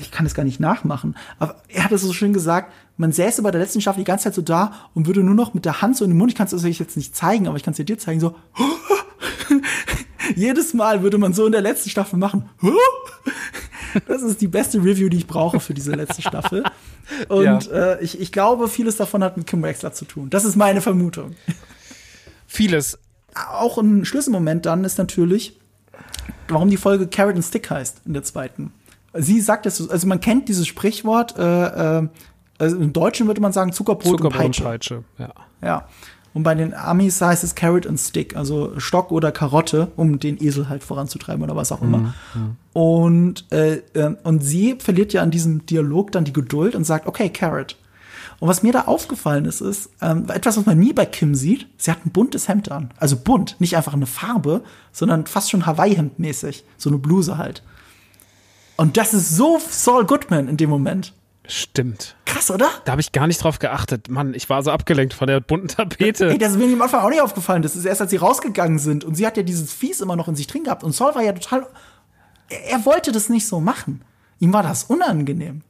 ich 0.00 0.10
kann 0.10 0.24
das 0.24 0.34
gar 0.34 0.42
nicht 0.44 0.58
nachmachen, 0.58 1.14
aber 1.38 1.56
er 1.68 1.84
hat 1.84 1.92
es 1.92 2.02
so 2.02 2.12
schön 2.12 2.32
gesagt, 2.32 2.72
man 2.96 3.12
säße 3.12 3.42
bei 3.42 3.50
der 3.50 3.60
letzten 3.60 3.80
Staffel 3.80 4.00
die 4.00 4.04
ganze 4.04 4.24
Zeit 4.24 4.34
so 4.34 4.42
da 4.42 4.72
und 4.94 5.06
würde 5.06 5.22
nur 5.22 5.34
noch 5.34 5.54
mit 5.54 5.64
der 5.64 5.80
Hand 5.82 5.96
so 5.96 6.04
in 6.04 6.10
den 6.10 6.18
Mund, 6.18 6.32
ich 6.32 6.36
kann 6.36 6.46
es 6.48 6.64
euch 6.64 6.78
jetzt 6.80 6.96
nicht 6.96 7.14
zeigen, 7.14 7.46
aber 7.46 7.56
ich 7.56 7.62
kann 7.62 7.72
es 7.74 7.84
dir 7.84 7.98
zeigen, 7.98 8.18
so 8.20 8.34
jedes 10.34 10.74
Mal 10.74 11.02
würde 11.02 11.18
man 11.18 11.32
so 11.32 11.46
in 11.46 11.52
der 11.52 11.60
letzten 11.60 11.90
Staffel 11.90 12.18
machen. 12.18 12.48
Das 14.06 14.22
ist 14.22 14.40
die 14.40 14.48
beste 14.48 14.78
Review, 14.78 15.08
die 15.08 15.18
ich 15.18 15.26
brauche 15.26 15.60
für 15.60 15.74
diese 15.74 15.92
letzte 15.92 16.22
Staffel. 16.22 16.64
Und 17.28 17.70
äh, 17.70 18.00
ich, 18.00 18.20
ich 18.20 18.32
glaube, 18.32 18.68
vieles 18.68 18.96
davon 18.96 19.24
hat 19.24 19.36
mit 19.36 19.46
Kim 19.46 19.62
Wexler 19.62 19.92
zu 19.92 20.04
tun. 20.04 20.30
Das 20.30 20.44
ist 20.44 20.56
meine 20.56 20.80
Vermutung 20.80 21.34
Vieles. 22.46 22.98
auch 23.34 23.78
ein 23.78 24.04
Schlüsselmoment 24.04 24.66
dann 24.66 24.84
ist 24.84 24.98
natürlich, 24.98 25.58
warum 26.48 26.70
die 26.70 26.76
Folge 26.76 27.06
Carrot 27.06 27.34
and 27.34 27.44
Stick 27.44 27.70
heißt 27.70 28.02
in 28.06 28.12
der 28.12 28.22
zweiten. 28.22 28.72
Sie 29.14 29.40
sagt 29.40 29.66
es, 29.66 29.88
also 29.88 30.06
man 30.06 30.20
kennt 30.20 30.48
dieses 30.48 30.66
Sprichwort, 30.66 31.36
äh, 31.36 31.98
äh, 31.98 32.08
also 32.58 32.76
im 32.76 32.92
Deutschen 32.92 33.26
würde 33.26 33.40
man 33.40 33.52
sagen 33.52 33.72
Zuckerbrot, 33.72 34.18
Zuckerbrot 34.18 34.34
und 34.34 34.46
und 34.46 34.64
Peitsche. 34.64 34.64
Peitsche. 34.64 35.04
Ja. 35.18 35.32
Ja. 35.62 35.88
Und 36.32 36.44
bei 36.44 36.54
den 36.54 36.74
Amis 36.74 37.20
heißt 37.20 37.42
es 37.42 37.54
Carrot 37.56 37.86
and 37.86 37.98
Stick, 37.98 38.36
also 38.36 38.78
Stock 38.78 39.10
oder 39.10 39.32
Karotte, 39.32 39.90
um 39.96 40.20
den 40.20 40.40
Esel 40.42 40.68
halt 40.68 40.84
voranzutreiben 40.84 41.42
oder 41.42 41.56
was 41.56 41.72
auch 41.72 41.82
immer. 41.82 42.14
Und, 42.72 43.50
äh, 43.50 43.82
äh, 43.94 44.14
und 44.22 44.44
sie 44.44 44.76
verliert 44.78 45.12
ja 45.12 45.22
an 45.22 45.32
diesem 45.32 45.66
Dialog 45.66 46.12
dann 46.12 46.24
die 46.24 46.32
Geduld 46.32 46.76
und 46.76 46.84
sagt, 46.84 47.06
okay, 47.06 47.30
Carrot. 47.30 47.76
Und 48.38 48.48
was 48.48 48.62
mir 48.62 48.72
da 48.72 48.82
aufgefallen 48.82 49.44
ist, 49.44 49.60
ist 49.60 49.90
ähm, 50.00 50.26
etwas, 50.28 50.56
was 50.56 50.66
man 50.66 50.78
nie 50.78 50.92
bei 50.92 51.04
Kim 51.04 51.34
sieht. 51.34 51.66
Sie 51.76 51.90
hat 51.90 52.06
ein 52.06 52.10
buntes 52.10 52.48
Hemd 52.48 52.70
an. 52.70 52.90
Also 52.96 53.16
bunt, 53.16 53.56
nicht 53.58 53.76
einfach 53.76 53.92
eine 53.92 54.06
Farbe, 54.06 54.62
sondern 54.92 55.26
fast 55.26 55.50
schon 55.50 55.66
Hawaii-Hemd 55.66 56.18
mäßig. 56.18 56.64
So 56.78 56.88
eine 56.90 56.98
Bluse 56.98 57.36
halt. 57.36 57.62
Und 58.76 58.96
das 58.96 59.12
ist 59.12 59.36
so 59.36 59.60
Saul 59.68 60.06
Goodman 60.06 60.48
in 60.48 60.56
dem 60.56 60.70
Moment. 60.70 61.12
Stimmt. 61.50 62.14
Krass, 62.26 62.48
oder? 62.50 62.70
Da 62.84 62.92
habe 62.92 63.00
ich 63.00 63.10
gar 63.10 63.26
nicht 63.26 63.42
drauf 63.42 63.58
geachtet. 63.58 64.08
Mann, 64.08 64.34
ich 64.34 64.48
war 64.48 64.62
so 64.62 64.70
abgelenkt 64.70 65.14
von 65.14 65.26
der 65.26 65.40
bunten 65.40 65.66
Tapete. 65.66 66.30
Ey, 66.30 66.38
das 66.38 66.52
ist 66.52 66.58
mir 66.58 66.72
am 66.72 66.80
Anfang 66.80 67.00
auch 67.02 67.10
nicht 67.10 67.20
aufgefallen. 67.20 67.62
Das 67.62 67.74
ist 67.74 67.84
erst, 67.84 68.00
als 68.00 68.10
sie 68.10 68.18
rausgegangen 68.18 68.78
sind. 68.78 69.02
Und 69.02 69.16
sie 69.16 69.26
hat 69.26 69.36
ja 69.36 69.42
dieses 69.42 69.72
Fies 69.72 70.00
immer 70.00 70.14
noch 70.14 70.28
in 70.28 70.36
sich 70.36 70.46
drin 70.46 70.62
gehabt. 70.62 70.84
Und 70.84 70.92
Saul 70.92 71.14
war 71.16 71.22
ja 71.22 71.32
total. 71.32 71.66
Er, 72.48 72.70
er 72.70 72.84
wollte 72.86 73.10
das 73.10 73.28
nicht 73.28 73.48
so 73.48 73.58
machen. 73.58 74.02
Ihm 74.38 74.52
war 74.52 74.62
das 74.62 74.84
unangenehm. 74.84 75.62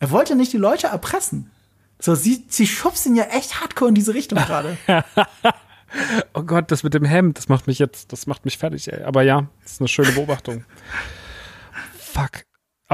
Er 0.00 0.10
wollte 0.10 0.36
nicht 0.36 0.52
die 0.52 0.58
Leute 0.58 0.88
erpressen. 0.88 1.50
So, 1.98 2.14
sie, 2.14 2.44
sie 2.48 2.66
schubst 2.66 3.06
ihn 3.06 3.16
ja 3.16 3.24
echt 3.24 3.62
hardcore 3.62 3.88
in 3.88 3.94
diese 3.94 4.14
Richtung 4.14 4.38
gerade. 4.38 4.76
Oh 6.32 6.42
Gott, 6.42 6.72
das 6.72 6.82
mit 6.82 6.92
dem 6.92 7.04
Hemd, 7.04 7.38
das 7.38 7.48
macht 7.48 7.68
mich 7.68 7.78
jetzt, 7.78 8.12
das 8.12 8.26
macht 8.26 8.44
mich 8.44 8.58
fertig, 8.58 8.92
ey. 8.92 9.04
Aber 9.04 9.22
ja, 9.22 9.46
das 9.62 9.74
ist 9.74 9.80
eine 9.80 9.86
schöne 9.86 10.10
Beobachtung. 10.10 10.64
Fuck. 11.96 12.42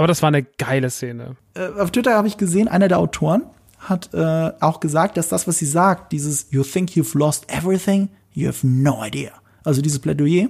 Aber 0.00 0.06
das 0.06 0.22
war 0.22 0.28
eine 0.28 0.42
geile 0.42 0.88
Szene. 0.88 1.36
äh, 1.52 1.78
auf 1.78 1.90
Twitter 1.90 2.14
habe 2.14 2.26
ich 2.26 2.38
gesehen, 2.38 2.68
einer 2.68 2.88
der 2.88 2.98
Autoren 2.98 3.42
hat 3.78 4.08
äh, 4.14 4.50
auch 4.58 4.80
gesagt, 4.80 5.18
dass 5.18 5.28
das, 5.28 5.46
was 5.46 5.58
sie 5.58 5.66
sagt, 5.66 6.12
dieses 6.12 6.46
You 6.50 6.62
think 6.62 6.92
you've 6.92 7.18
lost 7.18 7.44
everything, 7.52 8.08
you 8.32 8.48
have 8.48 8.66
no 8.66 9.04
idea. 9.04 9.32
Also 9.62 9.82
dieses 9.82 9.98
Plädoyer. 9.98 10.48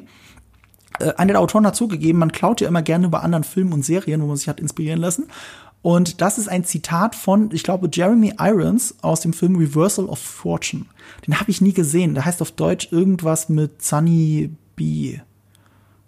Äh, 1.00 1.14
einer 1.16 1.32
der 1.32 1.40
Autoren 1.40 1.66
hat 1.66 1.74
zugegeben, 1.74 2.20
man 2.20 2.30
klaut 2.30 2.60
ja 2.60 2.68
immer 2.68 2.82
gerne 2.82 3.06
über 3.08 3.24
anderen 3.24 3.42
Filmen 3.42 3.72
und 3.72 3.84
Serien, 3.84 4.22
wo 4.22 4.26
man 4.28 4.36
sich 4.36 4.48
hat 4.48 4.60
inspirieren 4.60 5.00
lassen. 5.00 5.26
Und 5.82 6.20
das 6.20 6.38
ist 6.38 6.48
ein 6.48 6.62
Zitat 6.62 7.16
von, 7.16 7.50
ich 7.52 7.64
glaube, 7.64 7.90
Jeremy 7.92 8.34
Irons 8.38 8.94
aus 9.02 9.18
dem 9.18 9.32
Film 9.32 9.56
Reversal 9.56 10.04
of 10.04 10.20
Fortune. 10.20 10.84
Den 11.26 11.40
habe 11.40 11.50
ich 11.50 11.60
nie 11.60 11.72
gesehen. 11.72 12.14
Der 12.14 12.24
heißt 12.24 12.40
auf 12.40 12.52
Deutsch 12.52 12.92
irgendwas 12.92 13.48
mit 13.48 13.82
Sunny 13.82 14.50
B. 14.76 15.18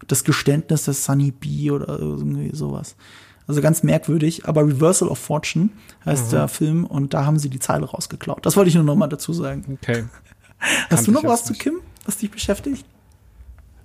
Das 0.06 0.22
Geständnis 0.22 0.84
des 0.84 1.04
Sunny 1.04 1.32
B 1.32 1.72
oder 1.72 1.98
irgendwie 1.98 2.54
sowas. 2.54 2.94
Also 3.46 3.60
ganz 3.60 3.82
merkwürdig, 3.82 4.46
aber 4.46 4.66
Reversal 4.66 5.08
of 5.08 5.18
Fortune 5.18 5.70
heißt 6.06 6.32
der 6.32 6.48
Film 6.48 6.84
und 6.84 7.12
da 7.12 7.24
haben 7.24 7.38
sie 7.38 7.50
die 7.50 7.58
Zeile 7.58 7.86
rausgeklaut. 7.86 8.44
Das 8.46 8.56
wollte 8.56 8.68
ich 8.68 8.74
nur 8.76 8.84
noch 8.84 8.94
mal 8.96 9.08
dazu 9.08 9.32
sagen. 9.32 9.78
Okay. 9.82 10.04
Hast 10.90 11.06
du 11.08 11.12
noch 11.12 11.24
was 11.24 11.44
zu. 11.44 11.54
Kim, 11.54 11.74
was 12.06 12.18
dich 12.18 12.30
beschäftigt? 12.30 12.84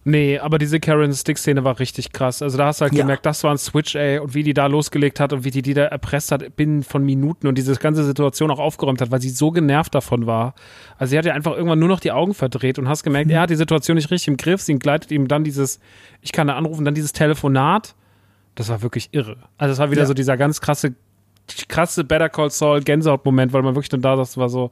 Nee, 0.09 0.39
aber 0.39 0.57
diese 0.57 0.79
Karen 0.79 1.11
Stick-Szene 1.13 1.65
war 1.65 1.79
richtig 1.79 2.13
krass. 2.13 2.41
Also 2.41 2.57
da 2.57 2.67
hast 2.67 2.79
du 2.79 2.83
halt 2.83 2.93
Ja. 2.93 3.01
gemerkt, 3.01 3.25
das 3.25 3.43
war 3.43 3.51
ein 3.51 3.57
Switch, 3.57 3.93
ey, 3.93 4.19
und 4.19 4.33
wie 4.33 4.43
die 4.43 4.53
da 4.53 4.67
losgelegt 4.67 5.19
hat 5.19 5.33
und 5.33 5.43
wie 5.43 5.51
die 5.51 5.61
die 5.61 5.73
da 5.73 5.83
erpresst 5.83 6.31
hat 6.31 6.55
binnen 6.55 6.83
von 6.83 7.03
Minuten 7.03 7.45
und 7.45 7.57
diese 7.57 7.75
ganze 7.75 8.05
Situation 8.05 8.49
auch 8.49 8.59
aufgeräumt 8.59 9.01
hat, 9.01 9.11
weil 9.11 9.19
sie 9.21 9.31
so 9.31 9.51
genervt 9.51 9.93
davon 9.93 10.25
war. 10.25 10.55
Also 10.97 11.11
sie 11.11 11.17
hat 11.17 11.25
ja 11.25 11.33
einfach 11.33 11.51
irgendwann 11.57 11.79
nur 11.79 11.89
noch 11.89 11.99
die 11.99 12.13
Augen 12.13 12.33
verdreht 12.33 12.79
und 12.79 12.87
hast 12.87 13.03
gemerkt, 13.03 13.29
er 13.31 13.41
hat 13.41 13.49
die 13.49 13.57
Situation 13.57 13.95
nicht 13.95 14.09
richtig 14.09 14.29
im 14.29 14.37
Griff. 14.37 14.61
Sie 14.61 14.71
entgleitet 14.71 15.11
ihm 15.11 15.27
dann 15.27 15.43
dieses, 15.43 15.81
ich 16.21 16.31
kann 16.31 16.47
da 16.47 16.55
anrufen, 16.55 16.85
dann 16.85 16.95
dieses 16.95 17.11
Telefonat. 17.11 17.93
Das 18.57 18.69
war 18.69 18.81
wirklich 18.81 19.09
irre. 19.11 19.37
Also 19.57 19.73
es 19.73 19.79
war 19.79 19.91
wieder 19.91 20.01
Ja. 20.01 20.07
so 20.07 20.13
dieser 20.13 20.35
ganz 20.35 20.59
krasse, 20.61 20.95
krasse 21.69 22.03
Better 22.03 22.27
Call 22.29 22.49
Saul 22.49 22.81
Gänsehaut-Moment, 22.81 23.53
weil 23.53 23.61
man 23.61 23.75
wirklich 23.75 23.89
dann 23.89 24.01
da 24.01 24.17
saß, 24.17 24.37
war 24.37 24.49
so, 24.49 24.71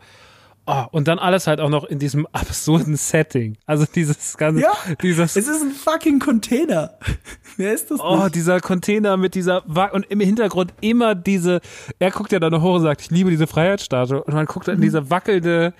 Oh, 0.67 0.85
und 0.91 1.07
dann 1.07 1.19
alles 1.19 1.45
halt 1.45 1.59
auch 1.61 1.69
noch 1.69 1.83
in 1.83 1.99
diesem 1.99 2.25
absurden 2.31 2.95
Setting. 2.95 3.55
Also 3.67 3.85
dieses 3.85 4.35
ganze, 4.35 4.61
Ja, 4.63 4.73
dieses, 5.03 5.35
es 5.35 5.47
ist 5.47 5.61
ein 5.61 5.69
fucking 5.69 6.17
Container. 6.19 6.97
Wer 7.57 7.71
ist 7.71 7.91
das 7.91 7.99
oh, 7.99 8.23
nicht? 8.23 8.33
dieser 8.33 8.59
Container 8.59 9.15
mit 9.15 9.35
dieser, 9.35 9.61
Wa- 9.67 9.91
und 9.91 10.07
im 10.09 10.19
Hintergrund 10.21 10.73
immer 10.81 11.13
diese, 11.13 11.61
er 11.99 12.09
guckt 12.09 12.31
ja 12.31 12.39
dann 12.39 12.59
hoch 12.63 12.77
und 12.77 12.81
sagt, 12.81 13.01
ich 13.01 13.11
liebe 13.11 13.29
diese 13.29 13.45
Freiheitsstatue. 13.45 14.23
Und 14.23 14.33
man 14.33 14.47
guckt 14.47 14.67
dann 14.67 14.77
in 14.77 14.81
diese 14.81 15.11
wackelnde, 15.11 15.75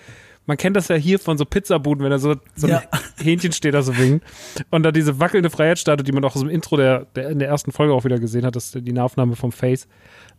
man 0.46 0.58
kennt 0.58 0.76
das 0.76 0.88
ja 0.88 0.96
hier 0.96 1.20
von 1.20 1.38
so 1.38 1.46
Pizzabuden, 1.46 2.04
wenn 2.04 2.12
da 2.12 2.20
so, 2.20 2.36
so 2.56 2.68
ein 2.68 2.74
Ja. 2.74 2.84
Hähnchen 3.22 3.52
steht 3.52 3.74
da 3.74 3.82
so 3.82 3.98
winkt. 3.98 4.26
Und 4.70 4.84
dann 4.84 4.94
diese 4.94 5.20
wackelnde 5.20 5.50
Freiheitsstatue, 5.50 6.04
die 6.04 6.12
man 6.12 6.24
auch 6.24 6.36
aus 6.36 6.42
dem 6.42 6.50
Intro 6.50 6.78
der, 6.78 7.06
der, 7.16 7.30
in 7.30 7.40
der 7.40 7.48
ersten 7.48 7.72
Folge 7.72 7.94
auch 7.94 8.04
wieder 8.04 8.20
gesehen 8.20 8.46
hat, 8.46 8.56
das 8.56 8.76
ist 8.76 8.86
die 8.88 8.94
Nahaufnahme 8.94 9.36
vom 9.36 9.52
Face. 9.52 9.88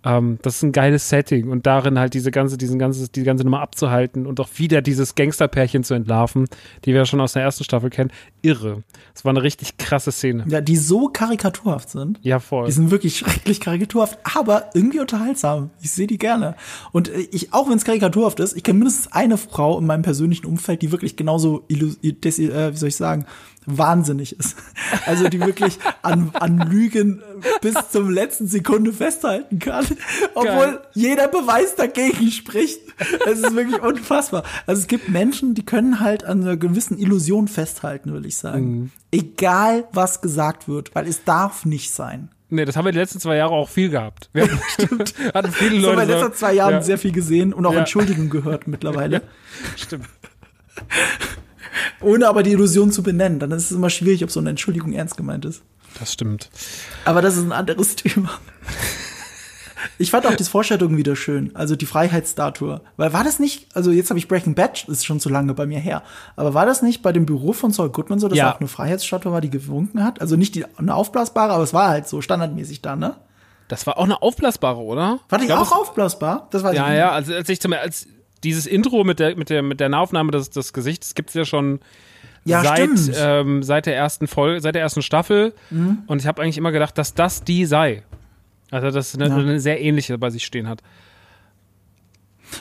Ähm, 0.05 0.39
das 0.43 0.57
ist 0.57 0.63
ein 0.63 0.73
geiles 0.73 1.09
Setting 1.09 1.49
und 1.49 1.67
darin 1.67 1.99
halt 1.99 2.15
diese 2.15 2.31
ganze, 2.31 2.57
diesen 2.59 2.79
ganze, 2.79 3.09
die 3.09 3.25
ganze 3.25 3.45
Nummer 3.45 3.61
abzuhalten 3.61 4.27
und 4.27 4.39
auch 4.41 4.49
wieder 4.57 4.83
dieses 4.83 5.15
Gangsterpärchen 5.15 5.85
zu 5.85 5.95
entlarven, 5.95 6.47
die 6.85 6.93
wir 6.93 6.99
ja 6.99 7.07
schon 7.07 7.21
aus 7.21 7.33
der 7.33 7.43
ersten 7.43 7.65
Staffel 7.65 7.91
kennen. 7.91 8.13
Irre. 8.43 8.83
Das 9.15 9.25
war 9.25 9.31
eine 9.31 9.43
richtig 9.43 9.79
krasse 9.79 10.13
Szene. 10.13 10.45
Ja, 10.49 10.61
die 10.61 10.77
so 10.77 11.09
karikaturhaft 11.09 11.91
sind. 11.91 12.21
Ja, 12.23 12.39
voll. 12.39 12.67
Die 12.67 12.73
sind 12.73 12.91
wirklich 12.91 13.17
schrecklich 13.17 13.61
karikaturhaft, 13.61 14.19
aber 14.37 14.71
irgendwie 14.75 15.01
unterhaltsam. 15.01 15.71
Ich 15.81 15.91
sehe 15.91 16.07
die 16.07 16.19
gerne. 16.19 16.55
Und 16.93 17.09
äh, 17.09 17.27
ich, 17.33 17.53
auch 17.53 17.69
wenn 17.69 17.77
es 17.77 17.85
karikaturhaft 17.85 18.39
ist, 18.39 18.57
ich 18.57 18.63
kenne 18.63 18.79
mindestens 18.79 19.13
eine 19.13 19.39
Frau 19.39 19.79
in 19.79 19.87
meinem 19.87 19.96
persönlichen 20.03 20.47
Umfeld, 20.47 20.83
die 20.83 20.93
wirklich 20.93 21.17
genauso, 21.17 21.65
des, 21.69 22.39
äh, 22.39 22.73
wie 22.73 22.77
soll 22.77 22.89
ich 22.89 22.97
sagen, 22.97 23.27
wahnsinnig 23.67 24.39
ist. 24.39 24.57
Also 25.07 25.29
die 25.29 25.41
wirklich 25.41 25.79
an, 26.03 26.31
an 26.35 26.59
Lügen 26.59 27.23
bis 27.61 27.75
zum 27.91 28.11
letzten 28.11 28.47
Sekunde 28.47 28.93
festhalten 28.93 29.59
kann, 29.59 29.85
obwohl 30.35 30.67
Geil. 30.67 30.81
jeder 30.95 31.29
Beweis 31.29 31.75
dagegen 31.75 32.31
spricht. 32.31 32.81
Es 33.27 33.41
ist 33.41 33.55
wirklich 33.55 33.83
unfassbar. 33.83 34.45
Also 34.67 34.83
es 34.83 34.87
gibt 34.87 35.09
Menschen, 35.09 35.55
die 35.55 35.65
können 35.65 36.01
halt 36.01 36.25
an 36.25 36.43
einer 36.43 36.57
gewissen 36.57 36.99
Illusion 36.99 37.49
festhalten, 37.49 38.13
würde 38.13 38.29
ich 38.29 38.37
sagen. 38.37 38.93
Egal, 39.11 39.89
was 39.93 40.21
gesagt 40.21 40.69
wird, 40.69 40.95
weil 40.95 41.07
es 41.07 41.25
darf 41.25 41.65
nicht 41.65 41.91
sein. 41.91 42.31
Nee, 42.49 42.65
das 42.65 42.77
haben 42.77 42.85
wir 42.85 42.93
die 42.93 42.99
letzten 42.99 43.19
zwei 43.19 43.37
Jahre 43.37 43.53
auch 43.55 43.69
viel 43.69 43.89
gehabt. 43.91 44.31
Wir 44.33 44.45
hatten, 44.45 44.59
hatten 45.35 45.53
viele 45.53 45.79
Leute. 45.79 46.03
in 46.03 46.09
den 46.09 46.19
letzten 46.19 46.35
zwei 46.35 46.53
Jahren 46.55 46.75
ja, 46.75 46.83
sehr 46.83 46.99
viel 46.99 47.13
gesehen 47.13 47.53
und 47.53 47.67
auch 47.67 47.73
Ja. 47.73 47.81
Entschuldigungen 47.81 48.31
gehört 48.31 48.67
mittlerweile. 48.69 49.23
Stimmt. 49.77 50.07
Ohne 52.01 52.29
aber 52.29 52.43
die 52.43 52.53
Illusion 52.53 52.93
zu 52.93 53.03
benennen. 53.03 53.39
Dann 53.39 53.51
ist 53.53 53.71
es 53.71 53.73
immer 53.73 53.91
schwierig, 53.91 54.23
ob 54.23 54.31
so 54.31 54.41
eine 54.41 54.51
Entschuldigung 54.51 54.93
ernst 54.93 55.17
gemeint 55.17 55.45
ist. 55.45 55.63
Das 55.99 56.13
stimmt. 56.13 56.51
Aber 57.05 57.23
das 57.23 57.37
ist 57.37 57.43
ein 57.43 57.53
anderes 57.53 57.97
Thema. 57.97 58.39
Ich 59.99 60.11
fand 60.11 60.27
auch 60.27 60.35
die 60.35 60.45
Vorstellung 60.45 60.97
wieder 60.97 61.17
schön, 61.17 61.51
also 61.55 61.77
die 61.77 61.87
Freiheitsstatue. 61.87 62.81
Weil 62.97 63.13
war 63.13 63.25
das 63.25 63.39
nicht, 63.39 63.67
also 63.75 63.91
jetzt 63.91 64.11
habe 64.11 64.19
ich 64.19 64.29
Breaking 64.29 64.55
Bad, 64.55 64.85
das 64.89 64.99
ist 64.99 65.07
schon 65.07 65.21
zu 65.21 65.29
lange 65.29 65.55
bei 65.55 65.67
mir 65.67 65.79
her, 65.79 66.03
aber 66.37 66.55
war 66.55 66.67
das 66.67 66.83
nicht 66.83 67.03
bei 67.03 67.13
dem 67.13 67.27
Büro 67.27 67.53
von 67.53 67.71
Saul 67.73 67.91
Goodman 67.91 68.19
so, 68.19 68.29
dass 68.29 68.39
Ja. 68.39 68.53
auch 68.55 68.61
eine 68.61 68.69
Freiheitsstatue 68.69 69.33
war, 69.33 69.41
die 69.41 69.51
gewunken 69.51 70.03
hat? 70.03 70.21
Also 70.21 70.37
nicht 70.37 70.55
die, 70.55 70.65
eine 70.77 70.95
aufblasbare, 70.95 71.53
aber 71.53 71.63
es 71.65 71.75
war 71.75 71.89
halt 71.89 72.09
so 72.09 72.21
standardmäßig 72.21 72.81
da, 72.83 72.97
ne? 72.97 73.17
Das 73.69 73.87
war 73.87 73.99
auch 73.99 74.05
eine 74.05 74.23
aufblasbare, 74.23 74.79
oder? 74.81 75.19
War 75.29 75.39
die 75.39 75.47
glaub, 75.47 75.61
auch 75.61 75.73
aufblasbar? 75.73 76.49
Das 76.53 76.63
war 76.63 76.73
Ja, 76.73 76.95
ja, 76.95 77.11
also 77.11 77.35
als 77.35 77.49
ich 77.49 77.61
zum 77.61 77.73
als 77.73 78.07
dieses 78.45 78.67
Intro 78.67 79.03
mit 79.05 79.19
der 79.19 79.37
mit 79.37 79.51
der 79.51 79.63
mit 79.63 79.81
der 79.81 79.89
Nahaufnahme 79.89 80.31
des, 80.31 80.51
des 80.51 80.73
Gesichts 80.73 81.15
gibt's 81.15 81.35
ja 81.35 81.45
schon 81.45 81.81
Ja, 82.45 82.63
seit. 82.63 82.91
Mhm. 82.91 83.13
ähm, 83.17 83.63
seit 83.65 83.87
der 83.87 83.97
ersten 83.97 84.29
Folge, 84.29 84.61
seit 84.61 84.75
der 84.77 84.83
ersten 84.83 85.03
Staffel 85.03 85.53
und 86.07 86.21
ich 86.21 86.27
habe 86.29 86.43
eigentlich 86.43 86.59
immer 86.59 86.71
gedacht, 86.71 86.97
dass 86.97 87.13
das 87.15 87.43
die 87.43 87.67
sei. 87.67 88.05
Also 88.71 88.91
dass 88.91 89.15
eine, 89.15 89.29
Ja. 89.29 89.37
eine 89.37 89.61
sehr 89.61 89.81
ähnliche 89.81 90.19
bei 90.19 90.31
sich 90.31 90.45
stehen 90.45 90.69
hat. 90.69 90.83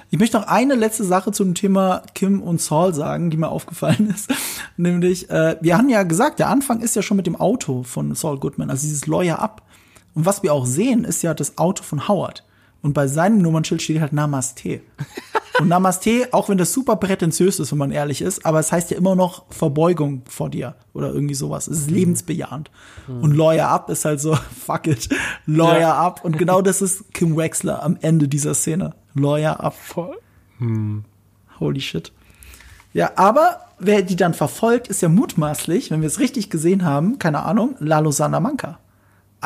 Ich 0.09 0.17
möchte 0.17 0.37
noch 0.37 0.47
eine 0.47 0.73
letzte 0.75 1.03
Sache 1.03 1.31
zum 1.31 1.53
Thema 1.53 2.01
Kim 2.15 2.41
und 2.41 2.59
Saul 2.59 2.93
sagen, 2.93 3.29
die 3.29 3.37
mir 3.37 3.49
aufgefallen 3.49 4.09
ist. 4.15 4.33
Nämlich, 4.77 5.29
äh, 5.29 5.57
wir 5.61 5.77
haben 5.77 5.89
ja 5.89 6.03
gesagt, 6.03 6.39
der 6.39 6.49
Anfang 6.49 6.81
ist 6.81 6.95
ja 6.95 7.01
schon 7.01 7.17
mit 7.17 7.27
dem 7.27 7.35
Auto 7.35 7.83
von 7.83 8.13
Saul 8.15 8.39
Goodman, 8.39 8.69
also 8.69 8.83
dieses 8.83 9.05
Lawyer 9.07 9.39
Up. 9.39 9.61
Und 10.15 10.25
was 10.25 10.43
wir 10.43 10.53
auch 10.53 10.65
sehen, 10.65 11.03
ist 11.03 11.21
ja 11.21 11.33
das 11.33 11.57
Auto 11.57 11.83
von 11.83 12.07
Howard. 12.07 12.43
Und 12.81 12.93
bei 12.93 13.07
seinem 13.07 13.39
Nummernschild 13.39 13.81
steht 13.81 13.99
halt 13.99 14.13
Namaste. 14.13 14.81
Und 15.59 15.69
Namaste, 15.69 16.27
auch 16.31 16.49
wenn 16.49 16.57
das 16.57 16.73
super 16.73 16.97
prätentiös 16.97 17.59
ist, 17.59 17.71
wenn 17.71 17.79
man 17.79 17.91
ehrlich 17.91 18.21
ist, 18.21 18.45
aber 18.45 18.59
es 18.59 18.71
heißt 18.71 18.91
ja 18.91 18.97
immer 18.97 19.15
noch 19.15 19.45
Verbeugung 19.49 20.23
vor 20.27 20.49
dir 20.49 20.75
oder 20.93 21.13
irgendwie 21.13 21.33
sowas. 21.33 21.67
Es 21.67 21.79
ist 21.79 21.91
lebensbejahend. 21.91 22.69
Und 23.07 23.35
Lawyer 23.35 23.69
Up 23.69 23.89
ist 23.89 24.03
halt 24.05 24.19
so, 24.19 24.35
fuck 24.65 24.87
it, 24.87 25.09
Lawyer 25.45 25.79
Ja. 25.79 25.93
Up. 25.97 26.25
Und 26.25 26.37
genau 26.37 26.61
das 26.61 26.81
ist 26.81 27.13
Kim 27.13 27.37
Wexler 27.37 27.81
am 27.81 27.97
Ende 28.01 28.27
dieser 28.27 28.53
Szene. 28.53 28.95
Lawyer 29.13 29.61
Up. 29.61 29.75
Voll. 29.75 30.17
Holy 31.59 31.79
shit. 31.81 32.11
Ja, 32.93 33.11
aber 33.15 33.59
wer 33.79 34.01
die 34.01 34.15
dann 34.15 34.33
verfolgt, 34.33 34.87
ist 34.87 35.01
ja 35.01 35.09
mutmaßlich, 35.09 35.91
wenn 35.91 36.01
wir 36.01 36.07
es 36.07 36.19
richtig 36.19 36.49
gesehen 36.49 36.85
haben, 36.85 37.19
keine 37.19 37.43
Ahnung, 37.43 37.75
Lalo 37.79 38.11
Salamanca. 38.11 38.79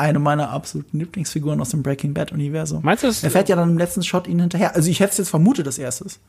Eine 0.00 0.18
meiner 0.18 0.50
absoluten 0.50 0.98
Lieblingsfiguren 0.98 1.60
aus 1.60 1.68
dem 1.70 1.82
Breaking 1.82 2.14
Bad 2.14 2.32
Universum. 2.32 2.80
Meinst 2.82 3.02
du, 3.04 3.08
das 3.08 3.22
Er 3.22 3.30
fährt 3.30 3.48
ja 3.50 3.56
dann 3.56 3.68
im 3.70 3.78
letzten 3.78 4.02
Shot 4.02 4.26
ihnen 4.26 4.40
hinterher. 4.40 4.74
Also 4.74 4.90
ich 4.90 4.98
hätte 5.00 5.12
es 5.12 5.18
jetzt 5.18 5.28
vermutet, 5.28 5.66
dass 5.66 5.76
er 5.78 5.88
es 5.88 6.00
ist. 6.00 6.20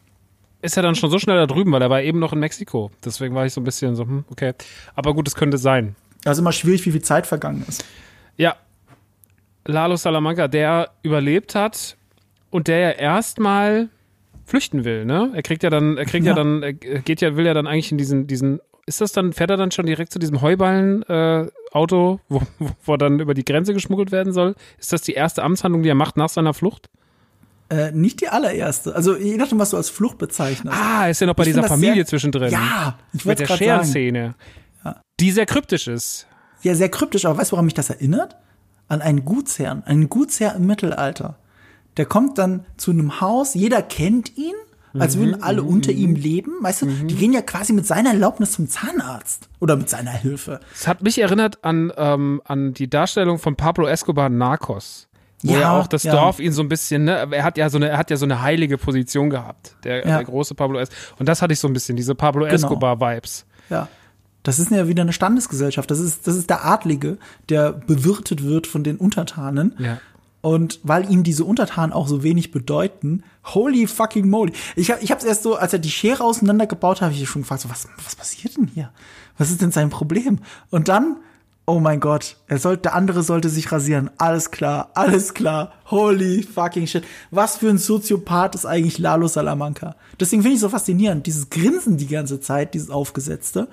ist 0.61 0.75
er 0.75 0.83
dann 0.83 0.95
schon 0.95 1.09
so 1.09 1.17
schnell 1.19 1.37
da 1.37 1.47
drüben, 1.47 1.71
weil 1.71 1.81
er 1.81 1.89
war 1.89 2.01
eben 2.01 2.19
noch 2.19 2.33
in 2.33 2.39
Mexiko. 2.39 2.91
Deswegen 3.05 3.33
war 3.33 3.45
ich 3.45 3.53
so 3.53 3.61
ein 3.61 3.63
bisschen 3.63 3.95
so, 3.95 4.03
hm, 4.03 4.25
okay. 4.29 4.53
Aber 4.93 5.13
gut, 5.13 5.27
es 5.27 5.35
könnte 5.35 5.57
sein. 5.57 5.95
Also 6.25 6.41
immer 6.41 6.51
schwierig, 6.51 6.85
wie 6.85 6.91
viel 6.91 7.01
Zeit 7.01 7.25
vergangen 7.25 7.63
ist. 7.67 7.85
Ja. 8.37 8.55
Lalo 9.65 9.95
Salamanca, 9.95 10.47
der 10.47 10.89
überlebt 11.01 11.55
hat 11.55 11.95
und 12.49 12.67
der 12.67 12.79
ja 12.79 12.89
erstmal 12.91 13.89
flüchten 14.45 14.83
will, 14.83 15.05
ne? 15.05 15.31
Er 15.33 15.43
kriegt 15.43 15.63
ja 15.63 15.69
dann, 15.69 15.97
er 15.97 16.05
kriegt 16.05 16.25
ja, 16.25 16.31
Ja. 16.31 16.35
dann, 16.35 16.61
er 16.61 16.73
geht 16.73 17.21
ja, 17.21 17.37
will 17.37 17.45
ja 17.45 17.53
dann 17.53 17.67
eigentlich 17.67 17.91
in 17.91 17.97
diesen, 17.97 18.27
diesen, 18.27 18.59
ist 18.85 19.01
das 19.01 19.11
dann, 19.11 19.33
fährt 19.33 19.49
er 19.49 19.57
dann 19.57 19.71
schon 19.71 19.85
direkt 19.85 20.11
zu 20.11 20.19
diesem 20.19 20.41
Heuballen-Auto, 20.41 22.19
wo, 22.29 22.41
wo 22.83 22.93
er 22.93 22.97
dann 22.97 23.19
über 23.19 23.33
die 23.33 23.45
Grenze 23.45 23.73
geschmuggelt 23.73 24.11
werden 24.11 24.33
soll? 24.33 24.55
Ist 24.79 24.93
das 24.93 25.01
die 25.01 25.13
erste 25.13 25.43
Amtshandlung, 25.43 25.83
die 25.83 25.89
er 25.89 25.95
macht 25.95 26.17
nach 26.17 26.29
seiner 26.29 26.53
Flucht? 26.53 26.89
Äh, 27.69 27.91
nicht 27.91 28.19
die 28.21 28.27
allererste. 28.27 28.93
Also 28.95 29.15
je 29.15 29.37
nachdem, 29.37 29.59
was 29.59 29.69
du 29.69 29.77
als 29.77 29.89
Flucht 29.89 30.17
bezeichnest. 30.17 30.75
Ah, 30.77 31.07
ist 31.07 31.21
ja 31.21 31.27
noch 31.27 31.35
bei 31.35 31.43
Ich 31.43 31.49
dieser 31.49 31.63
Familie 31.63 31.95
sehr- 31.95 32.05
zwischendrin. 32.07 32.51
Ja, 32.51 32.97
ich 33.13 33.23
Mit 33.23 33.39
der 33.39 33.47
sagen. 33.47 33.57
Scherenszene. 33.59 34.35
Die 35.19 35.31
sehr 35.31 35.45
kryptisch 35.45 35.87
ist. 35.87 36.27
Ja, 36.63 36.75
sehr 36.75 36.89
kryptisch, 36.89 37.25
aber 37.25 37.37
weißt 37.37 37.51
du, 37.51 37.53
woran 37.53 37.65
mich 37.65 37.73
das 37.73 37.89
erinnert? 37.89 38.35
An 38.87 39.01
einen 39.01 39.23
Gutsherrn, 39.23 39.83
einen 39.85 40.09
Gutsherr 40.09 40.55
im 40.55 40.65
Mittelalter. 40.67 41.37
Der 41.97 42.05
kommt 42.05 42.37
dann 42.37 42.65
zu 42.77 42.91
einem 42.91 43.21
Haus, 43.21 43.53
jeder 43.53 43.81
kennt 43.81 44.37
ihn, 44.37 44.53
als 44.97 45.17
würden 45.17 45.41
alle 45.41 45.63
unter 45.63 45.91
ihm 45.91 46.15
leben. 46.15 46.51
Weißt 46.61 46.81
du, 46.81 46.85
die 46.87 47.15
gehen 47.15 47.33
ja 47.33 47.41
quasi 47.41 47.73
mit 47.73 47.85
seiner 47.85 48.11
Erlaubnis 48.11 48.51
zum 48.53 48.67
Zahnarzt 48.67 49.49
oder 49.59 49.75
mit 49.75 49.89
seiner 49.89 50.11
Hilfe. 50.11 50.59
Es 50.73 50.87
hat 50.87 51.01
mich 51.01 51.19
erinnert 51.19 51.63
an, 51.63 51.91
ähm, 51.95 52.41
an 52.45 52.73
die 52.73 52.89
Darstellung 52.89 53.39
von 53.39 53.55
Pablo 53.55 53.87
Escobar 53.87 54.29
Narcos. 54.29 55.07
Wo 55.43 55.53
Ja, 55.53 55.59
ja 55.59 55.79
auch 55.79 55.87
das 55.87 56.03
ja. 56.03 56.13
Dorf 56.13 56.39
ihn 56.39 56.51
so 56.51 56.61
ein 56.61 56.69
bisschen, 56.69 57.05
ne, 57.05 57.27
er 57.31 57.43
hat 57.43 57.57
ja 57.57 57.69
so 57.69 57.77
eine, 57.77 57.89
er 57.89 57.97
hat 57.97 58.11
ja 58.11 58.17
so 58.17 58.25
eine 58.25 58.41
heilige 58.41 58.77
Position 58.77 59.29
gehabt, 59.29 59.75
der, 59.83 59.97
Ja. 59.97 60.01
Genau. 60.03 60.15
der 60.17 60.25
große 60.25 60.55
Pablo 60.55 60.79
Escobar. 60.79 61.19
Und 61.19 61.29
das 61.29 61.41
hatte 61.41 61.53
ich 61.53 61.59
so 61.59 61.67
ein 61.67 61.73
bisschen, 61.73 61.95
diese 61.95 62.13
Pablo 62.15 62.45
Escobar-Vibes. 62.45 63.45
Ja. 63.69 63.87
Das 64.43 64.57
ist 64.57 64.71
ja 64.71 64.87
wieder 64.87 65.03
eine 65.03 65.13
Standesgesellschaft. 65.13 65.89
Das 65.91 65.99
ist, 65.99 66.25
das 66.27 66.35
ist 66.35 66.49
der 66.49 66.65
Adlige, 66.65 67.17
der 67.49 67.73
bewirtet 67.73 68.43
wird 68.43 68.65
von 68.65 68.83
den 68.83 68.97
Untertanen. 68.97 69.75
Ja. 69.77 69.99
Und 70.41 70.79
weil 70.83 71.11
ihm 71.11 71.23
diese 71.23 71.45
Untertanen 71.45 71.93
auch 71.93 72.07
so 72.07 72.23
wenig 72.23 72.51
bedeuten, 72.51 73.23
holy 73.45 73.85
fucking 73.85 74.27
moly. 74.27 74.53
Ich 74.75 74.89
habe 74.89 75.01
ich 75.03 75.11
hab's 75.11 75.23
erst 75.23 75.43
so, 75.43 75.55
als 75.55 75.73
er 75.73 75.79
die 75.79 75.91
Schere 75.91 76.23
auseinandergebaut 76.23 77.01
hat, 77.01 77.09
habe 77.09 77.13
ich 77.13 77.29
schon 77.29 77.43
gefragt, 77.43 77.61
so, 77.61 77.69
was, 77.69 77.87
was 78.03 78.15
passiert 78.15 78.57
denn 78.57 78.67
hier? 78.67 78.91
Was 79.37 79.51
ist 79.51 79.61
denn 79.61 79.71
sein 79.71 79.91
Problem? 79.91 80.39
Und 80.71 80.87
dann, 80.87 81.17
oh 81.67 81.79
mein 81.79 81.99
Gott, 81.99 82.37
er 82.47 82.57
sollte, 82.57 82.83
der 82.83 82.95
andere 82.95 83.21
sollte 83.21 83.49
sich 83.49 83.71
rasieren. 83.71 84.09
Alles 84.17 84.49
klar, 84.49 84.89
alles 84.95 85.35
klar. 85.35 85.73
Holy 85.91 86.41
fucking 86.41 86.87
shit. 86.87 87.03
Was 87.29 87.57
für 87.57 87.69
ein 87.69 87.77
Soziopath 87.77 88.55
ist 88.55 88.65
eigentlich 88.65 88.97
Lalo 88.97 89.27
Salamanca? 89.27 89.95
Deswegen 90.19 90.41
finde 90.41 90.55
ich 90.55 90.61
so 90.61 90.69
faszinierend, 90.69 91.27
dieses 91.27 91.51
Grinsen 91.51 91.97
die 91.97 92.07
ganze 92.07 92.39
Zeit, 92.39 92.73
dieses 92.73 92.89
Aufgesetzte. 92.89 93.67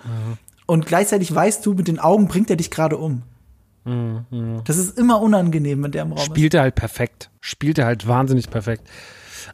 Und 0.67 0.85
gleichzeitig 0.85 1.35
weißt 1.35 1.65
du, 1.65 1.73
mit 1.73 1.89
den 1.89 1.99
Augen 1.99 2.29
bringt 2.29 2.51
er 2.51 2.57
dich 2.57 2.71
gerade 2.71 2.99
um. 2.99 3.23
Das 4.65 4.77
ist 4.77 4.99
immer 4.99 5.21
unangenehm, 5.21 5.83
wenn 5.83 5.93
der 5.93 6.03
im 6.03 6.13
Raum 6.13 6.19
ist. 6.19 6.27
Spielt 6.27 6.55
er 6.55 6.63
halt 6.63 6.75
perfekt. 6.75 7.31
Spielt 7.41 7.79
er 7.79 7.87
halt 7.87 8.07
wahnsinnig 8.07 8.51
perfekt. 8.51 8.83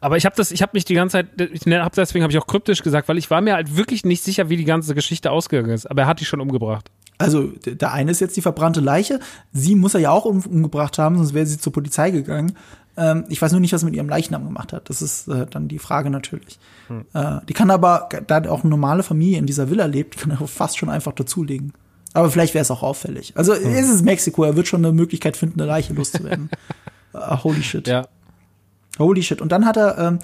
Aber 0.00 0.16
ich 0.16 0.26
habe 0.26 0.34
das, 0.36 0.50
ich 0.50 0.62
habe 0.62 0.70
mich 0.74 0.84
die 0.84 0.94
ganze 0.94 1.18
Zeit, 1.18 1.40
ich 1.40 1.62
hab, 1.66 1.94
deswegen 1.94 2.22
habe 2.22 2.32
ich 2.32 2.38
auch 2.38 2.46
kryptisch 2.46 2.82
gesagt, 2.82 3.08
weil 3.08 3.18
ich 3.18 3.30
war 3.30 3.40
mir 3.40 3.54
halt 3.54 3.76
wirklich 3.76 4.04
nicht 4.04 4.22
sicher, 4.22 4.48
wie 4.48 4.56
die 4.56 4.64
ganze 4.64 4.94
Geschichte 4.94 5.30
ausgegangen 5.30 5.70
ist. 5.70 5.86
Aber 5.90 6.02
er 6.02 6.08
hat 6.08 6.20
die 6.20 6.24
schon 6.24 6.40
umgebracht. 6.40 6.90
Also, 7.18 7.52
der 7.64 7.92
eine 7.92 8.10
ist 8.10 8.20
jetzt 8.20 8.36
die 8.36 8.42
verbrannte 8.42 8.80
Leiche. 8.80 9.20
Sie 9.52 9.76
muss 9.76 9.94
er 9.94 10.00
ja 10.00 10.10
auch 10.10 10.24
um, 10.24 10.40
umgebracht 10.40 10.98
haben, 10.98 11.16
sonst 11.16 11.32
wäre 11.32 11.46
sie 11.46 11.58
zur 11.58 11.72
Polizei 11.72 12.10
gegangen. 12.10 12.56
Ähm, 12.96 13.24
ich 13.28 13.40
weiß 13.40 13.52
nur 13.52 13.60
nicht, 13.60 13.72
was 13.72 13.82
sie 13.82 13.86
mit 13.86 13.94
ihrem 13.94 14.08
Leichnam 14.08 14.44
gemacht 14.44 14.72
hat. 14.72 14.90
Das 14.90 15.00
ist 15.00 15.28
äh, 15.28 15.46
dann 15.46 15.68
die 15.68 15.78
Frage 15.78 16.10
natürlich. 16.10 16.58
Äh, 17.12 17.38
die 17.48 17.52
kann 17.52 17.70
aber, 17.70 18.08
da 18.26 18.42
auch 18.50 18.62
eine 18.62 18.70
normale 18.70 19.02
Familie 19.02 19.38
in 19.38 19.46
dieser 19.46 19.70
Villa 19.70 19.86
lebt, 19.86 20.18
kann 20.18 20.30
er 20.30 20.46
fast 20.46 20.76
schon 20.76 20.90
einfach 20.90 21.12
dazulegen. 21.12 21.72
Aber 22.14 22.30
vielleicht 22.30 22.54
wäre 22.54 22.62
es 22.62 22.70
auch 22.70 22.82
auffällig. 22.82 23.36
Also, 23.36 23.52
es 23.52 23.90
ist 23.90 24.04
Mexiko, 24.04 24.44
er 24.44 24.56
wird 24.56 24.68
schon 24.68 24.84
eine 24.84 24.94
Möglichkeit 24.94 25.36
finden, 25.36 25.60
eine 25.60 25.68
Leiche 25.68 25.92
loszuwerden. 25.92 26.48
äh, 27.12 27.36
holy 27.44 27.62
shit. 27.62 27.86
Ja. 27.86 28.06
Holy 28.98 29.22
shit. 29.22 29.42
Und 29.42 29.52
dann 29.52 29.66
hat 29.66 29.76
er, 29.76 29.98
ähm, 29.98 30.18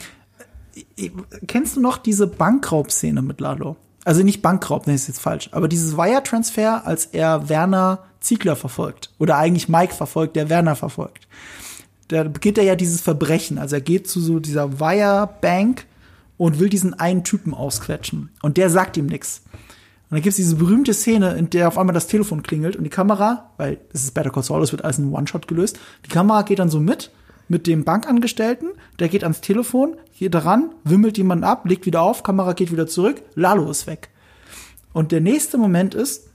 kennst 1.47 1.76
du 1.76 1.80
noch 1.80 1.99
diese 1.99 2.26
Bankraubszene 2.26 3.20
mit 3.20 3.41
Lalo? 3.41 3.76
Also 4.05 4.22
nicht 4.22 4.41
Bankraub, 4.41 4.86
das 4.86 4.95
ist 4.95 5.09
jetzt 5.09 5.20
falsch, 5.20 5.51
aber 5.53 5.68
dieses 5.68 5.97
Wire-Transfer, 5.97 6.86
als 6.86 7.07
er 7.07 7.51
Werner 7.51 8.05
Ziegler 8.20 8.57
verfolgt. 8.57 9.11
Oder 9.18 9.36
eigentlich 9.36 9.68
Mike 9.68 9.95
verfolgt, 9.95 10.36
der 10.36 10.49
Werner 10.49 10.76
verfolgt. 10.76 11.26
Da 12.09 12.24
beginnt 12.24 12.59
er 12.59 12.64
ja 12.64 12.76
dieses 12.76 13.01
Verbrechen. 13.01 13.59
Also 13.59 13.76
er 13.76 13.82
geht 13.82 14.09
zu 14.09 14.20
so 14.20 14.41
dieser 14.41 14.80
Wire-Bank 14.80 15.86
und 16.36 16.59
will 16.59 16.68
diesen 16.68 16.95
einen 16.95 17.24
Typen 17.24 17.55
ausquetschen. 17.55 18.30
Und 18.43 18.57
der 18.57 18.70
sagt 18.70 18.97
ihm 18.97 19.07
nichts. 19.07 19.43
Und 20.11 20.17
dann 20.17 20.23
gibt's 20.23 20.39
diese 20.39 20.57
berühmte 20.57 20.93
Szene, 20.93 21.35
in 21.35 21.51
der 21.51 21.69
auf 21.69 21.79
einmal 21.79 21.95
das 21.95 22.09
Telefon 22.09 22.43
klingelt 22.43 22.75
und 22.75 22.83
die 22.83 22.91
Kamera, 22.91 23.53
weil 23.59 23.79
es 23.93 24.03
ist 24.03 24.13
Better 24.13 24.31
Call 24.31 24.43
Saul, 24.43 24.61
es 24.61 24.73
wird 24.73 24.85
alles 24.85 24.99
in 24.99 25.13
One-Shot 25.13 25.47
gelöst, 25.47 25.79
die 26.05 26.11
Kamera 26.11 26.43
geht 26.43 26.59
dann 26.59 26.69
so 26.69 26.81
mit, 26.81 27.13
mit 27.47 27.69
dem 27.69 27.85
Bankangestellten, 27.85 28.71
der 28.99 29.09
geht 29.09 29.23
ans 29.23 29.41
Telefon, 29.41 29.97
geht 30.19 30.35
daran, 30.35 30.75
wimmelt 30.83 31.17
jemanden 31.17 31.45
ab, 31.45 31.65
legt 31.65 31.87
wieder 31.87 32.03
auf, 32.03 32.25
Kamera 32.25 32.55
geht 32.55 32.73
wieder 32.73 32.89
zurück, 32.89 33.23
Lalo 33.37 33.71
ist 33.71 33.87
weg. 33.87 34.11
Und 34.93 35.13
der 35.13 35.21
nächste 35.21 35.59
Moment 35.59 35.95
ist, 35.95 36.29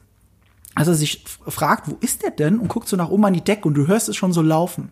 als 0.73 0.87
er 0.87 0.95
sich 0.95 1.25
fragt, 1.45 1.89
wo 1.89 1.97
ist 1.99 2.23
der 2.23 2.31
denn? 2.31 2.59
Und 2.59 2.69
guckt 2.69 2.87
so 2.87 2.95
nach 2.95 3.09
oben 3.09 3.25
an 3.25 3.33
die 3.33 3.43
Decke 3.43 3.67
und 3.67 3.73
du 3.73 3.87
hörst 3.87 4.07
es 4.07 4.15
schon 4.15 4.33
so 4.33 4.41
laufen. 4.41 4.91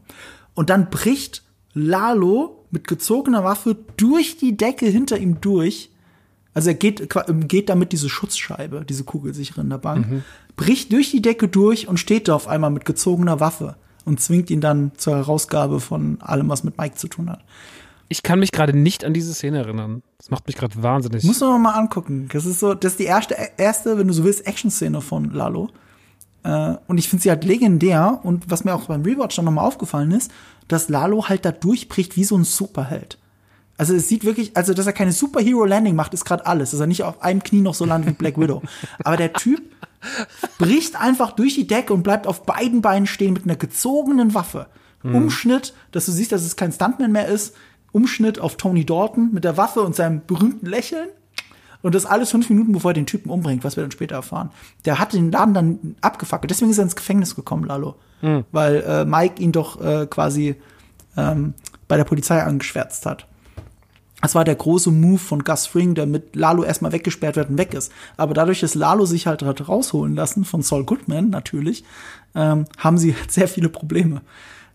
Und 0.54 0.70
dann 0.70 0.90
bricht 0.90 1.44
Lalo 1.74 2.66
mit 2.70 2.88
gezogener 2.88 3.44
Waffe 3.44 3.78
durch 3.98 4.38
die 4.38 4.58
Decke 4.58 4.88
hinter 4.88 5.18
ihm 5.18 5.40
durch 5.40 5.93
also 6.54 6.70
er 6.70 6.76
geht, 6.76 7.10
geht 7.48 7.70
damit 7.70 7.92
diese 7.92 8.10
Schutzscheibe, 8.10 8.86
diese 8.88 9.04
kugelsichere 9.04 9.62
in 9.62 9.70
der 9.70 9.78
Bank, 9.78 10.10
mhm. 10.10 10.24
bricht 10.56 10.92
durch 10.92 11.12
die 11.12 11.22
Decke 11.22 11.48
durch 11.48 11.88
und 11.88 11.98
steht 11.98 12.28
da 12.28 12.36
auf 12.36 12.48
einmal 12.48 12.70
mit 12.70 12.86
gezogener 12.86 13.40
Waffe 13.40 13.76
und 14.06 14.20
zwingt 14.20 14.50
ihn 14.50 14.62
dann 14.62 14.92
zur 14.98 15.16
Herausgabe 15.16 15.80
von 15.80 16.22
allem, 16.22 16.50
was 16.50 16.64
mit 16.64 16.78
Mike 16.78 16.96
zu 16.96 17.08
tun 17.08 17.30
hat. 17.30 17.44
Ich 18.10 18.22
kann 18.22 18.40
mich 18.40 18.52
gerade 18.52 18.78
nicht 18.78 19.06
an 19.06 19.14
diese 19.14 19.34
Szene 19.34 19.60
erinnern. 19.60 20.04
Das 20.18 20.30
macht 20.30 20.46
mich 20.46 20.56
gerade 20.56 20.84
wahnsinnig. 20.84 21.24
Muss 21.24 21.40
man 21.40 21.62
mal 21.62 21.72
angucken. 21.72 22.30
Das 22.32 22.46
ist 22.46 22.60
so, 22.60 22.76
das 22.76 22.94
ist 22.94 23.00
die 23.00 23.06
erste, 23.06 23.36
erste, 23.58 23.98
wenn 23.98 24.08
du 24.08 24.14
so 24.14 24.24
willst, 24.24 24.46
Action-Szene 24.46 25.02
von 25.02 25.32
Lalo. 25.32 25.70
Äh, 26.44 26.76
und 26.88 27.00
ich 27.00 27.10
finde 27.10 27.24
sie 27.24 27.30
halt 27.30 27.44
legendär. 27.44 28.20
Und 28.22 28.52
was 28.52 28.66
mir 28.66 28.76
auch 28.76 28.86
beim 28.86 29.02
Rewatch 29.02 29.36
dann 29.36 29.46
nochmal 29.46 29.66
aufgefallen 29.66 30.12
ist, 30.12 30.30
dass 30.68 30.90
Lalo 30.90 31.28
halt 31.28 31.46
da 31.46 31.52
durchbricht 31.52 32.16
wie 32.16 32.24
so 32.24 32.38
ein 32.38 32.44
Superheld. 32.44 33.18
Also 33.84 33.96
es 33.96 34.08
sieht 34.08 34.24
wirklich, 34.24 34.56
also 34.56 34.74
dass 34.74 34.88
er 34.88 34.94
keine 34.94 35.12
Superhero-Landing 35.12 35.94
macht, 35.94 36.14
ist 36.14 36.24
gerade 36.24 36.46
alles. 36.46 36.72
Dass 36.72 36.80
er 36.80 36.88
nicht 36.88 37.04
auf 37.04 37.22
einem 37.22 37.44
Knie 37.44 37.60
noch 37.60 37.74
so 37.74 37.84
landet 37.84 38.12
wie 38.12 38.14
Black 38.14 38.40
Widow. 38.40 38.62
Aber 39.04 39.18
der 39.18 39.34
Typ 39.34 39.62
bricht 40.58 40.96
einfach 40.96 41.34
durch 41.34 41.56
die 41.56 41.68
Decke 41.68 41.92
und 41.94 42.02
bleibt 42.02 42.26
auf 42.26 42.46
beiden 42.46 42.82
Beinen 42.82 43.08
stehen 43.08 43.34
mit 43.34 43.44
einer 43.44 43.58
gezogenen 43.58 44.34
Waffe. 44.34 44.68
Mhm. 45.04 45.16
Umschnitt, 45.16 45.74
dass 45.92 46.06
du 46.06 46.14
siehst, 46.14 46.32
dass 46.32 46.44
es 46.44 46.56
kein 46.56 46.72
Stuntman 46.72 47.12
mehr 47.12 47.28
ist. 47.28 47.58
Umschnitt 47.92 48.40
auf 48.40 48.56
Tony 48.56 48.86
Dalton 48.86 49.32
mit 49.34 49.44
der 49.44 49.58
Waffe 49.58 49.82
und 49.82 49.98
seinem 49.98 50.22
berühmten 50.26 50.66
Lächeln. 50.66 51.10
Und 51.82 51.94
das 51.94 52.06
alles 52.06 52.32
fünf 52.32 52.50
Minuten, 52.50 52.72
bevor 52.72 52.92
er 52.92 52.96
den 52.96 53.06
Typen 53.06 53.30
umbringt, 53.30 53.66
was 53.66 53.76
wir 53.76 53.84
dann 53.84 53.92
später 53.92 54.16
erfahren. 54.16 54.52
Der 54.86 54.98
hat 54.98 55.12
den 55.12 55.30
Laden 55.30 55.54
dann 55.54 55.96
abgefackelt. 56.00 56.52
Deswegen 56.52 56.72
ist 56.72 56.78
er 56.78 56.86
ins 56.86 56.96
Gefängnis 56.96 57.36
gekommen, 57.36 57.66
Lalo. 57.66 57.96
Mhm. 58.22 58.46
Weil 58.54 58.78
äh, 58.78 59.04
Mike 59.04 59.44
ihn 59.44 59.52
doch 59.52 59.82
äh, 59.82 60.08
quasi 60.10 60.56
ähm, 61.18 61.54
bei 61.90 61.98
der 61.98 62.06
Polizei 62.06 62.42
angeschwärzt 62.42 63.06
hat. 63.06 63.28
Das 64.24 64.36
war 64.36 64.46
der 64.46 64.56
große 64.56 64.90
Move 64.90 65.20
von 65.20 65.44
Gus 65.44 65.68
Fring, 65.68 65.96
der 65.96 66.06
mit 66.06 66.38
Lalo 66.38 66.64
erstmal 66.64 66.94
weggesperrt 66.94 67.36
wird 67.36 67.50
und 67.50 67.58
weg 67.58 67.74
ist. 67.74 67.92
Aber 68.16 68.34
dadurch, 68.34 68.62
dass 68.62 68.74
Lalo 68.74 69.06
sich 69.06 69.28
halt 69.28 69.44
hat 69.44 69.68
rausholen 69.68 70.16
lassen, 70.16 70.46
von 70.46 70.62
Saul 70.62 70.86
Goodman 70.86 71.30
natürlich, 71.30 71.84
ähm, 72.34 72.66
haben 72.78 72.98
sie 72.98 73.14
sehr 73.28 73.50
viele 73.50 73.68
Probleme. 73.68 74.22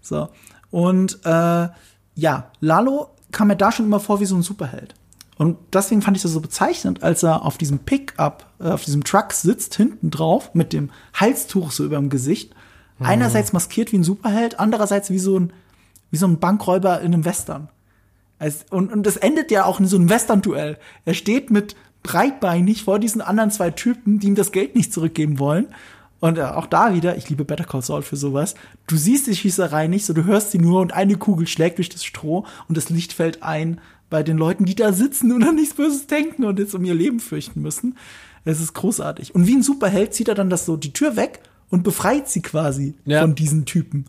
So. 0.03 0.29
Und 0.71 1.21
äh, 1.25 1.69
ja, 2.15 2.51
Lalo 2.61 3.09
kam 3.33 3.49
mir 3.49 3.57
da 3.57 3.73
schon 3.73 3.87
immer 3.87 4.01
vor 4.01 4.21
wie 4.21 4.27
so 4.27 4.37
ein 4.37 4.43
Superheld. 4.43 4.95
Und 5.39 5.57
deswegen 5.73 6.03
fand 6.03 6.19
ich 6.19 6.23
das 6.23 6.33
so 6.33 6.41
bezeichnend, 6.41 7.03
als 7.03 7.23
er 7.23 7.47
auf 7.47 7.57
diesem 7.57 7.79
Pickup, 7.79 8.45
äh, 8.61 8.69
auf 8.69 8.85
diesem 8.85 9.03
Truck 9.03 9.33
sitzt, 9.33 9.77
hinten 9.77 10.11
drauf, 10.11 10.51
mit 10.53 10.75
dem 10.75 10.91
Halstuch 11.15 11.71
so 11.71 11.87
über 11.87 11.97
dem 11.97 12.11
Gesicht. 12.11 12.55
Mhm. 12.99 13.07
Einerseits 13.07 13.55
maskiert 13.55 13.93
wie 13.93 13.99
ein 13.99 14.05
Superheld, 14.05 14.61
andererseits 14.61 15.09
wie 15.09 15.19
so 15.19 15.41
ein, 15.41 15.55
wie 16.11 16.19
so 16.19 16.27
ein 16.27 16.39
Bankräuber 16.39 17.01
in 17.01 17.15
einem 17.15 17.25
Western. 17.25 17.71
Und, 18.71 18.93
und 18.93 19.05
das 19.05 19.17
endet 19.17 19.51
ja 19.51 19.65
auch 19.65 19.81
in 19.81 19.87
so 19.87 19.97
einem 19.97 20.09
Western-Duell. 20.09 20.79
Er 21.05 21.15
steht 21.15 21.51
mit 21.51 21.75
breitbeinig 22.03 22.85
vor 22.85 22.99
diesen 22.99 23.21
anderen 23.21 23.51
zwei 23.51 23.71
Typen, 23.71 24.19
die 24.19 24.29
ihm 24.29 24.35
das 24.35 24.53
Geld 24.53 24.75
nicht 24.75 24.93
zurückgeben 24.93 25.39
wollen. 25.39 25.67
Und 26.21 26.39
äh, 26.39 26.43
auch 26.43 26.67
da 26.67 26.95
wieder, 26.95 27.17
ich 27.17 27.29
liebe 27.29 27.45
Better 27.45 27.65
Call 27.65 27.83
Saul 27.83 28.03
für 28.03 28.17
sowas. 28.17 28.55
Du 28.87 28.97
siehst 28.97 29.27
die 29.27 29.37
Schießerei 29.37 29.87
nicht, 29.87 30.05
so 30.05 30.13
du 30.13 30.25
hörst 30.25 30.51
sie 30.51 30.59
nur 30.59 30.81
und 30.81 30.93
eine 30.93 31.17
Kugel 31.17 31.47
schlägt 31.47 31.79
durch 31.79 31.89
das 31.89 32.05
Stroh 32.05 32.45
und 32.69 32.77
das 32.77 32.91
Licht 32.91 33.13
fällt 33.13 33.43
ein 33.43 33.81
bei 34.11 34.23
den 34.23 34.39
Leuten, 34.39 34.65
die 34.65 34.75
da 34.75 34.93
sitzen 34.93 35.33
und 35.33 35.45
an 35.45 35.55
nichts 35.55 35.75
Böses 35.75 36.07
denken 36.07 36.45
und 36.45 36.59
jetzt 36.59 36.75
um 36.75 36.85
ihr 36.85 36.95
Leben 36.95 37.21
fürchten 37.21 37.61
müssen. 37.61 37.97
Es 38.45 38.61
ist 38.61 38.73
großartig. 38.73 39.35
Und 39.35 39.47
wie 39.47 39.55
ein 39.55 39.63
Superheld 39.63 40.15
zieht 40.15 40.29
er 40.29 40.35
dann 40.35 40.51
das 40.51 40.65
so 40.65 40.77
die 40.77 40.93
Tür 40.93 41.17
weg 41.17 41.41
und 41.71 41.83
befreit 41.83 42.29
sie 42.29 42.41
quasi 42.41 42.95
ja. 43.05 43.21
von 43.21 43.35
diesen 43.35 43.67
Typen. 43.67 44.07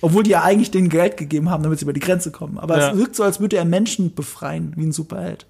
Obwohl 0.00 0.22
die 0.22 0.30
ja 0.30 0.42
eigentlich 0.42 0.70
denen 0.70 0.88
Geld 0.88 1.16
gegeben 1.16 1.50
haben, 1.50 1.62
damit 1.62 1.78
sie 1.78 1.84
über 1.84 1.92
die 1.92 2.00
Grenze 2.00 2.30
kommen. 2.30 2.58
Aber 2.58 2.78
ja. 2.78 2.90
es 2.90 2.98
wirkt 2.98 3.16
so, 3.16 3.22
als 3.22 3.40
würde 3.40 3.56
er 3.56 3.64
Menschen 3.64 4.14
befreien, 4.14 4.72
wie 4.76 4.84
ein 4.84 4.92
Superheld. 4.92 5.46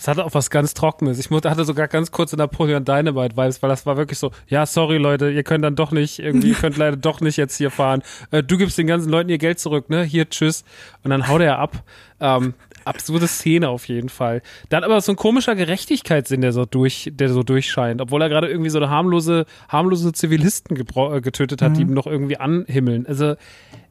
Das 0.00 0.08
hatte 0.08 0.24
auch 0.24 0.32
was 0.32 0.48
ganz 0.48 0.72
Trockenes. 0.72 1.18
Ich 1.18 1.30
hatte 1.30 1.64
sogar 1.66 1.86
ganz 1.86 2.10
kurz 2.10 2.32
in 2.32 2.38
Napoleon 2.38 2.86
Dynamite 2.86 3.36
Vibes, 3.36 3.62
weil 3.62 3.68
das 3.68 3.84
war 3.84 3.98
wirklich 3.98 4.18
so, 4.18 4.30
ja, 4.48 4.64
sorry 4.64 4.96
Leute, 4.96 5.30
ihr 5.30 5.42
könnt 5.42 5.62
dann 5.62 5.76
doch 5.76 5.92
nicht, 5.92 6.20
irgendwie, 6.20 6.48
ihr 6.48 6.54
könnt 6.54 6.78
leider 6.78 6.96
doch 6.96 7.20
nicht 7.20 7.36
jetzt 7.36 7.58
hier 7.58 7.70
fahren. 7.70 8.02
Äh, 8.30 8.42
du 8.42 8.56
gibst 8.56 8.78
den 8.78 8.86
ganzen 8.86 9.10
Leuten 9.10 9.28
ihr 9.28 9.36
Geld 9.36 9.58
zurück, 9.58 9.90
ne? 9.90 10.02
Hier, 10.02 10.26
tschüss. 10.26 10.64
Und 11.04 11.10
dann 11.10 11.28
haut 11.28 11.42
er 11.42 11.58
ab. 11.58 11.84
Ähm, 12.18 12.54
absurde 12.90 13.26
Szene 13.26 13.68
auf 13.68 13.88
jeden 13.88 14.10
Fall. 14.10 14.42
Dann 14.68 14.84
aber 14.84 15.00
so 15.00 15.12
ein 15.12 15.16
komischer 15.16 15.54
Gerechtigkeitssinn, 15.54 16.42
der 16.42 16.52
so 16.52 16.66
durch, 16.66 17.10
der 17.12 17.30
so 17.30 17.42
durchscheint, 17.42 18.00
obwohl 18.00 18.20
er 18.20 18.28
gerade 18.28 18.48
irgendwie 18.48 18.70
so 18.70 18.78
eine 18.78 18.90
harmlose, 18.90 19.46
harmlose 19.68 20.12
Zivilisten 20.12 20.76
äh, 20.76 21.20
getötet 21.20 21.62
hat, 21.62 21.72
mhm. 21.72 21.74
die 21.74 21.82
ihm 21.82 21.94
noch 21.94 22.06
irgendwie 22.06 22.36
anhimmeln. 22.36 23.06
Also, 23.06 23.36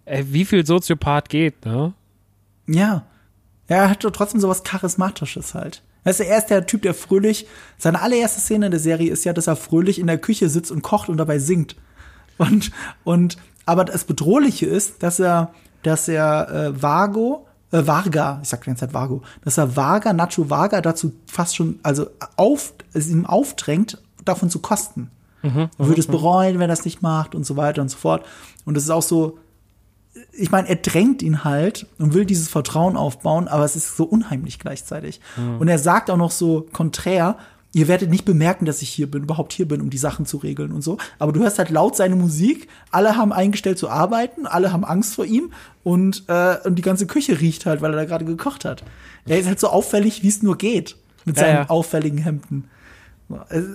äh, 0.06 0.24
wie 0.28 0.46
viel 0.46 0.66
Soziopath 0.66 1.30
geht, 1.30 1.66
ne? 1.66 1.94
Ja. 2.68 3.06
Er 3.68 3.90
hat 3.90 4.04
doch 4.04 4.12
trotzdem 4.12 4.40
sowas 4.40 4.64
Charismatisches 4.64 5.54
halt. 5.54 5.84
Weißt 6.04 6.22
du, 6.22 6.26
er 6.26 6.38
ist 6.38 6.48
der 6.48 6.66
Typ, 6.66 6.82
der 6.82 6.94
fröhlich, 6.94 7.46
seine 7.78 8.02
allererste 8.02 8.40
Szene 8.40 8.68
in 8.68 8.72
der 8.72 8.80
Serie 8.80 9.12
ist 9.12 9.26
ja, 9.26 9.34
dass 9.34 9.48
er 9.48 9.56
fröhlich 9.56 10.00
in 10.00 10.08
der 10.08 10.18
Küche 10.18 10.50
sitzt 10.50 10.72
und 10.72 10.82
kocht 10.82 11.10
und 11.10 11.18
dabei 11.18 11.40
singt. 11.40 11.76
Und, 12.38 12.72
und, 13.04 13.38
aber 13.66 13.86
das 13.86 14.06
Bedrohliche 14.06 14.66
ist, 14.66 15.04
dass 15.04 15.20
er, 15.20 15.54
dass 15.84 16.08
er 16.08 16.50
äh, 16.50 16.82
Vago, 16.82 17.46
äh, 17.72 17.86
Varga, 17.86 18.40
ich 18.42 18.50
sag 18.50 18.62
die 18.62 18.68
ganze 18.68 18.82
Zeit 18.82 18.94
Vago, 18.94 19.22
dass 19.44 19.58
er 19.58 19.76
Varga, 19.76 20.14
Nacho 20.14 20.50
Varga 20.50 20.82
dazu 20.82 21.14
fast 21.26 21.56
schon, 21.56 21.80
also 21.84 22.08
auf, 22.36 22.74
es 22.94 23.08
ihm 23.08 23.26
aufdrängt, 23.26 24.02
davon 24.26 24.50
zu 24.50 24.60
kosten. 24.60 25.10
Mhm, 25.42 25.70
er 25.78 25.88
würde 25.88 26.02
es 26.02 26.08
mhm. 26.08 26.14
bereuen, 26.14 26.60
wenn 26.60 26.70
er 26.70 26.74
es 26.74 26.86
nicht 26.86 27.02
macht 27.02 27.36
und 27.36 27.46
so 27.46 27.56
weiter 27.56 27.82
und 27.82 27.90
so 27.90 27.98
fort. 27.98 28.26
Und 28.66 28.76
es 28.76 28.84
ist 28.84 28.90
auch 28.90 29.04
so, 29.04 29.38
ich 30.34 30.52
meine, 30.52 30.68
er 30.68 30.76
drängt 30.76 31.22
ihn 31.22 31.44
halt 31.44 31.88
und 31.98 32.14
will 32.14 32.26
dieses 32.26 32.50
Vertrauen 32.50 32.98
aufbauen, 32.98 33.48
aber 33.48 33.64
es 33.64 33.76
ist 33.76 33.96
so 33.96 34.04
unheimlich 34.04 34.60
gleichzeitig. 34.60 35.22
Mhm. 35.38 35.60
Und 35.60 35.68
er 35.68 35.80
sagt 35.80 36.10
auch 36.10 36.18
noch 36.18 36.32
so 36.32 36.68
konträr, 36.74 37.38
ihr 37.74 37.88
werdet 37.88 38.10
nicht 38.10 38.26
bemerken, 38.26 38.66
dass 38.66 38.82
ich 38.82 38.90
hier 38.90 39.10
bin, 39.10 39.24
überhaupt 39.24 39.54
hier 39.54 39.68
bin, 39.68 39.82
um 39.82 39.90
die 39.90 39.98
Sachen 39.98 40.26
zu 40.26 40.38
regeln 40.38 40.72
und 40.72 40.82
so. 40.82 40.98
Aber 41.20 41.32
du 41.32 41.42
hörst 41.42 41.60
halt 41.60 41.70
laut 41.70 41.96
seine 41.96 42.16
Musik, 42.16 42.68
alle 42.92 43.16
haben 43.16 43.32
eingestellt 43.32 43.78
zu 43.78 43.90
arbeiten, 43.90 44.48
alle 44.48 44.72
haben 44.72 44.84
Angst 44.84 45.16
vor 45.16 45.26
ihm 45.26 45.52
und, 45.84 46.24
äh, 46.28 46.58
und 46.64 46.76
die 46.76 46.82
ganze 46.82 47.06
Küche 47.06 47.40
riecht 47.40 47.66
halt, 47.66 47.82
weil 47.82 47.94
er 47.94 47.98
da 47.98 48.06
gerade 48.06 48.26
gekocht 48.26 48.66
hat. 48.66 48.84
Er 49.26 49.40
ist 49.40 49.48
halt 49.48 49.60
so 49.60 49.68
auffällig, 49.68 50.24
wie 50.24 50.30
es 50.30 50.42
nur 50.42 50.58
geht, 50.58 50.96
mit 51.26 51.38
seinen 51.38 51.56
ja, 51.56 51.62
ja. 51.62 51.70
auffälligen 51.70 52.18
Hemden. 52.18 52.70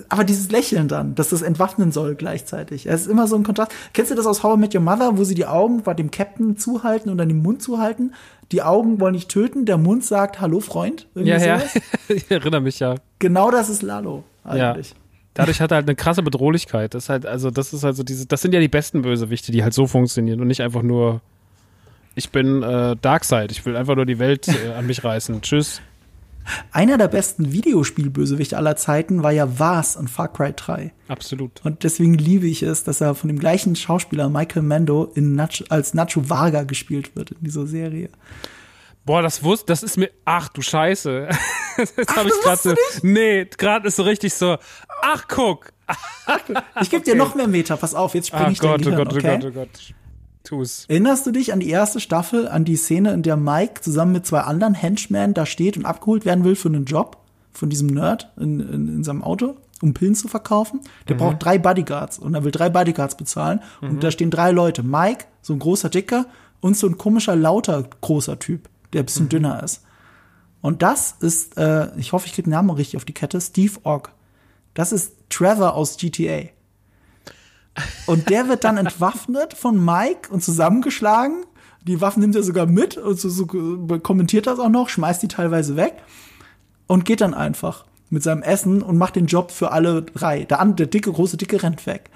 Aber 0.09 0.23
dieses 0.25 0.51
Lächeln 0.51 0.87
dann, 0.87 1.15
dass 1.15 1.29
das 1.29 1.41
entwaffnen 1.41 1.91
soll 1.91 2.15
gleichzeitig. 2.15 2.87
Es 2.87 3.01
ist 3.01 3.07
immer 3.07 3.27
so 3.27 3.37
ein 3.37 3.43
Kontrast. 3.43 3.71
Kennst 3.93 4.11
du 4.11 4.15
das 4.15 4.25
aus 4.25 4.43
How 4.43 4.57
I 4.57 4.59
Met 4.59 4.75
Your 4.75 4.81
Mother, 4.81 5.17
wo 5.17 5.23
sie 5.23 5.35
die 5.35 5.45
Augen 5.45 5.81
bei 5.83 5.93
dem 5.93 6.11
Captain 6.11 6.57
zuhalten 6.57 7.09
und 7.09 7.17
dann 7.17 7.29
den 7.29 7.41
Mund 7.41 7.61
zuhalten? 7.61 8.13
Die 8.51 8.61
Augen 8.61 8.99
wollen 8.99 9.13
nicht 9.13 9.29
töten, 9.29 9.65
der 9.65 9.77
Mund 9.77 10.03
sagt 10.03 10.41
Hallo 10.41 10.59
Freund. 10.59 11.07
Irgendwie 11.15 11.31
ja, 11.31 11.57
ja. 11.57 11.61
ich 12.09 12.29
erinnere 12.29 12.61
mich 12.61 12.79
ja. 12.79 12.95
Genau 13.19 13.49
das 13.49 13.69
ist 13.69 13.81
Lalo 13.81 14.23
eigentlich. 14.43 14.89
Ja. 14.89 14.95
Dadurch 15.35 15.59
hat 15.61 15.71
er 15.71 15.75
halt 15.75 15.87
eine 15.87 15.95
krasse 15.95 16.21
Bedrohlichkeit. 16.21 16.93
Das 16.93 17.05
ist 17.05 17.09
halt, 17.09 17.25
also 17.25 17.49
das 17.49 17.73
ist 17.73 17.83
also 17.83 18.03
diese, 18.03 18.25
das 18.25 18.41
sind 18.41 18.53
ja 18.53 18.59
die 18.59 18.67
besten 18.67 19.01
Bösewichte, 19.01 19.51
die 19.51 19.63
halt 19.63 19.73
so 19.73 19.87
funktionieren 19.87 20.41
und 20.41 20.47
nicht 20.47 20.61
einfach 20.61 20.81
nur, 20.81 21.21
ich 22.15 22.29
bin 22.29 22.63
äh, 22.63 22.95
Darkseid, 23.01 23.51
ich 23.51 23.65
will 23.65 23.75
einfach 23.75 23.95
nur 23.95 24.05
die 24.05 24.19
Welt 24.19 24.47
äh, 24.47 24.73
an 24.73 24.85
mich 24.85 25.03
reißen. 25.03 25.41
Tschüss. 25.41 25.81
Einer 26.71 26.97
der 26.97 27.07
besten 27.07 27.51
Videospielbösewichte 27.51 28.57
aller 28.57 28.75
Zeiten 28.75 29.23
war 29.23 29.31
ja 29.31 29.59
Vars 29.59 29.95
in 29.95 30.07
Far 30.07 30.31
Cry 30.31 30.53
3. 30.55 30.93
Absolut. 31.07 31.61
Und 31.63 31.83
deswegen 31.83 32.13
liebe 32.13 32.47
ich 32.47 32.63
es, 32.63 32.83
dass 32.83 33.01
er 33.01 33.15
von 33.15 33.27
dem 33.27 33.39
gleichen 33.39 33.75
Schauspieler 33.75 34.29
Michael 34.29 34.63
Mando 34.63 35.11
in 35.15 35.35
Nacho, 35.35 35.63
als 35.69 35.93
Nacho 35.93 36.29
Varga 36.29 36.63
gespielt 36.63 37.15
wird 37.15 37.31
in 37.31 37.37
dieser 37.41 37.65
Serie. 37.65 38.09
Boah, 39.05 39.21
das 39.21 39.43
wusste, 39.43 39.67
das 39.67 39.83
ist 39.83 39.97
mir, 39.97 40.09
ach 40.25 40.49
du 40.49 40.61
Scheiße. 40.61 41.29
das 41.77 42.15
habe 42.15 42.29
ich 42.29 42.41
gerade 42.41 42.61
so, 42.61 42.75
nee, 43.03 43.45
gerade 43.45 43.87
ist 43.87 43.97
so 43.97 44.03
richtig 44.03 44.33
so, 44.33 44.57
ach 45.01 45.27
guck. 45.27 45.71
ich 46.81 46.89
gebe 46.89 47.01
okay. 47.03 47.11
dir 47.11 47.15
noch 47.15 47.35
mehr 47.35 47.47
Meter, 47.47 47.77
pass 47.77 47.93
auf, 47.93 48.15
jetzt 48.15 48.27
springe 48.27 48.51
ich 48.51 48.59
Gott, 48.59 48.81
oh 48.81 48.83
Gehirn, 48.83 48.97
Gott, 48.97 49.13
oh 49.13 49.17
okay? 49.17 49.39
Gott, 49.39 49.45
oh 49.45 49.51
Gott. 49.51 49.95
Tu's. 50.45 50.85
Erinnerst 50.87 51.25
du 51.27 51.31
dich 51.31 51.51
an 51.51 51.59
die 51.59 51.69
erste 51.69 51.99
Staffel, 51.99 52.47
an 52.47 52.63
die 52.63 52.77
Szene, 52.77 53.11
in 53.11 53.23
der 53.23 53.35
Mike 53.35 53.81
zusammen 53.81 54.13
mit 54.13 54.25
zwei 54.25 54.41
anderen 54.41 54.73
Henchmen 54.73 55.33
da 55.33 55.45
steht 55.45 55.77
und 55.77 55.85
abgeholt 55.85 56.25
werden 56.25 56.43
will 56.43 56.55
für 56.55 56.69
einen 56.69 56.85
Job 56.85 57.17
von 57.51 57.69
diesem 57.69 57.87
Nerd 57.87 58.31
in, 58.37 58.59
in, 58.59 58.87
in 58.87 59.03
seinem 59.03 59.23
Auto, 59.23 59.55
um 59.81 59.93
Pillen 59.93 60.15
zu 60.15 60.27
verkaufen? 60.27 60.81
Der 61.07 61.15
braucht 61.15 61.43
drei 61.43 61.57
Bodyguards 61.57 62.19
und 62.19 62.33
er 62.33 62.43
will 62.43 62.51
drei 62.51 62.69
Bodyguards 62.69 63.15
bezahlen 63.15 63.61
und 63.81 64.03
da 64.03 64.11
stehen 64.11 64.31
drei 64.31 64.51
Leute. 64.51 64.83
Mike, 64.83 65.25
so 65.41 65.53
ein 65.53 65.59
großer 65.59 65.89
Dicker 65.89 66.27
und 66.61 66.77
so 66.77 66.87
ein 66.87 66.97
komischer, 66.97 67.35
lauter, 67.35 67.83
großer 68.01 68.39
Typ, 68.39 68.69
der 68.93 69.03
ein 69.03 69.05
bisschen 69.05 69.29
dünner 69.29 69.63
ist. 69.63 69.83
Und 70.61 70.81
das 70.81 71.15
ist, 71.19 71.57
äh, 71.57 71.95
ich 71.97 72.11
hoffe, 72.11 72.25
ich 72.25 72.33
kriege 72.33 72.49
den 72.49 72.51
Namen 72.51 72.71
richtig 72.71 72.97
auf 72.97 73.05
die 73.05 73.13
Kette, 73.13 73.39
Steve 73.39 73.73
Ogg. 73.83 74.09
Das 74.73 74.91
ist 74.91 75.13
Trevor 75.29 75.75
aus 75.75 75.97
GTA. 75.97 76.49
Und 78.05 78.29
der 78.29 78.47
wird 78.47 78.63
dann 78.63 78.77
entwaffnet 78.77 79.53
von 79.53 79.83
Mike 79.83 80.31
und 80.31 80.43
zusammengeschlagen. 80.43 81.45
Die 81.83 82.01
Waffen 82.01 82.21
nimmt 82.21 82.35
er 82.35 82.43
sogar 82.43 82.65
mit 82.65 82.97
und 82.97 83.19
so, 83.19 83.29
so 83.29 83.45
kommentiert 83.45 84.47
das 84.47 84.59
auch 84.59 84.69
noch, 84.69 84.89
schmeißt 84.89 85.21
die 85.21 85.27
teilweise 85.27 85.75
weg 85.75 85.93
und 86.87 87.05
geht 87.05 87.21
dann 87.21 87.33
einfach 87.33 87.85
mit 88.09 88.23
seinem 88.23 88.43
Essen 88.43 88.81
und 88.81 88.97
macht 88.97 89.15
den 89.15 89.25
Job 89.25 89.51
für 89.51 89.71
alle 89.71 90.03
drei. 90.03 90.45
Der, 90.45 90.63
der 90.63 90.87
dicke, 90.87 91.11
große, 91.11 91.37
dicke 91.37 91.61
rennt 91.61 91.85
weg. 91.85 92.09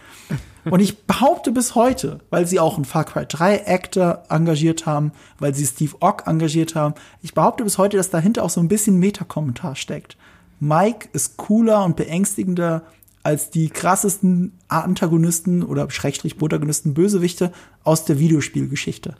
Und 0.66 0.82
ich 0.82 1.04
behaupte 1.04 1.52
bis 1.52 1.76
heute, 1.76 2.20
weil 2.30 2.46
sie 2.46 2.60
auch 2.60 2.76
einen 2.76 2.86
Far 2.86 3.06
Cry 3.06 3.26
3 3.26 3.66
Actor 3.66 4.24
engagiert 4.30 4.86
haben, 4.86 5.14
weil 5.40 5.56
sie 5.56 5.66
Steve 5.66 5.96
Ogg 6.00 6.24
engagiert 6.28 6.76
haben, 6.76 6.96
ich 7.22 7.34
behaupte 7.34 7.64
bis 7.64 7.78
heute, 7.78 7.98
dass 7.98 8.10
dahinter 8.10 8.44
auch 8.44 8.50
so 8.50 8.60
ein 8.60 8.68
bisschen 8.68 8.98
Metakommentar 8.98 9.76
steckt. 9.76 10.18
Mike 10.60 11.10
ist 11.14 11.38
cooler 11.38 11.86
und 11.86 11.96
beängstigender 11.96 12.84
als 13.24 13.50
die 13.50 13.70
krassesten 13.70 14.54
Antagonisten 14.68 15.64
oder 15.64 15.90
Schrägstrich 15.90 16.38
Protagonisten 16.38 16.94
Bösewichte 16.94 17.52
aus 17.84 18.06
der 18.06 18.20
Videospielgeschichte. 18.20 19.16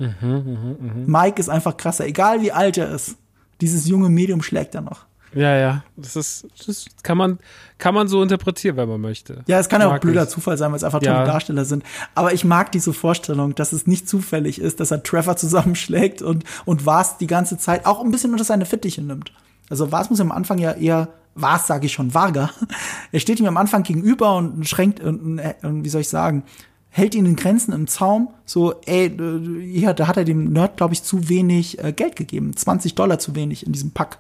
Mike 1.06 1.40
ist 1.40 1.50
einfach 1.50 1.78
krasser, 1.78 2.06
egal 2.06 2.42
wie 2.42 2.52
alt 2.52 2.78
er 2.78 2.90
ist. 2.90 3.16
Dieses 3.62 3.88
junge 3.88 4.10
Medium 4.10 4.42
schlägt 4.42 4.76
er 4.76 4.82
noch. 4.82 5.06
Ja, 5.36 5.56
ja. 5.56 5.84
Das 5.96 6.16
ist, 6.16 6.48
das 6.66 6.86
kann 7.04 7.16
man, 7.18 7.38
kann 7.78 7.94
man 7.94 8.08
so 8.08 8.24
interpretieren, 8.24 8.78
wenn 8.78 8.90
man 8.90 9.00
möchte. 9.00 9.44
Ja, 9.48 9.60
es 9.60 9.70
kann 9.70 9.80
ja 9.80 9.94
auch 9.94 10.00
blöder 10.00 10.24
ich. 10.24 10.30
Zufall 10.30 10.58
sein, 10.58 10.72
weil 10.72 10.78
es 10.78 10.84
einfach 10.84 11.04
Ja. 11.04 11.14
tolle 11.14 11.26
Darsteller 11.28 11.66
sind. 11.66 11.84
Aber 12.16 12.34
ich 12.34 12.46
mag 12.46 12.72
diese 12.72 12.94
Vorstellung, 12.94 13.54
dass 13.54 13.72
es 13.72 13.86
nicht 13.86 14.10
zufällig 14.10 14.60
ist, 14.60 14.80
dass 14.80 14.90
er 14.90 15.04
Trevor 15.04 15.36
zusammenschlägt 15.38 16.24
und, 16.24 16.46
und 16.66 16.86
Vars 16.86 17.18
die 17.18 17.28
ganze 17.28 17.58
Zeit 17.60 17.86
auch 17.86 18.04
ein 18.04 18.10
bisschen 18.10 18.32
unter 18.32 18.44
seine 18.44 18.66
Fittiche 18.66 19.04
nimmt. 19.04 19.32
Also 19.70 19.92
Vars 19.92 20.10
muss 20.10 20.20
am 20.20 20.32
Anfang 20.32 20.58
ja 20.58 20.72
eher, 20.72 21.10
Vars 21.42 21.68
sage 21.68 21.86
ich 21.86 21.94
schon, 21.94 22.14
Varga. 22.14 22.52
Er 23.12 23.20
steht 23.20 23.40
ihm 23.40 23.48
am 23.48 23.58
Anfang 23.58 23.84
gegenüber 23.84 24.36
und 24.36 24.68
schränkt, 24.68 25.00
und, 25.00 25.42
und 25.64 25.84
wie 25.84 25.90
soll 25.90 26.02
ich 26.02 26.10
sagen, 26.10 26.44
hält 26.90 27.16
ihn 27.16 27.26
in 27.26 27.36
Grenzen 27.36 27.74
im 27.74 27.88
Zaum. 27.88 28.30
So, 28.46 28.76
ey, 28.86 29.08
äh, 29.08 29.62
hier, 29.62 29.94
da 29.94 30.08
hat 30.08 30.18
er 30.18 30.26
dem 30.26 30.52
Nerd, 30.52 30.78
glaube 30.78 30.94
ich, 30.94 31.04
zu 31.04 31.30
wenig 31.30 31.84
äh, 31.84 31.92
Geld 31.92 32.16
gegeben. 32.16 32.56
20 32.56 32.96
Dollar 32.96 33.20
zu 33.20 33.36
wenig 33.36 33.66
in 33.66 33.74
diesem 33.74 33.92
Pack. 33.92 34.20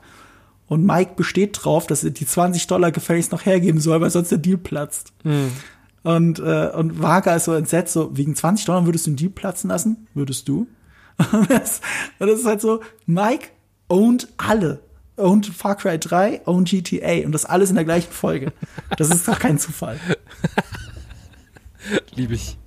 Und 0.67 0.85
Mike 0.85 1.13
besteht 1.15 1.59
drauf, 1.63 1.87
dass 1.87 2.03
er 2.03 2.11
die 2.11 2.27
20 2.27 2.67
Dollar 2.67 2.91
gefälligst 2.91 3.31
noch 3.31 3.45
hergeben 3.45 3.79
soll, 3.79 4.01
weil 4.01 4.11
sonst 4.11 4.29
der 4.29 4.37
Deal 4.37 4.57
platzt. 4.57 5.13
Und, 6.03 6.39
äh, 6.39 6.69
und 6.75 7.01
Vaga 7.01 7.35
ist 7.35 7.45
so 7.45 7.53
entsetzt, 7.53 7.93
so, 7.93 8.15
wegen 8.15 8.35
20 8.35 8.65
Dollar 8.65 8.85
würdest 8.85 9.07
du 9.07 9.11
den 9.11 9.17
Deal 9.17 9.31
platzen 9.31 9.69
lassen? 9.69 10.07
Würdest 10.13 10.47
du? 10.47 10.67
Und 11.33 11.51
das, 11.51 11.81
und 12.19 12.27
das 12.27 12.39
ist 12.39 12.45
halt 12.45 12.61
so, 12.61 12.79
Mike 13.05 13.49
owned 13.89 14.29
alle. 14.37 14.79
Owned 15.19 15.45
Far 15.47 15.75
Cry 15.75 15.99
3, 15.99 16.41
owned 16.45 16.69
GTA 16.69 17.25
und 17.25 17.31
das 17.31 17.45
alles 17.45 17.69
in 17.69 17.75
der 17.75 17.85
gleichen 17.85 18.11
Folge. 18.11 18.51
Das 18.97 19.09
ist 19.09 19.27
doch 19.27 19.39
kein 19.39 19.59
Zufall. 19.59 19.99
Lieb 22.15 22.31
ich. 22.31 22.57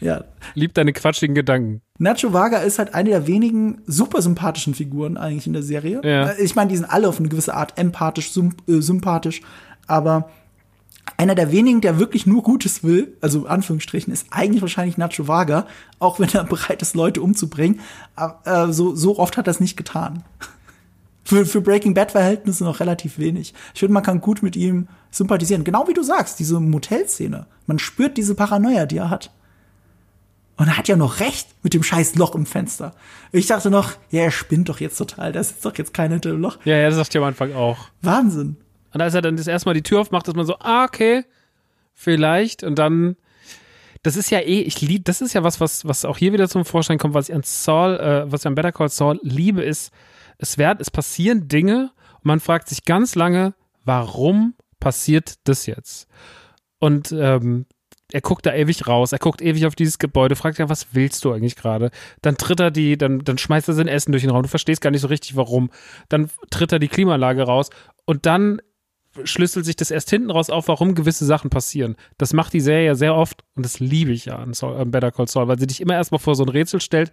Ja. 0.00 0.24
Lieb 0.54 0.74
deine 0.74 0.92
quatschigen 0.92 1.34
Gedanken. 1.34 1.80
Nacho 1.98 2.32
Vaga 2.32 2.58
ist 2.58 2.78
halt 2.78 2.94
eine 2.94 3.10
der 3.10 3.26
wenigen 3.26 3.82
super 3.86 4.20
sympathischen 4.22 4.74
Figuren 4.74 5.16
eigentlich 5.16 5.46
in 5.46 5.52
der 5.52 5.62
Serie. 5.62 6.00
Ja. 6.04 6.30
Äh, 6.30 6.42
Ich 6.44 6.54
meine, 6.54 6.70
die 6.70 6.76
sind 6.76 6.86
alle 6.86 7.08
auf 7.08 7.18
eine 7.18 7.28
gewisse 7.28 7.54
Art 7.54 7.78
empathisch, 7.78 8.30
äh, 8.36 8.80
sympathisch, 8.80 9.40
aber 9.86 10.30
einer 11.16 11.34
der 11.34 11.52
wenigen, 11.52 11.80
der 11.80 11.98
wirklich 11.98 12.26
nur 12.26 12.42
Gutes 12.42 12.82
will, 12.82 13.16
also 13.20 13.46
Anführungsstrichen, 13.46 14.12
ist 14.12 14.26
eigentlich 14.30 14.62
wahrscheinlich 14.62 14.96
Nacho 14.98 15.28
Vaga, 15.28 15.66
auch 15.98 16.18
wenn 16.18 16.28
er 16.30 16.44
bereit 16.44 16.82
ist, 16.82 16.94
Leute 16.94 17.20
umzubringen. 17.22 17.80
Aber, 18.16 18.68
äh, 18.68 18.72
so, 18.72 18.94
so 18.94 19.18
oft 19.18 19.36
hat 19.36 19.46
er 19.46 19.50
es 19.52 19.60
nicht 19.60 19.76
getan. 19.76 20.24
Für, 21.24 21.46
für 21.46 21.60
Breaking 21.62 21.94
Bad 21.94 22.12
Verhältnisse 22.12 22.64
noch 22.64 22.80
relativ 22.80 23.18
wenig. 23.18 23.54
Ich 23.72 23.80
finde, 23.80 23.94
man 23.94 24.02
kann 24.02 24.20
gut 24.20 24.42
mit 24.42 24.56
ihm 24.56 24.88
sympathisieren. 25.10 25.64
Genau 25.64 25.88
wie 25.88 25.94
du 25.94 26.02
sagst, 26.02 26.38
diese 26.38 26.60
Motelszene. 26.60 27.46
Man 27.66 27.78
spürt 27.78 28.16
diese 28.18 28.34
Paranoia, 28.34 28.84
die 28.84 28.98
er 28.98 29.10
hat. 29.10 29.30
Und 30.56 30.68
er 30.68 30.76
hat 30.76 30.86
ja 30.86 30.96
noch 30.96 31.20
recht 31.20 31.48
mit 31.62 31.74
dem 31.74 31.82
scheiß 31.82 32.14
Loch 32.14 32.34
im 32.34 32.46
Fenster. 32.46 32.94
Ich 33.32 33.46
dachte 33.46 33.70
noch, 33.70 33.92
ja, 34.10 34.22
er 34.22 34.30
spinnt 34.30 34.68
doch 34.68 34.80
jetzt 34.80 34.96
total. 34.96 35.32
Da 35.32 35.40
ist 35.40 35.64
doch 35.64 35.76
jetzt 35.76 35.94
keiner 35.94 36.14
hinter 36.14 36.30
dem 36.30 36.40
Loch. 36.40 36.58
Ja, 36.64 36.76
ja, 36.76 36.88
das 36.88 36.96
sagt 36.96 37.14
ihr 37.14 37.20
am 37.20 37.28
Anfang 37.28 37.54
auch. 37.54 37.88
Wahnsinn. 38.02 38.56
Und 38.92 39.00
als 39.00 39.14
er 39.14 39.22
dann 39.22 39.36
das 39.36 39.48
erste 39.48 39.68
Mal 39.68 39.74
die 39.74 39.82
Tür 39.82 40.00
aufmacht, 40.00 40.28
ist 40.28 40.36
man 40.36 40.46
so, 40.46 40.56
ah, 40.60 40.84
okay, 40.84 41.24
vielleicht. 41.94 42.62
Und 42.62 42.78
dann, 42.78 43.16
das 44.04 44.16
ist 44.16 44.30
ja 44.30 44.38
eh, 44.38 44.60
ich 44.60 44.80
liebe, 44.80 45.02
das 45.02 45.20
ist 45.20 45.32
ja 45.32 45.42
was, 45.42 45.60
was, 45.60 45.84
was 45.86 46.04
auch 46.04 46.18
hier 46.18 46.32
wieder 46.32 46.48
zum 46.48 46.64
Vorschein 46.64 46.98
kommt, 46.98 47.14
was 47.14 47.28
ich 47.28 47.34
an 47.34 47.42
Saul, 47.42 47.96
äh, 47.96 48.30
was 48.30 48.42
ich 48.42 48.46
an 48.46 48.54
Better 48.54 48.70
Call 48.70 48.88
Saul 48.90 49.18
liebe, 49.22 49.62
ist, 49.62 49.90
es 50.38 50.58
werden, 50.58 50.78
es 50.80 50.90
passieren 50.90 51.48
Dinge 51.48 51.92
und 52.14 52.24
man 52.24 52.40
fragt 52.40 52.68
sich 52.68 52.84
ganz 52.84 53.14
lange, 53.14 53.54
warum 53.84 54.54
passiert 54.80 55.34
das 55.44 55.66
jetzt? 55.66 56.08
Und 56.78 57.12
ähm, 57.12 57.66
er 58.12 58.20
guckt 58.20 58.46
da 58.46 58.54
ewig 58.54 58.86
raus, 58.86 59.12
er 59.12 59.18
guckt 59.18 59.42
ewig 59.42 59.66
auf 59.66 59.74
dieses 59.74 59.98
Gebäude, 59.98 60.36
fragt 60.36 60.58
ja, 60.58 60.68
was 60.68 60.94
willst 60.94 61.24
du 61.24 61.32
eigentlich 61.32 61.56
gerade? 61.56 61.90
Dann 62.22 62.36
tritt 62.36 62.60
er 62.60 62.70
die, 62.70 62.96
dann, 62.96 63.20
dann 63.20 63.38
schmeißt 63.38 63.68
er 63.68 63.74
sein 63.74 63.88
Essen 63.88 64.12
durch 64.12 64.22
den 64.22 64.30
Raum, 64.30 64.42
du 64.42 64.48
verstehst 64.48 64.80
gar 64.80 64.90
nicht 64.90 65.00
so 65.00 65.08
richtig 65.08 65.36
warum. 65.36 65.70
Dann 66.08 66.30
tritt 66.50 66.72
er 66.72 66.78
die 66.78 66.88
Klimaanlage 66.88 67.42
raus 67.42 67.70
und 68.04 68.26
dann 68.26 68.60
schlüsselt 69.22 69.64
sich 69.64 69.76
das 69.76 69.90
erst 69.90 70.10
hinten 70.10 70.30
raus 70.30 70.50
auf, 70.50 70.68
warum 70.68 70.94
gewisse 70.94 71.24
Sachen 71.24 71.50
passieren. 71.50 71.96
Das 72.18 72.32
macht 72.32 72.52
die 72.52 72.60
Serie 72.60 72.86
ja 72.86 72.94
sehr 72.94 73.14
oft 73.14 73.44
und 73.54 73.64
das 73.64 73.80
liebe 73.80 74.12
ich 74.12 74.26
ja 74.26 74.36
an, 74.36 74.52
an 74.60 74.90
Better 74.90 75.12
Call 75.12 75.28
Saul, 75.28 75.48
weil 75.48 75.58
sie 75.58 75.66
dich 75.66 75.80
immer 75.80 75.94
erstmal 75.94 76.18
vor 76.18 76.34
so 76.34 76.44
ein 76.44 76.48
Rätsel 76.48 76.80
stellt. 76.80 77.12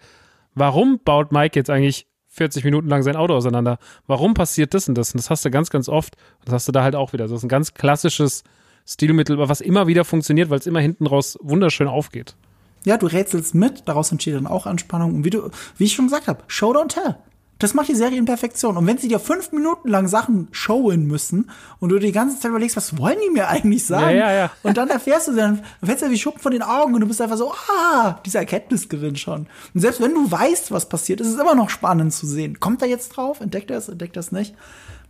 Warum 0.53 0.99
baut 1.03 1.31
Mike 1.31 1.57
jetzt 1.57 1.69
eigentlich 1.69 2.07
40 2.32 2.64
Minuten 2.64 2.88
lang 2.88 3.03
sein 3.03 3.16
Auto 3.16 3.34
auseinander? 3.36 3.78
Warum 4.08 4.34
passiert 4.34 4.74
das 4.74 4.88
und 4.88 4.98
das? 4.98 5.14
Und 5.14 5.20
das 5.20 5.30
hast 5.30 5.45
du 5.45 5.52
ganz, 5.52 5.70
ganz 5.70 5.90
oft. 5.90 6.16
Das 6.45 6.53
hast 6.53 6.68
du 6.68 6.72
da 6.72 6.84
halt 6.84 6.95
auch 6.95 7.14
wieder. 7.14 7.26
Das 7.26 7.32
ist 7.32 7.44
ein 7.44 7.49
ganz 7.49 7.74
klassisches 7.74 8.44
Stilmittel, 8.88 9.38
was 9.38 9.62
immer 9.62 9.88
wieder 9.88 10.06
funktioniert, 10.06 10.49
weil 10.49 10.60
es 10.60 10.66
immer 10.66 10.80
hinten 10.80 11.08
raus 11.08 11.38
wunderschön 11.41 11.88
aufgeht. 11.88 12.36
Ja, 12.84 12.98
du 12.98 13.06
rätselst 13.06 13.53
mit, 13.53 13.84
daraus 13.88 14.12
entsteht 14.12 14.34
dann 14.34 14.48
auch 14.48 14.66
Anspannung. 14.66 15.16
Und 15.16 15.26
wie 15.26 15.30
du, 15.30 15.52
wie 15.78 15.84
ich 15.84 15.94
schon 15.94 16.06
gesagt 16.06 16.28
habe, 16.28 16.44
Show 16.48 16.72
don't 16.74 16.88
tell. 16.88 17.18
Das 17.62 17.76
macht 17.76 17.90
die 17.90 17.96
Serie 17.96 18.18
in 18.18 18.26
Perfektion. 18.26 18.76
Und 18.76 18.88
wenn 18.88 18.98
sie 18.98 19.08
dir 19.08 19.20
fünf 19.20 19.52
Minuten 19.52 19.88
lang 19.88 20.08
Sachen 20.08 20.48
showen 20.50 21.06
müssen 21.06 21.52
und 21.80 21.90
du 21.90 22.00
die 22.00 22.12
ganze 22.12 22.40
Zeit 22.40 22.50
überlegst, 22.50 22.76
was 22.76 22.98
wollen 22.98 23.20
die 23.24 23.30
mir 23.30 23.50
eigentlich 23.50 23.86
sagen? 23.86 24.18
Ja, 24.18 24.32
ja, 24.32 24.34
ja. 24.34 24.52
Und 24.64 24.78
dann 24.78 24.90
erfährst 24.90 25.28
du, 25.28 25.36
dann 25.36 25.62
fällst 25.84 26.02
du 26.02 26.08
dir 26.08 26.12
wie 26.12 26.18
Schuppen 26.18 26.42
von 26.42 26.54
den 26.54 26.64
Augen 26.64 26.96
und 26.96 27.02
du 27.02 27.08
bist 27.08 27.22
einfach 27.22 27.38
so, 27.38 27.54
ah, 27.54 28.20
dieser 28.26 28.40
Erkenntnisgewinn 28.40 29.16
schon. 29.16 29.46
Und 29.76 29.82
selbst 29.82 30.02
wenn 30.02 30.16
du 30.16 30.32
weißt, 30.32 30.72
was 30.72 30.90
passiert, 30.90 31.22
ist 31.22 31.28
es 31.28 31.40
immer 31.40 31.54
noch 31.54 31.70
spannend 31.70 32.14
zu 32.14 32.26
sehen. 32.26 32.60
Kommt 32.60 32.82
er 32.82 32.88
jetzt 32.88 33.10
drauf? 33.10 33.42
Entdeckt 33.42 33.70
er 33.70 33.78
es? 33.78 33.90
Entdeckt 33.90 34.18
er 34.18 34.22
es 34.22 34.32
nicht? 34.32 34.56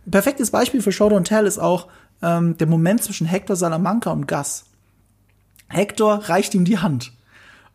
Ein 0.06 0.10
perfektes 0.10 0.50
Beispiel 0.50 0.82
für 0.82 0.92
Show 0.92 1.08
Don't 1.08 1.24
Tell 1.24 1.46
ist 1.46 1.58
auch 1.58 1.88
ähm, 2.20 2.58
der 2.58 2.66
Moment 2.66 3.02
zwischen 3.02 3.26
Hector 3.26 3.56
Salamanca 3.56 4.10
und 4.10 4.28
Gus. 4.28 4.64
Hector 5.68 6.28
reicht 6.28 6.54
ihm 6.54 6.66
die 6.66 6.78
Hand. 6.78 7.12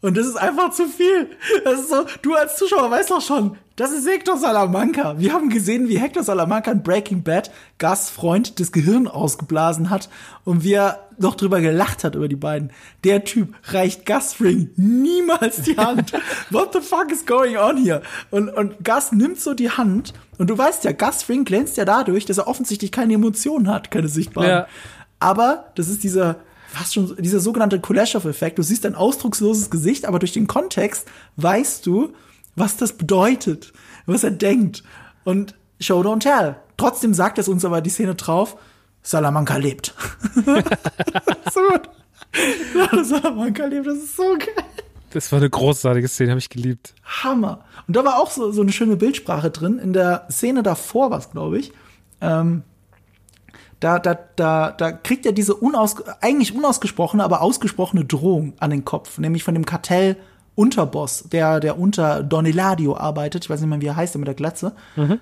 Und 0.01 0.15
das 0.15 0.27
ist 0.27 0.35
einfach 0.35 0.71
zu 0.71 0.85
viel. 0.85 1.29
Das 1.63 1.79
ist 1.79 1.89
so, 1.89 2.05
du 2.21 2.35
als 2.35 2.57
Zuschauer 2.57 2.91
weißt 2.91 3.09
doch 3.09 3.21
schon, 3.21 3.57
das 3.77 3.91
ist 3.91 4.07
Hector 4.07 4.37
Salamanca. 4.37 5.19
Wir 5.19 5.33
haben 5.33 5.49
gesehen, 5.49 5.87
wie 5.87 5.99
Hector 5.99 6.23
Salamanca 6.23 6.71
in 6.71 6.83
Breaking 6.83 7.23
Bad 7.23 7.51
Gus 7.79 8.09
Freund 8.09 8.59
das 8.59 8.71
Gehirn 8.71 9.07
ausgeblasen 9.07 9.89
hat 9.89 10.09
und 10.43 10.63
wie 10.63 10.73
er 10.73 11.07
noch 11.19 11.35
drüber 11.35 11.61
gelacht 11.61 12.03
hat 12.03 12.15
über 12.15 12.27
die 12.27 12.35
beiden. 12.35 12.71
Der 13.03 13.23
Typ 13.23 13.55
reicht 13.65 14.05
Gus 14.05 14.33
Fring 14.33 14.69
niemals 14.75 15.63
die 15.63 15.77
Hand. 15.77 16.13
What 16.51 16.73
the 16.73 16.81
fuck 16.81 17.11
is 17.11 17.25
going 17.25 17.57
on 17.57 17.77
here? 17.77 18.01
Und, 18.29 18.49
und 18.49 18.83
Gus 18.83 19.11
nimmt 19.11 19.39
so 19.39 19.55
die 19.55 19.71
Hand 19.71 20.13
und 20.37 20.49
du 20.49 20.57
weißt 20.57 20.83
ja, 20.83 20.91
Gus 20.91 21.23
Fring 21.23 21.43
glänzt 21.43 21.77
ja 21.77 21.85
dadurch, 21.85 22.25
dass 22.25 22.37
er 22.37 22.47
offensichtlich 22.47 22.91
keine 22.91 23.15
Emotionen 23.15 23.67
hat, 23.67 23.89
keine 23.89 24.09
sichtbaren. 24.09 24.49
Ja. 24.49 24.67
Aber 25.19 25.71
das 25.75 25.87
ist 25.87 26.03
dieser 26.03 26.37
fast 26.77 26.93
schon 26.93 27.15
dieser 27.17 27.39
sogenannte 27.39 27.79
Kuleshov-Effekt. 27.79 28.57
Du 28.57 28.63
siehst 28.63 28.85
ein 28.85 28.95
ausdrucksloses 28.95 29.69
Gesicht, 29.69 30.05
aber 30.05 30.19
durch 30.19 30.31
den 30.31 30.47
Kontext 30.47 31.07
weißt 31.37 31.85
du, 31.85 32.13
was 32.55 32.77
das 32.77 32.93
bedeutet, 32.93 33.73
was 34.05 34.23
er 34.23 34.31
denkt. 34.31 34.83
Und 35.23 35.55
Show 35.79 36.01
don't 36.01 36.19
tell. 36.19 36.55
Trotzdem 36.77 37.13
sagt 37.13 37.39
es 37.39 37.47
uns 37.47 37.65
aber 37.65 37.81
die 37.81 37.89
Szene 37.89 38.15
drauf, 38.15 38.57
Salamanca 39.01 39.57
lebt. 39.57 39.95
so 40.35 41.61
gut. 41.69 41.89
Ja, 42.75 43.03
Salamanca 43.03 43.65
lebt, 43.65 43.87
das 43.87 43.97
ist 43.97 44.15
so 44.15 44.37
geil. 44.37 44.65
Das 45.11 45.31
war 45.31 45.39
eine 45.39 45.49
großartige 45.49 46.07
Szene, 46.07 46.31
habe 46.31 46.39
ich 46.39 46.49
geliebt. 46.49 46.93
Hammer. 47.23 47.63
Und 47.87 47.95
da 47.95 48.03
war 48.03 48.19
auch 48.19 48.29
so, 48.29 48.51
so 48.51 48.61
eine 48.61 48.71
schöne 48.71 48.97
Bildsprache 48.97 49.49
drin. 49.49 49.79
In 49.79 49.93
der 49.93 50.27
Szene 50.29 50.61
davor 50.61 51.09
war 51.09 51.17
es, 51.17 51.31
glaube 51.31 51.57
ich. 51.57 51.71
Ähm, 52.21 52.63
da, 53.79 53.99
da, 53.99 54.17
da, 54.35 54.71
da 54.71 54.91
kriegt 54.91 55.25
er 55.25 55.31
diese 55.31 55.53
unaus, 55.53 55.95
eigentlich 56.21 56.55
unausgesprochene, 56.55 57.23
aber 57.23 57.41
ausgesprochene 57.41 58.05
Drohung 58.05 58.53
an 58.59 58.71
den 58.71 58.85
Kopf, 58.85 59.17
nämlich 59.17 59.43
von 59.43 59.53
dem 59.53 59.65
Kartell 59.65 60.17
Unterboss, 60.55 61.25
der, 61.31 61.59
der 61.59 61.77
unter 61.77 62.23
Don 62.23 62.45
Eladio 62.47 62.97
arbeitet, 62.97 63.45
ich 63.45 63.49
weiß 63.49 63.61
nicht 63.61 63.69
mehr, 63.69 63.81
wie 63.81 63.85
er 63.85 63.95
heißt, 63.95 64.15
der 64.15 64.19
mit 64.19 64.27
der 64.27 64.33
Glatze, 64.33 64.71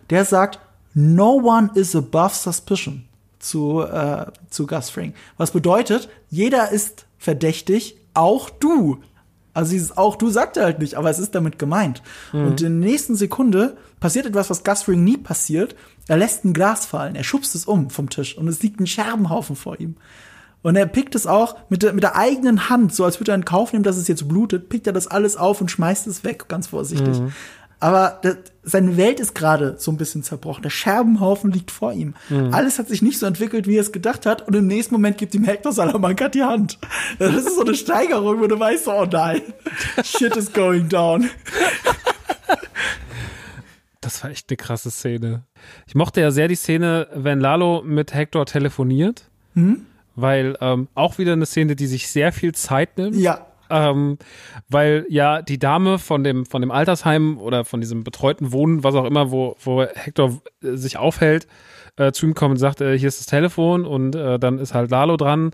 der 0.09 0.23
sagt, 0.23 0.59
no 0.93 1.33
one 1.33 1.69
is 1.75 1.93
above 1.93 2.33
suspicion 2.33 3.03
zu, 3.39 3.81
äh, 3.81 4.27
zu 4.49 4.65
Gus 4.65 4.89
Fring. 4.89 5.13
Was 5.35 5.51
bedeutet, 5.51 6.07
jeder 6.29 6.71
ist 6.71 7.05
verdächtig, 7.17 7.97
auch 8.13 8.49
du. 8.49 8.99
Also 9.55 9.71
dieses 9.71 9.97
auch 9.97 10.15
du 10.15 10.29
sagt 10.29 10.57
er 10.57 10.65
halt 10.65 10.79
nicht, 10.79 10.93
aber 10.95 11.09
es 11.09 11.17
ist 11.17 11.33
damit 11.33 11.57
gemeint. 11.57 12.03
Und 12.45 12.61
in 12.61 12.81
der 12.81 12.89
nächsten 12.91 13.15
Sekunde 13.15 13.77
passiert 13.99 14.27
etwas, 14.27 14.51
was 14.51 14.63
Gus 14.63 14.83
Fring 14.83 15.03
nie 15.03 15.17
passiert. 15.17 15.75
Er 16.07 16.17
lässt 16.17 16.45
ein 16.45 16.53
Glas 16.53 16.85
fallen, 16.85 17.15
er 17.15 17.23
schubst 17.23 17.55
es 17.55 17.65
um 17.65 17.89
vom 17.89 18.09
Tisch 18.09 18.37
und 18.37 18.47
es 18.47 18.61
liegt 18.61 18.79
ein 18.79 18.85
Scherbenhaufen 18.85 19.55
vor 19.55 19.79
ihm. 19.79 19.95
Und 20.61 20.75
er 20.75 20.87
pickt 20.87 21.15
es 21.15 21.27
auch 21.27 21.55
mit 21.69 21.83
der, 21.83 21.93
mit 21.93 22.03
der 22.03 22.15
eigenen 22.15 22.69
Hand, 22.69 22.93
so 22.93 23.05
als 23.05 23.19
würde 23.19 23.31
er 23.31 23.35
in 23.35 23.45
Kauf 23.45 23.71
nehmen, 23.71 23.83
dass 23.83 23.97
es 23.97 24.07
jetzt 24.07 24.27
blutet, 24.27 24.67
pickt 24.67 24.87
er 24.87 24.93
das 24.93 25.07
alles 25.07 25.37
auf 25.37 25.61
und 25.61 25.69
schmeißt 25.69 26.07
es 26.07 26.23
weg, 26.23 26.45
ganz 26.47 26.67
vorsichtig. 26.67 27.17
Aber 27.79 28.19
das, 28.21 28.37
seine 28.63 28.97
Welt 28.97 29.19
ist 29.19 29.35
gerade 29.35 29.75
so 29.77 29.91
ein 29.91 29.97
bisschen 29.97 30.23
zerbrochen. 30.23 30.63
Der 30.63 30.69
Scherbenhaufen 30.69 31.51
liegt 31.51 31.71
vor 31.71 31.93
ihm. 31.93 32.15
Alles 32.51 32.79
hat 32.79 32.87
sich 32.87 33.01
nicht 33.01 33.19
so 33.19 33.25
entwickelt, 33.25 33.67
wie 33.67 33.75
er 33.77 33.81
es 33.81 33.91
gedacht 33.91 34.25
hat. 34.25 34.47
Und 34.47 34.55
im 34.55 34.67
nächsten 34.67 34.95
Moment 34.95 35.17
gibt 35.17 35.35
ihm 35.35 35.43
Hector 35.43 35.71
Salamanca 35.71 36.29
die 36.29 36.43
Hand. 36.43 36.79
Das 37.19 37.35
ist 37.35 37.55
so 37.55 37.61
eine 37.61 37.75
Steigerung, 37.75 38.39
wo 38.39 38.47
du 38.47 38.59
weißt, 38.59 38.87
oh 38.87 39.05
nein, 39.05 39.41
shit 40.03 40.35
is 40.35 40.51
going 40.51 40.89
down. 40.89 41.29
Das 44.01 44.23
war 44.23 44.29
echt 44.31 44.49
eine 44.49 44.57
krasse 44.57 44.91
Szene. 44.91 45.43
Ich 45.87 45.95
mochte 45.95 46.21
ja 46.21 46.31
sehr 46.31 46.47
die 46.47 46.55
Szene, 46.55 47.07
wenn 47.13 47.39
Lalo 47.39 47.81
mit 47.83 48.13
Hector 48.13 48.45
telefoniert. 48.45 49.29
Weil 50.15 50.57
ähm, 50.61 50.87
auch 50.95 51.17
wieder 51.17 51.33
eine 51.33 51.45
Szene, 51.45 51.75
die 51.75 51.87
sich 51.87 52.07
sehr 52.07 52.31
viel 52.31 52.53
Zeit 52.53 52.97
nimmt. 52.97 53.15
Ja, 53.15 53.47
Ähm, 53.69 54.17
weil 54.69 55.05
ja 55.09 55.41
die 55.41 55.59
Dame 55.59 55.99
von 55.99 56.23
dem, 56.23 56.45
von 56.45 56.61
dem 56.61 56.71
Altersheim 56.71 57.37
oder 57.39 57.65
von 57.65 57.81
diesem 57.81 58.03
betreuten 58.03 58.51
Wohnen, 58.51 58.83
was 58.83 58.95
auch 58.95 59.05
immer, 59.05 59.31
wo, 59.31 59.55
wo 59.63 59.83
Hector 59.83 60.41
äh, 60.63 60.75
sich 60.75 60.97
aufhält, 60.97 61.47
äh, 61.97 62.11
zu 62.11 62.25
ihm 62.25 62.35
kommt 62.35 62.51
und 62.51 62.57
sagt, 62.57 62.81
äh, 62.81 62.97
hier 62.97 63.07
ist 63.07 63.19
das 63.19 63.27
Telefon 63.27 63.85
und 63.85 64.15
äh, 64.15 64.37
dann 64.39 64.59
ist 64.59 64.73
halt 64.73 64.91
Lalo 64.91 65.17
dran 65.17 65.51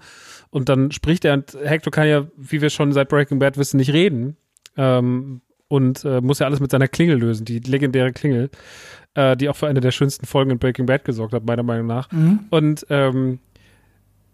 und 0.50 0.70
dann 0.70 0.92
spricht 0.92 1.26
er 1.26 1.34
und 1.34 1.58
Hector 1.64 1.92
kann 1.92 2.08
ja, 2.08 2.28
wie 2.36 2.62
wir 2.62 2.70
schon 2.70 2.92
seit 2.92 3.10
Breaking 3.10 3.40
Bad 3.40 3.58
wissen, 3.58 3.78
nicht 3.78 3.94
reden 3.94 4.38
ähm, 4.78 5.42
und 5.68 6.04
äh, 6.04 6.20
muss 6.22 6.40
ja 6.40 6.48
alles 6.48 6.60
mit 6.60 6.72
seiner 6.72 6.88
Klingel 6.88 7.18
lösen, 7.18 7.46
die 7.46 7.60
legendäre 7.60 8.12
Klingel, 8.12 8.50
äh, 9.14 9.38
die 9.38 9.50
auch 9.50 9.56
für 9.56 9.68
eine 9.68 9.80
der 9.80 9.92
schönsten 9.92 10.26
Folgen 10.26 10.52
in 10.52 10.60
Breaking 10.60 10.86
Bad 10.86 11.06
gesorgt 11.06 11.34
hat, 11.34 11.46
meiner 11.46 11.64
Meinung 11.64 11.88
nach. 11.88 12.10
Und 12.50 12.86
ähm, 12.90 13.40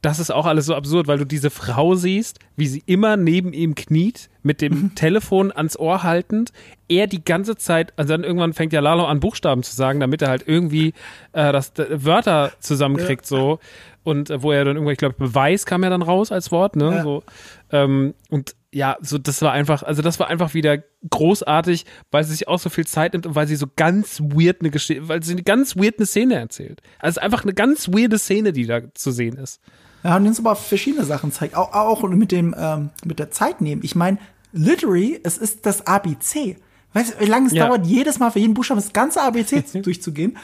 das 0.02 0.20
ist 0.20 0.32
auch 0.32 0.46
alles 0.46 0.66
so 0.68 0.76
absurd, 0.76 1.08
weil 1.08 1.18
du 1.18 1.26
diese 1.26 1.50
Frau 1.50 1.96
siehst, 1.96 2.40
wie 2.56 2.68
sie 2.68 2.84
immer 2.86 3.18
neben 3.18 3.54
ihm 3.54 3.76
kniet, 3.76 4.30
mit 4.44 4.62
dem 4.62 4.94
Telefon 4.96 5.52
ans 5.52 5.78
Ohr 5.78 6.04
haltend, 6.04 6.52
er 6.88 7.08
die 7.08 7.24
ganze 7.24 7.56
Zeit, 7.56 7.94
also 7.98 8.14
dann 8.14 8.24
irgendwann 8.24 8.54
fängt 8.54 8.74
ja 8.74 8.80
Lalo 8.80 9.06
an, 9.06 9.20
Buchstaben 9.20 9.64
zu 9.64 9.76
sagen, 9.76 10.00
damit 10.00 10.22
er 10.22 10.30
halt 10.30 10.44
irgendwie 10.48 10.94
äh, 11.34 11.52
das 11.52 11.78
äh, 11.80 12.06
Wörter 12.06 12.52
zusammenkriegt, 12.60 13.26
so. 13.26 13.60
Und 14.04 14.30
äh, 14.30 14.42
wo 14.42 14.52
er 14.52 14.64
dann 14.64 14.76
irgendwann, 14.76 14.94
ich 14.94 15.00
glaube, 15.00 15.16
Beweis 15.18 15.66
kam 15.66 15.84
ja 15.84 15.90
dann 15.90 16.02
raus 16.02 16.32
als 16.32 16.52
Wort, 16.52 16.76
ne? 16.76 16.96
Ja. 16.96 17.04
So. 17.04 17.24
Ähm, 17.72 18.14
und 18.30 18.56
ja, 18.72 18.98
so 19.02 19.18
das 19.18 19.42
war 19.42 19.52
einfach, 19.52 19.84
also 19.84 20.02
das 20.02 20.20
war 20.20 20.28
einfach 20.28 20.54
wieder 20.54 20.78
großartig, 21.10 21.86
weil 22.12 22.24
sie 22.24 22.32
sich 22.32 22.48
auch 22.48 22.60
so 22.60 22.70
viel 22.70 22.86
Zeit 22.86 23.14
nimmt 23.14 23.26
und 23.26 23.36
weil 23.36 23.48
sie 23.48 23.56
so 23.56 23.66
ganz 23.76 24.22
weird 24.22 24.62
eine 24.62 24.70
Geschichte, 24.70 25.08
weil 25.10 25.24
sie 25.24 25.34
eine 25.34 25.44
ganz 25.44 25.76
weird 25.76 25.98
eine 25.98 26.06
Szene 26.06 26.36
erzählt. 26.36 26.82
Also 27.00 27.20
einfach 27.20 27.44
eine 27.44 27.54
ganz 27.54 27.90
weirde 27.90 28.20
Szene, 28.20 28.54
die 28.54 28.66
da 28.66 28.82
zu 28.94 29.12
sehen 29.12 29.38
ist. 29.38 29.62
Wir 30.04 30.12
haben 30.12 30.26
uns 30.28 30.40
aber 30.40 30.56
verschiedene 30.56 31.06
Sachen 31.06 31.32
zeigt, 31.32 31.56
auch, 31.56 31.74
auch 31.74 32.04
mit 32.04 32.32
dem 32.32 32.56
ähm, 32.58 32.90
mit 33.04 33.20
der 33.20 33.32
Zeit 33.32 33.62
nehmen. 33.62 33.82
Ich 33.84 33.96
meine, 33.96 34.18
literally, 34.54 35.20
es 35.24 35.38
ist 35.38 35.66
das 35.66 35.86
ABC. 35.88 36.58
Weißt 36.94 37.16
du, 37.16 37.20
wie 37.26 37.30
lange 37.30 37.48
es 37.48 37.54
Ja. 37.54 37.68
dauert, 37.68 37.86
jedes 37.86 38.20
Mal 38.20 38.32
für 38.32 38.40
jeden 38.40 38.54
Buchstaben 38.54 38.80
das 38.82 38.94
ganze 38.94 39.22
ABC 39.22 39.66
zu- 39.66 39.82
durchzugehen? 39.82 40.38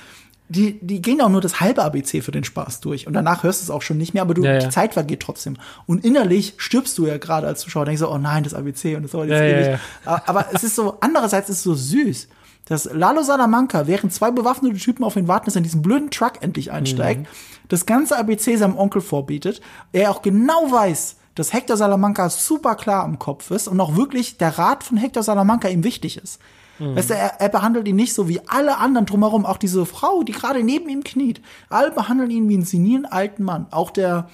Die, 0.50 0.78
die 0.86 1.02
gehen 1.02 1.22
auch 1.22 1.30
nur 1.30 1.40
das 1.42 1.62
halbe 1.62 1.82
ABC 1.84 2.22
für 2.22 2.32
den 2.32 2.44
Spaß 2.44 2.82
durch. 2.82 3.08
Und 3.08 3.14
danach 3.14 3.44
hörst 3.44 3.62
du 3.62 3.64
es 3.64 3.70
auch 3.72 3.82
schon 3.82 3.98
nicht 3.98 4.14
mehr, 4.14 4.22
aber 4.22 4.34
du, 4.34 4.44
Ja, 4.44 4.54
ja. 4.56 4.60
die 4.60 4.70
Zeit 4.70 4.94
vergeht 4.94 5.22
trotzdem. 5.22 5.56
Und 5.88 6.04
innerlich 6.06 6.54
stirbst 6.58 6.98
du 6.98 7.08
ja 7.08 7.18
gerade 7.18 7.48
als 7.48 7.62
Zuschauer, 7.62 7.86
denkst 7.86 8.02
so, 8.02 8.12
oh 8.12 8.18
nein, 8.18 8.44
das 8.44 8.54
ABC 8.54 8.96
und 8.96 9.04
das 9.04 9.12
dauert 9.12 9.30
jetzt 9.30 9.42
ewig. 9.42 9.80
Aber 10.06 10.48
es 10.54 10.64
ist 10.64 10.76
so, 10.76 10.98
andererseits 11.00 11.50
ist 11.50 11.58
es 11.58 11.64
so 11.64 11.74
süß, 11.74 12.28
dass 12.66 12.86
Lalo 12.94 13.24
Salamanca, 13.24 13.88
während 13.88 14.14
zwei 14.14 14.32
bewaffnete 14.32 14.78
Typen 14.78 15.04
auf 15.06 15.16
ihn 15.16 15.28
warten, 15.28 15.46
dass 15.46 15.56
er 15.56 15.60
in 15.60 15.64
diesen 15.64 15.82
blöden 15.82 16.12
Truck 16.12 16.34
endlich 16.42 16.72
einsteigt, 16.72 17.22
Mhm. 17.22 17.26
Das 17.68 17.86
ganze 17.86 18.18
ABC 18.18 18.58
seinem 18.58 18.78
Onkel 18.78 19.02
vorbietet, 19.02 19.62
er 19.92 20.12
auch 20.12 20.22
genau 20.22 20.72
weiß, 20.72 21.18
dass 21.36 21.54
Hector 21.54 21.78
Salamanca 21.78 22.30
super 22.30 22.76
klar 22.76 23.06
im 23.06 23.18
Kopf 23.20 23.52
ist 23.52 23.68
und 23.68 23.80
auch 23.80 23.96
wirklich 23.96 24.38
der 24.38 24.58
Rat 24.58 24.84
von 24.84 24.98
Hector 24.98 25.24
Salamanca 25.24 25.68
ihm 25.68 25.84
wichtig 25.84 26.18
ist. 26.18 26.40
Weißt 26.80 27.12
du, 27.12 27.14
er, 27.14 27.40
er 27.40 27.50
behandelt 27.50 27.88
ihn 27.88 27.96
nicht 27.96 28.14
so 28.14 28.28
wie 28.28 28.42
alle 28.48 28.78
anderen 28.78 29.06
drumherum, 29.06 29.46
auch 29.46 29.58
diese 29.58 29.86
Frau, 29.86 30.24
die 30.24 30.32
gerade 30.32 30.64
neben 30.64 30.90
ihm 30.90 31.04
kniet. 31.04 31.42
Alle 31.70 31.92
behandeln 31.92 32.32
ihn 32.32 32.50
wie 32.50 32.56
einen 32.56 32.66
senilen 32.66 33.06
alten 33.06 33.44
Mann. 33.44 33.68
Auch 33.72 33.92
der, 33.92 34.28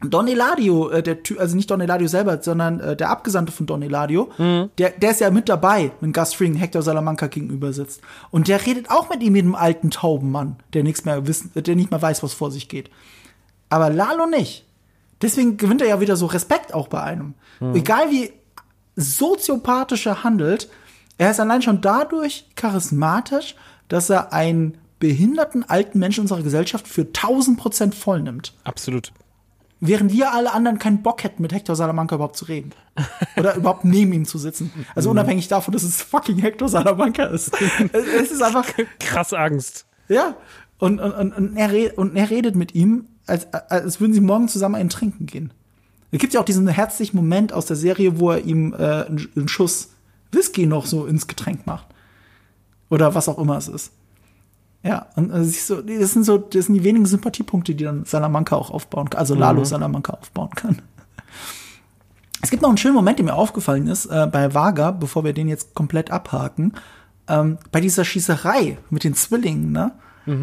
Don 0.00 0.28
Eladio, 0.28 0.90
äh, 0.90 1.02
der 1.02 1.22
Ty- 1.24 1.38
also 1.38 1.56
nicht 1.56 1.68
Don 1.70 1.80
Eladio 1.80 2.06
selber, 2.06 2.40
sondern 2.40 2.78
äh, 2.78 2.94
der 2.96 3.10
Abgesandte 3.10 3.52
von 3.52 3.66
Don 3.66 3.82
Eladio, 3.82 4.30
der, 4.78 4.90
der 4.90 5.10
ist 5.10 5.20
ja 5.20 5.30
mit 5.30 5.48
dabei, 5.48 5.90
wenn 6.00 6.12
Gus 6.12 6.34
Fring 6.34 6.54
Hector 6.54 6.82
Salamanca 6.82 7.26
gegenüber 7.26 7.72
sitzt. 7.72 8.00
Und 8.30 8.46
der 8.46 8.64
redet 8.64 8.90
auch 8.90 9.10
mit 9.10 9.22
ihm, 9.22 9.32
mit 9.32 9.44
dem 9.44 9.54
alten 9.56 9.90
tauben 9.90 10.30
Mann, 10.30 10.56
der 10.72 10.84
nichts 10.84 11.04
mehr 11.04 11.26
wissen, 11.26 11.50
der 11.54 11.74
nicht 11.74 11.90
mehr 11.90 12.00
weiß, 12.00 12.22
was 12.22 12.32
vor 12.32 12.50
sich 12.52 12.68
geht. 12.68 12.90
Aber 13.70 13.90
Lalo 13.90 14.26
nicht. 14.26 14.64
Deswegen 15.20 15.56
gewinnt 15.56 15.82
er 15.82 15.88
ja 15.88 16.00
wieder 16.00 16.16
so 16.16 16.26
Respekt 16.26 16.72
auch 16.74 16.86
bei 16.86 17.02
einem. 17.02 17.34
Egal 17.74 18.10
wie 18.12 18.30
soziopathisch 18.94 20.06
er 20.06 20.22
handelt, 20.22 20.68
er 21.18 21.30
ist 21.32 21.40
allein 21.40 21.62
schon 21.62 21.80
dadurch 21.80 22.46
charismatisch, 22.54 23.56
dass 23.88 24.10
er 24.10 24.32
einen 24.32 24.78
behinderten 25.00 25.68
alten 25.68 25.98
Menschen 25.98 26.20
unserer 26.22 26.42
Gesellschaft 26.42 26.86
für 26.86 27.02
1000 27.02 27.58
Prozent 27.58 27.94
voll 27.96 28.22
nimmt. 28.22 28.52
Absolut. 28.64 29.12
Während 29.80 30.12
wir 30.12 30.32
alle 30.32 30.52
anderen 30.52 30.78
keinen 30.78 31.02
Bock 31.02 31.22
hätten, 31.22 31.40
mit 31.40 31.52
Hector 31.52 31.76
Salamanca 31.76 32.16
überhaupt 32.16 32.36
zu 32.36 32.46
reden. 32.46 32.72
Oder 33.36 33.54
überhaupt 33.54 33.84
neben 33.84 34.12
ihm 34.12 34.24
zu 34.24 34.36
sitzen. 34.38 34.72
Also 34.94 35.10
unabhängig 35.10 35.46
davon, 35.46 35.72
dass 35.72 35.84
es 35.84 36.02
fucking 36.02 36.38
Hector 36.38 36.68
Salamanca 36.68 37.24
ist. 37.24 37.52
Es 37.92 38.32
ist 38.32 38.42
einfach, 38.42 38.66
Krass 38.98 39.32
Angst. 39.32 39.86
ja. 40.08 40.36
Und, 40.80 41.00
und, 41.00 41.12
und, 41.12 41.32
und, 41.32 41.56
er, 41.56 41.98
und 41.98 42.14
er 42.14 42.30
redet 42.30 42.54
mit 42.54 42.72
ihm, 42.74 43.06
als, 43.26 43.52
als 43.52 44.00
würden 44.00 44.12
sie 44.14 44.20
morgen 44.20 44.46
zusammen 44.46 44.76
einen 44.76 44.90
trinken 44.90 45.26
gehen. 45.26 45.52
Es 46.12 46.20
gibt 46.20 46.32
ja 46.32 46.40
auch 46.40 46.44
diesen 46.44 46.68
herzlichen 46.68 47.16
Moment 47.16 47.52
aus 47.52 47.66
der 47.66 47.76
Serie, 47.76 48.20
wo 48.20 48.30
er 48.30 48.44
ihm 48.44 48.72
äh, 48.74 49.04
einen 49.06 49.48
Schuss 49.48 49.90
Whisky 50.30 50.66
noch 50.66 50.86
so 50.86 51.06
ins 51.06 51.26
Getränk 51.26 51.66
macht. 51.66 51.86
Oder 52.90 53.14
was 53.14 53.28
auch 53.28 53.38
immer 53.38 53.56
es 53.58 53.68
ist. 53.68 53.92
Ja, 54.82 55.06
und 55.16 55.30
äh, 55.30 55.44
siehst 55.44 55.70
du, 55.70 55.82
das 55.82 56.12
sind 56.12 56.24
so, 56.24 56.38
das 56.38 56.66
sind 56.66 56.74
die 56.74 56.84
wenigen 56.84 57.06
Sympathiepunkte, 57.06 57.74
die 57.74 57.84
dann 57.84 58.04
Salamanca 58.04 58.56
auch 58.56 58.70
aufbauen 58.70 59.10
kann, 59.10 59.18
also 59.18 59.34
Lalo 59.34 59.64
Salamanca 59.64 60.12
aufbauen 60.14 60.50
kann. 60.50 60.82
Es 62.40 62.50
gibt 62.50 62.62
noch 62.62 62.68
einen 62.68 62.78
schönen 62.78 62.94
Moment, 62.94 63.18
der 63.18 63.24
mir 63.24 63.34
aufgefallen 63.34 63.88
ist, 63.88 64.06
äh, 64.06 64.28
bei 64.30 64.54
Vaga, 64.54 64.92
bevor 64.92 65.24
wir 65.24 65.32
den 65.32 65.48
jetzt 65.48 65.74
komplett 65.74 66.10
abhaken, 66.12 66.74
ähm, 67.26 67.58
bei 67.72 67.80
dieser 67.80 68.04
Schießerei 68.04 68.78
mit 68.90 69.02
den 69.04 69.14
Zwillingen, 69.14 69.72
ne? 69.72 69.92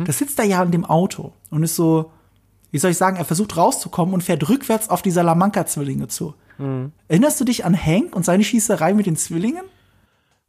Da 0.03 0.11
sitzt 0.11 0.39
er 0.39 0.45
ja 0.45 0.63
in 0.63 0.71
dem 0.71 0.83
Auto 0.83 1.33
und 1.51 1.61
ist 1.63 1.75
so, 1.75 2.11
wie 2.71 2.79
soll 2.79 2.91
ich 2.91 2.97
sagen, 2.97 3.17
er 3.17 3.25
versucht 3.25 3.55
rauszukommen 3.55 4.15
und 4.15 4.23
fährt 4.23 4.49
rückwärts 4.49 4.89
auf 4.89 5.03
die 5.03 5.11
Salamanca-Zwillinge 5.11 6.07
zu. 6.07 6.33
Erinnerst 7.07 7.39
du 7.39 7.45
dich 7.45 7.65
an 7.65 7.75
Hank 7.77 8.15
und 8.15 8.25
seine 8.25 8.43
Schießerei 8.43 8.93
mit 8.95 9.05
den 9.05 9.15
Zwillingen? 9.15 9.63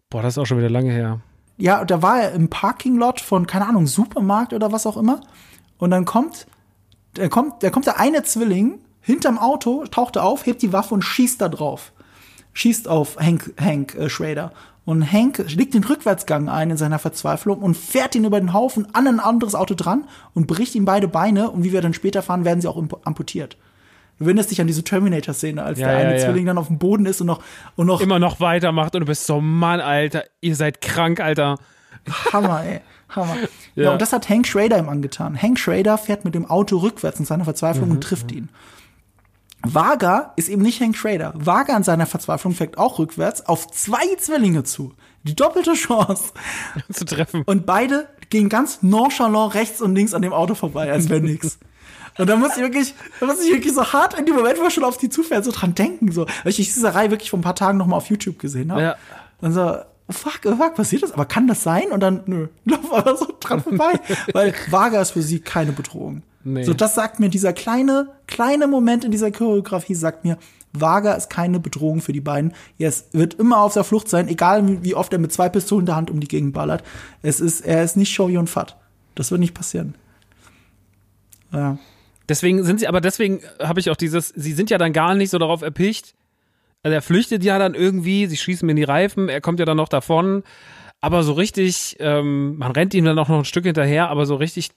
Boah, 0.08 0.22
das 0.22 0.34
ist 0.34 0.38
auch 0.38 0.46
schon 0.46 0.56
wieder 0.58 0.70
lange 0.70 0.90
her. 0.90 1.20
Ja, 1.59 1.85
da 1.85 2.03
war 2.03 2.20
er 2.20 2.33
im 2.33 2.49
Parkinglot 2.49 3.20
von, 3.20 3.47
keine 3.47 3.66
Ahnung, 3.66 3.87
Supermarkt 3.87 4.53
oder 4.53 4.73
was 4.73 4.87
auch 4.87 4.97
immer. 4.97 5.20
Und 5.78 5.91
dann 5.91 6.05
kommt, 6.05 6.47
da 7.15 7.28
kommt, 7.28 7.62
da 7.62 7.70
kommt 7.70 7.87
der 7.87 7.99
eine 7.99 8.23
Zwilling 8.23 8.78
hinterm 9.01 9.39
Auto, 9.39 9.85
taucht 9.87 10.16
er 10.16 10.24
auf, 10.24 10.45
hebt 10.45 10.62
die 10.62 10.73
Waffe 10.73 10.95
und 10.95 11.03
schießt 11.03 11.41
da 11.41 11.49
drauf. 11.49 11.93
Schießt 12.53 12.89
auf 12.89 13.16
Hank, 13.19 13.55
Hank 13.61 13.95
äh, 13.95 14.09
Schrader. 14.11 14.53
Und 14.85 15.11
Hank 15.11 15.45
legt 15.49 15.74
den 15.74 15.85
Rückwärtsgang 15.85 16.49
ein 16.49 16.70
in 16.70 16.77
seiner 16.77 16.99
Verzweiflung 16.99 17.59
und 17.59 17.77
fährt 17.77 18.15
ihn 18.15 18.24
über 18.24 18.39
den 18.39 18.53
Haufen 18.53 18.87
an 18.95 19.09
ein 19.09 19.20
anderes 19.20 19.55
Auto 19.55 19.74
dran 19.74 20.07
und 20.33 20.47
bricht 20.47 20.74
ihm 20.74 20.85
beide 20.85 21.09
Beine. 21.09 21.51
Und 21.51 21.65
wie 21.65 21.73
wir 21.73 21.83
dann 21.83 21.95
später 21.95 22.23
fahren, 22.23 22.45
werden 22.45 22.61
sie 22.61 22.69
auch 22.69 22.83
amputiert. 23.05 23.57
Du 24.18 24.24
erinnerst 24.24 24.51
dich 24.51 24.60
an 24.60 24.66
diese 24.66 24.82
Terminator-Szene, 24.82 25.62
als 25.62 25.78
Ja, 25.78 25.88
der 25.88 26.01
ja, 26.01 26.09
eine 26.09 26.18
ja. 26.18 26.24
Zwilling 26.24 26.47
dann 26.47 26.59
auf 26.59 26.68
dem 26.68 26.78
Boden 26.78 27.05
ist 27.06 27.20
und 27.20 27.26
noch, 27.26 27.43
und 27.74 27.86
noch 27.86 28.01
Immer 28.01 28.18
noch 28.18 28.40
weitermacht 28.40 28.94
und 28.94 29.01
du 29.01 29.06
bist 29.06 29.26
so, 29.26 29.40
Mann, 29.40 29.80
Alter, 29.80 30.24
ihr 30.40 30.56
seid 30.56 30.80
krank, 30.80 31.20
Alter. 31.20 31.59
Hammer, 32.32 32.64
ey. 32.64 32.80
Hammer. 33.10 33.36
Ja. 33.74 33.93
Und 33.93 34.01
das 34.01 34.14
hat 34.14 34.30
Hank 34.30 34.47
Schrader 34.47 34.78
ihm 34.78 34.88
angetan. 34.88 35.36
Hank 35.40 35.59
Schrader 35.59 35.98
fährt 35.98 36.24
mit 36.24 36.34
dem 36.34 36.47
Auto 36.48 36.78
rückwärts 36.78 37.18
in 37.18 37.26
seiner 37.26 37.44
Verzweiflung 37.44 37.90
und 37.90 38.01
trifft 38.01 38.32
ihn. 38.32 38.48
Vaga 39.62 40.32
ist 40.36 40.48
eben 40.48 40.62
nicht 40.62 40.80
Hank 40.80 40.97
Schrader. 40.97 41.34
Vaga 41.36 41.76
in 41.76 41.82
seiner 41.82 42.06
Verzweiflung 42.06 42.55
fährt 42.55 42.78
auch 42.78 42.98
rückwärts 42.98 43.44
auf 43.44 43.70
zwei 43.70 44.14
Zwillinge 44.18 44.64
zu. 44.64 44.94
Die 45.24 45.36
doppelte 45.36 45.74
Chance. 45.74 46.32
zu 46.90 47.05
treffen. 47.05 47.43
Und 47.44 47.66
beide 47.66 48.09
gehen 48.30 48.48
ganz 48.48 48.82
nonchalant 48.82 49.55
rechts 49.55 49.82
und 49.82 49.94
links 49.94 50.14
an 50.14 50.22
dem 50.22 50.32
Auto 50.32 50.55
vorbei, 50.55 50.90
als 50.90 51.10
wäre 51.10 51.20
nix. 51.20 51.59
Und 52.18 52.28
da 52.30 52.36
muss 52.36 52.56
ich 52.56 52.62
wirklich, 52.62 52.94
da 53.20 53.26
muss 53.26 53.43
ich 53.44 53.52
wirklich 53.52 53.74
so 53.74 53.93
hart 53.93 54.18
in 54.18 54.24
dem 54.26 54.34
Moment, 54.36 54.59
wo 54.59 54.64
er 54.64 54.70
schon 54.70 54.84
auf 54.84 54.97
die 54.97 55.09
zufällt, 55.10 55.44
so 55.44 55.51
dran 55.52 55.74
denken, 55.74 56.12
so. 56.12 56.22
Weil 56.26 56.51
ich 56.51 56.56
diese 56.56 56.94
Reihe 56.94 57.10
wirklich 57.10 57.30
vor 57.30 57.38
ein 57.38 57.43
paar 57.43 57.55
Tagen 57.55 57.76
noch 57.78 57.86
mal 57.86 57.97
auf 57.97 58.09
YouTube 58.09 58.38
gesehen 58.38 58.72
habe. 58.72 58.82
Ja. 58.82 58.97
Und 59.40 59.52
so, 59.52 59.60
oh 60.09 60.12
fuck, 60.12 60.40
oh 60.47 60.56
fuck, 60.56 60.74
passiert 60.74 61.02
das? 61.02 61.12
Aber 61.12 61.26
kann 61.26 61.47
das 61.47 61.62
sein? 61.62 61.90
Und 61.90 62.01
dann, 62.01 62.22
nö, 62.26 62.48
lauf 62.64 62.93
aber 62.93 63.16
so 63.16 63.26
dran 63.40 63.62
vorbei. 63.62 63.93
Weil 64.32 64.55
Vaga 64.70 65.01
ist 65.02 65.10
für 65.10 65.22
sie 65.22 65.40
keine 65.40 65.72
Bedrohung. 65.72 66.22
Nee. 66.44 66.62
So, 66.62 66.74
das 66.74 66.94
sagt 66.94 67.18
mir 67.20 67.28
dieser 67.28 67.52
kleine, 67.52 68.09
kleine 68.28 68.66
Moment 68.68 69.05
in 69.05 69.10
dieser 69.10 69.30
Choreografie, 69.32 69.94
sagt 69.97 70.24
mir, 70.24 70.38
Vaga 70.72 71.14
ist 71.14 71.28
keine 71.28 71.59
Bedrohung 71.59 72.01
für 72.01 72.12
die 72.12 72.20
beiden. 72.20 72.52
Es 72.78 73.06
wird 73.12 73.34
immer 73.34 73.59
auf 73.59 73.74
der 73.74 73.82
Flucht 73.84 74.09
sein, 74.09 74.28
egal 74.28 74.82
wie- 74.84 74.94
oft 74.94 75.12
er 75.12 75.18
mit 75.18 75.32
zwei 75.32 75.48
Pistolen 75.48 75.80
in 75.82 75.86
der 75.86 75.97
Hand 75.97 76.10
um 76.10 76.20
die 76.20 76.28
Gegend 76.28 76.52
ballert. 76.52 76.84
Es 77.22 77.40
ist, 77.40 77.62
er 77.62 77.82
ist 77.82 77.97
nicht 77.97 78.12
Showy 78.12 78.36
und 78.38 78.48
Fat. 78.48 78.76
Das 79.16 79.30
wird 79.30 79.40
nicht 79.40 79.55
passieren. 79.55 79.97
Ja. 81.52 81.78
Deswegen 82.28 82.65
sind 82.65 82.81
sie, 82.81 82.89
aber 82.89 83.01
deswegen 83.01 83.40
habe 83.61 83.81
ich 83.81 83.90
auch 83.90 83.97
dieses, 83.97 84.28
sie 84.28 84.53
sind 84.53 84.70
ja 84.70 84.78
dann 84.78 84.93
gar 84.93 85.15
nicht 85.15 85.31
so 85.31 85.39
darauf 85.39 85.62
erpicht. 85.62 86.15
Also 86.82 86.94
er 86.94 87.03
flüchtet 87.03 87.44
ja 87.44 87.59
dann 87.59 87.74
irgendwie, 87.74 88.27
sie 88.27 88.36
schießen 88.36 88.66
mir 88.66 88.73
in 88.73 88.77
die 88.77 88.85
Reifen, 88.85 89.28
er 89.28 89.40
kommt 89.40 89.59
ja 89.59 89.65
dann 89.65 89.77
noch 89.77 89.89
davon. 89.89 90.43
Aber 91.01 91.23
so 91.23 91.35
richtig, 91.35 91.97
ähm, 92.01 92.57
man 92.59 92.73
rennt 92.73 92.94
ihm 92.94 93.05
dann 93.05 93.19
auch 93.19 93.28
noch 93.28 93.39
ein 93.39 93.44
Stück 93.44 93.65
hinterher, 93.65 94.09
aber 94.09 94.27
so 94.27 94.36
richtig 94.36 94.70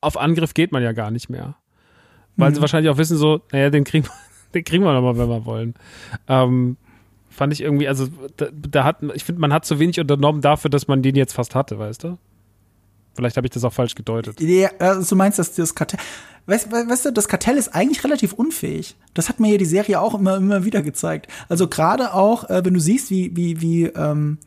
auf 0.00 0.16
Angriff 0.16 0.54
geht 0.54 0.72
man 0.72 0.82
ja 0.82 0.92
gar 0.92 1.10
nicht 1.10 1.28
mehr. 1.28 1.56
Weil 2.36 2.54
sie 2.54 2.60
wahrscheinlich 2.60 2.90
auch 2.90 2.98
wissen, 2.98 3.16
so, 3.16 3.40
naja, 3.50 3.68
den 3.68 3.82
kriegen, 3.82 4.06
den 4.54 4.64
kriegen 4.64 4.84
wir 4.84 4.92
nochmal, 4.92 5.18
wenn 5.18 5.28
wir 5.28 5.44
wollen. 5.44 5.74
Ähm, 6.28 6.76
fand 7.28 7.52
ich 7.52 7.60
irgendwie, 7.60 7.88
also 7.88 8.06
da, 8.36 8.46
da 8.52 8.84
hat, 8.84 9.02
ich 9.14 9.24
finde, 9.24 9.40
man 9.40 9.52
hat 9.52 9.64
zu 9.64 9.78
wenig 9.78 9.98
unternommen 9.98 10.40
dafür, 10.40 10.70
dass 10.70 10.86
man 10.86 11.02
den 11.02 11.16
jetzt 11.16 11.32
fast 11.32 11.54
hatte, 11.54 11.78
weißt 11.78 12.04
du? 12.04 12.18
Vielleicht 13.18 13.36
habe 13.36 13.48
ich 13.48 13.50
das 13.50 13.64
auch 13.64 13.72
falsch 13.72 13.96
gedeutet. 13.96 14.40
Ja, 14.40 14.70
also 14.78 15.02
du 15.10 15.16
meinst, 15.16 15.40
dass 15.40 15.52
das 15.56 15.74
Kartell. 15.74 15.98
Weißt, 16.46 16.70
we- 16.70 16.88
weißt 16.88 17.06
du, 17.06 17.12
das 17.12 17.26
Kartell 17.26 17.56
ist 17.56 17.74
eigentlich 17.74 18.04
relativ 18.04 18.32
unfähig. 18.32 18.94
Das 19.12 19.28
hat 19.28 19.40
mir 19.40 19.50
ja 19.50 19.58
die 19.58 19.64
Serie 19.64 20.00
auch 20.00 20.14
immer, 20.14 20.36
immer 20.36 20.64
wieder 20.64 20.82
gezeigt. 20.82 21.26
Also 21.48 21.66
gerade 21.66 22.14
auch, 22.14 22.48
äh, 22.48 22.64
wenn 22.64 22.74
du 22.74 22.78
siehst, 22.80 23.10
wie, 23.10 23.34
wie, 23.34 23.60
wie, 23.60 23.86
ähm, 23.86 24.38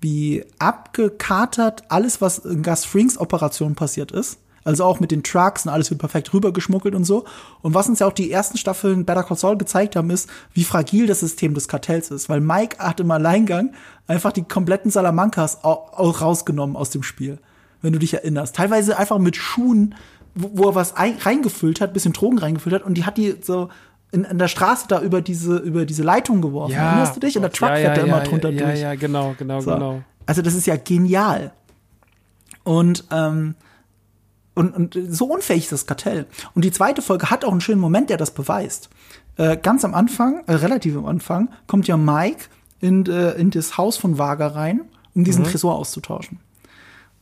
wie 0.00 0.44
abgekatert 0.58 1.84
alles, 1.88 2.20
was 2.20 2.38
in 2.38 2.64
Gus 2.64 2.84
Frings 2.84 3.16
Operation 3.16 3.76
passiert 3.76 4.10
ist. 4.10 4.38
Also 4.64 4.82
auch 4.82 4.98
mit 4.98 5.12
den 5.12 5.22
Trucks 5.22 5.64
und 5.64 5.70
alles 5.70 5.90
wird 5.90 6.00
perfekt 6.00 6.34
rübergeschmuggelt 6.34 6.96
und 6.96 7.04
so. 7.04 7.24
Und 7.62 7.74
was 7.74 7.88
uns 7.88 8.00
ja 8.00 8.08
auch 8.08 8.12
die 8.12 8.32
ersten 8.32 8.58
Staffeln 8.58 9.04
Better 9.04 9.22
Call 9.22 9.36
Saul 9.36 9.56
gezeigt 9.56 9.94
haben, 9.94 10.10
ist, 10.10 10.28
wie 10.54 10.64
fragil 10.64 11.06
das 11.06 11.20
System 11.20 11.54
des 11.54 11.68
Kartells 11.68 12.10
ist. 12.10 12.28
Weil 12.28 12.40
Mike 12.40 12.78
hat 12.80 12.98
im 12.98 13.12
Alleingang 13.12 13.72
einfach 14.08 14.32
die 14.32 14.42
kompletten 14.42 14.90
Salamancas 14.90 15.62
au- 15.62 15.86
au- 15.92 16.10
rausgenommen 16.10 16.74
aus 16.74 16.90
dem 16.90 17.04
Spiel. 17.04 17.38
Wenn 17.86 17.92
du 17.92 18.00
dich 18.00 18.14
erinnerst. 18.14 18.56
Teilweise 18.56 18.98
einfach 18.98 19.18
mit 19.18 19.36
Schuhen, 19.36 19.94
wo, 20.34 20.50
wo 20.54 20.68
er 20.70 20.74
was 20.74 20.96
ein, 20.96 21.16
reingefüllt 21.18 21.80
hat, 21.80 21.92
bisschen 21.92 22.12
Drogen 22.12 22.38
reingefüllt 22.38 22.74
hat 22.74 22.82
und 22.82 22.94
die 22.94 23.04
hat 23.04 23.16
die 23.16 23.36
so 23.40 23.68
in, 24.10 24.24
in 24.24 24.38
der 24.38 24.48
Straße 24.48 24.86
da 24.88 25.00
über 25.00 25.20
diese, 25.20 25.56
über 25.58 25.86
diese 25.86 26.02
Leitung 26.02 26.42
geworfen. 26.42 26.74
Erinnerst 26.74 27.14
du 27.14 27.20
dich? 27.20 27.36
Und 27.36 27.42
der 27.42 27.52
Truck 27.52 27.68
ja, 27.68 27.76
fährt 27.76 27.96
ja, 27.96 28.02
da 28.02 28.08
immer 28.08 28.18
ja, 28.18 28.24
drunter 28.24 28.50
ja, 28.50 28.66
durch. 28.66 28.80
Ja, 28.80 28.94
genau, 28.96 29.34
genau, 29.38 29.60
So. 29.60 29.72
genau. 29.72 30.02
Also 30.26 30.42
das 30.42 30.54
ist 30.54 30.66
ja 30.66 30.74
genial. 30.76 31.52
Und, 32.64 33.04
ähm, 33.12 33.54
und, 34.54 34.74
und 34.74 34.98
so 35.08 35.26
unfähig 35.26 35.64
ist 35.64 35.72
das 35.72 35.86
Kartell. 35.86 36.26
Und 36.54 36.64
die 36.64 36.72
zweite 36.72 37.02
Folge 37.02 37.30
hat 37.30 37.44
auch 37.44 37.52
einen 37.52 37.60
schönen 37.60 37.80
Moment, 37.80 38.10
der 38.10 38.16
das 38.16 38.32
beweist. 38.32 38.90
Äh, 39.36 39.56
ganz 39.56 39.84
am 39.84 39.94
Anfang, 39.94 40.42
äh, 40.46 40.54
relativ 40.54 40.96
am 40.96 41.06
Anfang, 41.06 41.50
kommt 41.68 41.86
ja 41.86 41.96
Mike 41.96 42.46
in, 42.80 43.06
äh, 43.06 43.32
in 43.32 43.50
das 43.50 43.78
Haus 43.78 43.96
von 43.96 44.18
Vaga 44.18 44.48
rein, 44.48 44.80
um 45.14 45.22
diesen 45.22 45.44
Tresor 45.44 45.76
auszutauschen. 45.76 46.40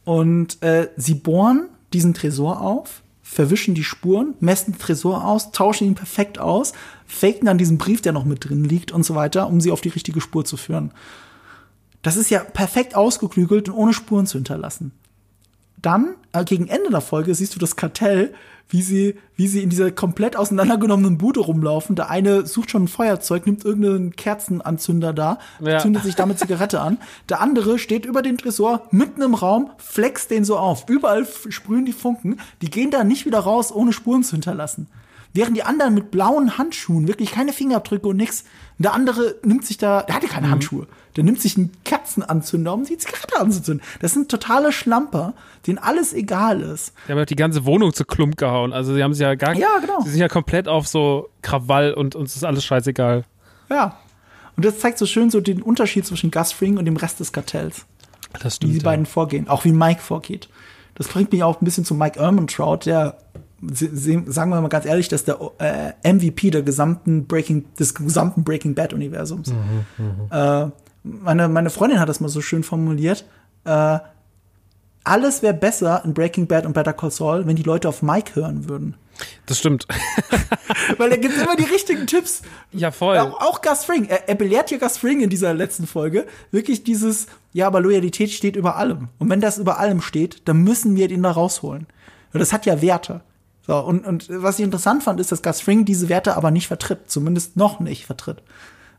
Und 0.04 0.62
äh, 0.62 0.88
sie 0.96 1.14
bohren 1.14 1.68
diesen 1.92 2.14
Tresor 2.14 2.60
auf, 2.60 3.02
verwischen 3.22 3.74
die 3.74 3.84
Spuren, 3.84 4.34
messen 4.40 4.72
den 4.72 4.78
Tresor 4.78 5.24
aus, 5.24 5.50
tauschen 5.50 5.86
ihn 5.86 5.94
perfekt 5.94 6.38
aus, 6.38 6.72
faken 7.06 7.46
dann 7.46 7.58
diesen 7.58 7.78
Brief, 7.78 8.02
der 8.02 8.12
noch 8.12 8.24
mit 8.24 8.48
drin 8.48 8.64
liegt 8.64 8.92
und 8.92 9.04
so 9.04 9.14
weiter, 9.14 9.48
um 9.48 9.60
sie 9.60 9.70
auf 9.70 9.80
die 9.80 9.88
richtige 9.88 10.20
Spur 10.20 10.44
zu 10.44 10.56
führen. 10.56 10.92
Das 12.02 12.16
ist 12.16 12.30
ja 12.30 12.40
perfekt 12.40 12.94
ausgeklügelt 12.94 13.70
und 13.70 13.74
ohne 13.74 13.94
Spuren 13.94 14.26
zu 14.26 14.36
hinterlassen. 14.36 14.92
Dann, 15.80 16.14
äh, 16.32 16.44
gegen 16.44 16.68
Ende 16.68 16.90
der 16.90 17.00
Folge, 17.00 17.34
siehst 17.34 17.54
du 17.54 17.58
das 17.58 17.76
Kartell, 17.76 18.34
wie 18.68 18.82
sie, 18.82 19.16
wie 19.36 19.46
sie 19.46 19.62
in 19.62 19.70
dieser 19.70 19.90
komplett 19.92 20.36
auseinandergenommenen 20.36 21.18
Bude 21.18 21.40
rumlaufen. 21.40 21.96
Der 21.96 22.10
eine 22.10 22.46
sucht 22.46 22.70
schon 22.70 22.84
ein 22.84 22.88
Feuerzeug, 22.88 23.46
nimmt 23.46 23.64
irgendeinen 23.64 24.16
Kerzenanzünder 24.16 25.12
da, 25.12 25.38
Ja. 25.60 25.78
zündet 25.78 26.02
sich 26.02 26.14
damit 26.14 26.38
Zigarette 26.38 26.80
an. 26.80 26.98
Der 27.28 27.40
andere 27.40 27.78
steht 27.78 28.04
über 28.06 28.22
den 28.22 28.38
Tresor, 28.38 28.82
mitten 28.90 29.22
im 29.22 29.34
Raum, 29.34 29.70
flext 29.78 30.30
den 30.30 30.44
so 30.44 30.56
auf. 30.56 30.88
Überall 30.88 31.26
sprühen 31.48 31.84
die 31.84 31.92
Funken. 31.92 32.38
Die 32.62 32.70
gehen 32.70 32.90
da 32.90 33.04
nicht 33.04 33.26
wieder 33.26 33.40
raus, 33.40 33.70
ohne 33.72 33.92
Spuren 33.92 34.22
zu 34.24 34.32
hinterlassen. 34.32 34.86
Während 35.34 35.56
die 35.56 35.64
anderen 35.64 35.94
mit 35.94 36.12
blauen 36.12 36.58
Handschuhen, 36.58 37.08
wirklich 37.08 37.32
keine 37.32 37.52
Fingerabdrücke 37.52 38.06
und 38.06 38.16
nix. 38.16 38.44
Und 38.78 38.84
der 38.84 38.94
andere 38.94 39.34
nimmt 39.42 39.66
sich 39.66 39.76
da, 39.78 40.02
der 40.02 40.14
hatte 40.14 40.28
keine 40.28 40.48
Handschuhe. 40.48 40.86
Der 41.16 41.24
nimmt 41.24 41.40
sich 41.40 41.56
einen 41.56 41.72
Kerzenanzünder, 41.84 42.72
um 42.72 42.84
die 42.84 42.96
Zigarette 42.96 43.40
anzuzünden. 43.40 43.84
Das 44.00 44.12
sind 44.12 44.30
totale 44.30 44.70
Schlamper, 44.70 45.34
denen 45.66 45.78
alles 45.78 46.12
egal 46.12 46.60
ist. 46.60 46.92
Die 47.08 47.12
haben 47.12 47.18
ja 47.18 47.24
die 47.24 47.34
ganze 47.34 47.64
Wohnung 47.64 47.92
zu 47.92 48.04
Klump 48.04 48.36
gehauen. 48.36 48.72
Also 48.72 48.94
sie 48.94 49.02
haben 49.02 49.12
sich 49.12 49.22
ja 49.22 49.34
gar 49.34 49.56
Ja, 49.56 49.78
genau. 49.80 50.00
Sie 50.02 50.10
sind 50.10 50.20
ja 50.20 50.28
komplett 50.28 50.68
auf 50.68 50.86
so 50.86 51.28
Krawall 51.42 51.94
und 51.94 52.14
uns 52.14 52.36
ist 52.36 52.44
alles 52.44 52.64
scheißegal. 52.64 53.24
Ja. 53.68 53.98
Und 54.56 54.64
das 54.64 54.78
zeigt 54.78 54.98
so 54.98 55.06
schön 55.06 55.30
so 55.30 55.40
den 55.40 55.62
Unterschied 55.62 56.06
zwischen 56.06 56.30
Gus 56.30 56.52
Fring 56.52 56.78
und 56.78 56.84
dem 56.84 56.96
Rest 56.96 57.18
des 57.18 57.32
Kartells. 57.32 57.86
Das 58.40 58.60
wie 58.62 58.66
die 58.66 58.78
beiden 58.78 59.06
vorgehen, 59.06 59.48
auch 59.48 59.64
wie 59.64 59.72
Mike 59.72 60.00
vorgeht. 60.00 60.48
Das 60.94 61.08
bringt 61.08 61.32
mich 61.32 61.42
auch 61.42 61.60
ein 61.60 61.64
bisschen 61.64 61.84
zu 61.84 61.94
Mike 61.94 62.20
Ehrmantraut, 62.20 62.86
der 62.86 63.18
sagen 63.60 64.50
wir 64.50 64.60
mal 64.60 64.68
ganz 64.68 64.86
ehrlich, 64.86 65.08
dass 65.08 65.24
der 65.24 65.38
äh, 65.58 66.12
MVP 66.12 66.50
der 66.50 66.62
gesamten 66.62 67.26
Breaking 67.26 67.64
des 67.78 67.94
gesamten 67.94 68.44
Breaking 68.44 68.74
Bad 68.74 68.92
Universums. 68.92 69.52
äh, 70.30 70.66
meine 71.02 71.48
meine 71.48 71.70
Freundin 71.70 72.00
hat 72.00 72.08
das 72.08 72.20
mal 72.20 72.28
so 72.28 72.40
schön 72.40 72.62
formuliert. 72.62 73.24
Äh, 73.64 73.98
alles 75.04 75.42
wäre 75.42 75.54
besser 75.54 76.02
in 76.04 76.14
Breaking 76.14 76.46
Bad 76.46 76.64
und 76.64 76.72
Better 76.72 76.94
Call 76.94 77.10
Saul, 77.10 77.46
wenn 77.46 77.56
die 77.56 77.62
Leute 77.62 77.88
auf 77.88 78.02
Mike 78.02 78.34
hören 78.34 78.68
würden. 78.68 78.96
Das 79.46 79.58
stimmt. 79.58 79.86
Weil 80.98 81.12
er 81.12 81.18
gibt 81.18 81.36
immer 81.36 81.56
die 81.56 81.64
richtigen 81.64 82.06
Tipps. 82.06 82.42
ja, 82.72 82.90
voll. 82.90 83.18
Auch, 83.18 83.40
auch 83.40 83.62
Gus 83.62 83.84
Fring. 83.84 84.06
Er, 84.06 84.28
er 84.28 84.34
belehrt 84.34 84.70
ja 84.70 84.78
Gus 84.78 84.96
Fring 84.96 85.20
in 85.20 85.30
dieser 85.30 85.54
letzten 85.54 85.86
Folge 85.86 86.26
wirklich 86.50 86.84
dieses, 86.84 87.26
ja, 87.52 87.66
aber 87.66 87.80
Loyalität 87.80 88.30
steht 88.30 88.56
über 88.56 88.76
allem. 88.76 89.08
Und 89.18 89.30
wenn 89.30 89.40
das 89.40 89.58
über 89.58 89.78
allem 89.78 90.00
steht, 90.00 90.48
dann 90.48 90.58
müssen 90.58 90.96
wir 90.96 91.08
den 91.08 91.22
da 91.22 91.30
rausholen. 91.30 91.86
Und 92.32 92.40
das 92.40 92.52
hat 92.52 92.66
ja 92.66 92.82
Werte. 92.82 93.20
So, 93.66 93.78
und, 93.78 94.06
und 94.06 94.28
was 94.28 94.58
ich 94.58 94.64
interessant 94.64 95.02
fand, 95.02 95.20
ist, 95.20 95.32
dass 95.32 95.42
Gus 95.42 95.60
Fring 95.60 95.84
diese 95.84 96.08
Werte 96.08 96.36
aber 96.36 96.50
nicht 96.50 96.68
vertritt. 96.68 97.10
Zumindest 97.10 97.56
noch 97.56 97.80
nicht 97.80 98.04
vertritt. 98.06 98.42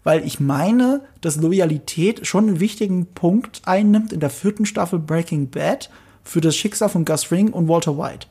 Weil 0.04 0.26
ich 0.26 0.40
meine, 0.40 1.02
dass 1.22 1.36
Loyalität 1.38 2.26
schon 2.28 2.48
einen 2.48 2.60
wichtigen 2.60 3.08
Punkt 3.08 3.62
einnimmt 3.66 4.14
in 4.14 4.20
der 4.20 4.30
vierten 4.30 4.66
Staffel 4.66 5.00
Breaking 5.00 5.50
Bad 5.50 5.90
für 6.24 6.42
das 6.42 6.56
Schicksal 6.56 6.90
von 6.90 7.06
Gus 7.06 7.24
Fring 7.24 7.52
und 7.52 7.68
Walter 7.68 7.98
White. 7.98 8.28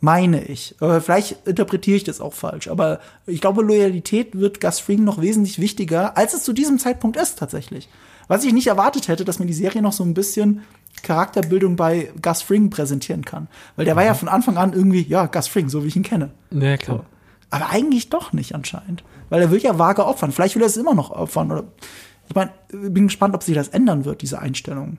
Meine 0.00 0.44
ich. 0.44 0.74
Aber 0.80 1.00
vielleicht 1.00 1.46
interpretiere 1.46 1.96
ich 1.96 2.04
das 2.04 2.20
auch 2.20 2.34
falsch. 2.34 2.66
Aber 2.66 2.98
ich 3.26 3.40
glaube, 3.40 3.62
Loyalität 3.62 4.36
wird 4.36 4.60
Gus 4.60 4.80
Fring 4.80 5.04
noch 5.04 5.20
wesentlich 5.20 5.60
wichtiger, 5.60 6.16
als 6.16 6.34
es 6.34 6.42
zu 6.42 6.52
diesem 6.52 6.80
Zeitpunkt 6.80 7.16
ist, 7.16 7.38
tatsächlich. 7.38 7.88
Was 8.32 8.44
ich 8.44 8.54
nicht 8.54 8.68
erwartet 8.68 9.08
hätte, 9.08 9.26
dass 9.26 9.40
mir 9.40 9.44
die 9.44 9.52
Serie 9.52 9.82
noch 9.82 9.92
so 9.92 10.02
ein 10.04 10.14
bisschen 10.14 10.62
Charakterbildung 11.02 11.76
bei 11.76 12.10
Gus 12.22 12.40
Fring 12.40 12.70
präsentieren 12.70 13.26
kann. 13.26 13.46
Weil 13.76 13.84
der 13.84 13.94
war 13.94 14.04
ja 14.06 14.14
von 14.14 14.28
Anfang 14.28 14.56
an 14.56 14.72
irgendwie, 14.72 15.02
ja, 15.02 15.26
Gus 15.26 15.48
Fring, 15.48 15.68
so 15.68 15.84
wie 15.84 15.88
ich 15.88 15.96
ihn 15.96 16.02
kenne. 16.02 16.30
Ja, 16.50 16.78
klar. 16.78 17.04
Aber 17.50 17.68
eigentlich 17.68 18.08
doch 18.08 18.32
nicht 18.32 18.54
anscheinend. 18.54 19.04
Weil 19.28 19.42
er 19.42 19.50
will 19.50 19.60
ja 19.60 19.78
vage 19.78 20.06
opfern. 20.06 20.32
Vielleicht 20.32 20.54
will 20.54 20.62
er 20.62 20.68
es 20.68 20.78
immer 20.78 20.94
noch 20.94 21.10
opfern. 21.10 21.52
Oder 21.52 21.64
ich 22.26 22.34
meine, 22.34 22.52
bin 22.70 23.08
gespannt, 23.08 23.34
ob 23.34 23.42
sich 23.42 23.54
das 23.54 23.68
ändern 23.68 24.06
wird, 24.06 24.22
diese 24.22 24.38
Einstellung. 24.38 24.96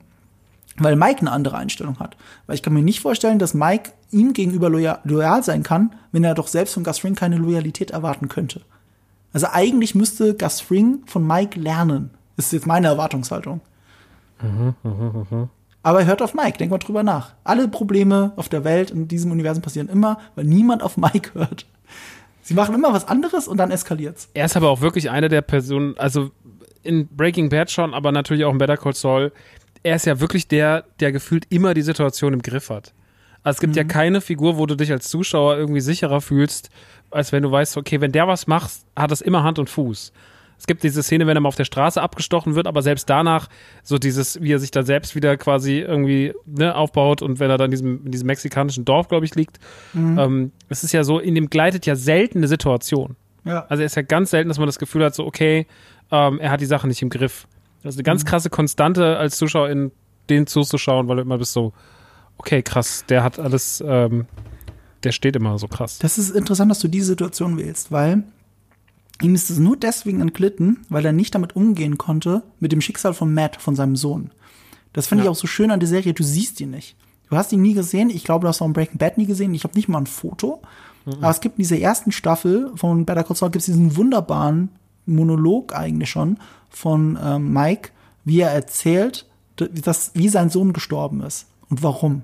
Weil 0.76 0.94
Mike 0.94 1.22
eine 1.22 1.32
andere 1.32 1.56
Einstellung 1.56 1.98
hat. 1.98 2.16
Weil 2.46 2.54
ich 2.54 2.62
kann 2.62 2.72
mir 2.72 2.82
nicht 2.82 3.00
vorstellen, 3.00 3.40
dass 3.40 3.52
Mike 3.52 3.90
ihm 4.12 4.32
gegenüber 4.32 4.70
loyal, 4.70 5.00
loyal 5.02 5.42
sein 5.42 5.64
kann, 5.64 5.96
wenn 6.12 6.22
er 6.22 6.36
doch 6.36 6.46
selbst 6.46 6.74
von 6.74 6.84
Gus 6.84 7.00
Fring 7.00 7.16
keine 7.16 7.38
Loyalität 7.38 7.90
erwarten 7.90 8.28
könnte. 8.28 8.60
Also 9.32 9.48
eigentlich 9.50 9.96
müsste 9.96 10.34
Gus 10.34 10.60
Fring 10.60 11.00
von 11.06 11.26
Mike 11.26 11.58
lernen. 11.58 12.10
Das 12.36 12.46
ist 12.46 12.52
jetzt 12.52 12.66
meine 12.66 12.88
Erwartungshaltung. 12.88 13.60
Aber 15.82 16.00
er 16.00 16.06
hört 16.06 16.22
auf 16.22 16.34
Mike, 16.34 16.58
denk 16.58 16.70
mal 16.70 16.78
drüber 16.78 17.02
nach. 17.02 17.34
Alle 17.44 17.68
Probleme 17.68 18.32
auf 18.36 18.48
der 18.48 18.64
Welt 18.64 18.90
in 18.90 19.06
diesem 19.06 19.30
Universum 19.30 19.62
passieren 19.62 19.88
immer, 19.88 20.18
weil 20.34 20.44
niemand 20.44 20.82
auf 20.82 20.96
Mike 20.96 21.30
hört. 21.34 21.66
Sie 22.42 22.54
machen 22.54 22.74
immer 22.74 22.92
was 22.92 23.08
anderes 23.08 23.48
und 23.48 23.56
dann 23.56 23.70
eskaliert's. 23.70 24.28
Er 24.34 24.46
ist 24.46 24.56
aber 24.56 24.68
auch 24.68 24.80
wirklich 24.80 25.10
eine 25.10 25.28
der 25.28 25.42
Personen, 25.42 25.96
also 25.96 26.30
in 26.82 27.06
Breaking 27.08 27.48
Bad 27.48 27.70
schon, 27.70 27.94
aber 27.94 28.12
natürlich 28.12 28.44
auch 28.44 28.52
in 28.52 28.58
Better 28.58 28.76
Call 28.76 28.94
Saul. 28.94 29.32
Er 29.82 29.96
ist 29.96 30.06
ja 30.06 30.20
wirklich 30.20 30.48
der, 30.48 30.84
der 31.00 31.12
gefühlt 31.12 31.46
immer 31.50 31.74
die 31.74 31.82
Situation 31.82 32.32
im 32.32 32.42
Griff 32.42 32.70
hat. 32.70 32.92
Also 33.42 33.56
es 33.56 33.60
gibt 33.60 33.76
ja 33.76 33.84
keine 33.84 34.20
Figur, 34.22 34.56
wo 34.56 34.64
du 34.64 34.74
dich 34.74 34.90
als 34.90 35.08
Zuschauer 35.08 35.56
irgendwie 35.56 35.80
sicherer 35.80 36.22
fühlst, 36.22 36.70
als 37.10 37.30
wenn 37.32 37.42
du 37.42 37.50
weißt, 37.50 37.76
okay, 37.76 38.00
wenn 38.00 38.12
der 38.12 38.26
was 38.26 38.46
macht, 38.46 38.70
hat 38.96 39.10
das 39.10 39.20
immer 39.20 39.42
Hand 39.42 39.58
und 39.58 39.68
Fuß. 39.68 40.12
Es 40.58 40.66
gibt 40.66 40.82
diese 40.82 41.02
Szene, 41.02 41.26
wenn 41.26 41.36
er 41.36 41.40
mal 41.40 41.48
auf 41.48 41.56
der 41.56 41.64
Straße 41.64 42.00
abgestochen 42.00 42.54
wird, 42.54 42.66
aber 42.66 42.82
selbst 42.82 43.10
danach 43.10 43.48
so 43.82 43.98
dieses, 43.98 44.40
wie 44.40 44.52
er 44.52 44.58
sich 44.58 44.70
da 44.70 44.82
selbst 44.82 45.14
wieder 45.14 45.36
quasi 45.36 45.80
irgendwie 45.80 46.32
ne, 46.46 46.74
aufbaut 46.74 47.22
und 47.22 47.40
wenn 47.40 47.50
er 47.50 47.58
dann 47.58 47.66
in 47.66 47.70
diesem, 47.72 48.06
in 48.06 48.12
diesem 48.12 48.26
mexikanischen 48.26 48.84
Dorf, 48.84 49.08
glaube 49.08 49.26
ich, 49.26 49.34
liegt. 49.34 49.58
Mhm. 49.92 50.18
Ähm, 50.18 50.52
es 50.68 50.84
ist 50.84 50.92
ja 50.92 51.04
so, 51.04 51.18
in 51.18 51.34
dem 51.34 51.50
gleitet 51.50 51.86
ja 51.86 51.96
selten 51.96 52.38
eine 52.38 52.48
Situation. 52.48 53.16
Ja. 53.44 53.66
Also 53.68 53.82
es 53.82 53.92
ist 53.92 53.96
ja 53.96 54.02
ganz 54.02 54.30
selten, 54.30 54.48
dass 54.48 54.58
man 54.58 54.66
das 54.66 54.78
Gefühl 54.78 55.04
hat, 55.04 55.14
so 55.14 55.26
okay, 55.26 55.66
ähm, 56.10 56.38
er 56.40 56.50
hat 56.50 56.60
die 56.60 56.66
Sache 56.66 56.86
nicht 56.88 57.02
im 57.02 57.10
Griff. 57.10 57.46
Das 57.82 57.94
ist 57.94 57.98
eine 57.98 58.04
ganz 58.04 58.24
mhm. 58.24 58.28
krasse 58.28 58.50
Konstante 58.50 59.18
als 59.18 59.36
Zuschauer 59.36 59.68
in 59.68 59.92
den 60.30 60.46
zuzuschauen, 60.46 61.08
weil 61.08 61.16
du 61.16 61.22
immer 61.22 61.38
bist 61.38 61.52
so, 61.52 61.72
okay, 62.38 62.62
krass, 62.62 63.04
der 63.08 63.22
hat 63.22 63.38
alles, 63.38 63.82
ähm, 63.86 64.26
der 65.02 65.12
steht 65.12 65.36
immer 65.36 65.58
so 65.58 65.68
krass. 65.68 65.98
Das 65.98 66.16
ist 66.16 66.30
interessant, 66.30 66.70
dass 66.70 66.78
du 66.78 66.88
diese 66.88 67.06
Situation 67.06 67.58
wählst, 67.58 67.92
weil 67.92 68.24
Ihm 69.24 69.34
ist 69.34 69.50
es 69.50 69.58
nur 69.58 69.76
deswegen 69.76 70.20
entglitten, 70.20 70.84
weil 70.88 71.04
er 71.04 71.12
nicht 71.12 71.34
damit 71.34 71.56
umgehen 71.56 71.96
konnte, 71.96 72.42
mit 72.60 72.72
dem 72.72 72.80
Schicksal 72.80 73.14
von 73.14 73.32
Matt, 73.32 73.56
von 73.56 73.74
seinem 73.74 73.96
Sohn. 73.96 74.30
Das 74.92 75.06
finde 75.06 75.24
ja. 75.24 75.30
ich 75.30 75.36
auch 75.36 75.40
so 75.40 75.46
schön 75.46 75.70
an 75.70 75.80
der 75.80 75.88
Serie, 75.88 76.12
du 76.12 76.22
siehst 76.22 76.60
ihn 76.60 76.70
nicht. 76.70 76.94
Du 77.30 77.36
hast 77.36 77.52
ihn 77.52 77.62
nie 77.62 77.72
gesehen, 77.72 78.10
ich 78.10 78.24
glaube, 78.24 78.42
du 78.42 78.48
hast 78.48 78.60
auch 78.60 78.68
Breaking 78.68 78.98
Bad 78.98 79.16
nie 79.16 79.26
gesehen, 79.26 79.54
ich 79.54 79.64
habe 79.64 79.74
nicht 79.76 79.88
mal 79.88 79.98
ein 79.98 80.06
Foto. 80.06 80.60
Mhm. 81.06 81.14
Aber 81.14 81.30
es 81.30 81.40
gibt 81.40 81.58
in 81.58 81.62
dieser 81.62 81.78
ersten 81.78 82.12
Staffel 82.12 82.70
von 82.76 83.06
Better 83.06 83.24
Call 83.24 83.36
Saul 83.36 83.50
gibt 83.50 83.60
es 83.60 83.66
diesen 83.66 83.96
wunderbaren 83.96 84.68
Monolog 85.06 85.74
eigentlich 85.74 86.10
schon 86.10 86.38
von 86.68 87.18
ähm, 87.22 87.52
Mike, 87.52 87.90
wie 88.24 88.40
er 88.40 88.50
erzählt, 88.50 89.26
dass, 89.56 90.10
wie 90.14 90.28
sein 90.28 90.50
Sohn 90.50 90.72
gestorben 90.72 91.22
ist 91.22 91.46
und 91.70 91.82
warum. 91.82 92.22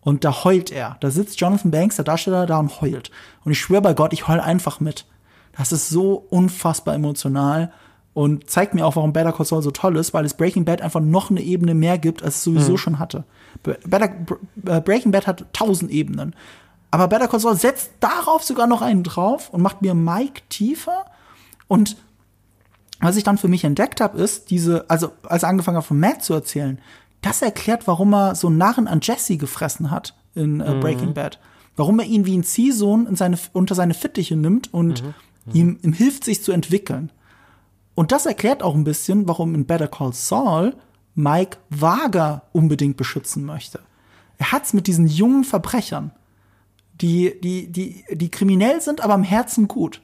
Und 0.00 0.24
da 0.24 0.44
heult 0.44 0.70
er. 0.70 0.96
Da 1.00 1.10
sitzt 1.10 1.40
Jonathan 1.40 1.70
Banks, 1.70 1.96
der 1.96 2.04
Darsteller, 2.04 2.46
da 2.46 2.58
und 2.58 2.80
heult. 2.80 3.10
Und 3.44 3.52
ich 3.52 3.60
schwöre 3.60 3.82
bei 3.82 3.94
Gott, 3.94 4.12
ich 4.12 4.28
heul 4.28 4.40
einfach 4.40 4.80
mit. 4.80 5.06
Das 5.56 5.72
ist 5.72 5.88
so 5.88 6.26
unfassbar 6.30 6.94
emotional 6.94 7.72
und 8.14 8.48
zeigt 8.48 8.74
mir 8.74 8.86
auch, 8.86 8.96
warum 8.96 9.12
Better 9.12 9.32
Call 9.32 9.44
Saul 9.44 9.62
so 9.62 9.72
toll 9.72 9.96
ist, 9.96 10.14
weil 10.14 10.24
es 10.24 10.34
Breaking 10.34 10.64
Bad 10.64 10.82
einfach 10.82 11.00
noch 11.00 11.30
eine 11.30 11.42
Ebene 11.42 11.74
mehr 11.74 11.98
gibt, 11.98 12.22
als 12.22 12.36
es 12.36 12.44
sowieso 12.44 12.72
mhm. 12.72 12.78
schon 12.78 12.98
hatte. 12.98 13.24
Better, 13.62 14.10
äh, 14.66 14.80
Breaking 14.80 15.10
Bad 15.10 15.26
hat 15.26 15.46
tausend 15.52 15.90
Ebenen. 15.90 16.34
Aber 16.92 17.08
Better 17.08 17.26
Call 17.26 17.40
Saul 17.40 17.56
setzt 17.56 17.90
darauf 17.98 18.44
sogar 18.44 18.68
noch 18.68 18.82
einen 18.82 19.02
drauf 19.02 19.50
und 19.50 19.62
macht 19.62 19.82
mir 19.82 19.94
Mike 19.94 20.42
tiefer. 20.48 21.06
Und 21.66 21.96
was 23.00 23.16
ich 23.16 23.24
dann 23.24 23.36
für 23.36 23.48
mich 23.48 23.64
entdeckt 23.64 24.00
habe, 24.00 24.18
ist 24.18 24.50
diese, 24.50 24.88
also 24.88 25.10
als 25.24 25.42
er 25.42 25.48
angefangen 25.48 25.76
hat 25.76 25.84
von 25.84 25.98
Matt 25.98 26.22
zu 26.22 26.34
erzählen, 26.34 26.78
das 27.20 27.42
erklärt, 27.42 27.88
warum 27.88 28.14
er 28.14 28.36
so 28.36 28.48
Narren 28.48 28.86
an 28.86 29.00
Jesse 29.02 29.38
gefressen 29.38 29.90
hat 29.90 30.14
in 30.36 30.60
äh, 30.60 30.76
Breaking 30.80 31.08
mhm. 31.08 31.14
Bad. 31.14 31.40
Warum 31.74 31.98
er 31.98 32.06
ihn 32.06 32.26
wie 32.26 32.36
ein 32.36 32.44
Ziehsohn 32.44 33.06
in 33.06 33.16
seine, 33.16 33.38
unter 33.52 33.74
seine 33.74 33.94
Fittiche 33.94 34.36
nimmt 34.36 34.72
und 34.72 35.02
mhm 35.02 35.08
mhm. 35.08 35.14
Ihm, 35.52 35.78
ihm 35.82 35.92
hilft, 35.92 36.24
sich 36.24 36.42
zu 36.42 36.52
entwickeln. 36.52 37.10
Und 37.94 38.12
das 38.12 38.26
erklärt 38.26 38.62
auch 38.62 38.74
ein 38.74 38.84
bisschen, 38.84 39.28
warum 39.28 39.54
in 39.54 39.66
Better 39.66 39.88
Call 39.88 40.12
Saul 40.12 40.74
Mike 41.14 41.58
Wager 41.70 42.42
unbedingt 42.52 42.96
beschützen 42.96 43.44
möchte. 43.44 43.80
Er 44.38 44.52
hat's 44.52 44.72
mit 44.72 44.86
diesen 44.86 45.06
jungen 45.06 45.44
Verbrechern, 45.44 46.10
die, 47.00 47.40
die, 47.40 47.70
die, 47.70 48.04
die 48.10 48.30
kriminell 48.30 48.80
sind, 48.80 49.00
aber 49.00 49.14
im 49.14 49.22
Herzen 49.22 49.68
gut. 49.68 50.00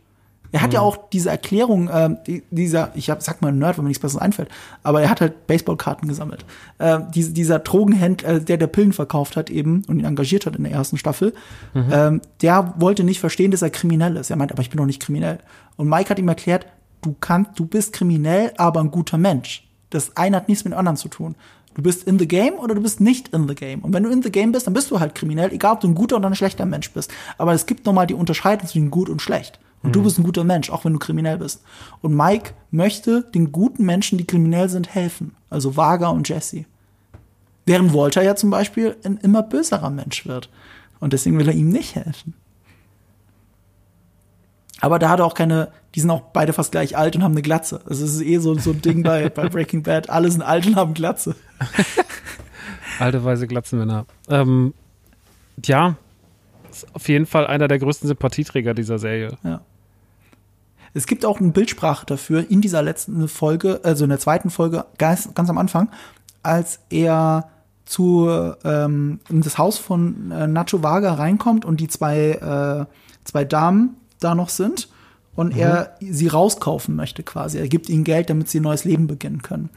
Er 0.53 0.63
hat 0.63 0.71
mhm. 0.71 0.75
ja 0.75 0.81
auch 0.81 1.09
diese 1.11 1.31
Erklärung, 1.31 1.89
äh, 1.89 2.17
die, 2.27 2.43
dieser, 2.51 2.91
ich 2.95 3.11
hab, 3.11 3.23
sag 3.23 3.43
mal 3.43 3.53
Nerd, 3.53 3.79
wenn 3.79 3.85
mir 3.85 3.89
nichts 3.89 4.03
Besseres 4.03 4.23
einfällt, 4.23 4.49
aber 4.83 5.03
er 5.03 5.11
hat 5.11 5.21
halt 5.21 5.47
Baseballkarten 5.47 6.09
gesammelt. 6.09 6.45
Äh, 6.79 7.01
die, 7.15 7.33
dieser 7.33 7.59
Drogenhändler, 7.59 8.29
äh, 8.29 8.41
der 8.41 8.57
der 8.57 8.67
Pillen 8.67 8.93
verkauft 8.93 9.37
hat 9.37 9.51
eben 9.51 9.83
und 9.87 9.99
ihn 9.99 10.05
engagiert 10.05 10.47
hat 10.47 10.57
in 10.57 10.65
der 10.65 10.73
ersten 10.73 10.99
Staffel, 10.99 11.35
mhm. 11.75 11.89
ähm, 11.93 12.21
der 12.43 12.75
wollte 12.79 13.05
nicht 13.05 13.21
verstehen, 13.21 13.51
dass 13.51 13.63
er 13.63 13.71
kriminell 13.71 14.17
ist. 14.17 14.31
Er 14.31 14.37
meint, 14.37 14.53
aber 14.53 14.63
ich 14.63 14.71
bin 14.71 14.79
doch 14.79 14.87
nicht 14.87 15.01
kriminell. 15.01 15.39
Und 15.77 15.89
Mike 15.89 16.11
hat 16.11 16.19
ihm 16.19 16.29
erklärt, 16.29 16.67
du 17.03 17.15
kannst, 17.21 17.59
du 17.59 17.67
bist 17.67 17.93
kriminell, 17.93 18.53
aber 18.57 18.81
ein 18.81 18.91
guter 18.91 19.19
Mensch. 19.19 19.67
Das 19.91 20.17
eine 20.17 20.37
hat 20.37 20.49
nichts 20.49 20.65
mit 20.65 20.73
dem 20.73 20.79
anderen 20.79 20.97
zu 20.97 21.09
tun. 21.09 21.35
Du 21.75 21.83
bist 21.83 22.05
in 22.05 22.19
the 22.19 22.27
game 22.27 22.55
oder 22.55 22.75
du 22.75 22.83
bist 22.83 23.01
nicht 23.01 23.29
in 23.29 23.49
the 23.49 23.55
game. 23.55 23.81
Und 23.81 23.93
wenn 23.93 24.03
du 24.03 24.11
in 24.11 24.23
the 24.23 24.33
game 24.33 24.53
bist, 24.53 24.67
dann 24.67 24.75
bist 24.75 24.91
du 24.91 24.99
halt 24.99 25.15
kriminell, 25.15 25.53
egal 25.53 25.75
ob 25.75 25.81
du 25.81 25.89
ein 25.89 25.95
guter 25.95 26.17
oder 26.17 26.29
ein 26.29 26.35
schlechter 26.35 26.67
Mensch 26.67 26.91
bist. 26.91 27.13
Aber 27.39 27.53
es 27.53 27.67
gibt 27.67 27.87
nochmal 27.87 28.07
die 28.07 28.15
Unterscheidung 28.15 28.67
zwischen 28.67 28.91
gut 28.91 29.09
und 29.09 29.23
schlecht. 29.23 29.61
Und 29.83 29.91
mhm. 29.91 29.93
du 29.93 30.03
bist 30.03 30.19
ein 30.19 30.25
guter 30.25 30.45
Mensch, 30.45 30.71
auch 30.71 30.85
wenn 30.85 30.93
du 30.93 30.99
kriminell 30.99 31.39
bist. 31.39 31.63
Und 32.03 32.15
Mike 32.15 32.53
möchte 32.71 33.23
den 33.35 33.53
guten 33.53 33.85
Menschen, 33.85 34.19
die 34.19 34.27
kriminell 34.27 34.69
sind, 34.69 34.95
helfen. 34.95 35.35
Also 35.49 35.77
Vaga 35.77 36.09
und 36.09 36.29
Jesse. 36.29 36.65
Während 37.67 37.95
Walter 37.95 38.23
ja 38.23 38.37
zum 38.37 38.51
Beispiel 38.51 38.97
ein 39.05 39.19
immer 39.19 39.43
böserer 39.43 39.91
Mensch 39.91 40.27
wird. 40.27 40.51
Und 40.99 41.13
deswegen 41.13 41.39
will 41.39 41.49
er 41.49 41.55
ihm 41.55 41.69
nicht 41.69 41.95
helfen. 41.95 42.35
Aber 44.81 44.99
da 44.99 45.11
hat 45.11 45.21
er 45.21 45.27
auch 45.27 45.35
keine, 45.35 45.69
die 45.95 46.01
sind 46.01 46.11
auch 46.11 46.23
beide 46.33 46.53
fast 46.53 46.73
gleich 46.73 46.97
alt 46.97 47.15
und 47.17 47.23
haben 47.23 47.33
eine 47.33 47.43
Glatze. 47.43 47.81
Also 47.87 48.05
es 48.05 48.15
ist 48.15 48.23
eh 48.23 48.39
so, 48.39 48.55
so 48.59 48.71
ein 48.71 48.81
Ding 48.83 49.03
bei, 49.03 49.29
bei 49.29 49.49
Breaking 49.49 49.83
Bad. 49.83 50.09
Alle 50.09 50.31
sind 50.31 50.43
alt 50.43 50.67
und 50.67 50.77
haben 50.77 50.95
Glatze. 50.95 51.37
Alte 52.99 53.23
weiße 53.23 53.47
Glatzenmänner. 53.47 54.07
Ähm, 54.29 54.75
ja, 55.65 55.97
ist 56.71 56.87
auf 56.95 57.09
jeden 57.09 57.27
Fall 57.27 57.47
einer 57.47 57.69
der 57.69 57.79
größten 57.79 58.09
Sympathieträger 58.09 58.75
dieser 58.75 58.99
Serie. 58.99 59.37
Ja. 59.43 59.61
Es 60.95 61.07
gibt 61.07 61.25
auch 61.25 61.41
eine 61.41 61.51
Bildsprache 61.51 62.07
dafür 62.07 62.51
in 62.51 62.61
dieser 62.61 62.83
letzten 62.83 63.29
Folge, 63.29 63.81
also 63.85 64.05
in 64.05 64.11
der 64.11 64.19
zweiten 64.19 64.51
Folge, 64.51 64.87
ganz, 64.99 65.33
ganz 65.35 65.49
am 65.49 65.59
Anfang, 65.59 65.89
als 66.43 66.81
er 66.91 67.49
zu 67.85 68.29
ähm, 68.65 69.21
in 69.29 69.41
das 69.43 69.59
Haus 69.59 69.79
von 69.79 70.31
äh, 70.31 70.47
Nacho 70.47 70.83
Vaga 70.83 71.15
reinkommt 71.15 71.65
und 71.65 71.81
die 71.81 71.89
zwei, 71.89 72.87
äh, 72.89 72.95
zwei 73.25 73.45
Damen 73.45 73.97
da 74.21 74.35
noch 74.35 74.49
sind 74.49 74.89
und 75.35 75.55
mhm. 75.55 75.61
er 75.61 75.97
sie 76.01 76.29
rauskaufen 76.29 76.95
möchte 76.95 77.23
quasi. 77.23 77.59
Er 77.59 77.69
gibt 77.69 77.89
ihnen 77.89 78.05
Geld, 78.05 78.31
damit 78.31 78.49
sie 78.49 78.61
ein 78.61 78.65
neues 78.65 78.85
Leben 78.85 79.07
beginnen 79.07 79.43
können. 79.43 79.71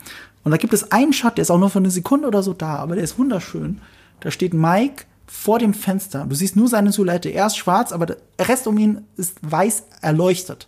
Und 0.44 0.52
da 0.52 0.58
gibt 0.58 0.74
es 0.74 0.92
einen 0.92 1.14
Shot, 1.14 1.38
der 1.38 1.44
ist 1.44 1.52
auch 1.52 1.60
nur 1.60 1.70
für 1.70 1.80
eine 1.80 1.92
Sekunde 1.92 2.28
oder 2.28 2.44
so 2.44 2.54
da, 2.54 2.76
aber 2.76 2.96
der 2.96 3.04
ist 3.04 3.18
wunderschön. 3.18 3.80
Da 4.20 4.30
steht 4.30 4.54
Mike 4.54 5.06
vor 5.26 5.58
dem 5.58 5.74
Fenster. 5.74 6.26
Du 6.28 6.36
siehst 6.36 6.56
nur 6.56 6.68
seine 6.68 6.92
Silhouette. 6.92 7.30
Er 7.30 7.48
ist 7.48 7.58
schwarz, 7.58 7.92
aber 7.92 8.06
der 8.06 8.18
Rest 8.40 8.68
um 8.68 8.78
ihn 8.78 9.06
ist 9.16 9.38
weiß 9.42 9.84
erleuchtet 10.02 10.68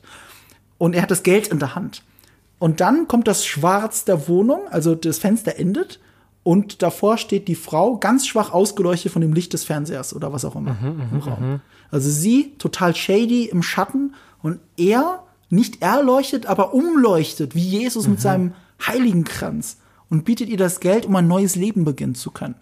und 0.78 0.96
er 0.96 1.02
hat 1.02 1.12
das 1.12 1.24
Geld 1.24 1.48
in 1.48 1.60
der 1.60 1.76
Hand. 1.76 2.04
Und 2.60 2.80
dann 2.80 3.08
kommt 3.08 3.28
das 3.28 3.46
Schwarz 3.46 4.06
der 4.06 4.28
Wohnung, 4.28 4.62
also 4.70 4.96
das 4.96 5.20
Fenster 5.20 5.58
endet 5.58 6.00
und 6.44 6.84
davor 6.84 7.18
steht 7.18 7.48
die 7.48 7.56
Frau 7.56 7.98
ganz 7.98 8.28
schwach 8.28 8.52
ausgeleuchtet 8.52 9.12
von 9.12 9.22
dem 9.22 9.34
Licht 9.34 9.54
des 9.54 9.64
Fernsehers 9.64 10.16
oder 10.16 10.32
was 10.32 10.46
auch 10.46 10.56
immer 10.56 10.74
mhm, 10.74 11.02
im 11.02 11.10
mhm, 11.12 11.20
Raum. 11.20 11.52
Mhm. 11.52 11.60
Also 11.90 12.10
sie 12.10 12.54
total 12.60 12.96
shady 12.96 13.46
im 13.46 13.64
Schatten 13.64 14.14
und 14.44 14.60
er 14.78 15.24
nicht 15.50 15.82
erleuchtet, 15.82 16.46
aber 16.46 16.76
umleuchtet, 16.76 17.56
wie 17.56 17.68
Jesus 17.68 18.06
mhm. 18.06 18.12
mit 18.12 18.22
seinem 18.22 18.54
Heiligenkranz 18.86 19.78
und 20.12 20.24
bietet 20.24 20.50
ihr 20.50 20.58
das 20.58 20.80
Geld, 20.80 21.08
um 21.08 21.16
ein 21.16 21.28
neues 21.28 21.56
Leben 21.56 21.84
beginnen 21.84 22.14
zu 22.14 22.30
können. 22.30 22.56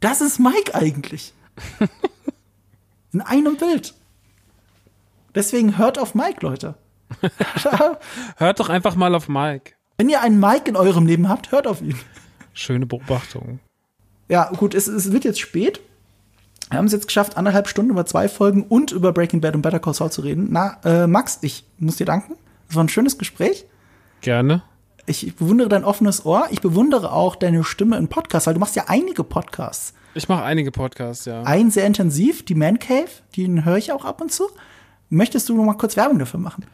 Das 0.00 0.22
ist 0.22 0.38
Mike 0.38 0.74
eigentlich. 0.74 1.34
In 3.12 3.20
einem 3.20 3.56
Bild. 3.56 3.94
Deswegen 5.34 5.76
hört 5.76 5.98
auf 5.98 6.14
Mike, 6.14 6.38
Leute. 6.40 6.76
hört 8.36 8.60
doch 8.60 8.68
einfach 8.68 8.96
mal 8.96 9.14
auf 9.14 9.28
Mike. 9.28 9.72
Wenn 9.98 10.08
ihr 10.08 10.20
einen 10.20 10.38
Mike 10.38 10.68
in 10.68 10.76
eurem 10.76 11.06
Leben 11.06 11.28
habt, 11.28 11.50
hört 11.52 11.66
auf 11.66 11.82
ihn. 11.82 11.98
Schöne 12.52 12.86
Beobachtung. 12.86 13.60
Ja, 14.28 14.50
gut, 14.50 14.74
es, 14.74 14.86
es 14.86 15.12
wird 15.12 15.24
jetzt 15.24 15.40
spät. 15.40 15.80
Wir 16.70 16.78
haben 16.78 16.86
es 16.86 16.92
jetzt 16.92 17.06
geschafft, 17.06 17.36
anderthalb 17.36 17.66
Stunden 17.68 17.90
über 17.90 18.04
zwei 18.04 18.28
Folgen 18.28 18.64
und 18.64 18.92
über 18.92 19.12
Breaking 19.12 19.40
Bad 19.40 19.54
und 19.54 19.62
Better 19.62 19.80
Call 19.80 19.94
Saul 19.94 20.12
zu 20.12 20.20
reden. 20.20 20.48
Na, 20.50 20.78
äh, 20.84 21.06
Max, 21.06 21.38
ich 21.40 21.64
muss 21.78 21.96
dir 21.96 22.04
danken. 22.04 22.34
Es 22.68 22.76
war 22.76 22.84
ein 22.84 22.90
schönes 22.90 23.16
Gespräch. 23.16 23.64
Gerne. 24.20 24.62
Ich 25.06 25.34
bewundere 25.36 25.70
dein 25.70 25.84
offenes 25.84 26.26
Ohr. 26.26 26.48
Ich 26.50 26.60
bewundere 26.60 27.12
auch 27.12 27.36
deine 27.36 27.64
Stimme 27.64 27.96
im 27.96 28.08
Podcast, 28.08 28.46
weil 28.46 28.54
du 28.54 28.60
machst 28.60 28.76
ja 28.76 28.84
einige 28.88 29.24
Podcasts. 29.24 29.94
Ich 30.14 30.28
mache 30.28 30.42
einige 30.42 30.70
Podcasts, 30.70 31.24
ja. 31.24 31.42
Ein 31.44 31.70
sehr 31.70 31.86
intensiv, 31.86 32.44
die 32.44 32.54
Man 32.54 32.78
Cave, 32.78 33.08
den 33.36 33.64
höre 33.64 33.78
ich 33.78 33.92
auch 33.92 34.04
ab 34.04 34.20
und 34.20 34.30
zu. 34.30 34.44
Möchtest 35.08 35.48
du 35.48 35.56
noch 35.56 35.64
mal 35.64 35.74
kurz 35.74 35.96
Werbung 35.96 36.18
dafür 36.18 36.40
machen? 36.40 36.66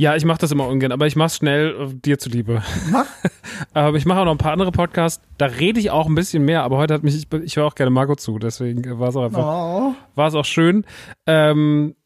Ja, 0.00 0.16
ich 0.16 0.24
mache 0.24 0.38
das 0.38 0.50
immer 0.50 0.66
ungern, 0.66 0.92
aber 0.92 1.06
ich 1.06 1.14
mach's 1.14 1.36
schnell 1.36 1.76
äh, 1.78 1.94
dir 1.94 2.18
zuliebe. 2.18 2.62
Mach. 2.90 3.04
aber 3.74 3.96
ich 3.98 4.06
mache 4.06 4.20
auch 4.20 4.24
noch 4.24 4.32
ein 4.32 4.38
paar 4.38 4.52
andere 4.52 4.72
Podcasts. 4.72 5.22
Da 5.36 5.44
rede 5.44 5.78
ich 5.78 5.90
auch 5.90 6.06
ein 6.06 6.14
bisschen 6.14 6.42
mehr, 6.42 6.62
aber 6.62 6.78
heute 6.78 6.94
hat 6.94 7.02
mich, 7.02 7.14
ich, 7.14 7.30
ich 7.42 7.56
höre 7.56 7.66
auch 7.66 7.74
gerne 7.74 7.90
Marco 7.90 8.16
zu, 8.16 8.38
deswegen 8.38 8.98
war 8.98 9.10
es 9.10 9.16
auch 9.16 9.24
einfach, 9.24 9.44
oh. 9.44 9.94
war 10.14 10.28
es 10.28 10.34
auch 10.34 10.46
schön. 10.46 10.86
Ähm, 11.26 11.96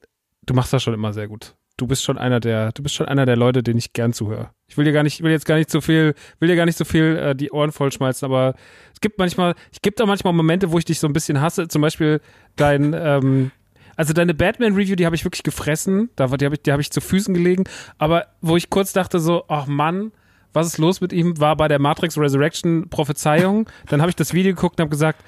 du 0.44 0.54
machst 0.54 0.72
das 0.72 0.82
schon 0.82 0.92
immer 0.92 1.12
sehr 1.12 1.28
gut. 1.28 1.54
Du 1.76 1.86
bist 1.86 2.02
schon 2.02 2.18
einer 2.18 2.40
der, 2.40 2.72
du 2.72 2.82
bist 2.82 2.96
schon 2.96 3.06
einer 3.06 3.26
der 3.26 3.36
Leute, 3.36 3.62
denen 3.62 3.78
ich 3.78 3.92
gern 3.92 4.12
zuhöre. 4.12 4.50
Ich 4.66 4.76
will 4.76 4.84
dir 4.84 4.92
gar 4.92 5.04
nicht, 5.04 5.22
will 5.22 5.30
jetzt 5.30 5.46
gar 5.46 5.54
nicht 5.54 5.70
so 5.70 5.80
viel, 5.80 6.16
will 6.40 6.48
dir 6.48 6.56
gar 6.56 6.66
nicht 6.66 6.78
so 6.78 6.84
viel 6.84 7.16
äh, 7.16 7.36
die 7.36 7.52
Ohren 7.52 7.70
vollschmeißen, 7.70 8.26
aber 8.26 8.56
es 8.92 9.00
gibt 9.00 9.20
manchmal, 9.20 9.54
es 9.70 9.80
gibt 9.82 10.02
auch 10.02 10.06
manchmal 10.08 10.32
Momente, 10.32 10.72
wo 10.72 10.78
ich 10.78 10.84
dich 10.84 10.98
so 10.98 11.06
ein 11.06 11.12
bisschen 11.12 11.40
hasse. 11.40 11.68
Zum 11.68 11.80
Beispiel 11.80 12.20
dein, 12.56 12.92
ähm, 12.92 13.52
also 13.96 14.12
deine 14.12 14.34
Batman-Review, 14.34 14.96
die 14.96 15.06
habe 15.06 15.16
ich 15.16 15.24
wirklich 15.24 15.42
gefressen. 15.42 16.10
Da, 16.16 16.26
die 16.26 16.44
habe 16.44 16.54
ich, 16.54 16.62
die 16.62 16.72
hab 16.72 16.80
ich 16.80 16.90
zu 16.90 17.00
Füßen 17.00 17.34
gelegen. 17.34 17.64
Aber 17.98 18.26
wo 18.40 18.56
ich 18.56 18.70
kurz 18.70 18.92
dachte 18.92 19.20
so, 19.20 19.44
ach 19.48 19.66
Mann, 19.66 20.12
was 20.52 20.66
ist 20.68 20.78
los 20.78 21.00
mit 21.00 21.12
ihm, 21.12 21.38
war 21.40 21.56
bei 21.56 21.68
der 21.68 21.78
Matrix 21.78 22.16
Resurrection 22.16 22.88
Prophezeiung. 22.88 23.68
Dann 23.88 24.00
habe 24.00 24.10
ich 24.10 24.16
das 24.16 24.32
Video 24.32 24.54
geguckt 24.54 24.78
und 24.78 24.84
habe 24.84 24.90
gesagt, 24.90 25.22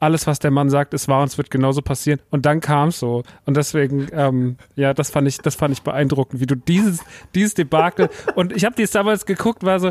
alles, 0.00 0.26
was 0.26 0.38
der 0.38 0.50
Mann 0.50 0.70
sagt, 0.70 0.94
ist 0.94 1.08
wahr 1.08 1.22
und 1.22 1.28
es 1.28 1.38
wird 1.38 1.50
genauso 1.50 1.82
passieren. 1.82 2.20
Und 2.30 2.46
dann 2.46 2.60
kam 2.60 2.88
es 2.88 3.00
so. 3.00 3.22
Und 3.46 3.56
deswegen, 3.56 4.08
ähm, 4.12 4.56
ja, 4.76 4.94
das 4.94 5.10
fand 5.10 5.26
ich, 5.28 5.38
das 5.38 5.54
fand 5.54 5.72
ich 5.72 5.82
beeindruckend, 5.82 6.40
wie 6.40 6.46
du 6.46 6.54
dieses, 6.54 7.00
dieses 7.34 7.54
Debakel 7.54 8.08
und 8.34 8.52
ich 8.52 8.64
habe 8.64 8.74
dies 8.76 8.90
damals 8.90 9.26
geguckt, 9.26 9.64
war 9.64 9.80
so, 9.80 9.88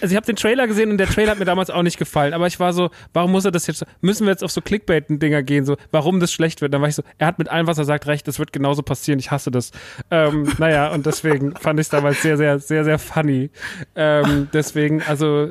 also 0.00 0.12
ich 0.12 0.16
habe 0.16 0.26
den 0.26 0.36
Trailer 0.36 0.66
gesehen 0.66 0.90
und 0.90 0.98
der 0.98 1.06
Trailer 1.06 1.32
hat 1.32 1.38
mir 1.38 1.44
damals 1.44 1.70
auch 1.70 1.82
nicht 1.82 1.98
gefallen, 1.98 2.32
aber 2.32 2.46
ich 2.46 2.58
war 2.60 2.72
so, 2.72 2.90
warum 3.12 3.32
muss 3.32 3.44
er 3.44 3.50
das 3.50 3.66
jetzt, 3.66 3.84
müssen 4.00 4.26
wir 4.26 4.32
jetzt 4.32 4.44
auf 4.44 4.50
so 4.50 4.60
Clickbait-Dinger 4.60 5.42
gehen, 5.42 5.64
so, 5.64 5.76
warum 5.90 6.20
das 6.20 6.32
schlecht 6.32 6.60
wird? 6.60 6.72
Dann 6.72 6.80
war 6.80 6.88
ich 6.88 6.94
so, 6.94 7.02
er 7.18 7.26
hat 7.26 7.38
mit 7.38 7.48
allem, 7.48 7.66
was 7.66 7.78
er 7.78 7.84
sagt, 7.84 8.06
recht, 8.06 8.26
das 8.26 8.38
wird 8.38 8.52
genauso 8.52 8.82
passieren, 8.82 9.18
ich 9.18 9.30
hasse 9.30 9.50
das. 9.50 9.72
Ähm, 10.10 10.48
naja, 10.58 10.92
und 10.92 11.06
deswegen 11.06 11.54
fand 11.56 11.80
ich 11.80 11.86
es 11.86 11.90
damals 11.90 12.22
sehr, 12.22 12.36
sehr, 12.36 12.58
sehr, 12.58 12.84
sehr 12.84 12.98
funny. 12.98 13.50
Ähm, 13.94 14.48
deswegen, 14.52 15.02
also 15.02 15.48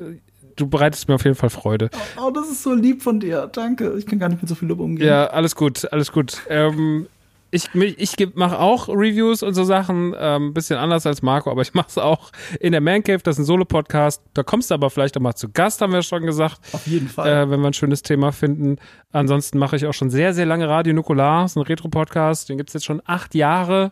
du 0.56 0.68
bereitest 0.68 1.08
mir 1.08 1.16
auf 1.16 1.24
jeden 1.24 1.36
Fall 1.36 1.50
Freude. 1.50 1.90
Oh, 2.22 2.32
das 2.32 2.50
ist 2.50 2.64
so 2.64 2.74
lieb 2.74 3.02
von 3.02 3.20
dir. 3.20 3.50
Danke. 3.52 3.96
Ich 3.98 4.06
kann 4.06 4.20
gar 4.20 4.30
nicht 4.30 4.42
mit 4.42 4.50
so 4.50 4.56
viel 4.56 4.68
Lob 4.68 4.80
umgehen. 4.80 5.08
Ja, 5.08 5.28
alles 5.28 5.56
gut, 5.56 5.92
alles 5.92 6.12
gut. 6.12 6.42
Ähm, 6.50 7.08
ich, 7.54 7.70
ich 7.76 8.36
mache 8.36 8.58
auch 8.58 8.90
Reviews 8.90 9.44
und 9.44 9.54
so 9.54 9.64
Sachen, 9.64 10.16
ähm, 10.18 10.56
bisschen 10.56 10.78
anders 10.78 11.06
als 11.06 11.22
Marco, 11.22 11.52
aber 11.52 11.62
ich 11.62 11.76
mache 11.76 11.88
es 11.88 12.00
auch 12.00 12.32
in 12.60 12.72
der 12.72 12.82
Man 12.82 13.04
Cave, 13.04 13.20
das 13.22 13.36
ist 13.36 13.44
ein 13.44 13.46
Solo-Podcast. 13.46 14.24
Da 14.34 14.42
kommst 14.42 14.72
du 14.72 14.74
aber 14.74 14.90
vielleicht 14.90 15.16
auch 15.18 15.22
mal 15.22 15.36
zu 15.36 15.50
Gast, 15.50 15.82
haben 15.82 15.94
wir 15.94 16.02
schon 16.02 16.26
gesagt. 16.26 16.60
Auf 16.74 16.88
jeden 16.88 17.08
Fall. 17.08 17.30
Äh, 17.30 17.50
wenn 17.52 17.60
wir 17.62 17.68
ein 17.68 17.74
schönes 17.74 18.02
Thema 18.02 18.32
finden. 18.32 18.78
Ansonsten 19.12 19.60
mache 19.60 19.76
ich 19.76 19.86
auch 19.86 19.94
schon 19.94 20.10
sehr, 20.10 20.34
sehr 20.34 20.48
lange 20.48 20.68
Radio 20.68 20.96
Nukular, 20.96 21.46
ist 21.46 21.56
ein 21.56 21.62
Retro-Podcast, 21.62 22.50
den 22.50 22.58
gibt's 22.58 22.74
jetzt 22.74 22.86
schon 22.86 23.04
acht 23.06 23.36
Jahre. 23.36 23.92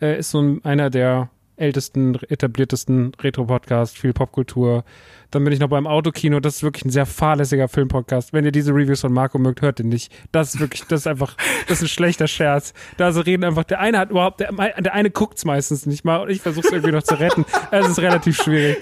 Äh, 0.00 0.20
ist 0.20 0.30
so 0.30 0.58
einer 0.62 0.88
der 0.88 1.30
ältesten, 1.60 2.16
etabliertesten 2.28 3.12
Retro-Podcasts, 3.20 3.98
viel 3.98 4.12
Popkultur. 4.12 4.84
Dann 5.30 5.44
bin 5.44 5.52
ich 5.52 5.60
noch 5.60 5.68
beim 5.68 5.86
Autokino. 5.86 6.40
Das 6.40 6.56
ist 6.56 6.62
wirklich 6.62 6.84
ein 6.84 6.90
sehr 6.90 7.06
fahrlässiger 7.06 7.68
Filmpodcast. 7.68 8.32
Wenn 8.32 8.44
ihr 8.44 8.52
diese 8.52 8.72
Reviews 8.72 9.00
von 9.00 9.12
Marco 9.12 9.38
mögt, 9.38 9.62
hört 9.62 9.78
den 9.78 9.88
nicht. 9.88 10.12
Das 10.32 10.54
ist 10.54 10.60
wirklich, 10.60 10.82
das 10.84 11.02
ist 11.02 11.06
einfach, 11.06 11.36
das 11.68 11.78
ist 11.78 11.84
ein 11.84 11.88
schlechter 11.88 12.26
Scherz. 12.26 12.72
Da 12.96 13.12
so 13.12 13.20
reden 13.20 13.44
einfach, 13.44 13.64
der 13.64 13.80
eine 13.80 13.98
hat 13.98 14.10
überhaupt, 14.10 14.40
der, 14.40 14.52
der 14.52 14.94
eine 14.94 15.10
guckt's 15.10 15.44
meistens 15.44 15.86
nicht 15.86 16.04
mal 16.04 16.16
und 16.16 16.30
ich 16.30 16.40
versuche 16.40 16.66
es 16.66 16.72
irgendwie 16.72 16.92
noch 16.92 17.02
zu 17.02 17.14
retten. 17.14 17.44
Es 17.70 17.88
ist 17.88 18.00
relativ 18.00 18.42
schwierig. 18.42 18.78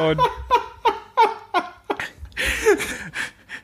Und 0.00 0.20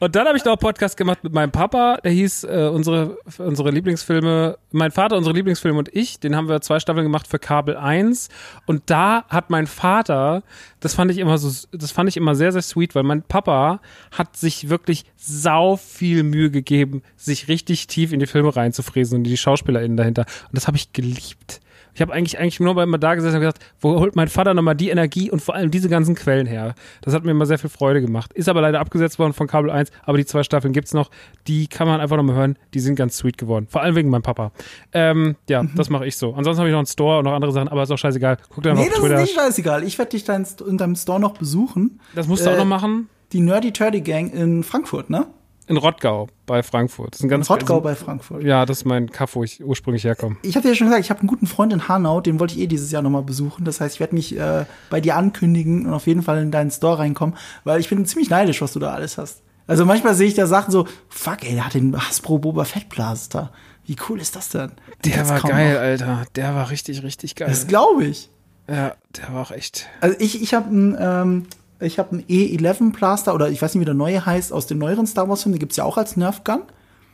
und 0.01 0.15
dann 0.15 0.27
habe 0.27 0.37
ich 0.37 0.45
noch 0.45 0.53
einen 0.53 0.61
Podcast 0.61 0.97
gemacht 0.97 1.25
mit 1.25 1.33
meinem 1.33 1.51
Papa, 1.51 1.99
der 2.03 2.13
hieß 2.13 2.45
äh, 2.45 2.71
unsere, 2.73 3.19
unsere 3.39 3.71
Lieblingsfilme, 3.71 4.59
mein 4.71 4.91
Vater, 4.91 5.17
unsere 5.17 5.35
Lieblingsfilme 5.35 5.79
und 5.79 5.95
ich, 5.95 6.21
den 6.21 6.37
haben 6.37 6.49
wir 6.49 6.61
zwei 6.61 6.79
Staffeln 6.81 7.05
gemacht 7.05 7.27
für 7.27 7.39
Kabel 7.39 7.77
1. 7.77 8.29
Und 8.67 8.83
da 8.87 9.25
hat 9.29 9.51
mein 9.51 9.67
Vater, 9.67 10.43
das 10.81 10.95
fand 10.95 11.11
ich 11.11 11.19
immer 11.19 11.39
so, 11.39 11.51
das 11.73 11.91
fand 11.91 12.09
ich 12.09 12.17
immer 12.17 12.35
sehr, 12.35 12.53
sehr 12.53 12.63
sweet, 12.63 12.95
weil 12.95 13.03
mein 13.03 13.23
Papa 13.23 13.81
hat 14.13 14.37
sich 14.37 14.69
wirklich 14.69 15.05
sau 15.17 15.77
viel 15.77 16.23
Mühe 16.23 16.51
gegeben, 16.51 17.03
sich 17.17 17.49
richtig 17.49 17.87
tief 17.87 18.13
in 18.13 18.21
die 18.21 18.27
Filme 18.27 18.55
reinzufräsen 18.55 19.19
und 19.19 19.25
die 19.25 19.37
SchauspielerInnen 19.37 19.97
dahinter. 19.97 20.27
Und 20.49 20.57
das 20.57 20.67
habe 20.67 20.77
ich 20.77 20.93
geliebt. 20.93 21.61
Ich 21.99 22.03
habe 22.03 22.13
eigentlich, 22.13 22.39
eigentlich 22.39 22.61
nur 22.61 22.75
mal 22.75 22.99
da 22.99 23.17
gesessen 23.17 23.35
und 23.35 23.41
gesagt, 23.41 23.59
wo 23.81 23.99
holt 23.99 24.15
mein 24.15 24.29
Vater 24.29 24.55
nochmal 24.55 24.77
die 24.77 24.89
Energie 24.89 25.33
und 25.33 25.43
vor 25.43 25.57
allem 25.57 25.73
diese 25.73 25.89
ganzen 25.89 26.15
Quellen 26.15 26.47
her? 26.47 26.77
Das 27.01 27.13
hat 27.13 27.25
mir 27.25 27.33
immer 27.33 27.45
sehr 27.45 27.59
viel 27.59 27.71
Freude 27.71 28.01
gemacht. 28.01 28.33
Ist 28.35 28.49
aber 28.49 28.61
leider 28.61 28.79
abgesetzt 28.79 29.19
worden 29.19 29.33
von 29.33 29.49
Kabel 29.49 29.69
1, 29.69 29.91
aber 30.05 30.17
die 30.17 30.25
zwei 30.25 30.45
Staffeln 30.45 30.73
gibt's 30.73 30.95
noch. 30.95 31.11
Die 31.49 31.67
kann 31.67 31.89
man 31.89 32.01
einfach 32.01 32.17
nochmal 32.17 32.37
hören. 32.37 32.57
Die 32.73 32.79
sind 32.79 32.95
ganz 32.95 33.17
sweet 33.17 33.37
geworden. 33.37 33.67
Vor 33.69 33.83
allem 33.83 33.97
wegen 33.97 34.11
meinem 34.11 34.23
Papa. 34.23 34.53
Ähm, 34.93 35.35
ja, 35.49 35.65
mhm. 35.65 35.73
das 35.75 35.91
mache 35.91 36.07
ich 36.07 36.17
so. 36.17 36.35
Ansonsten 36.35 36.61
habe 36.61 36.69
ich 36.69 36.73
noch 36.73 36.79
einen 36.79 36.87
Store 36.87 37.19
und 37.19 37.25
noch 37.25 37.33
andere 37.33 37.51
Sachen, 37.51 37.67
aber 37.67 37.83
ist 37.83 37.91
auch 37.91 37.99
scheißegal. 37.99 38.37
Guck 38.49 38.63
dir 38.63 38.75
nee, 38.75 38.83
auf 38.83 38.87
Twitter. 38.87 39.03
Nee, 39.03 39.09
das 39.09 39.23
ist 39.23 39.31
nicht 39.31 39.35
scheißegal. 39.35 39.83
Ich 39.83 39.99
werde 39.99 40.11
dich 40.11 40.23
dein, 40.23 40.47
in 40.69 40.79
deinem 40.79 40.95
Store 40.95 41.19
noch 41.19 41.37
besuchen. 41.37 41.99
Das 42.15 42.29
musst 42.29 42.47
du 42.47 42.51
äh, 42.51 42.53
auch 42.53 42.59
noch 42.59 42.65
machen. 42.65 43.09
Die 43.33 43.41
Nerdy 43.41 43.73
Turdy 43.73 44.03
Gang 44.03 44.33
in 44.33 44.63
Frankfurt, 44.63 45.11
ne? 45.11 45.27
In 45.69 45.77
Rottgau 45.77 46.29
bei 46.47 46.63
Frankfurt. 46.63 47.13
Das 47.13 47.21
ist 47.21 47.25
ein 47.25 47.29
ganz, 47.29 47.49
in 47.49 47.53
Rottgau 47.55 47.81
bei 47.81 47.95
Frankfurt. 47.95 48.43
Ja, 48.43 48.67
das 48.67 48.79
ist 48.79 48.85
mein 48.85 49.11
Kaff, 49.11 49.37
wo 49.37 49.45
ich 49.45 49.63
ursprünglich 49.63 50.05
herkomme. 50.05 50.37
Ich 50.43 50.57
habe 50.57 50.63
dir 50.63 50.71
ja 50.71 50.75
schon 50.75 50.87
gesagt, 50.87 51.05
ich 51.05 51.11
habe 51.11 51.21
einen 51.21 51.29
guten 51.29 51.47
Freund 51.47 51.73
in 51.73 51.89
Hanau, 51.89 52.21
den 52.21 52.41
wollte 52.41 52.55
ich 52.55 52.61
eh 52.61 52.67
dieses 52.67 52.91
Jahr 52.91 53.03
nochmal 53.03 53.23
besuchen. 53.23 53.65
Das 53.65 53.81
heißt, 53.81 53.95
ich 53.95 54.01
werde 54.01 54.15
mich 54.15 54.37
äh, 54.39 54.65
bei 54.91 55.01
dir 55.01 55.17
ankündigen 55.17 55.87
und 55.87 55.93
auf 55.93 56.07
jeden 56.07 56.23
Fall 56.23 56.43
in 56.43 56.51
deinen 56.51 56.71
Store 56.71 56.99
reinkommen, 56.99 57.37
weil 57.65 57.81
ich 57.81 57.89
bin 57.89 58.05
ziemlich 58.07 58.31
neidisch, 58.31 58.63
was 58.63 58.73
du 58.73 58.79
da 58.79 58.93
alles 58.93 59.19
hast. 59.19 59.43
Also 59.67 59.85
manchmal 59.85 60.15
sehe 60.15 60.27
ich 60.27 60.35
da 60.35 60.47
Sachen 60.47 60.73
so, 60.73 60.87
fuck, 61.09 61.45
ey, 61.45 61.55
der 61.55 61.67
hat 61.67 61.75
den 61.75 61.95
Hasbro 61.95 62.39
Boba 62.39 62.65
Fett 62.65 62.89
Blaster. 62.89 63.53
Wie 63.85 63.97
cool 64.09 64.21
ist 64.21 64.35
das 64.37 64.49
denn? 64.49 64.73
Der 65.05 65.29
war 65.29 65.41
geil, 65.41 65.75
noch. 65.75 65.81
Alter. 65.81 66.25
Der 66.35 66.55
war 66.55 66.71
richtig, 66.71 67.03
richtig 67.03 67.37
geil. 67.37 67.49
Das 67.49 67.67
glaube 67.67 68.05
ich. 68.05 68.31
Ja, 68.69 68.95
der 69.17 69.35
war 69.35 69.43
auch 69.43 69.51
echt. 69.51 69.87
Also 70.01 70.17
ich, 70.19 70.43
ich 70.43 70.55
habe 70.55 70.69
ein, 70.69 70.97
ähm, 70.99 71.47
ich 71.81 71.99
habe 71.99 72.13
einen 72.13 72.25
E11 72.25 72.93
Blaster 72.93 73.35
oder 73.35 73.51
ich 73.51 73.63
weiß 73.63 73.75
nicht, 73.75 73.81
wie 73.81 73.87
der 73.87 73.95
neue 73.95 74.25
heißt, 74.25 74.53
aus 74.53 74.67
den 74.67 74.79
neueren 74.79 75.07
Star 75.07 75.29
Wars 75.29 75.43
Filmen, 75.43 75.55
den 75.55 75.61
gibt's 75.61 75.77
ja 75.77 75.85
auch 75.85 75.97
als 75.97 76.17
Nerf 76.17 76.45
Gun. 76.45 76.63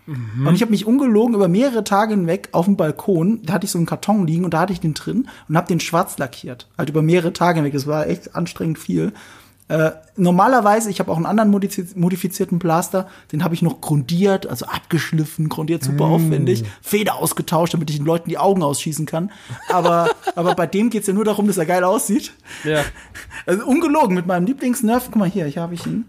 Mhm. 0.07 0.47
Und 0.47 0.55
ich 0.55 0.63
habe 0.63 0.71
mich 0.71 0.87
ungelogen 0.87 1.35
über 1.35 1.49
mehrere 1.49 1.85
Tage 1.85 2.15
hinweg 2.15 2.49
auf 2.53 2.67
dem 2.67 2.77
Balkon, 2.77 3.41
da 3.43 3.55
hatte 3.55 3.65
ich 3.65 3.71
so 3.71 3.79
einen 3.79 3.87
Karton 3.87 4.27
liegen 4.27 4.45
und 4.45 4.55
da 4.55 4.61
hatte 4.61 4.73
ich 4.73 4.81
den 4.81 4.95
drin 4.95 5.29
und 5.49 5.57
habe 5.57 5.67
den 5.67 5.81
schwarz 5.81 6.19
lackiert. 6.19 6.69
Halt 6.77 6.91
über 6.91 7.03
mehrere 7.03 7.33
Tage 7.33 7.57
hinweg, 7.57 7.73
das 7.73 7.87
war 7.87 8.07
echt 8.07 8.35
anstrengend 8.35 8.79
viel. 8.79 9.13
Äh, 9.69 9.93
normalerweise, 10.17 10.91
ich 10.91 11.01
habe 11.01 11.11
auch 11.11 11.17
einen 11.17 11.25
anderen 11.25 11.51
modifizierten 11.51 12.59
Blaster, 12.59 13.09
den 13.33 13.43
habe 13.43 13.55
ich 13.55 13.63
noch 13.63 13.81
grundiert, 13.81 14.47
also 14.47 14.67
abgeschliffen, 14.67 15.49
grundiert 15.49 15.83
super 15.83 16.07
mm. 16.07 16.13
aufwendig, 16.13 16.65
Feder 16.83 17.17
ausgetauscht, 17.17 17.73
damit 17.73 17.89
ich 17.89 17.97
den 17.97 18.05
Leuten 18.05 18.29
die 18.29 18.37
Augen 18.37 18.63
ausschießen 18.63 19.07
kann. 19.07 19.31
Aber, 19.71 20.11
aber 20.35 20.55
bei 20.55 20.67
dem 20.67 20.91
geht's 20.91 21.07
ja 21.07 21.15
nur 21.15 21.25
darum, 21.25 21.47
dass 21.47 21.57
er 21.57 21.65
geil 21.65 21.85
aussieht. 21.85 22.33
Ja. 22.65 22.83
Also 23.47 23.67
ungelogen 23.67 24.15
mit 24.15 24.27
meinem 24.27 24.47
Lieblingsnerf. 24.47 25.07
Guck 25.07 25.17
mal 25.17 25.29
hier, 25.29 25.45
hier 25.47 25.61
habe 25.61 25.75
ich 25.75 25.85
ihn. 25.87 26.07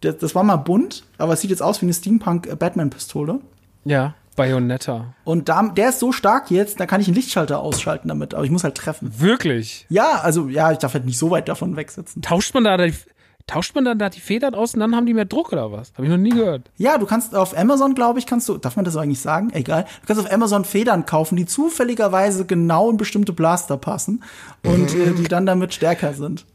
Das, 0.00 0.18
das 0.18 0.34
war 0.34 0.42
mal 0.42 0.56
bunt, 0.56 1.04
aber 1.16 1.32
es 1.32 1.40
sieht 1.40 1.48
jetzt 1.48 1.62
aus 1.62 1.80
wie 1.80 1.86
eine 1.86 1.94
Steampunk-Batman-Pistole. 1.94 3.40
Ja. 3.84 4.14
Bayonetta. 4.34 5.14
Und 5.24 5.48
da, 5.48 5.62
der 5.62 5.90
ist 5.90 6.00
so 6.00 6.12
stark 6.12 6.50
jetzt, 6.50 6.80
da 6.80 6.86
kann 6.86 7.00
ich 7.00 7.06
einen 7.06 7.16
Lichtschalter 7.16 7.60
ausschalten 7.60 8.08
damit, 8.08 8.34
aber 8.34 8.44
ich 8.44 8.50
muss 8.50 8.64
halt 8.64 8.74
treffen. 8.74 9.20
Wirklich? 9.20 9.86
Ja, 9.88 10.20
also 10.22 10.48
ja, 10.48 10.72
ich 10.72 10.78
darf 10.78 10.94
halt 10.94 11.04
nicht 11.04 11.18
so 11.18 11.30
weit 11.30 11.48
davon 11.48 11.76
wegsitzen. 11.76 12.22
Tauscht 12.22 12.54
man 12.54 12.64
da 12.64 12.76
die, 12.76 12.94
tauscht 13.46 13.74
man 13.74 13.84
dann 13.84 13.98
da 13.98 14.08
die 14.08 14.20
Federn 14.20 14.54
aus 14.54 14.74
und 14.74 14.80
dann 14.80 14.96
haben 14.96 15.06
die 15.06 15.14
mehr 15.14 15.24
Druck 15.24 15.52
oder 15.52 15.70
was? 15.70 15.92
Habe 15.94 16.04
ich 16.04 16.10
noch 16.10 16.18
nie 16.18 16.30
gehört. 16.30 16.70
Ja, 16.76 16.98
du 16.98 17.06
kannst 17.06 17.34
auf 17.34 17.56
Amazon, 17.56 17.94
glaube 17.94 18.18
ich, 18.18 18.26
kannst 18.26 18.48
du, 18.48 18.56
darf 18.58 18.76
man 18.76 18.84
das 18.84 18.96
eigentlich 18.96 19.20
sagen? 19.20 19.50
Egal. 19.52 19.84
Du 20.02 20.06
kannst 20.06 20.22
auf 20.24 20.32
Amazon 20.32 20.64
Federn 20.64 21.06
kaufen, 21.06 21.36
die 21.36 21.46
zufälligerweise 21.46 22.44
genau 22.44 22.90
in 22.90 22.96
bestimmte 22.96 23.32
Blaster 23.32 23.76
passen 23.76 24.22
und 24.64 24.94
äh, 24.94 25.12
die 25.12 25.24
dann 25.24 25.46
damit 25.46 25.74
stärker 25.74 26.14
sind. 26.14 26.44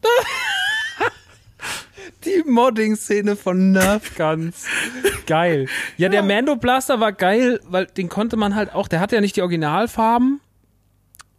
Die 2.26 2.43
Modding-Szene 2.45 3.38
von 3.38 3.72
Nerf 3.72 4.18
Guns. 4.18 4.65
Geil. 5.30 5.68
Ja, 5.97 6.10
der 6.10 6.23
Mando 6.23 6.56
Blaster 6.56 6.99
war 6.99 7.14
geil, 7.14 7.60
weil 7.69 7.85
den 7.85 8.10
konnte 8.10 8.35
man 8.35 8.56
halt 8.56 8.73
auch, 8.73 8.88
der 8.88 8.99
hatte 8.99 9.15
ja 9.15 9.22
nicht 9.22 9.35
die 9.35 9.41
Originalfarben, 9.41 10.41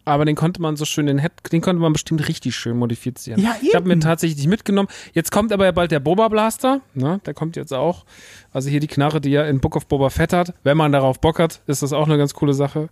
aber 0.07 0.25
den 0.25 0.35
konnte 0.35 0.63
man 0.63 0.77
so 0.77 0.85
schön, 0.85 1.07
den, 1.07 1.21
den 1.53 1.61
konnte 1.61 1.81
man 1.81 1.93
bestimmt 1.93 2.27
richtig 2.27 2.57
schön 2.57 2.77
modifizieren. 2.77 3.41
Ja, 3.41 3.55
eben. 3.57 3.67
Ich 3.67 3.75
habe 3.75 3.87
mir 3.87 3.99
tatsächlich 3.99 4.47
mitgenommen. 4.49 4.89
Jetzt 5.13 5.31
kommt 5.31 5.53
aber 5.53 5.67
ja 5.67 5.73
bald 5.73 5.91
der 5.91 6.01
Boba 6.01 6.29
Blaster, 6.29 6.81
ne? 6.95 7.21
Der 7.27 7.35
kommt 7.35 7.55
jetzt 7.55 7.73
auch. 7.73 8.05
Also 8.53 8.71
hier 8.71 8.81
die 8.81 8.87
Knarre, 8.87 9.21
die 9.21 9.33
er 9.33 9.49
in 9.49 9.61
Book 9.61 9.77
of 9.77 9.87
Boba 9.87 10.11
Fett 10.11 10.33
hat. 10.33 10.55
Wenn 10.65 10.77
man 10.77 10.91
darauf 10.91 11.21
Bock 11.21 11.39
hat, 11.39 11.61
ist 11.67 11.83
das 11.83 11.93
auch 11.93 12.09
eine 12.09 12.17
ganz 12.17 12.35
coole 12.35 12.55
Sache. 12.55 12.89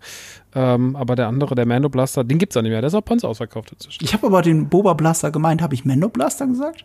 Ähm, 0.55 0.97
aber 0.97 1.16
der 1.16 1.29
andere, 1.29 1.55
der 1.55 1.66
Mando 1.66 1.89
Blaster, 1.89 2.25
den 2.25 2.39
gibt's 2.39 2.57
auch 2.57 2.62
nicht 2.62 2.70
mehr. 2.70 2.83
Der 2.83 2.89
ist 2.89 2.95
auch 2.95 3.09
uns 3.09 3.25
ausverkauft 3.25 3.73
inzwischen. 3.73 4.05
Ich 4.05 4.12
habe 4.12 4.27
aber 4.27 4.43
den 4.43 4.69
Boba 4.69 4.93
Blaster 4.93 5.31
gemeint. 5.31 5.62
Habe 5.62 5.75
ich 5.75 5.85
Mando 5.85 6.09
Blaster 6.09 6.47
gesagt? 6.47 6.85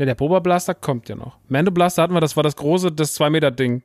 Ne, 0.00 0.06
der 0.06 0.14
Boba 0.14 0.38
Blaster 0.38 0.72
kommt 0.72 1.10
ja 1.10 1.14
noch. 1.14 1.36
Mando 1.50 1.70
Blaster 1.70 2.02
hatten 2.02 2.14
wir, 2.14 2.22
das 2.22 2.34
war 2.34 2.42
das 2.42 2.56
große, 2.56 2.90
das 2.90 3.20
2-Meter-Ding. 3.20 3.82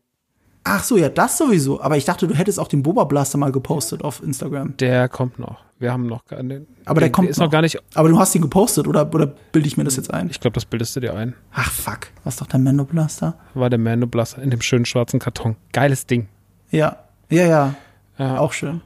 Ach 0.64 0.82
so, 0.82 0.96
ja, 0.96 1.10
das 1.10 1.38
sowieso. 1.38 1.82
Aber 1.82 1.98
ich 1.98 2.06
dachte, 2.06 2.26
du 2.26 2.34
hättest 2.34 2.58
auch 2.58 2.70
den 2.70 2.84
Boba 2.84 3.04
Blaster 3.04 3.38
mal 3.38 3.52
gepostet 3.52 4.02
auf 4.02 4.24
Instagram. 4.24 4.78
Der 4.78 5.10
kommt 5.10 5.40
noch. 5.40 5.58
Wir 5.78 5.92
haben 5.92 6.08
noch 6.08 6.24
gar 6.24 6.42
nicht. 6.42 6.62
Aber 6.86 7.02
der, 7.02 7.10
der 7.10 7.12
kommt 7.12 7.28
ist 7.28 7.38
noch. 7.38 7.48
noch 7.48 7.52
gar 7.52 7.62
nicht. 7.62 7.82
Aber 7.96 8.08
du 8.08 8.18
hast 8.18 8.34
ihn 8.34 8.42
gepostet 8.42 8.88
oder, 8.88 9.14
oder 9.14 9.28
bilde 9.28 9.68
ich 9.68 9.76
mir 9.76 9.84
das 9.84 9.98
jetzt 9.98 10.14
ein? 10.14 10.30
Ich 10.30 10.40
glaube, 10.40 10.54
das 10.54 10.64
bildest 10.64 10.96
du 10.96 11.02
dir 11.02 11.14
ein. 11.14 11.36
Ach 11.52 11.70
fuck, 11.70 12.08
was 12.24 12.38
doch 12.38 12.48
der 12.48 12.62
Mando 12.62 12.86
Blaster? 12.86 13.38
War 13.54 13.70
der 13.70 13.78
Mando 13.78 14.08
Blaster 14.08 14.42
in 14.42 14.52
dem 14.52 14.62
schönen 14.62 14.86
schwarzen 14.86 15.20
Karton. 15.20 15.58
Geiles 15.74 16.06
Ding. 16.06 16.30
Ja, 16.72 16.96
ja, 17.30 17.46
ja. 17.46 17.76
ja. 18.18 18.38
Auch 18.40 18.54
schön. 18.54 18.80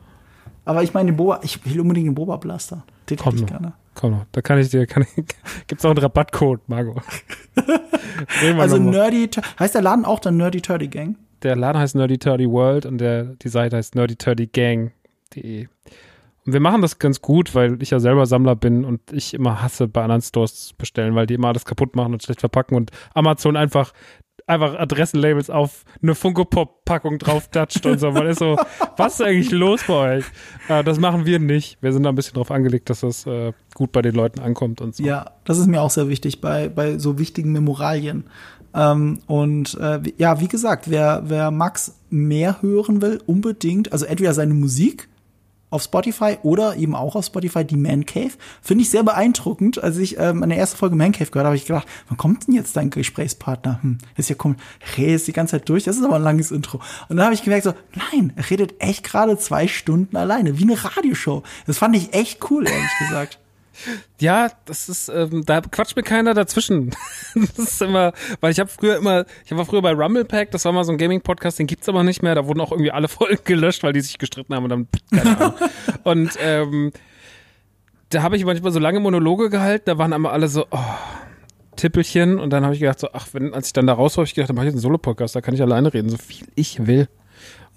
Aber 0.66 0.82
ich 0.82 0.96
meine 0.96 1.12
den 1.12 1.18
Boba, 1.18 1.42
ich 1.44 1.64
will 1.64 1.80
unbedingt 1.80 2.08
den 2.08 2.16
Boba 2.16 2.38
Blaster. 2.38 2.84
Den 3.08 3.18
Komm 3.18 3.34
hätte 3.34 3.44
ich 3.44 3.50
gerne. 3.52 3.74
Komm 4.00 4.12
noch, 4.12 4.26
da 4.32 4.42
kann 4.42 4.58
ich 4.60 4.70
dir, 4.70 4.88
kann 4.88 5.04
ich, 5.04 5.26
gibt's 5.68 5.84
auch 5.84 5.90
einen 5.90 6.00
Rabattcode, 6.00 6.62
Margot. 6.70 7.04
also 8.58 8.78
Nerdy, 8.78 9.30
heißt 9.60 9.76
der 9.76 9.82
Laden 9.82 10.06
auch 10.06 10.20
dann 10.20 10.38
Nerdy 10.38 10.62
Turdy 10.62 10.88
Gang? 10.88 11.18
Der 11.44 11.58
Laden 11.58 11.82
heißt 11.82 11.96
Nerdy 11.96 12.18
Turdy 12.18 12.50
World 12.50 12.86
und 12.86 13.00
der, 13.00 13.24
die 13.26 13.50
Seite 13.50 13.76
heißt 13.76 13.96
nerdyturdygang.de. 13.96 15.68
Und 16.46 16.54
wir 16.54 16.62
machen 16.62 16.82
das 16.82 16.98
ganz 17.00 17.22
gut, 17.22 17.54
weil 17.56 17.84
ich 17.84 17.90
ja 17.90 18.00
selber 18.00 18.26
Sammler 18.26 18.56
bin 18.56 18.86
und 18.86 19.02
ich 19.12 19.34
immer 19.34 19.62
hasse, 19.62 19.90
bei 19.90 20.02
anderen 20.02 20.22
Stores 20.22 20.68
zu 20.68 20.76
bestellen, 20.78 21.14
weil 21.16 21.26
die 21.26 21.34
immer 21.34 21.50
alles 21.50 21.66
kaputt 21.66 21.98
machen 21.98 22.14
und 22.14 22.24
schlecht 22.24 22.40
verpacken 22.40 22.78
und 22.78 22.92
Amazon 23.14 23.58
einfach 23.58 23.92
einfach 24.50 24.78
Adressenlabels 24.78 25.50
auf 25.50 25.86
eine 26.02 26.16
Funko-Pop-Packung 26.16 27.20
drauf 27.20 27.48
toucht 27.50 27.86
und 27.86 28.00
so. 28.00 28.12
Man 28.12 28.28
ist 28.28 28.40
so, 28.40 28.58
was 28.98 29.14
ist 29.14 29.22
eigentlich 29.22 29.52
los 29.52 29.82
bei 29.88 30.18
euch? 30.18 30.26
Äh, 30.68 30.84
das 30.84 31.00
machen 31.00 31.26
wir 31.26 31.40
nicht. 31.40 31.78
Wir 31.82 31.94
sind 31.94 32.04
da 32.04 32.10
ein 32.10 32.16
bisschen 32.16 32.34
drauf 32.34 32.52
angelegt, 32.52 32.90
dass 32.90 33.02
das 33.02 33.26
äh, 33.26 33.54
gut 33.76 33.92
bei 33.92 34.02
den 34.02 34.16
Leuten 34.16 34.40
ankommt 34.40 34.82
und 34.82 34.96
so. 34.96 35.04
Ja, 35.04 35.32
das 35.46 35.60
ist 35.60 35.68
mir 35.68 35.82
auch 35.82 35.92
sehr 35.92 36.10
wichtig 36.10 36.42
bei, 36.42 36.68
bei 36.68 36.98
so 36.98 37.20
wichtigen 37.20 37.52
Memoralien. 37.52 38.26
Ähm, 38.74 39.20
und 39.28 39.78
äh, 39.80 40.02
ja, 40.18 40.40
wie 40.40 40.48
gesagt, 40.48 40.90
wer, 40.90 41.24
wer 41.26 41.52
Max 41.52 41.96
mehr 42.10 42.62
hören 42.62 43.02
will, 43.02 43.20
unbedingt, 43.26 43.94
also 43.94 44.06
entweder 44.06 44.34
seine 44.34 44.54
Musik 44.54 45.10
auf 45.70 45.84
Spotify 45.84 46.38
oder 46.44 46.76
eben 46.76 46.96
auch 46.96 47.16
auf 47.16 47.26
Spotify 47.26 47.66
die 47.66 47.78
Man 47.78 48.06
Cave. 48.06 48.32
Finde 48.62 48.84
ich 48.84 48.90
sehr 48.90 49.04
beeindruckend. 49.04 49.82
Als 49.84 49.98
ich 49.98 50.18
ähm, 50.18 50.40
meine 50.40 50.58
erste 50.58 50.78
Folge 50.78 50.96
Man 50.96 51.12
Cave 51.12 51.30
gehört 51.30 51.46
habe, 51.46 51.56
ich 51.56 51.66
gedacht, 51.66 51.88
wann 52.08 52.18
kommt 52.18 52.48
denn 52.48 52.56
jetzt 52.56 52.76
dein 52.76 52.90
Gesprächspartner? 52.90 53.80
Hm, 53.82 53.98
ist 54.18 54.30
ja 54.30 54.36
kommt, 54.36 54.60
redest 54.98 55.28
die 55.28 55.34
ganze 55.34 55.52
Zeit 55.52 55.70
durch. 55.70 55.84
Das 55.84 55.98
ist 55.98 56.04
aber 56.04 56.16
ein 56.16 56.24
langes 56.24 56.52
Intro. 56.52 56.80
Und 57.08 57.18
dann 57.18 57.26
habe 57.26 57.36
ich 57.36 57.44
gemerkt 57.44 57.64
so, 57.66 57.74
nein, 57.96 58.34
er 58.36 58.50
redet 58.50 58.76
echt 58.80 59.04
gerade 59.04 59.38
zwei 59.38 59.68
Stunden 59.68 60.18
alleine, 60.18 60.58
wie 60.58 60.64
eine 60.64 60.84
Radioshow. 60.84 61.44
Das 61.66 61.78
fand 61.78 61.96
ich 61.96 62.14
echt 62.14 62.50
cool, 62.50 62.68
ehrlich 62.68 62.98
gesagt. 63.00 63.40
Ja, 64.20 64.52
das 64.66 64.90
ist, 64.90 65.10
ähm, 65.10 65.44
da 65.46 65.62
quatscht 65.62 65.96
mir 65.96 66.04
keiner 66.04 66.34
dazwischen. 66.34 66.92
das 67.36 67.58
ist 67.58 67.82
immer, 67.82 68.14
weil 68.42 68.52
ich 68.52 68.60
habe 68.60 68.70
früher 68.70 68.98
immer, 68.98 69.26
ich 69.46 69.56
war 69.56 69.66
früher 69.66 69.82
bei 69.82 69.94
Rumble 69.94 70.26
Pack, 70.26 70.52
das 70.52 70.66
war 70.66 70.72
mal 70.72 70.84
so 70.84 70.92
ein 70.92 70.98
Gaming-Podcast, 70.98 71.60
den 71.60 71.68
gibt's 71.68 71.88
aber 71.90 72.04
nicht 72.04 72.22
mehr. 72.22 72.36
Da 72.36 72.46
wurden 72.46 72.62
auch 72.62 72.72
irgendwie 72.72 72.92
alle 72.92 73.08
Folgen 73.10 73.44
gelöscht, 73.44 73.84
weil 73.84 73.94
die 73.94 74.02
sich 74.02 74.18
gestritten 74.18 74.54
haben 74.54 74.64
und 74.64 74.70
dann, 74.70 74.88
keine 75.12 75.38
Ahnung. 75.38 75.54
und 76.04 76.32
ähm, 76.42 76.92
da 78.10 78.24
habe 78.24 78.36
ich 78.36 78.46
manchmal 78.46 78.72
so 78.72 78.80
lange 78.80 79.00
Monologe 79.00 79.50
gehalten, 79.50 79.86
da 79.86 79.98
waren 79.98 80.14
aber 80.14 80.34
alle 80.34 80.48
so, 80.48 80.66
oh, 80.72 80.80
Tippelchen 81.76 82.40
und 82.40 82.50
dann 82.52 82.64
habe 82.64 82.74
ich 82.74 82.80
gedacht, 82.82 83.00
so, 83.00 83.10
ach, 83.14 83.28
wenn, 83.34 83.54
als 83.54 83.68
ich 83.68 83.74
dann 83.74 83.88
da 83.88 83.94
raus 83.94 84.18
war, 84.18 84.24
habe 84.24 84.28
ich 84.28 84.36
gedacht, 84.36 84.50
dann 84.50 84.56
mache 84.56 84.66
ich 84.66 84.70
jetzt 84.70 84.78
einen 84.78 84.82
Solo-Podcast, 84.82 85.36
da 85.36 85.42
kann 85.42 85.54
ich 85.54 85.62
alleine 85.62 85.94
reden, 85.94 86.10
so 86.10 86.18
viel 86.18 86.48
ich 86.56 86.88
will. 86.88 87.08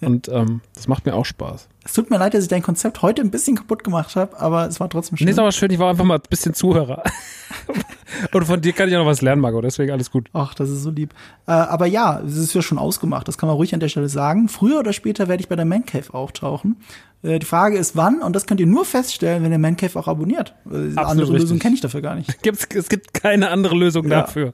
Und 0.03 0.29
ähm, 0.29 0.61
das 0.75 0.89
macht 0.89 1.07
mir 1.07 1.15
auch 1.15 1.25
Spaß. 1.25 1.69
Es 1.85 1.93
tut 1.95 2.11
mir 2.11 2.19
leid, 2.19 2.35
dass 2.35 2.43
ich 2.43 2.49
dein 2.49 2.63
Konzept 2.63 3.03
heute 3.03 3.23
ein 3.23 3.31
bisschen 3.31 3.57
kaputt 3.57 3.83
gemacht 3.85 4.15
habe, 4.17 4.39
aber 4.39 4.67
es 4.67 4.79
war 4.81 4.89
trotzdem 4.91 5.17
schön. 5.17 5.25
Nee, 5.27 5.31
ist 5.33 5.39
aber 5.39 5.53
schön, 5.53 5.71
ich 5.71 5.79
war 5.79 5.91
einfach 5.91 6.05
mal 6.05 6.17
ein 6.17 6.23
bisschen 6.29 6.55
Zuhörer. 6.55 7.03
Und 8.33 8.45
von 8.45 8.61
dir 8.61 8.73
kann 8.73 8.89
ich 8.89 8.95
auch 8.97 9.01
noch 9.01 9.07
was 9.07 9.23
lernen, 9.23 9.41
Marco, 9.41 9.61
deswegen 9.61 9.91
alles 9.91 10.11
gut. 10.11 10.29
Ach, 10.33 10.55
das 10.55 10.69
ist 10.71 10.83
so 10.83 10.91
lieb. 10.91 11.15
Äh, 11.47 11.53
aber 11.53 11.87
ja, 11.87 12.21
es 12.21 12.37
ist 12.37 12.55
ja 12.55 12.63
schon 12.63 12.79
ausgemacht, 12.79 13.27
das 13.27 13.39
kann 13.39 13.47
man 13.49 13.57
ruhig 13.57 13.73
an 13.75 13.81
der 13.81 13.89
Stelle 13.89 14.09
sagen. 14.09 14.49
Früher 14.49 14.79
oder 14.81 14.93
später 14.93 15.29
werde 15.29 15.41
ich 15.43 15.49
bei 15.49 15.57
der 15.57 15.65
Man 15.65 15.87
Cave 15.87 16.13
auftauchen. 16.15 16.77
Äh, 17.23 17.39
die 17.39 17.47
Frage 17.47 17.79
ist, 17.79 17.97
wann, 17.97 18.23
und 18.23 18.35
das 18.37 18.47
könnt 18.47 18.61
ihr 18.61 18.67
nur 18.67 18.85
feststellen, 18.85 19.43
wenn 19.43 19.53
ihr 19.53 19.59
Man 19.59 19.77
Cave 19.77 19.99
auch 19.99 20.09
abonniert. 20.09 20.55
Äh, 20.67 20.75
Absolut 20.77 20.99
andere 20.99 21.27
richtig. 21.29 21.41
Lösung 21.43 21.59
kenne 21.59 21.75
ich 21.75 21.81
dafür 21.81 22.03
gar 22.03 22.15
nicht. 22.15 22.43
Gibt's, 22.43 22.67
es 22.75 22.89
gibt 22.89 23.15
keine 23.15 23.49
andere 23.51 23.75
Lösung 23.75 24.05
Ja. 24.09 24.23
dafür. 24.23 24.53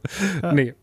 Nee, 0.53 0.75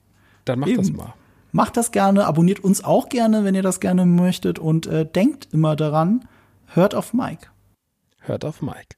dann 0.43 0.59
mach 0.59 0.67
das 0.67 0.87
Eben. 0.89 0.97
mal. 0.97 1.13
Macht 1.55 1.77
das 1.77 1.93
gerne, 1.93 2.25
abonniert 2.25 2.59
uns 2.59 2.83
auch 2.83 3.07
gerne, 3.07 3.45
wenn 3.45 3.55
ihr 3.55 3.63
das 3.63 3.79
gerne 3.79 4.05
möchtet 4.05 4.59
und 4.59 4.87
äh, 4.87 5.05
denkt 5.05 5.47
immer 5.53 5.77
daran, 5.77 6.27
hört 6.65 6.93
auf 6.93 7.13
Mike. 7.13 7.47
Hört 8.19 8.43
auf 8.43 8.61
Mike. 8.61 8.97